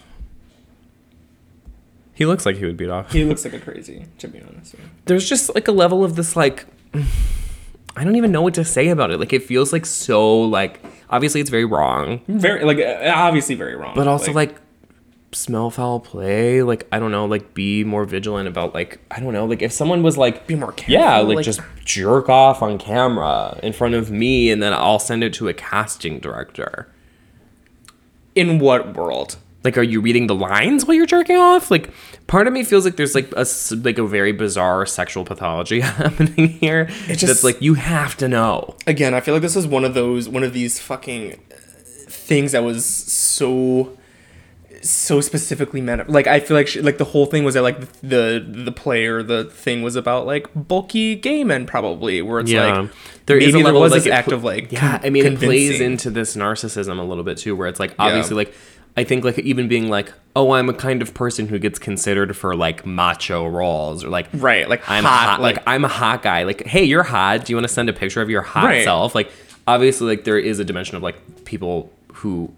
He 2.13 2.25
looks 2.25 2.45
like 2.45 2.55
he 2.55 2.65
would 2.65 2.77
beat 2.77 2.89
off. 2.89 3.11
He 3.11 3.23
looks 3.25 3.43
like 3.43 3.53
a 3.53 3.59
crazy, 3.59 4.05
to 4.19 4.27
be 4.27 4.39
honest. 4.41 4.75
yeah. 4.77 4.85
there's 5.05 5.27
just 5.27 5.53
like 5.53 5.67
a 5.67 5.71
level 5.73 6.03
of 6.03 6.15
this 6.15 6.35
like 6.35 6.65
I 7.97 8.03
don't 8.03 8.15
even 8.15 8.31
know 8.31 8.41
what 8.41 8.53
to 8.55 8.63
say 8.65 8.87
about 8.89 9.11
it. 9.11 9.19
Like 9.19 9.33
it 9.33 9.43
feels 9.43 9.71
like 9.73 9.85
so 9.85 10.41
like 10.41 10.81
obviously 11.09 11.41
it's 11.41 11.49
very 11.49 11.65
wrong, 11.65 12.21
Very 12.27 12.63
like 12.63 12.79
obviously 13.05 13.55
very 13.55 13.75
wrong. 13.75 13.93
but 13.95 14.07
also 14.07 14.31
like, 14.33 14.55
smell 15.35 15.69
foul 15.69 15.99
play. 15.99 16.61
Like 16.63 16.87
I 16.91 16.99
don't 16.99 17.11
know, 17.11 17.25
like 17.25 17.53
be 17.53 17.83
more 17.83 18.05
vigilant 18.05 18.47
about 18.47 18.73
like 18.73 18.99
I 19.11 19.19
don't 19.19 19.33
know, 19.33 19.45
like 19.45 19.61
if 19.61 19.71
someone 19.71 20.01
was 20.03 20.17
like 20.17 20.47
Be 20.47 20.55
more 20.55 20.73
Yeah, 20.87 21.11
careful, 21.11 21.27
like, 21.27 21.35
like- 21.37 21.45
just 21.45 21.61
jerk 21.83 22.29
off 22.29 22.61
on 22.61 22.77
camera 22.77 23.59
in 23.61 23.73
front 23.73 23.93
of 23.95 24.09
me 24.11 24.49
and 24.51 24.61
then 24.63 24.73
I'll 24.73 24.99
send 24.99 25.23
it 25.23 25.33
to 25.33 25.47
a 25.47 25.53
casting 25.53 26.19
director. 26.19 26.87
in 28.35 28.59
what 28.59 28.95
world? 28.95 29.37
Like, 29.63 29.77
are 29.79 29.83
you 29.83 29.99
reading 29.99 30.27
the 30.27 30.35
lines 30.35 30.85
while 30.85 30.93
you're 30.93 31.07
jerking 31.07 31.37
off? 31.37 31.71
Like, 31.71 31.89
part 32.27 32.45
of 32.45 32.53
me 32.53 32.63
feels 32.63 32.85
like 32.85 32.97
there's 32.97 33.15
like 33.15 33.31
a 33.35 33.45
like 33.83 33.97
a 33.97 34.05
very 34.05 34.31
bizarre 34.31 34.85
sexual 34.85 35.25
pathology 35.25 35.79
happening 35.81 36.49
here. 36.49 36.87
It's 37.07 37.19
just- 37.21 37.25
that's 37.27 37.43
like 37.43 37.61
you 37.61 37.73
have 37.73 38.15
to 38.17 38.27
know. 38.27 38.75
again, 38.85 39.13
I 39.15 39.21
feel 39.21 39.33
like 39.33 39.41
this 39.41 39.55
is 39.55 39.65
one 39.65 39.83
of 39.83 39.93
those 39.95 40.29
one 40.29 40.43
of 40.43 40.53
these 40.53 40.79
fucking 40.79 41.39
things 42.07 42.51
that 42.51 42.63
was 42.63 42.85
so 42.85 43.97
so 44.85 45.19
specifically 45.21 45.81
meant 45.81 46.09
like 46.09 46.27
I 46.27 46.39
feel 46.39 46.55
like 46.55 46.67
she, 46.67 46.81
like 46.81 46.97
the 46.97 47.05
whole 47.05 47.25
thing 47.25 47.43
was 47.43 47.55
that 47.55 47.61
like 47.63 47.79
the 48.01 48.45
the 48.47 48.71
play 48.71 49.05
or 49.07 49.23
the 49.23 49.45
thing 49.45 49.81
was 49.81 49.95
about 49.95 50.25
like 50.25 50.47
bulky 50.55 51.15
gay 51.15 51.43
men 51.43 51.65
probably 51.65 52.21
where 52.21 52.39
it's 52.39 52.51
like 52.51 52.89
there 53.25 53.37
is 53.37 53.53
maybe 53.53 53.61
a 53.61 53.65
level 53.65 53.81
there 53.81 53.83
was 53.85 53.91
like, 53.93 54.03
this 54.03 54.13
act 54.13 54.27
pl- 54.27 54.35
of 54.35 54.43
like 54.43 54.71
yeah. 54.71 54.99
I 55.03 55.09
mean, 55.09 55.25
it 55.25 55.39
plays 55.39 55.81
into 55.81 56.09
this 56.11 56.35
narcissism 56.35 56.99
a 56.99 57.03
little 57.03 57.23
bit 57.23 57.37
too, 57.39 57.55
where 57.55 57.67
it's 57.67 57.79
like 57.79 57.95
obviously 57.97 58.35
like 58.35 58.53
I 58.97 59.03
think 59.03 59.25
like 59.25 59.39
even 59.39 59.67
being 59.67 59.89
like, 59.89 60.13
oh, 60.37 60.51
I'm 60.51 60.69
a 60.69 60.73
kind 60.73 61.01
of 61.01 61.13
person 61.13 61.47
who 61.49 61.59
gets 61.59 61.79
considered 61.79 62.37
for 62.37 62.55
like 62.55 62.85
macho 62.85 63.45
roles 63.47 64.03
or 64.05 64.09
like 64.09 64.27
Right, 64.33 64.69
like 64.69 64.87
I'm 64.89 65.03
hot, 65.03 65.27
hot, 65.29 65.41
like, 65.41 65.57
like- 65.57 65.67
I'm 65.67 65.83
a 65.83 65.89
hot 65.89 66.21
guy. 66.21 66.43
Like, 66.43 66.65
hey, 66.65 66.83
you're 66.85 67.03
hot. 67.03 67.43
Do 67.45 67.51
you 67.51 67.57
want 67.57 67.67
to 67.67 67.73
send 67.73 67.89
a 67.89 67.93
picture 67.93 68.21
of 68.21 68.29
your 68.29 68.41
hot 68.43 68.65
Right. 68.65 68.83
self? 68.85 69.13
Like, 69.15 69.31
obviously, 69.67 70.07
like 70.07 70.23
there 70.23 70.37
is 70.39 70.59
a 70.59 70.63
dimension 70.63 70.95
of 70.95 71.03
like 71.03 71.43
people 71.43 71.91
who 72.13 72.53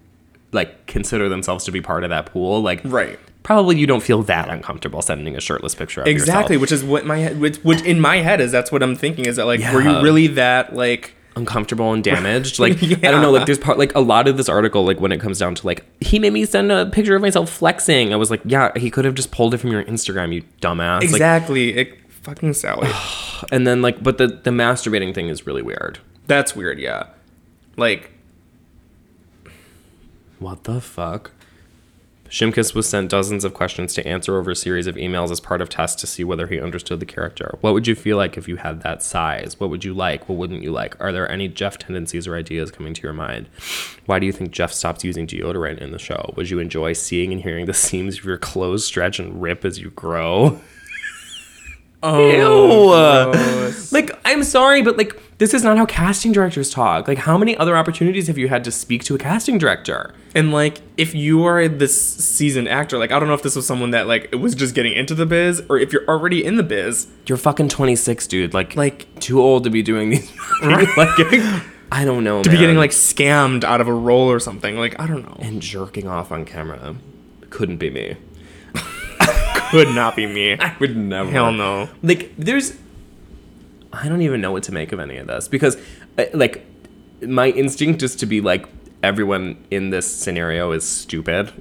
like 0.52 0.86
consider 0.86 1.28
themselves 1.28 1.64
to 1.64 1.72
be 1.72 1.80
part 1.80 2.04
of 2.04 2.10
that 2.10 2.26
pool. 2.26 2.62
Like, 2.62 2.80
Right. 2.84 3.18
Probably 3.42 3.78
you 3.78 3.86
don't 3.86 4.02
feel 4.02 4.22
that 4.24 4.50
uncomfortable 4.50 5.00
sending 5.00 5.34
a 5.34 5.40
shirtless 5.40 5.74
picture 5.74 6.02
of 6.02 6.06
yourself. 6.06 6.22
exactly 6.22 6.56
yourself. 6.56 6.60
which 6.60 6.72
is 6.72 6.84
what 6.84 7.06
my 7.06 7.16
head 7.18 7.40
which, 7.40 7.56
which 7.58 7.80
in 7.82 7.98
my 7.98 8.18
head 8.18 8.42
is 8.42 8.52
that's 8.52 8.70
what 8.70 8.82
I'm 8.82 8.94
thinking 8.94 9.24
is 9.24 9.36
that 9.36 9.46
like 9.46 9.60
were 9.72 9.80
you 9.80 10.02
really 10.02 10.26
that 10.26 10.74
like 10.74 11.14
uncomfortable 11.34 11.92
and 11.94 12.04
damaged. 12.04 12.58
Like 12.58 12.82
I 12.82 13.10
don't 13.10 13.22
know, 13.22 13.30
like 13.30 13.46
there's 13.46 13.58
part 13.58 13.78
like 13.78 13.94
a 13.94 14.00
lot 14.00 14.28
of 14.28 14.36
this 14.36 14.48
article, 14.50 14.84
like 14.84 15.00
when 15.00 15.12
it 15.12 15.20
comes 15.20 15.38
down 15.38 15.54
to 15.54 15.66
like 15.66 15.84
he 16.00 16.18
made 16.18 16.32
me 16.34 16.44
send 16.44 16.70
a 16.70 16.86
picture 16.86 17.16
of 17.16 17.22
myself 17.22 17.48
flexing. 17.48 18.12
I 18.12 18.16
was 18.16 18.30
like, 18.30 18.42
yeah, 18.44 18.70
he 18.76 18.90
could 18.90 19.06
have 19.06 19.14
just 19.14 19.30
pulled 19.30 19.54
it 19.54 19.58
from 19.58 19.70
your 19.70 19.84
Instagram, 19.84 20.34
you 20.34 20.42
dumbass. 20.60 20.96
Like, 20.96 21.04
exactly 21.04 21.74
it, 21.74 21.98
fucking 22.10 22.52
Sally 22.52 22.90
and 23.52 23.66
then 23.66 23.80
like, 23.80 24.02
but 24.02 24.18
the 24.18 24.26
the 24.26 24.50
masturbating 24.50 25.14
thing 25.14 25.28
is 25.28 25.46
really 25.46 25.62
weird. 25.62 26.00
that's 26.26 26.54
weird 26.54 26.78
yeah 26.78 27.06
like 27.76 28.10
What 30.38 30.64
the 30.64 30.80
fuck? 30.80 31.32
Shimkus 32.28 32.74
was 32.74 32.86
sent 32.86 33.10
dozens 33.10 33.42
of 33.42 33.54
questions 33.54 33.94
to 33.94 34.06
answer 34.06 34.36
over 34.36 34.50
a 34.50 34.56
series 34.56 34.86
of 34.86 34.96
emails 34.96 35.30
as 35.30 35.40
part 35.40 35.62
of 35.62 35.70
tests 35.70 35.98
to 36.02 36.06
see 36.06 36.24
whether 36.24 36.46
he 36.46 36.60
understood 36.60 37.00
the 37.00 37.06
character. 37.06 37.56
What 37.62 37.72
would 37.72 37.86
you 37.86 37.94
feel 37.94 38.18
like 38.18 38.36
if 38.36 38.46
you 38.46 38.56
had 38.56 38.82
that 38.82 39.02
size? 39.02 39.58
What 39.58 39.70
would 39.70 39.82
you 39.82 39.94
like? 39.94 40.28
What 40.28 40.36
wouldn't 40.36 40.62
you 40.62 40.70
like? 40.70 40.94
Are 41.00 41.10
there 41.10 41.30
any 41.30 41.48
Jeff 41.48 41.78
tendencies 41.78 42.26
or 42.26 42.36
ideas 42.36 42.70
coming 42.70 42.92
to 42.92 43.02
your 43.02 43.14
mind? 43.14 43.48
Why 44.04 44.18
do 44.18 44.26
you 44.26 44.32
think 44.32 44.50
Jeff 44.50 44.72
stopped 44.72 45.04
using 45.04 45.26
deodorant 45.26 45.78
in 45.78 45.90
the 45.90 45.98
show? 45.98 46.34
Would 46.36 46.50
you 46.50 46.58
enjoy 46.58 46.92
seeing 46.92 47.32
and 47.32 47.40
hearing 47.40 47.64
the 47.64 47.72
seams 47.74 48.18
of 48.18 48.24
your 48.24 48.36
clothes 48.36 48.84
stretch 48.84 49.18
and 49.18 49.40
rip 49.40 49.64
as 49.64 49.78
you 49.78 49.88
grow? 49.90 50.60
oh 52.02 53.72
Ew. 53.72 53.74
Like, 53.90 54.10
I'm 54.26 54.44
sorry, 54.44 54.82
but 54.82 54.98
like, 54.98 55.18
this 55.38 55.54
is 55.54 55.62
not 55.62 55.78
how 55.78 55.86
casting 55.86 56.32
directors 56.32 56.68
talk. 56.70 57.06
Like, 57.08 57.18
how 57.18 57.38
many 57.38 57.56
other 57.56 57.76
opportunities 57.76 58.26
have 58.26 58.36
you 58.38 58.48
had 58.48 58.64
to 58.64 58.72
speak 58.72 59.04
to 59.04 59.14
a 59.14 59.18
casting 59.18 59.56
director? 59.56 60.12
And 60.34 60.52
like, 60.52 60.80
if 60.96 61.14
you 61.14 61.44
are 61.44 61.68
this 61.68 62.00
seasoned 62.00 62.68
actor, 62.68 62.98
like 62.98 63.12
I 63.12 63.18
don't 63.18 63.28
know 63.28 63.34
if 63.34 63.42
this 63.42 63.54
was 63.56 63.66
someone 63.66 63.92
that 63.92 64.06
like 64.08 64.32
was 64.34 64.54
just 64.54 64.74
getting 64.74 64.92
into 64.92 65.14
the 65.14 65.26
biz, 65.26 65.62
or 65.68 65.78
if 65.78 65.92
you're 65.92 66.06
already 66.08 66.44
in 66.44 66.56
the 66.56 66.62
biz. 66.62 67.06
You're 67.26 67.38
fucking 67.38 67.68
26, 67.68 68.26
dude. 68.26 68.52
Like, 68.54 68.74
Like- 68.76 69.06
too 69.20 69.40
old 69.40 69.64
to 69.64 69.70
be 69.70 69.82
doing 69.82 70.10
these. 70.10 70.30
like, 70.62 71.10
I 71.90 72.04
don't 72.04 72.24
know. 72.24 72.42
To 72.42 72.50
be 72.50 72.56
getting 72.58 72.76
like 72.76 72.90
scammed 72.90 73.64
out 73.64 73.80
of 73.80 73.88
a 73.88 73.94
role 73.94 74.28
or 74.30 74.40
something, 74.40 74.76
like 74.76 74.98
I 75.00 75.06
don't 75.06 75.22
know, 75.22 75.36
and 75.38 75.62
jerking 75.62 76.08
off 76.08 76.32
on 76.32 76.44
camera 76.44 76.96
couldn't 77.50 77.78
be 77.78 77.90
me. 77.90 78.16
could 79.70 79.88
not 79.94 80.16
be 80.16 80.26
me. 80.26 80.58
I 80.58 80.74
would 80.80 80.96
never. 80.96 81.30
Hell 81.30 81.52
no. 81.52 81.88
Like, 82.02 82.32
there's. 82.36 82.74
I 83.92 84.08
don't 84.08 84.22
even 84.22 84.40
know 84.40 84.52
what 84.52 84.62
to 84.64 84.72
make 84.72 84.92
of 84.92 85.00
any 85.00 85.16
of 85.16 85.26
this 85.26 85.48
because, 85.48 85.76
uh, 86.18 86.24
like, 86.34 86.64
my 87.22 87.48
instinct 87.48 88.02
is 88.02 88.14
to 88.16 88.26
be 88.26 88.40
like, 88.40 88.66
everyone 89.02 89.64
in 89.70 89.90
this 89.90 90.12
scenario 90.12 90.72
is 90.72 90.86
stupid. 90.86 91.52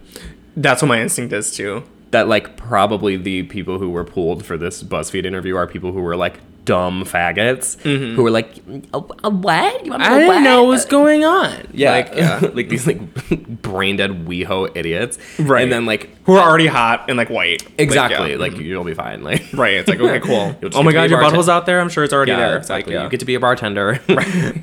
That's 0.55 0.81
what 0.81 0.87
my 0.87 1.01
instinct 1.01 1.33
is 1.33 1.51
too. 1.55 1.83
That, 2.11 2.27
like, 2.27 2.57
probably 2.57 3.17
the 3.17 3.43
people 3.43 3.79
who 3.79 3.89
were 3.89 4.03
pulled 4.03 4.45
for 4.45 4.57
this 4.57 4.83
BuzzFeed 4.83 5.25
interview 5.25 5.55
are 5.55 5.67
people 5.67 5.91
who 5.91 6.01
were 6.01 6.15
like 6.15 6.39
dumb 6.67 7.05
faggots 7.05 7.79
who 7.81 8.21
were 8.21 8.29
like, 8.29 8.57
"A- 8.93 9.01
a 9.23 9.29
what? 9.29 9.85
You 9.85 9.91
want 9.91 10.03
me 10.03 10.19
to 10.19 10.27
what?" 10.27 10.67
was 10.67 10.83
going 10.85 11.23
on. 11.23 11.67
Yeah, 11.71 11.91
like, 11.91 12.13
yeah. 12.13 12.39
like 12.53 12.67
these 12.67 12.85
like 12.85 12.99
brain 13.61 13.95
dead 13.95 14.27
WeHo 14.27 14.75
idiots, 14.75 15.17
Right. 15.39 15.63
And 15.63 15.71
then 15.71 15.85
like 15.85 16.09
who 16.25 16.35
are 16.35 16.47
already 16.47 16.67
hot 16.67 17.05
and 17.07 17.17
like 17.17 17.29
white. 17.29 17.63
Like, 17.63 17.79
exactly, 17.79 18.31
yeah. 18.31 18.37
like, 18.37 18.57
you'll 18.57 18.83
be 18.83 18.93
fine. 18.93 19.23
Like 19.23 19.43
right. 19.53 19.75
It's 19.75 19.89
like 19.89 19.99
okay, 19.99 20.19
cool. 20.19 20.55
Oh 20.73 20.83
my 20.83 20.91
god, 20.91 21.09
your 21.09 21.19
butthole's 21.19 21.49
out 21.49 21.65
there. 21.65 21.79
I'm 21.79 21.89
sure 21.89 22.03
it's 22.03 22.13
already 22.13 22.33
yeah, 22.33 22.39
there. 22.39 22.57
exactly. 22.57 22.95
Like. 22.95 23.05
You 23.05 23.09
get 23.09 23.21
to 23.21 23.25
be 23.25 23.35
a 23.35 23.39
bartender. 23.39 24.01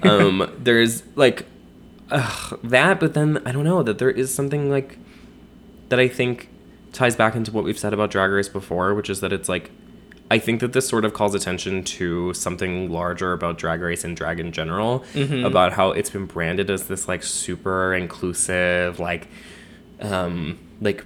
um, 0.03 0.53
there's 0.59 1.03
like 1.17 1.47
ugh, 2.11 2.61
that, 2.63 3.01
but 3.01 3.15
then 3.15 3.43
I 3.47 3.53
don't 3.53 3.65
know 3.65 3.83
that 3.83 3.99
there 3.99 4.11
is 4.11 4.33
something 4.33 4.71
like 4.71 4.99
that 5.89 5.99
I 5.99 6.09
think 6.09 6.51
ties 6.93 7.17
back 7.17 7.35
into 7.35 7.51
what 7.51 7.65
we've 7.65 7.79
said 7.79 7.95
about 7.95 8.11
Drag 8.11 8.31
Race 8.31 8.49
before, 8.51 8.95
which 8.95 9.09
is 9.09 9.21
that 9.21 9.33
it's 9.33 9.49
like. 9.49 9.71
I 10.35 10.39
think 10.41 10.59
that 10.63 10.73
this 10.73 10.89
sort 10.89 11.05
of 11.05 11.15
calls 11.15 11.33
attention 11.33 11.85
to 11.85 12.35
something 12.35 12.91
larger 12.91 13.33
about 13.33 13.57
drag 13.57 13.81
race 13.81 14.03
and 14.03 14.17
drag 14.17 14.41
in 14.41 14.51
general, 14.51 15.05
about 15.45 15.73
how 15.73 15.93
it's 15.93 16.11
been 16.11 16.27
branded 16.27 16.71
as 16.71 16.89
this 16.89 17.07
like 17.07 17.23
super 17.23 17.95
inclusive, 17.95 18.99
like, 18.99 19.29
um, 20.01 20.59
like, 20.81 21.05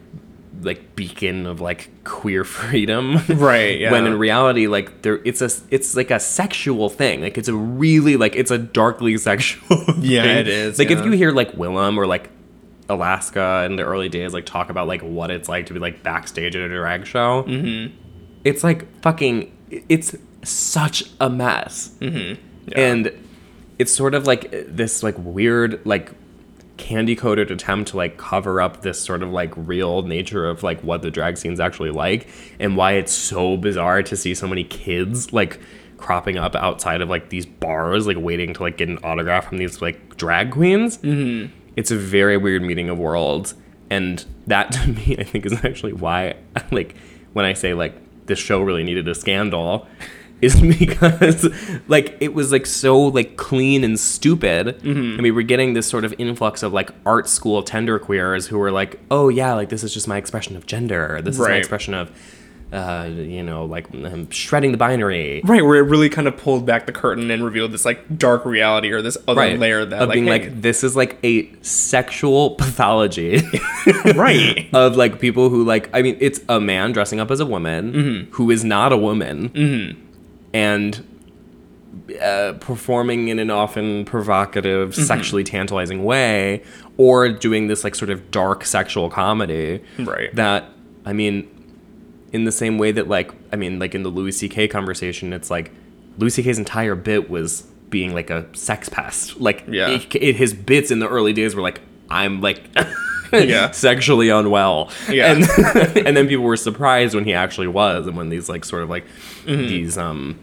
like 0.62 0.96
beacon 0.96 1.44
of 1.44 1.60
like 1.60 1.90
queer 2.04 2.42
freedom, 2.58 3.18
Right, 3.28 3.78
yeah. 3.78 3.92
When 3.92 4.06
in 4.06 4.18
reality, 4.18 4.66
like 4.66 5.02
there, 5.02 5.20
it's 5.26 5.42
a, 5.42 5.50
it's 5.70 5.94
like 5.94 6.10
a 6.10 6.20
sexual 6.20 6.88
thing. 6.88 7.20
Like 7.20 7.36
it's 7.36 7.48
a 7.48 7.54
really 7.54 8.16
like 8.16 8.34
it's 8.34 8.50
a 8.50 8.56
darkly 8.56 9.18
sexual. 9.30 9.76
Yeah, 10.00 10.22
thing. 10.22 10.38
it 10.38 10.48
is, 10.48 10.78
Like 10.78 10.90
if 10.90 11.04
you 11.04 11.12
hear 11.12 11.32
like 11.32 11.52
Willam 11.52 11.98
or 11.98 12.06
like 12.06 12.30
Alaska 12.88 13.64
in 13.66 13.76
the 13.76 13.82
early 13.84 14.08
days, 14.08 14.32
like 14.32 14.46
talk 14.46 14.70
about 14.70 14.88
like 14.88 15.02
what 15.02 15.30
it's 15.30 15.50
like 15.50 15.66
to 15.66 15.74
be 15.74 15.80
like 15.80 16.02
backstage 16.02 16.56
at 16.56 16.62
a 16.62 16.68
drag 16.74 17.06
show. 17.06 17.42
Mm-hmm. 17.42 18.07
It's 18.44 18.64
like 18.64 19.00
fucking. 19.02 19.54
It's 19.88 20.16
such 20.44 21.04
a 21.20 21.28
mess, 21.28 21.90
mm-hmm. 22.00 22.40
and 22.74 23.12
it's 23.78 23.92
sort 23.92 24.14
of 24.14 24.26
like 24.26 24.50
this 24.50 25.02
like 25.02 25.14
weird 25.18 25.84
like 25.86 26.12
candy 26.78 27.16
coated 27.16 27.50
attempt 27.50 27.90
to 27.90 27.96
like 27.96 28.16
cover 28.16 28.60
up 28.60 28.82
this 28.82 29.00
sort 29.00 29.22
of 29.22 29.30
like 29.30 29.52
real 29.56 30.02
nature 30.02 30.48
of 30.48 30.62
like 30.62 30.80
what 30.82 31.02
the 31.02 31.10
drag 31.10 31.36
scene's 31.36 31.60
actually 31.60 31.90
like 31.90 32.28
and 32.60 32.76
why 32.76 32.92
it's 32.92 33.12
so 33.12 33.56
bizarre 33.56 34.02
to 34.02 34.16
see 34.16 34.34
so 34.34 34.46
many 34.46 34.64
kids 34.64 35.32
like 35.32 35.60
cropping 35.96 36.38
up 36.38 36.54
outside 36.54 37.00
of 37.00 37.08
like 37.08 37.28
these 37.30 37.44
bars 37.44 38.06
like 38.06 38.16
waiting 38.16 38.54
to 38.54 38.62
like 38.62 38.76
get 38.76 38.88
an 38.88 38.98
autograph 39.02 39.48
from 39.48 39.58
these 39.58 39.82
like 39.82 40.16
drag 40.16 40.52
queens 40.52 40.98
mm-hmm. 40.98 41.52
it's 41.74 41.90
a 41.90 41.96
very 41.96 42.36
weird 42.36 42.62
meeting 42.62 42.88
of 42.88 42.96
worlds 42.96 43.54
and 43.90 44.24
that 44.46 44.70
to 44.72 44.86
me 44.86 45.16
i 45.18 45.24
think 45.24 45.44
is 45.44 45.64
actually 45.64 45.92
why 45.92 46.34
like 46.70 46.94
when 47.32 47.44
i 47.44 47.52
say 47.52 47.74
like 47.74 47.94
this 48.28 48.38
show 48.38 48.62
really 48.62 48.84
needed 48.84 49.08
a 49.08 49.14
scandal 49.14 49.86
is 50.40 50.60
because 50.60 51.48
like 51.88 52.16
it 52.20 52.32
was 52.32 52.52
like 52.52 52.64
so 52.64 52.98
like 53.00 53.36
clean 53.36 53.82
and 53.82 53.98
stupid. 53.98 54.78
Mm-hmm. 54.80 55.14
And 55.14 55.22
we 55.22 55.32
were 55.32 55.42
getting 55.42 55.72
this 55.72 55.88
sort 55.88 56.04
of 56.04 56.14
influx 56.18 56.62
of 56.62 56.72
like 56.72 56.90
art 57.04 57.28
school 57.28 57.62
tender 57.62 57.98
queers 57.98 58.46
who 58.46 58.58
were 58.58 58.70
like 58.70 59.00
oh 59.10 59.28
yeah 59.28 59.54
like 59.54 59.68
this 59.68 59.82
is 59.82 59.92
just 59.92 60.06
my 60.06 60.16
expression 60.16 60.56
of 60.56 60.66
gender. 60.66 61.20
This 61.22 61.34
is 61.34 61.40
my 61.40 61.56
expression 61.56 61.94
of 61.94 62.12
uh 62.70 63.08
you 63.10 63.42
know 63.42 63.64
like 63.64 63.86
um, 63.94 64.28
shredding 64.30 64.72
the 64.72 64.78
binary. 64.78 65.40
Right, 65.44 65.64
where 65.64 65.76
it 65.76 65.88
really 65.88 66.08
kind 66.10 66.28
of 66.28 66.36
pulled 66.36 66.66
back 66.66 66.84
the 66.86 66.92
curtain 66.92 67.30
and 67.30 67.42
revealed 67.44 67.72
this 67.72 67.84
like 67.84 68.18
dark 68.18 68.44
reality 68.44 68.90
or 68.92 69.00
this 69.00 69.16
other 69.26 69.40
right 69.40 69.58
layer 69.58 69.84
that 69.86 70.02
of 70.02 70.08
like, 70.08 70.14
being 70.14 70.26
hey, 70.26 70.30
like 70.30 70.60
this 70.60 70.84
is 70.84 70.94
like 70.94 71.18
a 71.24 71.50
sexual 71.62 72.50
pathology. 72.56 73.40
Right, 74.14 74.68
of 74.74 74.96
like 74.96 75.18
people 75.18 75.48
who 75.48 75.64
like 75.64 75.88
I 75.94 76.02
mean 76.02 76.16
it's 76.20 76.40
a 76.48 76.60
man 76.60 76.92
dressing 76.92 77.20
up 77.20 77.30
as 77.30 77.40
a 77.40 77.46
woman 77.46 78.28
who 78.32 78.50
is 78.50 78.64
not 78.64 78.92
a 78.92 78.96
woman 78.98 79.96
and 80.52 81.06
uh, 82.22 82.52
performing 82.60 83.28
in 83.28 83.38
an 83.38 83.50
often 83.50 84.04
provocative 84.04 84.94
sexually 84.94 85.44
tantalizing 85.44 86.04
way 86.04 86.62
or 86.96 87.28
doing 87.28 87.68
this 87.68 87.84
like 87.84 87.94
sort 87.94 88.10
of 88.10 88.30
dark 88.30 88.64
sexual 88.64 89.08
comedy 89.10 89.82
Right. 89.98 90.34
that 90.34 90.70
I 91.04 91.12
mean 91.12 91.48
in 92.32 92.44
the 92.44 92.52
same 92.52 92.78
way 92.78 92.92
that 92.92 93.08
like 93.08 93.30
I 93.52 93.56
mean 93.56 93.78
like 93.78 93.94
in 93.94 94.02
the 94.02 94.08
Louis 94.10 94.32
CK 94.46 94.70
conversation 94.70 95.32
it's 95.32 95.50
like 95.50 95.70
Louis 96.18 96.36
CK's 96.36 96.58
entire 96.58 96.94
bit 96.94 97.30
was 97.30 97.62
being 97.90 98.12
like 98.12 98.28
a 98.30 98.46
sex 98.56 98.88
pest 98.88 99.40
like 99.40 99.64
Yeah. 99.68 99.88
it, 99.90 100.14
it- 100.14 100.36
his 100.36 100.52
bits 100.52 100.90
in 100.90 100.98
the 100.98 101.08
early 101.08 101.32
days 101.32 101.54
were 101.54 101.62
like 101.62 101.80
I'm 102.10 102.40
like 102.40 102.62
Yeah. 103.32 103.70
sexually 103.72 104.28
unwell 104.30 104.90
Yeah. 105.08 105.32
and 105.32 105.44
and 106.06 106.16
then 106.16 106.28
people 106.28 106.44
were 106.44 106.56
surprised 106.56 107.14
when 107.14 107.24
he 107.24 107.32
actually 107.34 107.66
was 107.68 108.06
and 108.06 108.16
when 108.16 108.28
these 108.30 108.48
like 108.48 108.64
sort 108.64 108.82
of 108.82 108.90
like 108.90 109.04
Mm-hmm. 109.46 109.66
these 109.68 109.96
um 109.96 110.38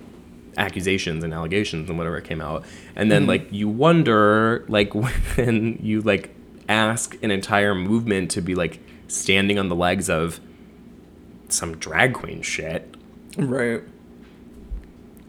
accusations 0.57 1.23
and 1.23 1.33
allegations 1.33 1.89
and 1.89 1.97
whatever 1.97 2.21
came 2.21 2.41
out 2.41 2.63
and 2.95 3.11
then 3.11 3.23
Mm-hmm. 3.23 3.29
like 3.29 3.47
you 3.51 3.67
wonder 3.69 4.65
like 4.69 4.93
when 4.95 5.77
you 5.83 6.01
like 6.01 6.33
ask 6.69 7.15
an 7.23 7.29
entire 7.29 7.75
movement 7.75 8.31
to 8.31 8.41
be 8.41 8.55
like 8.55 8.79
standing 9.07 9.59
on 9.59 9.69
the 9.69 9.75
legs 9.75 10.09
of 10.09 10.39
some 11.49 11.77
drag 11.77 12.13
queen 12.13 12.41
shit 12.41 12.95
right. 13.37 13.81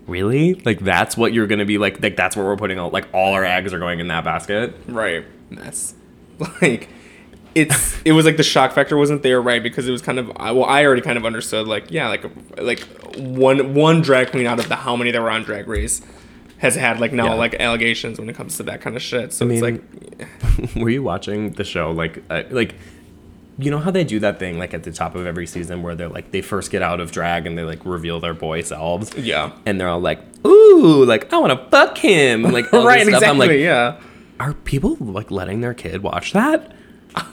really 0.06 0.55
like 0.64 0.80
that's 0.80 1.16
what 1.16 1.32
you're 1.32 1.47
gonna 1.47 1.64
be 1.64 1.78
like 1.78 2.02
like 2.02 2.16
that's 2.16 2.36
where 2.36 2.47
we're 2.47 2.56
putting 2.56 2.78
all 2.78 2.90
like 2.90 3.06
all 3.12 3.32
our 3.34 3.44
eggs 3.44 3.72
are 3.72 3.78
going 3.78 4.01
in 4.01 4.09
that 4.09 4.24
basket 4.24 4.74
Right. 4.88 5.24
That's 5.51 5.94
like 6.62 6.88
it's 7.55 7.97
it 8.05 8.12
was 8.12 8.24
like 8.26 8.36
the 8.36 8.43
shock 8.43 8.72
factor 8.72 8.97
wasn't 8.98 9.22
there, 9.22 9.40
right? 9.40 9.62
Because 9.62 9.88
it 9.88 9.90
was 9.93 10.02
kind 10.02 10.18
of 10.18 10.28
well, 10.28 10.64
I 10.64 10.84
already 10.84 11.01
kind 11.01 11.16
of 11.16 11.24
understood 11.24 11.66
like 11.66 11.90
yeah, 11.90 12.09
like 12.09 12.24
like 12.59 12.80
one 13.16 13.72
one 13.74 14.02
drag 14.02 14.30
queen 14.30 14.47
out 14.47 14.59
of 14.59 14.68
the 14.68 14.76
how 14.76 14.94
many 14.97 15.10
that 15.10 15.22
were 15.22 15.30
on 15.30 15.43
Drag 15.43 15.66
Race 15.66 16.02
has 16.59 16.74
had 16.74 17.01
like 17.01 17.12
now 17.14 17.28
Yeah. 17.28 17.34
like 17.34 17.55
allegations 17.55 18.18
when 18.18 18.28
it 18.28 18.36
comes 18.36 18.59
to 18.59 18.62
that 18.64 18.82
kind 18.82 18.94
of 18.94 19.01
shit. 19.02 19.32
So 19.32 19.47
I 19.47 19.51
it's 19.52 19.62
mean, 19.62 19.80
like 20.18 20.76
were 20.76 20.90
you 20.90 21.02
watching 21.02 21.52
the 21.52 21.64
show 21.64 21.93
like 21.93 22.22
uh, 22.28 22.43
like 22.51 22.74
you 23.58 23.70
know 23.70 23.78
how 23.78 23.90
they 23.90 24.04
do 24.04 24.18
that 24.20 24.38
thing 24.38 24.58
like 24.58 24.74
at 24.74 24.82
the 24.82 24.92
top 24.92 25.14
of 25.14 25.26
every 25.26 25.46
season 25.46 25.82
where 25.82 25.94
they're 25.94 26.08
like 26.10 26.30
they 26.30 26.42
first 26.42 26.70
get 26.70 26.82
out 26.82 27.00
of 27.00 27.10
drag 27.10 27.46
and 27.46 27.56
they 27.56 27.62
like 27.64 27.84
reveal 27.86 28.20
their 28.20 28.34
boy 28.34 28.60
selves 28.60 29.14
yeah. 29.16 29.50
and 29.64 29.80
they're 29.80 29.88
all 29.88 30.00
like 30.00 30.20
ooh 30.46 31.04
like 31.04 31.32
i 31.32 31.38
want 31.38 31.52
to 31.58 31.70
fuck 31.70 31.96
him 31.96 32.44
and 32.44 32.52
like 32.52 32.70
all 32.74 32.80
this 32.80 32.86
right, 32.88 33.00
stuff. 33.06 33.14
exactly. 33.14 33.28
i'm 33.28 33.38
like 33.38 33.58
yeah. 33.58 33.98
are 34.40 34.52
people 34.52 34.96
like 35.00 35.30
letting 35.30 35.62
their 35.62 35.72
kid 35.74 36.02
watch 36.02 36.32
that 36.34 36.74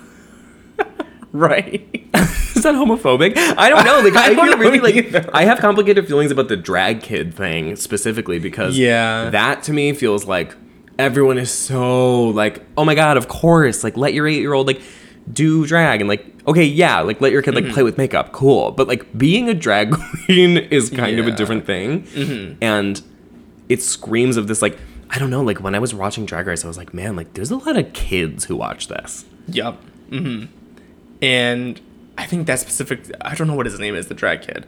Right. 1.34 1.90
is 2.56 2.62
that 2.62 2.76
homophobic 2.76 3.36
i 3.58 3.68
don't 3.68 3.84
know 3.84 4.00
like 4.02 4.16
i, 4.16 4.28
I 4.32 4.36
feel 4.36 4.58
really 4.60 4.80
like 4.80 4.94
either. 4.96 5.28
i 5.34 5.46
have 5.46 5.58
complicated 5.60 6.08
feelings 6.08 6.30
about 6.32 6.48
the 6.48 6.56
drag 6.56 7.02
kid 7.02 7.34
thing 7.34 7.76
specifically 7.76 8.38
because 8.38 8.78
Yeah. 8.78 9.32
that 9.32 9.64
to 9.64 9.74
me 9.74 9.94
feels 9.94 10.26
like 10.26 10.56
everyone 11.00 11.40
is 11.40 11.50
so 11.52 12.26
like 12.26 12.64
oh 12.78 12.86
my 12.86 12.94
god 12.94 13.18
of 13.18 13.28
course 13.28 13.84
like 13.84 13.98
let 13.98 14.14
your 14.14 14.28
eight 14.28 14.42
year 14.42 14.54
old 14.54 14.68
like 14.68 14.80
do 15.32 15.66
drag 15.66 16.02
and 16.02 16.08
like 16.10 16.26
okay 16.48 16.64
yeah 16.66 17.00
like 17.00 17.22
let 17.22 17.32
your 17.32 17.42
kid 17.42 17.54
Mm-hmm. 17.54 17.66
like 17.68 17.74
play 17.74 17.84
with 17.84 17.98
makeup 17.98 18.32
cool 18.34 18.72
but 18.72 18.88
like 18.88 19.18
being 19.18 19.48
a 19.50 19.54
drag 19.54 19.92
queen 20.26 20.58
is 20.58 20.90
kind 20.90 21.20
of 21.20 21.28
a 21.28 21.32
different 21.32 21.66
thing 21.66 22.04
Mm-hmm. 22.04 22.58
and 22.62 23.02
it 23.70 23.82
screams 23.82 24.36
of 24.36 24.48
this 24.48 24.62
like 24.62 24.78
i 25.10 25.18
don't 25.18 25.30
know 25.30 25.42
like 25.42 25.60
when 25.62 25.76
i 25.76 25.80
was 25.80 25.94
watching 25.96 26.26
drag 26.26 26.46
race 26.48 26.66
i 26.66 26.68
was 26.68 26.78
like 26.78 26.94
man 26.94 27.16
like 27.16 27.34
there's 27.36 27.52
a 27.52 27.56
lot 27.58 27.78
of 27.78 27.94
kids 27.94 28.46
who 28.46 28.56
watch 28.58 28.88
this 28.90 29.26
Yep. 29.48 29.76
hmm 30.10 30.46
And 31.22 31.80
I 32.18 32.26
think 32.26 32.48
that 32.48 32.60
specific 32.60 33.10
I 33.22 33.34
don't 33.36 33.48
know 33.48 33.56
what 33.56 33.66
his 33.66 33.80
name 33.80 33.96
is, 33.96 34.08
the 34.08 34.14
drag 34.14 34.42
kid. 34.42 34.66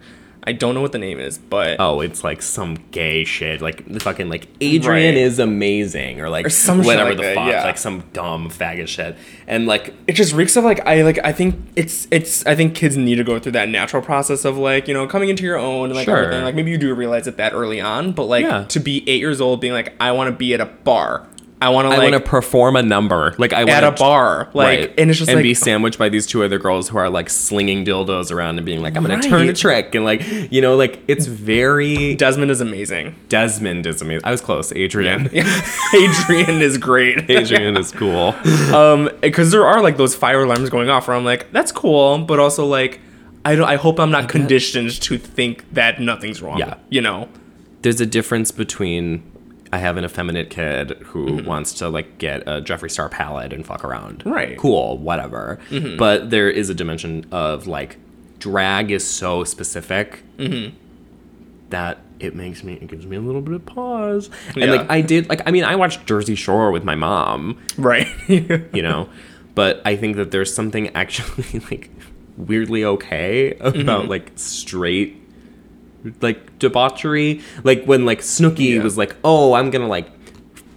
I 0.48 0.52
don't 0.54 0.76
know 0.76 0.82
what 0.82 0.92
the 0.92 1.00
name 1.00 1.20
is, 1.20 1.38
but 1.38 1.78
oh 1.80 2.02
it's 2.02 2.24
like 2.24 2.42
some 2.42 2.76
gay 2.92 3.24
shit 3.24 3.62
like 3.62 3.86
the 3.92 4.00
fucking 4.00 4.30
like 4.30 4.48
adrian 4.62 5.16
Right. 5.16 5.22
is 5.24 5.40
amazing 5.40 6.22
or 6.22 6.30
like 6.30 6.46
Or 6.46 6.50
some 6.50 6.84
whatever 6.84 7.10
like 7.10 7.18
the 7.18 7.24
that, 7.24 7.36
fuck 7.36 7.52
yeah. 7.52 7.64
like 7.64 7.78
some 7.78 8.04
dumb 8.14 8.50
faggot 8.50 8.88
shit 8.88 9.16
and 9.48 9.66
like 9.66 9.94
it 10.08 10.14
just 10.14 10.34
reeks 10.34 10.56
of 10.56 10.64
like 10.64 10.86
I 10.86 11.02
like 11.02 11.20
I 11.24 11.32
think 11.32 11.56
it's 11.76 12.08
it's 12.12 12.46
I 12.46 12.56
think 12.56 12.76
kids 12.76 12.96
need 12.96 13.16
to 13.16 13.24
go 13.24 13.40
through 13.40 13.54
that 13.54 13.70
natural 13.70 14.02
process 14.02 14.46
of 14.46 14.58
like 14.58 14.88
you 14.88 14.94
know 14.94 15.08
coming 15.08 15.30
into 15.30 15.44
your 15.44 15.58
own 15.58 15.86
and 15.90 15.96
like 15.96 16.06
Sure. 16.06 16.18
everything 16.18 16.44
like 16.44 16.56
maybe 16.56 16.72
you 16.72 16.78
do 16.78 16.94
realize 16.94 17.28
it 17.28 17.38
that 17.38 17.54
early 17.54 17.82
on 17.82 18.12
but 18.12 18.26
like 18.26 18.44
Yeah. 18.46 18.66
to 18.66 18.80
be 18.80 19.04
eight 19.10 19.20
years 19.20 19.42
old 19.42 19.62
being 19.62 19.74
like 19.74 19.94
I 20.00 20.12
want 20.12 20.28
to 20.28 20.36
be 20.36 20.54
at 20.54 20.62
a 20.62 20.66
bar 20.68 21.28
I 21.62 21.70
want 21.70 21.88
to 21.88 21.94
I 21.96 21.98
like 21.98 22.12
want 22.12 22.24
to 22.24 22.30
perform 22.30 22.76
a 22.76 22.84
number, 22.84 23.34
like 23.38 23.54
I 23.54 23.64
at 23.64 23.84
a 23.84 23.92
bar 23.92 24.50
like 24.54 24.80
right? 24.80 24.94
and 25.00 25.10
it's 25.10 25.18
just 25.20 25.30
and 25.30 25.38
like 25.38 25.44
be 25.44 25.54
sandwiched 25.54 25.98
by 25.98 26.10
these 26.10 26.28
two 26.28 26.44
other 26.44 26.60
girls 26.60 26.90
who 26.90 26.98
are 26.98 27.10
like 27.10 27.30
slinging 27.30 27.86
dildos 27.86 28.30
around 28.32 28.58
and 28.58 28.66
being 28.66 28.82
like, 28.82 28.96
"I'm 28.98 29.04
gonna 29.04 29.16
Right. 29.16 29.24
turn 29.24 29.48
a 29.48 29.54
trick," 29.54 29.96
and 29.96 30.04
like 30.04 30.22
you 30.52 30.60
know, 30.62 30.76
like 30.76 31.00
it's 31.08 31.26
very 31.28 32.14
Desmond 32.16 32.52
is 32.52 32.60
amazing 32.60 33.16
Desmond 33.30 33.86
is 33.88 34.02
amazing. 34.02 34.26
I 34.26 34.32
was 34.32 34.42
close. 34.42 34.74
Adrian, 34.74 35.30
Adrian 35.94 36.62
is 36.62 36.78
great 36.78 37.30
Adrian 37.30 37.78
is 37.78 37.92
cool. 37.92 38.36
um 38.76 39.10
because 39.22 39.52
there 39.52 39.66
are 39.66 39.82
like 39.82 39.96
those 39.98 40.14
fire 40.16 40.44
alarms 40.44 40.70
going 40.70 40.90
off 40.90 41.08
where 41.08 41.16
I'm 41.16 41.26
like 41.26 41.52
that's 41.52 41.72
cool 41.72 42.20
but 42.20 42.38
also 42.40 42.66
like 42.66 43.00
I 43.46 43.56
don't 43.56 43.68
I 43.68 43.76
hope 43.78 44.00
I'm 44.00 44.12
not 44.12 44.28
conditioned 44.30 44.92
to 45.04 45.18
think 45.18 45.72
that 45.74 46.02
nothing's 46.02 46.42
wrong 46.42 46.58
Yeah. 46.60 46.76
you 46.90 47.02
know 47.02 47.30
There's 47.82 48.02
a 48.02 48.06
difference 48.06 48.52
between 48.52 49.24
I 49.76 49.80
have 49.80 49.98
an 49.98 50.06
effeminate 50.06 50.50
kid 50.50 50.92
who 51.04 51.26
mm-hmm. 51.26 51.46
wants 51.46 51.74
to 51.74 51.90
like 51.90 52.18
get 52.18 52.44
a 52.44 52.62
Jeffree 52.62 52.90
Star 52.90 53.10
palette 53.10 53.52
and 53.52 53.66
fuck 53.66 53.84
around. 53.84 54.24
Right. 54.26 54.58
Cool, 54.58 54.98
whatever. 55.00 55.60
Mm-hmm. 55.70 55.98
But 55.98 56.30
there 56.30 56.50
is 56.50 56.70
a 56.70 56.74
dimension 56.74 57.26
of 57.30 57.68
like 57.68 57.98
drag 58.40 58.90
is 58.92 59.06
so 59.06 59.44
specific 59.44 60.24
mm-hmm. 60.38 60.74
that 61.72 61.98
it 62.22 62.36
makes 62.36 62.64
me 62.64 62.76
it 62.76 62.88
gives 62.88 63.06
me 63.06 63.18
a 63.18 63.20
little 63.20 63.42
bit 63.42 63.54
of 63.54 63.66
pause. 63.66 64.30
And 64.54 64.64
Yeah. 64.64 64.72
like 64.72 64.90
I 64.90 65.02
did 65.02 65.28
like 65.28 65.42
I 65.46 65.52
mean 65.52 65.66
I 65.66 65.76
watched 65.76 66.06
Jersey 66.06 66.36
Shore 66.36 66.72
with 66.72 66.86
my 66.86 66.96
mom, 66.96 67.62
right 67.78 68.08
you 68.30 68.82
know, 68.82 69.10
but 69.56 69.82
I 69.84 69.98
think 69.98 70.16
that 70.16 70.32
there's 70.32 70.54
something 70.54 70.88
actually 70.96 71.60
like 71.70 71.90
weirdly 72.38 72.86
okay 72.86 73.56
about 73.56 74.08
like 74.08 74.32
straight 74.36 75.22
like 76.22 76.60
debauchery 76.60 77.42
like 77.64 77.84
when 77.86 78.06
like 78.06 78.20
snooki 78.22 78.76
Yeah. 78.76 78.84
was 78.84 78.98
like 78.98 79.16
oh 79.24 79.54
i'm 79.54 79.70
gonna 79.72 79.88
like 79.88 80.08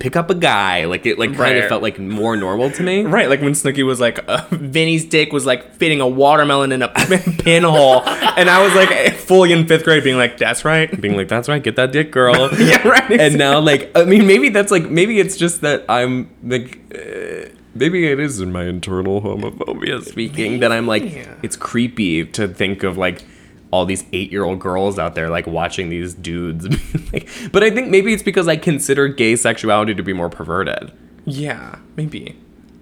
pick 0.01 0.15
up 0.15 0.31
a 0.31 0.35
guy. 0.37 0.85
Like 0.85 1.07
it 1.07 1.19
like 1.19 1.35
kind 1.35 1.59
of 1.59 1.69
felt 1.69 1.83
like 1.83 1.99
more 1.99 2.37
normal 2.37 2.71
to 2.71 2.85
me. 2.85 3.03
Right, 3.03 3.29
like 3.29 3.41
when 3.41 3.51
Snooki 3.51 3.85
was 3.85 3.99
like, 3.99 4.21
uh, 4.29 4.45
Vinny's 4.53 5.05
dick 5.05 5.33
was 5.33 5.45
like 5.45 5.75
fitting 5.75 6.01
a 6.01 6.07
watermelon 6.07 6.71
in 6.71 6.83
a 6.83 6.89
pinhole, 7.43 8.03
and 8.07 8.49
I 8.49 8.63
was 8.65 8.73
like 8.77 9.15
fully 9.15 9.51
in 9.51 9.67
fifth 9.67 9.83
grade, 9.83 10.05
being 10.05 10.17
like, 10.17 10.39
"That's 10.39 10.65
right." 10.65 10.89
Being 11.01 11.17
like, 11.17 11.27
that's 11.27 11.49
right, 11.49 11.61
get 11.61 11.75
that 11.75 11.91
dick, 11.91 12.13
girl. 12.13 12.49
Yeah, 12.61 12.87
right, 12.87 13.11
And 13.11 13.37
now, 13.39 13.59
like, 13.59 13.91
I 13.97 14.05
mean, 14.05 14.25
maybe 14.29 14.51
that's 14.51 14.71
like, 14.71 14.89
maybe 14.89 15.19
it's 15.19 15.37
just 15.37 15.63
that 15.63 15.85
I'm 15.89 16.31
like, 16.45 16.79
uh, 16.95 17.49
maybe 17.75 18.07
it 18.07 18.21
is 18.21 18.39
in 18.41 18.53
my 18.53 18.67
internal 18.67 19.21
homophobia 19.21 20.05
speaking 20.05 20.61
that 20.61 20.71
I'm 20.71 20.87
like, 20.87 21.03
Yeah. 21.13 21.35
it's 21.43 21.57
creepy 21.57 22.25
to 22.25 22.47
think 22.47 22.85
of 22.85 22.97
like 22.99 23.25
all 23.71 23.85
these 23.85 24.05
eight 24.13 24.33
year 24.33 24.45
old 24.45 24.61
girls 24.61 24.99
out 24.99 25.15
there 25.15 25.29
like 25.29 25.47
watching 25.47 25.89
these 25.91 26.15
dudes. 26.15 26.67
like, 27.13 27.29
but 27.53 27.63
I 27.63 27.71
think 27.71 27.89
maybe 27.89 28.13
it's 28.13 28.23
because 28.23 28.49
I 28.49 28.57
consider 28.57 29.09
gay 29.09 29.37
sexuality 29.37 29.95
to 29.95 30.03
be 30.03 30.13
more 30.13 30.31
perverted. 30.31 30.93
Yeah, 31.25 31.79
maybe. 31.97 32.39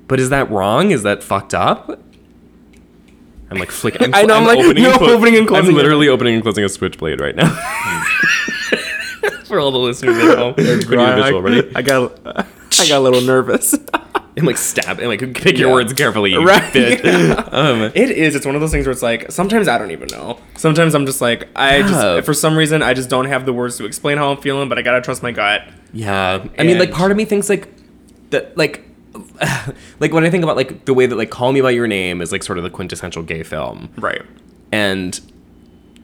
But 0.09 0.21
is 0.21 0.31
that 0.31 0.51
wrong? 0.51 0.93
Is 0.93 1.03
that 1.03 1.23
fucked 1.23 1.55
up? 1.55 2.01
I'm 3.51 3.59
like 3.59 3.71
flicking. 3.71 4.11
I 4.15 4.23
know, 4.23 4.37
I'm 4.37 4.45
like, 4.45 4.59
opening 4.59 4.83
you're 4.85 4.93
and 4.93 5.01
clo- 5.01 5.15
opening 5.15 5.37
and 5.37 5.49
closing 5.49 5.67
I'm 5.67 5.73
it. 5.73 5.77
literally 5.77 6.09
opening 6.09 6.35
and 6.35 6.43
closing 6.43 6.65
a 6.65 6.69
switchblade 6.69 7.21
right 7.21 7.35
now. 7.35 7.49
For 9.47 9.61
all 9.61 9.71
the 9.71 9.79
listeners 9.79 10.19
at 10.19 10.39
home, 10.39 10.55
pretty 10.55 10.77
visual. 10.81 11.41
Ready? 11.41 11.71
I 11.77 11.83
got, 11.83 12.19
I 12.27 12.89
got 12.89 12.99
a 12.99 13.01
little 13.01 13.21
nervous. 13.21 13.77
And 14.37 14.47
like 14.47 14.59
stab 14.59 14.99
and 14.99 15.09
like 15.09 15.21
pick 15.35 15.57
your 15.57 15.69
Yeah. 15.69 15.75
words 15.75 15.93
carefully. 15.95 16.37
Right. 16.37 16.73
bitch. 16.73 17.49
Um, 17.53 17.83
It 17.95 18.11
is. 18.11 18.35
It's 18.35 18.45
one 18.45 18.55
of 18.55 18.61
those 18.61 18.71
things 18.71 18.85
where 18.87 18.93
it's 18.93 19.03
like 19.03 19.33
sometimes 19.33 19.67
I 19.67 19.79
don't 19.79 19.93
even 19.93 20.09
know. 20.13 20.39
Sometimes 20.57 20.95
I'm 20.95 21.07
just 21.07 21.21
like 21.23 21.49
I 21.57 21.79
Yeah. 21.79 21.89
just 21.89 22.27
for 22.27 22.35
some 22.35 22.55
reason 22.57 22.83
I 22.83 22.93
just 22.93 23.09
don't 23.09 23.25
have 23.27 23.47
the 23.47 23.53
words 23.55 23.79
to 23.79 23.87
explain 23.87 24.19
how 24.19 24.31
I'm 24.31 24.37
feeling, 24.37 24.69
but 24.69 24.79
I 24.79 24.83
gotta 24.83 25.01
trust 25.01 25.23
my 25.23 25.33
gut. 25.33 25.63
yeah. 25.93 26.45
I 26.59 26.63
mean, 26.65 26.79
like 26.79 26.91
part 26.93 27.11
of 27.11 27.17
me 27.17 27.25
thinks 27.25 27.49
like 27.49 27.69
that, 28.31 28.57
like. 28.59 28.83
like 30.01 30.13
when 30.13 30.25
I 30.25 30.31
think 30.31 30.45
about 30.45 30.57
like 30.57 30.85
the 30.85 30.93
way 30.93 31.07
that 31.07 31.17
like 31.17 31.31
Call 31.31 31.51
Me 31.53 31.63
by 31.63 31.71
Your 31.71 31.87
Name 31.87 32.21
is 32.21 32.33
like 32.33 32.43
sort 32.43 32.59
of 32.59 32.65
the 32.65 32.69
quintessential 32.71 33.23
gay 33.23 33.43
film, 33.43 33.89
Right. 33.97 34.21
and 34.71 35.19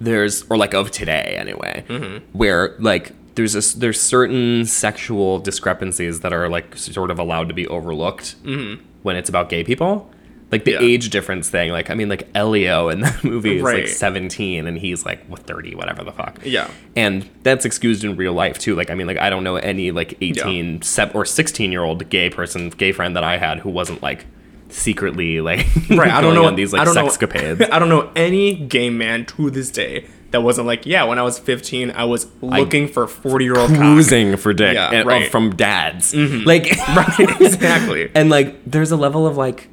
there's 0.00 0.44
or 0.48 0.56
like 0.56 0.72
of 0.72 0.90
today 0.90 1.36
anyway 1.38 1.84
Mm-hmm. 1.88 2.24
where 2.36 2.74
like 2.78 3.12
there's 3.34 3.54
a, 3.74 3.78
there's 3.78 4.00
certain 4.00 4.64
sexual 4.66 5.38
discrepancies 5.38 6.20
that 6.20 6.32
are 6.32 6.48
like 6.48 6.76
sort 6.76 7.10
of 7.10 7.18
allowed 7.18 7.48
to 7.48 7.54
be 7.54 7.66
overlooked 7.68 8.36
when 8.44 9.16
it's 9.16 9.28
about 9.28 9.48
gay 9.48 9.64
people 9.64 10.10
like 10.50 10.64
the 10.64 10.72
Mm-hmm. 10.72 10.82
Yeah. 10.84 10.88
age 10.90 11.08
difference 11.10 11.48
thing 11.48 11.72
like 11.72 11.88
i 11.88 11.94
mean 11.94 12.10
like 12.10 12.28
elio 12.34 12.90
in 12.90 13.00
that 13.00 13.24
movie 13.32 13.56
is 13.56 13.62
like 13.62 13.88
17 13.88 14.66
and 14.66 14.78
he's 14.78 15.06
like 15.06 15.24
what 15.26 15.40
30 15.46 15.74
whatever 15.76 16.04
the 16.04 16.12
fuck 16.12 16.40
Yeah. 16.44 16.70
and 16.94 17.26
that's 17.42 17.64
excused 17.64 18.04
in 18.04 18.16
real 18.16 18.34
life 18.34 18.58
too 18.58 18.74
like 18.76 18.90
i 18.90 18.94
mean 18.94 19.06
like 19.06 19.16
i 19.18 19.30
don't 19.30 19.44
know 19.44 19.56
any 19.56 19.90
like 19.92 20.18
18 20.20 20.82
se- 20.82 21.10
or 21.14 21.24
16 21.24 21.72
year 21.72 21.82
old 21.82 22.06
gay 22.10 22.28
person 22.28 22.68
gay 22.68 22.92
friend 22.92 23.16
that 23.16 23.24
i 23.24 23.38
had 23.38 23.60
who 23.60 23.70
wasn't 23.70 24.02
like 24.02 24.26
secretly 24.68 25.40
like 25.40 25.66
Right. 25.90 26.10
I 26.10 26.20
don't 26.20 26.34
know 26.34 26.44
on 26.46 26.54
these 26.54 26.72
like 26.72 26.82
I 26.82 26.84
don't 26.84 26.96
sexcapades 26.96 27.60
know. 27.60 27.68
I 27.72 27.78
don't 27.78 27.88
know 27.88 28.10
any 28.16 28.54
gay 28.54 28.90
man 28.90 29.24
to 29.26 29.50
this 29.50 29.70
day 29.70 30.06
that 30.32 30.42
wasn't 30.42 30.66
like, 30.66 30.84
yeah, 30.86 31.04
when 31.04 31.18
I 31.18 31.22
was 31.22 31.38
15, 31.38 31.90
I 31.92 32.04
was 32.04 32.26
looking 32.42 32.88
for 32.88 33.06
40 33.06 33.44
year 33.44 33.56
old 33.56 33.70
cruising 33.70 34.36
for 34.36 34.52
dick 34.52 34.74
Yeah, 34.74 34.90
and, 34.90 35.06
right. 35.06 35.22
Mm-hmm. 35.22 35.26
uh, 35.28 35.30
from 35.30 35.54
dads. 35.56 36.14
Like 36.14 36.64
Right, 36.96 37.40
exactly. 37.40 38.10
and 38.14 38.28
like 38.30 38.62
there's 38.64 38.90
a 38.90 38.96
level 38.96 39.26
of 39.26 39.36
like 39.36 39.68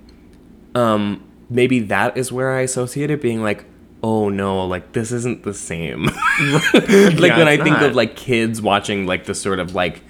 um 0.75 1.23
maybe 1.49 1.79
that 1.79 2.15
is 2.17 2.31
where 2.31 2.51
I 2.55 2.61
associate 2.61 3.09
it 3.09 3.21
being 3.21 3.41
like 3.41 3.65
oh 4.03 4.29
no 4.29 4.65
like 4.65 4.91
this 4.93 5.11
isn't 5.11 5.43
the 5.43 5.53
same. 5.53 6.03
like 6.73 6.73
Yeah, 6.73 7.37
when 7.37 7.47
I 7.47 7.53
it's 7.53 7.63
think 7.63 7.81
of 7.81 7.95
like 7.95 8.15
kids 8.15 8.61
watching 8.61 9.05
like 9.07 9.25
the 9.25 9.33
sort 9.35 9.59
of 9.59 9.73
like 9.75 10.01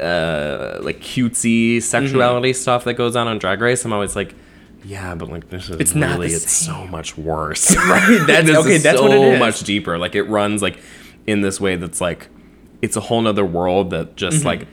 uh 0.00 0.78
like 0.82 1.00
cutesy 1.00 1.80
sexuality 1.82 2.50
Mm-hmm. 2.50 2.60
stuff 2.60 2.84
that 2.84 2.94
goes 2.94 3.16
on 3.16 3.28
on 3.28 3.38
Drag 3.38 3.60
Race, 3.60 3.84
I'm 3.84 3.92
always 3.92 4.16
like 4.16 4.34
yeah, 4.84 5.14
but 5.14 5.28
like 5.30 5.48
this 5.50 5.70
is 5.70 5.80
It's 5.80 5.94
not 5.94 6.18
really 6.18 6.28
the 6.28 6.34
it's 6.36 6.52
same. 6.52 6.74
so 6.74 6.86
much 6.86 7.16
worse. 7.16 7.74
Right, 7.76 8.24
that's- 8.26 8.56
okay, 8.56 8.74
is 8.76 8.82
that's 8.82 8.98
so 8.98 9.04
what 9.04 9.12
it 9.16 9.20
is. 9.34 9.38
much 9.38 9.60
deeper. 9.60 9.98
Like 9.98 10.14
it 10.14 10.24
runs 10.24 10.62
like 10.62 10.78
in 11.26 11.40
this 11.40 11.60
way 11.60 11.76
that's 11.76 12.00
like 12.00 12.28
it's 12.82 12.96
a 12.96 13.00
whole 13.00 13.20
nother 13.22 13.44
world 13.44 13.90
that 13.90 14.16
just 14.16 14.38
Mm-hmm. 14.38 14.46
like 14.46 14.68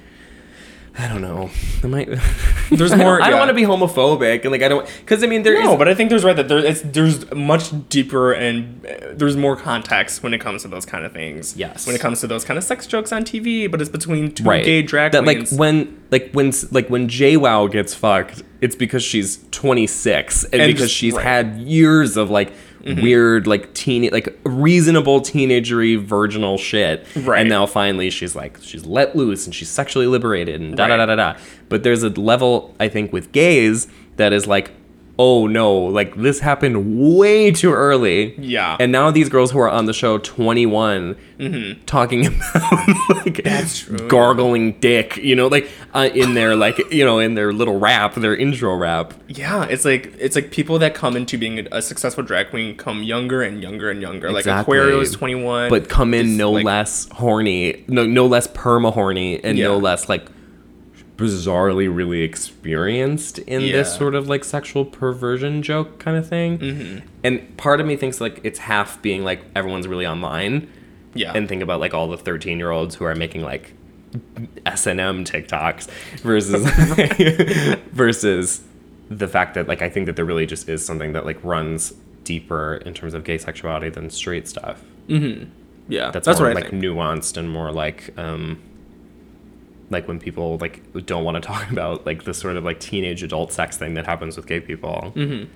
I 0.97 1.07
don't 1.07 1.21
know. 1.21 1.49
I 1.83 1.87
might. 1.87 2.07
There's 2.69 2.91
I 2.91 2.97
more- 2.97 3.17
don't, 3.19 3.21
I 3.27 3.29
don't 3.29 3.39
want 3.39 3.49
to 3.49 3.53
be 3.55 3.61
homophobic 3.63 4.41
and 4.43 4.51
like 4.51 4.61
I 4.61 4.67
don't 4.67 4.85
because 4.99 5.23
I 5.23 5.27
mean 5.27 5.43
there 5.43 5.55
is 5.55 5.63
No, 5.63 5.77
but 5.77 5.87
I 5.87 5.95
think 5.95 6.09
there's 6.09 6.23
right 6.25 6.35
that 6.35 6.49
there, 6.49 6.59
it's 6.59 6.81
there's 6.81 7.31
much 7.31 7.71
deeper 7.87 8.33
and 8.33 8.85
uh, 8.85 9.13
there's 9.13 9.37
more 9.37 9.55
context 9.55 10.21
when 10.21 10.33
it 10.33 10.39
comes 10.39 10.63
to 10.63 10.67
those 10.67 10.85
kind 10.85 11.05
of 11.05 11.13
things. 11.13 11.55
Yes. 11.55 11.87
When 11.87 11.95
it 11.95 11.99
comes 12.01 12.19
to 12.21 12.27
those 12.27 12.43
kind 12.43 12.57
of 12.57 12.63
sex 12.65 12.87
jokes 12.87 13.13
on 13.13 13.23
TV, 13.23 13.71
but 13.71 13.79
it's 13.79 13.89
between 13.89 14.33
two 14.33 14.43
right 14.43 14.65
gay 14.65 14.81
drag 14.81 15.13
that 15.13 15.23
queens. 15.23 15.51
like 15.53 15.59
when 15.59 16.01
like 16.11 16.31
when 16.33 16.51
like 16.71 16.89
when 16.89 17.07
JWoww 17.07 17.71
gets 17.71 17.93
fucked, 17.95 18.43
it's 18.59 18.75
because 18.75 19.01
she's 19.01 19.39
26 19.51 20.43
and, 20.45 20.55
And 20.61 20.73
because 20.73 20.91
she's 20.91 21.13
right. 21.13 21.23
had 21.25 21.57
years 21.59 22.17
of 22.17 22.29
like 22.29 22.51
Mm-hmm. 22.83 23.01
weird 23.01 23.47
like 23.47 23.73
teen 23.73 24.09
like 24.11 24.37
reasonable 24.43 25.21
teenagery 25.21 26.01
virginal 26.03 26.57
shit. 26.57 27.05
Right. 27.15 27.41
and 27.41 27.49
now 27.49 27.65
finally 27.65 28.09
she's 28.09 28.35
like 28.35 28.57
she's 28.61 28.85
let 28.85 29.15
loose 29.15 29.45
and 29.45 29.53
she's 29.53 29.69
sexually 29.69 30.07
liberated 30.07 30.59
and 30.61 30.75
da 30.75 30.87
da 30.87 30.97
da 30.97 31.05
da 31.05 31.15
da. 31.15 31.39
But 31.69 31.83
there's 31.83 32.03
a 32.03 32.09
level 32.09 32.75
i 32.79 32.87
think 32.87 33.13
with 33.13 33.31
gays 33.31 33.87
that 34.17 34.33
is 34.33 34.47
like 34.47 34.71
oh 35.19 35.45
no 35.47 35.75
like 35.77 36.15
this 36.15 36.39
happened 36.39 36.97
way 37.17 37.51
too 37.51 37.71
early 37.73 38.33
Yeah. 38.39 38.77
and 38.79 38.91
now 38.91 39.11
these 39.11 39.29
girls 39.29 39.51
who 39.51 39.59
are 39.59 39.69
on 39.69 39.85
the 39.85 39.93
show 39.93 40.17
21 40.17 41.15
talking 41.85 42.25
about 42.55 43.15
like 43.25 43.43
That's 43.43 43.79
true, 43.81 44.07
gargling 44.07 44.73
dick 44.79 45.17
you 45.17 45.35
know 45.35 45.47
like 45.47 45.69
uh, 45.93 46.09
in 46.13 46.33
their 46.33 46.55
like 46.55 46.77
you 46.91 47.03
know 47.03 47.19
in 47.19 47.35
their 47.35 47.51
little 47.51 47.77
rap 47.79 48.15
their 48.15 48.35
intro 48.35 48.75
rap 48.75 49.13
yeah, 49.27 49.63
it's 49.69 49.85
like 49.85 50.13
it's 50.19 50.35
like 50.35 50.51
people 50.51 50.77
that 50.79 50.93
come 50.93 51.15
into 51.15 51.37
being 51.37 51.59
a, 51.59 51.77
a 51.77 51.81
successful 51.81 52.23
drag 52.23 52.49
queen 52.49 52.75
come 52.75 53.01
younger 53.01 53.41
and 53.41 53.61
younger 53.63 53.89
and 53.89 54.01
younger. 54.01 54.27
Exactly. 54.27 54.51
Like 54.51 54.61
Aquaria 54.87 54.97
is 54.99 55.11
21, 55.13 55.69
but 55.69 55.87
come 55.87 56.13
in 56.13 56.35
no 56.35 56.51
like- 56.51 56.65
less 56.65 57.07
horny 57.11 57.85
no 57.87 58.05
no 58.05 58.25
less 58.27 58.47
perma 58.47 58.91
horny 58.93 59.41
and 59.43 59.57
no 59.57 59.77
less 59.77 60.09
like 60.09 60.25
bizarrely 61.21 61.87
really 61.93 62.21
experienced 62.21 63.39
in 63.39 63.61
this 63.61 63.95
sort 63.95 64.15
of 64.15 64.27
like 64.27 64.43
sexual 64.43 64.83
perversion 64.85 65.61
joke 65.61 65.99
kind 65.99 66.17
of 66.17 66.27
thing 66.27 66.57
Mm-hmm. 66.59 67.07
and 67.23 67.57
part 67.57 67.79
of 67.79 67.85
me 67.87 67.95
thinks 67.95 68.19
like 68.19 68.39
it's 68.43 68.59
half 68.59 69.01
being 69.01 69.23
like 69.23 69.41
everyone's 69.55 69.87
really 69.87 70.05
online 70.07 70.67
Yeah. 71.13 71.33
and 71.35 71.47
think 71.47 71.61
about 71.61 71.79
like 71.79 71.93
all 71.93 72.07
the 72.07 72.17
13 72.17 72.57
year 72.57 72.71
olds 72.71 72.95
who 72.95 73.05
are 73.05 73.15
making 73.15 73.43
like 73.43 73.73
S&M 74.65 75.23
TikToks 75.23 75.89
versus 76.21 76.65
versus 77.93 78.61
the 79.09 79.27
fact 79.27 79.53
that 79.55 79.67
like 79.67 79.81
I 79.81 79.89
think 79.89 80.05
that 80.05 80.15
there 80.15 80.25
really 80.25 80.45
just 80.45 80.67
is 80.69 80.85
something 80.85 81.13
that 81.13 81.25
like 81.25 81.41
runs 81.43 81.93
deeper 82.23 82.75
in 82.85 82.93
terms 82.93 83.13
of 83.13 83.23
gay 83.23 83.37
sexuality 83.37 83.89
than 83.89 84.09
straight 84.09 84.47
stuff. 84.47 84.81
yeah, 85.07 86.11
That's, 86.11 86.25
that's 86.25 86.39
more 86.39 86.49
what 86.49 86.57
I 86.57 86.61
like 86.61 86.69
think. 86.71 86.83
nuanced 86.83 87.37
and 87.37 87.49
more 87.49 87.71
like 87.71 88.13
um 88.17 88.61
like 89.91 90.07
when 90.07 90.19
people 90.19 90.57
like 90.57 90.81
don't 91.05 91.23
want 91.23 91.35
to 91.35 91.41
talk 91.41 91.69
about 91.71 92.05
like 92.05 92.23
the 92.23 92.33
sort 92.33 92.57
of 92.57 92.63
like 92.63 92.79
teenage 92.79 93.21
adult 93.23 93.53
sex 93.53 93.77
thing 93.77 93.93
that 93.93 94.05
happens 94.05 94.35
with 94.37 94.47
gay 94.47 94.59
people. 94.59 95.11
Mm-hmm. 95.15 95.51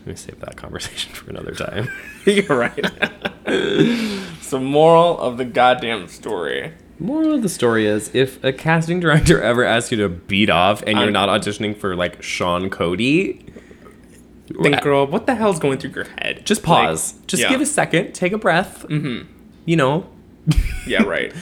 Let 0.00 0.06
me 0.06 0.14
save 0.16 0.40
that 0.40 0.56
conversation 0.56 1.12
for 1.14 1.30
another 1.30 1.52
time. 1.54 1.88
You're 2.24 2.56
right. 2.58 2.90
so 4.40 4.58
moral 4.58 5.18
of 5.20 5.36
the 5.36 5.44
goddamn 5.44 6.08
story. 6.08 6.72
Moral 6.98 7.34
of 7.34 7.42
the 7.42 7.48
story 7.48 7.86
is 7.86 8.14
if 8.14 8.42
a 8.44 8.52
casting 8.52 9.00
director 9.00 9.40
ever 9.42 9.64
asks 9.64 9.90
you 9.90 9.98
to 9.98 10.08
beat 10.08 10.50
off 10.50 10.82
and 10.82 10.90
you're 10.98 11.04
I'm- 11.04 11.12
not 11.12 11.28
auditioning 11.28 11.76
for 11.76 11.96
like 11.96 12.22
Sean 12.22 12.70
Cody, 12.70 13.44
Think, 14.60 14.82
girl, 14.82 15.06
what 15.06 15.26
the 15.26 15.34
hell's 15.34 15.58
going 15.58 15.78
through 15.78 15.90
your 15.92 16.04
head? 16.04 16.44
just 16.44 16.62
pause. 16.62 17.14
Like, 17.14 17.26
just 17.26 17.42
yeah. 17.42 17.48
give 17.48 17.60
a 17.60 17.66
second, 17.66 18.12
take 18.12 18.32
a 18.32 18.38
breath. 18.38 18.84
Mm-hmm. 18.88 19.26
You 19.64 19.76
know, 19.76 20.06
Yeah, 20.86 21.02
right. 21.04 21.32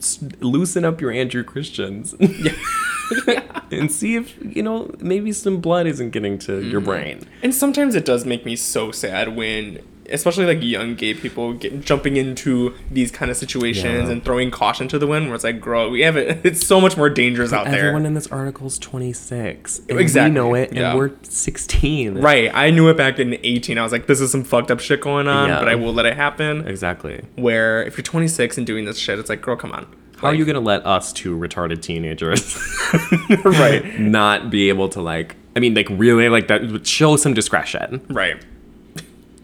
loosen 0.40 0.84
up 0.84 1.00
your 1.00 1.12
Andrew 1.12 1.44
Christians. 1.44 2.14
and 3.70 3.90
see 3.90 4.16
if, 4.16 4.36
you 4.42 4.62
know, 4.62 4.94
maybe 4.98 5.32
some 5.32 5.60
blood 5.60 5.86
isn't 5.86 6.10
getting 6.10 6.38
to 6.40 6.62
your 6.62 6.80
mm-hmm. 6.80 6.90
brain. 6.90 7.28
And 7.42 7.54
sometimes 7.54 7.94
it 7.94 8.04
does 8.04 8.24
make 8.24 8.44
me 8.44 8.56
so 8.56 8.90
sad 8.90 9.36
when, 9.36 9.82
especially 10.10 10.46
like 10.46 10.62
young 10.62 10.94
gay 10.94 11.14
people, 11.14 11.52
get 11.52 11.80
jumping 11.80 12.16
into 12.16 12.74
these 12.90 13.10
kind 13.10 13.30
of 13.30 13.36
situations 13.36 14.06
Yeah. 14.06 14.10
and 14.12 14.24
throwing 14.24 14.50
caution 14.50 14.88
to 14.88 14.98
the 14.98 15.06
wind. 15.06 15.26
Where 15.26 15.34
it's 15.34 15.44
like, 15.44 15.60
girl, 15.60 15.90
we 15.90 16.02
have 16.02 16.16
it. 16.16 16.40
It's 16.44 16.66
so 16.66 16.80
much 16.80 16.96
more 16.96 17.10
dangerous 17.10 17.52
out 17.52 17.66
there. 17.66 17.78
Everyone 17.78 18.06
in 18.06 18.14
this 18.14 18.26
article 18.28 18.66
is 18.66 18.78
26. 18.78 19.80
And 19.88 19.98
Exactly, 20.00 20.30
We 20.30 20.34
know 20.34 20.54
it, 20.54 20.70
and 20.70 20.78
yeah. 20.78 20.94
we're 20.94 21.10
16. 21.22 22.18
Right. 22.18 22.50
I 22.54 22.70
knew 22.70 22.88
it 22.88 22.96
back 22.96 23.18
in 23.18 23.34
18. 23.42 23.76
I 23.78 23.82
was 23.82 23.92
like, 23.92 24.06
this 24.06 24.20
is 24.20 24.30
some 24.30 24.44
fucked 24.44 24.70
up 24.70 24.80
shit 24.80 25.00
going 25.00 25.28
on, 25.28 25.48
Yeah. 25.48 25.58
but 25.58 25.68
I 25.68 25.74
will 25.74 25.92
let 25.92 26.06
it 26.06 26.16
happen. 26.16 26.66
Exactly. 26.66 27.22
Where 27.36 27.82
if 27.82 27.96
you're 27.96 28.02
26 28.04 28.58
and 28.58 28.66
doing 28.66 28.84
this 28.84 28.98
shit, 28.98 29.18
it's 29.18 29.28
like, 29.28 29.42
girl, 29.42 29.56
come 29.56 29.72
on. 29.72 29.86
How 30.18 30.28
are 30.28 30.34
you 30.34 30.44
gonna 30.44 30.58
let 30.58 30.84
us 30.84 31.12
two 31.12 31.38
retarded 31.38 31.80
teenagers 31.80 32.56
Right. 33.44 34.00
not 34.00 34.50
be 34.50 34.68
able 34.68 34.88
to 34.90 35.00
like? 35.00 35.36
I 35.54 35.60
mean, 35.60 35.74
like 35.74 35.86
really 35.90 36.28
like 36.28 36.48
that. 36.48 36.84
Show 36.86 37.14
some 37.16 37.34
discretion. 37.34 38.04
Right. 38.08 38.42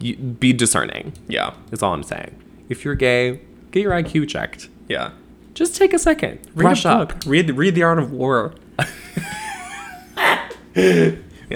You, 0.05 0.17
be 0.17 0.53
discerning. 0.53 1.15
Yeah. 1.29 1.55
That's 1.71 1.83
all 1.83 1.95
I'm 1.95 2.03
saying. 2.03 2.35
If 2.69 2.85
you're 2.85 2.95
gay, 2.95 3.41
get 3.71 3.83
your 3.83 3.93
IQ 3.93 4.29
checked. 4.29 4.69
Yeah. 4.89 5.13
just 5.55 5.77
take 5.77 5.95
a 5.95 5.99
second. 5.99 6.41
Read 6.55 6.65
Brush 6.65 6.85
up. 6.85 7.09
book. 7.09 7.23
Read 7.27 7.51
read 7.53 7.75
the 7.75 7.83
art 7.85 7.99
of 7.99 8.13
war. 8.13 8.53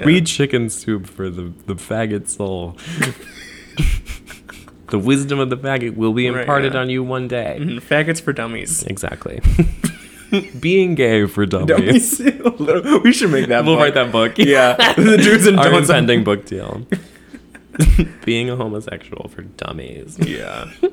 Read 0.04 0.26
chicken 0.26 0.70
soup 0.70 1.06
for 1.06 1.28
the, 1.28 1.52
the 1.66 1.74
faggot 1.74 2.28
soul. 2.28 2.76
the 4.90 4.98
wisdom 4.98 5.38
of 5.40 5.50
the 5.50 5.56
faggot 5.56 5.96
will 5.96 6.12
be 6.12 6.28
Right, 6.30 6.42
imparted 6.42 6.74
yeah. 6.74 6.80
on 6.80 6.90
you 6.90 7.02
one 7.02 7.26
day. 7.28 7.58
Mm, 7.60 7.80
Faggots 7.82 8.20
for 8.22 8.32
dummies. 8.32 8.84
Exactly. 8.84 9.40
Being 10.60 10.94
gay 10.94 11.26
for 11.26 11.46
Dummies. 11.46 12.18
dummies. 12.18 13.02
we 13.02 13.12
should 13.12 13.30
make 13.30 13.48
that. 13.48 13.64
We'll 13.64 13.74
book. 13.76 13.82
write 13.82 13.94
that 13.94 14.12
book. 14.12 14.34
Yeah, 14.38 14.76
the 14.94 15.16
do's 15.16 15.46
and 15.46 15.58
Our 15.58 15.72
impending 15.72 16.22
book 16.22 16.44
deal. 16.44 16.86
Being 18.24 18.50
a 18.50 18.56
homosexual 18.56 19.28
for 19.28 19.42
dummies. 19.42 20.18
Yeah. 20.18 20.70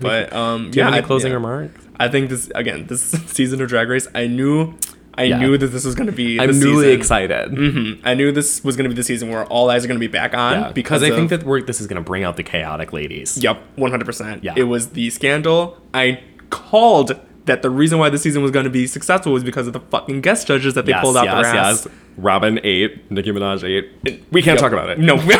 But 0.00 0.32
um, 0.32 0.70
Do 0.70 0.76
you 0.78 0.82
yeah, 0.82 0.84
have 0.84 0.94
any 0.94 1.02
I- 1.02 1.06
closing 1.06 1.30
yeah. 1.30 1.34
remarks? 1.34 1.84
I 1.98 2.06
think 2.06 2.30
this 2.30 2.48
again, 2.54 2.86
this 2.86 3.02
season 3.26 3.60
of 3.60 3.68
Drag 3.68 3.88
Race. 3.88 4.06
I 4.14 4.28
knew, 4.28 4.74
I 5.14 5.24
Yeah. 5.24 5.38
knew 5.40 5.58
that 5.58 5.66
this 5.66 5.84
was 5.84 5.96
going 5.96 6.06
to 6.06 6.12
be. 6.12 6.38
I'm 6.38 6.50
newly 6.60 6.84
season. 6.84 7.00
excited. 7.00 7.50
Mhm. 7.50 8.00
I 8.04 8.14
knew 8.14 8.30
this 8.30 8.62
was 8.62 8.76
going 8.76 8.84
to 8.84 8.90
be 8.90 8.94
the 8.94 9.02
season 9.02 9.28
where 9.28 9.44
all 9.46 9.68
eyes 9.70 9.84
are 9.84 9.88
going 9.88 9.98
to 9.98 10.06
be 10.06 10.06
back 10.06 10.34
on 10.34 10.52
Yeah, 10.60 10.70
because 10.70 11.02
I 11.02 11.10
think 11.10 11.30
that 11.30 11.42
we're, 11.42 11.62
this 11.62 11.80
is 11.80 11.88
going 11.88 11.96
to 12.00 12.06
bring 12.08 12.22
out 12.22 12.36
the 12.36 12.44
chaotic 12.44 12.92
ladies. 12.92 13.36
Yep, 13.38 13.60
one 13.74 13.90
hundred 13.90 14.04
percent. 14.04 14.44
Yeah. 14.44 14.54
it 14.56 14.62
was 14.64 14.90
the 14.90 15.10
scandal. 15.10 15.76
I 15.92 16.22
called 16.50 17.18
that 17.46 17.62
the 17.62 17.70
reason 17.70 17.98
why 17.98 18.08
the 18.08 18.18
season 18.18 18.40
was 18.42 18.52
going 18.52 18.66
to 18.66 18.70
be 18.70 18.86
successful 18.86 19.32
was 19.32 19.42
because 19.42 19.66
of 19.66 19.72
the 19.72 19.80
fucking 19.80 20.20
guest 20.20 20.46
judges 20.46 20.74
that 20.74 20.86
they 20.86 20.92
Yes, 20.92 21.00
pulled 21.02 21.16
out 21.16 21.24
yes, 21.24 21.34
their 21.34 21.56
ass. 21.60 21.86
yes. 21.86 21.94
Robin 22.16 22.60
ate, 22.62 23.10
Nicki 23.10 23.32
Minaj 23.32 23.64
ate. 23.64 24.22
We 24.30 24.42
can't 24.42 24.54
Yep. 24.54 24.58
talk 24.60 24.72
about 24.72 24.90
it. 24.90 25.00
No, 25.00 25.16
we 25.16 25.34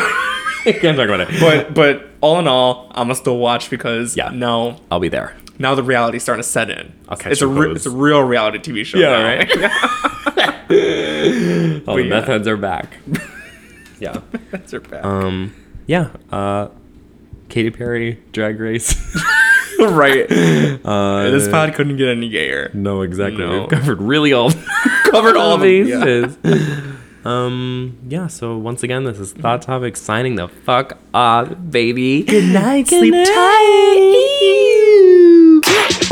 can't 0.79 0.97
talk 0.97 1.07
about 1.09 1.21
it. 1.21 1.39
but 1.39 1.73
but 1.73 2.07
all 2.21 2.39
in 2.39 2.47
all, 2.47 2.87
I'm 2.91 3.05
gonna 3.07 3.15
still 3.15 3.37
watch 3.37 3.69
because 3.69 4.15
Yeah. 4.17 4.29
now 4.33 4.79
I'll 4.91 4.99
be 4.99 5.09
there. 5.09 5.35
now 5.57 5.75
the 5.75 5.83
reality's 5.83 6.23
starting 6.23 6.43
to 6.43 6.47
set 6.49 6.69
in. 6.69 6.93
I'll 7.07 7.17
catch 7.17 7.31
it's 7.33 7.41
a 7.41 7.47
re- 7.47 7.71
it's 7.71 7.85
a 7.85 7.89
real 7.91 8.21
reality 8.21 8.59
TV 8.59 8.85
show. 8.85 8.97
Yeah, 8.97 9.09
now. 9.09 9.23
right? 9.25 9.49
All 11.87 11.95
the 11.95 12.03
yeah. 12.03 12.09
meth 12.09 12.25
heads 12.27 12.47
are 12.47 12.57
back. 12.57 12.97
yeah. 13.99 14.19
That's 14.51 14.71
her 14.71 14.79
back. 14.79 15.03
Um. 15.03 15.53
Yeah. 15.87 16.09
Uh. 16.31 16.69
Katy 17.49 17.71
Perry, 17.71 18.19
Drag 18.31 18.59
Race. 18.59 18.93
right. 19.79 20.27
Uh, 20.31 21.29
this 21.31 21.47
pod 21.47 21.73
couldn't 21.73 21.97
get 21.97 22.09
any 22.09 22.29
gayer. 22.29 22.69
No, 22.75 23.01
exactly. 23.01 23.39
No. 23.39 23.61
We've 23.61 23.69
covered 23.69 23.99
really 24.01 24.33
all 24.33 24.51
Covered 25.05 25.35
all 25.35 25.55
of 25.55 25.61
them. 25.61 25.87
Yeah. 25.87 26.95
Um. 27.25 27.97
Yeah. 28.07 28.27
So 28.27 28.57
once 28.57 28.83
again, 28.83 29.03
this 29.03 29.19
is 29.19 29.33
Thought 29.33 29.61
Topic 29.61 29.95
signing 29.97 30.35
the 30.35 30.47
fuck 30.47 30.97
off, 31.13 31.53
baby. 31.69 32.23
Good 32.23 32.45
night. 32.53 32.87
Sleep 32.87 33.13
tight. 33.13 34.45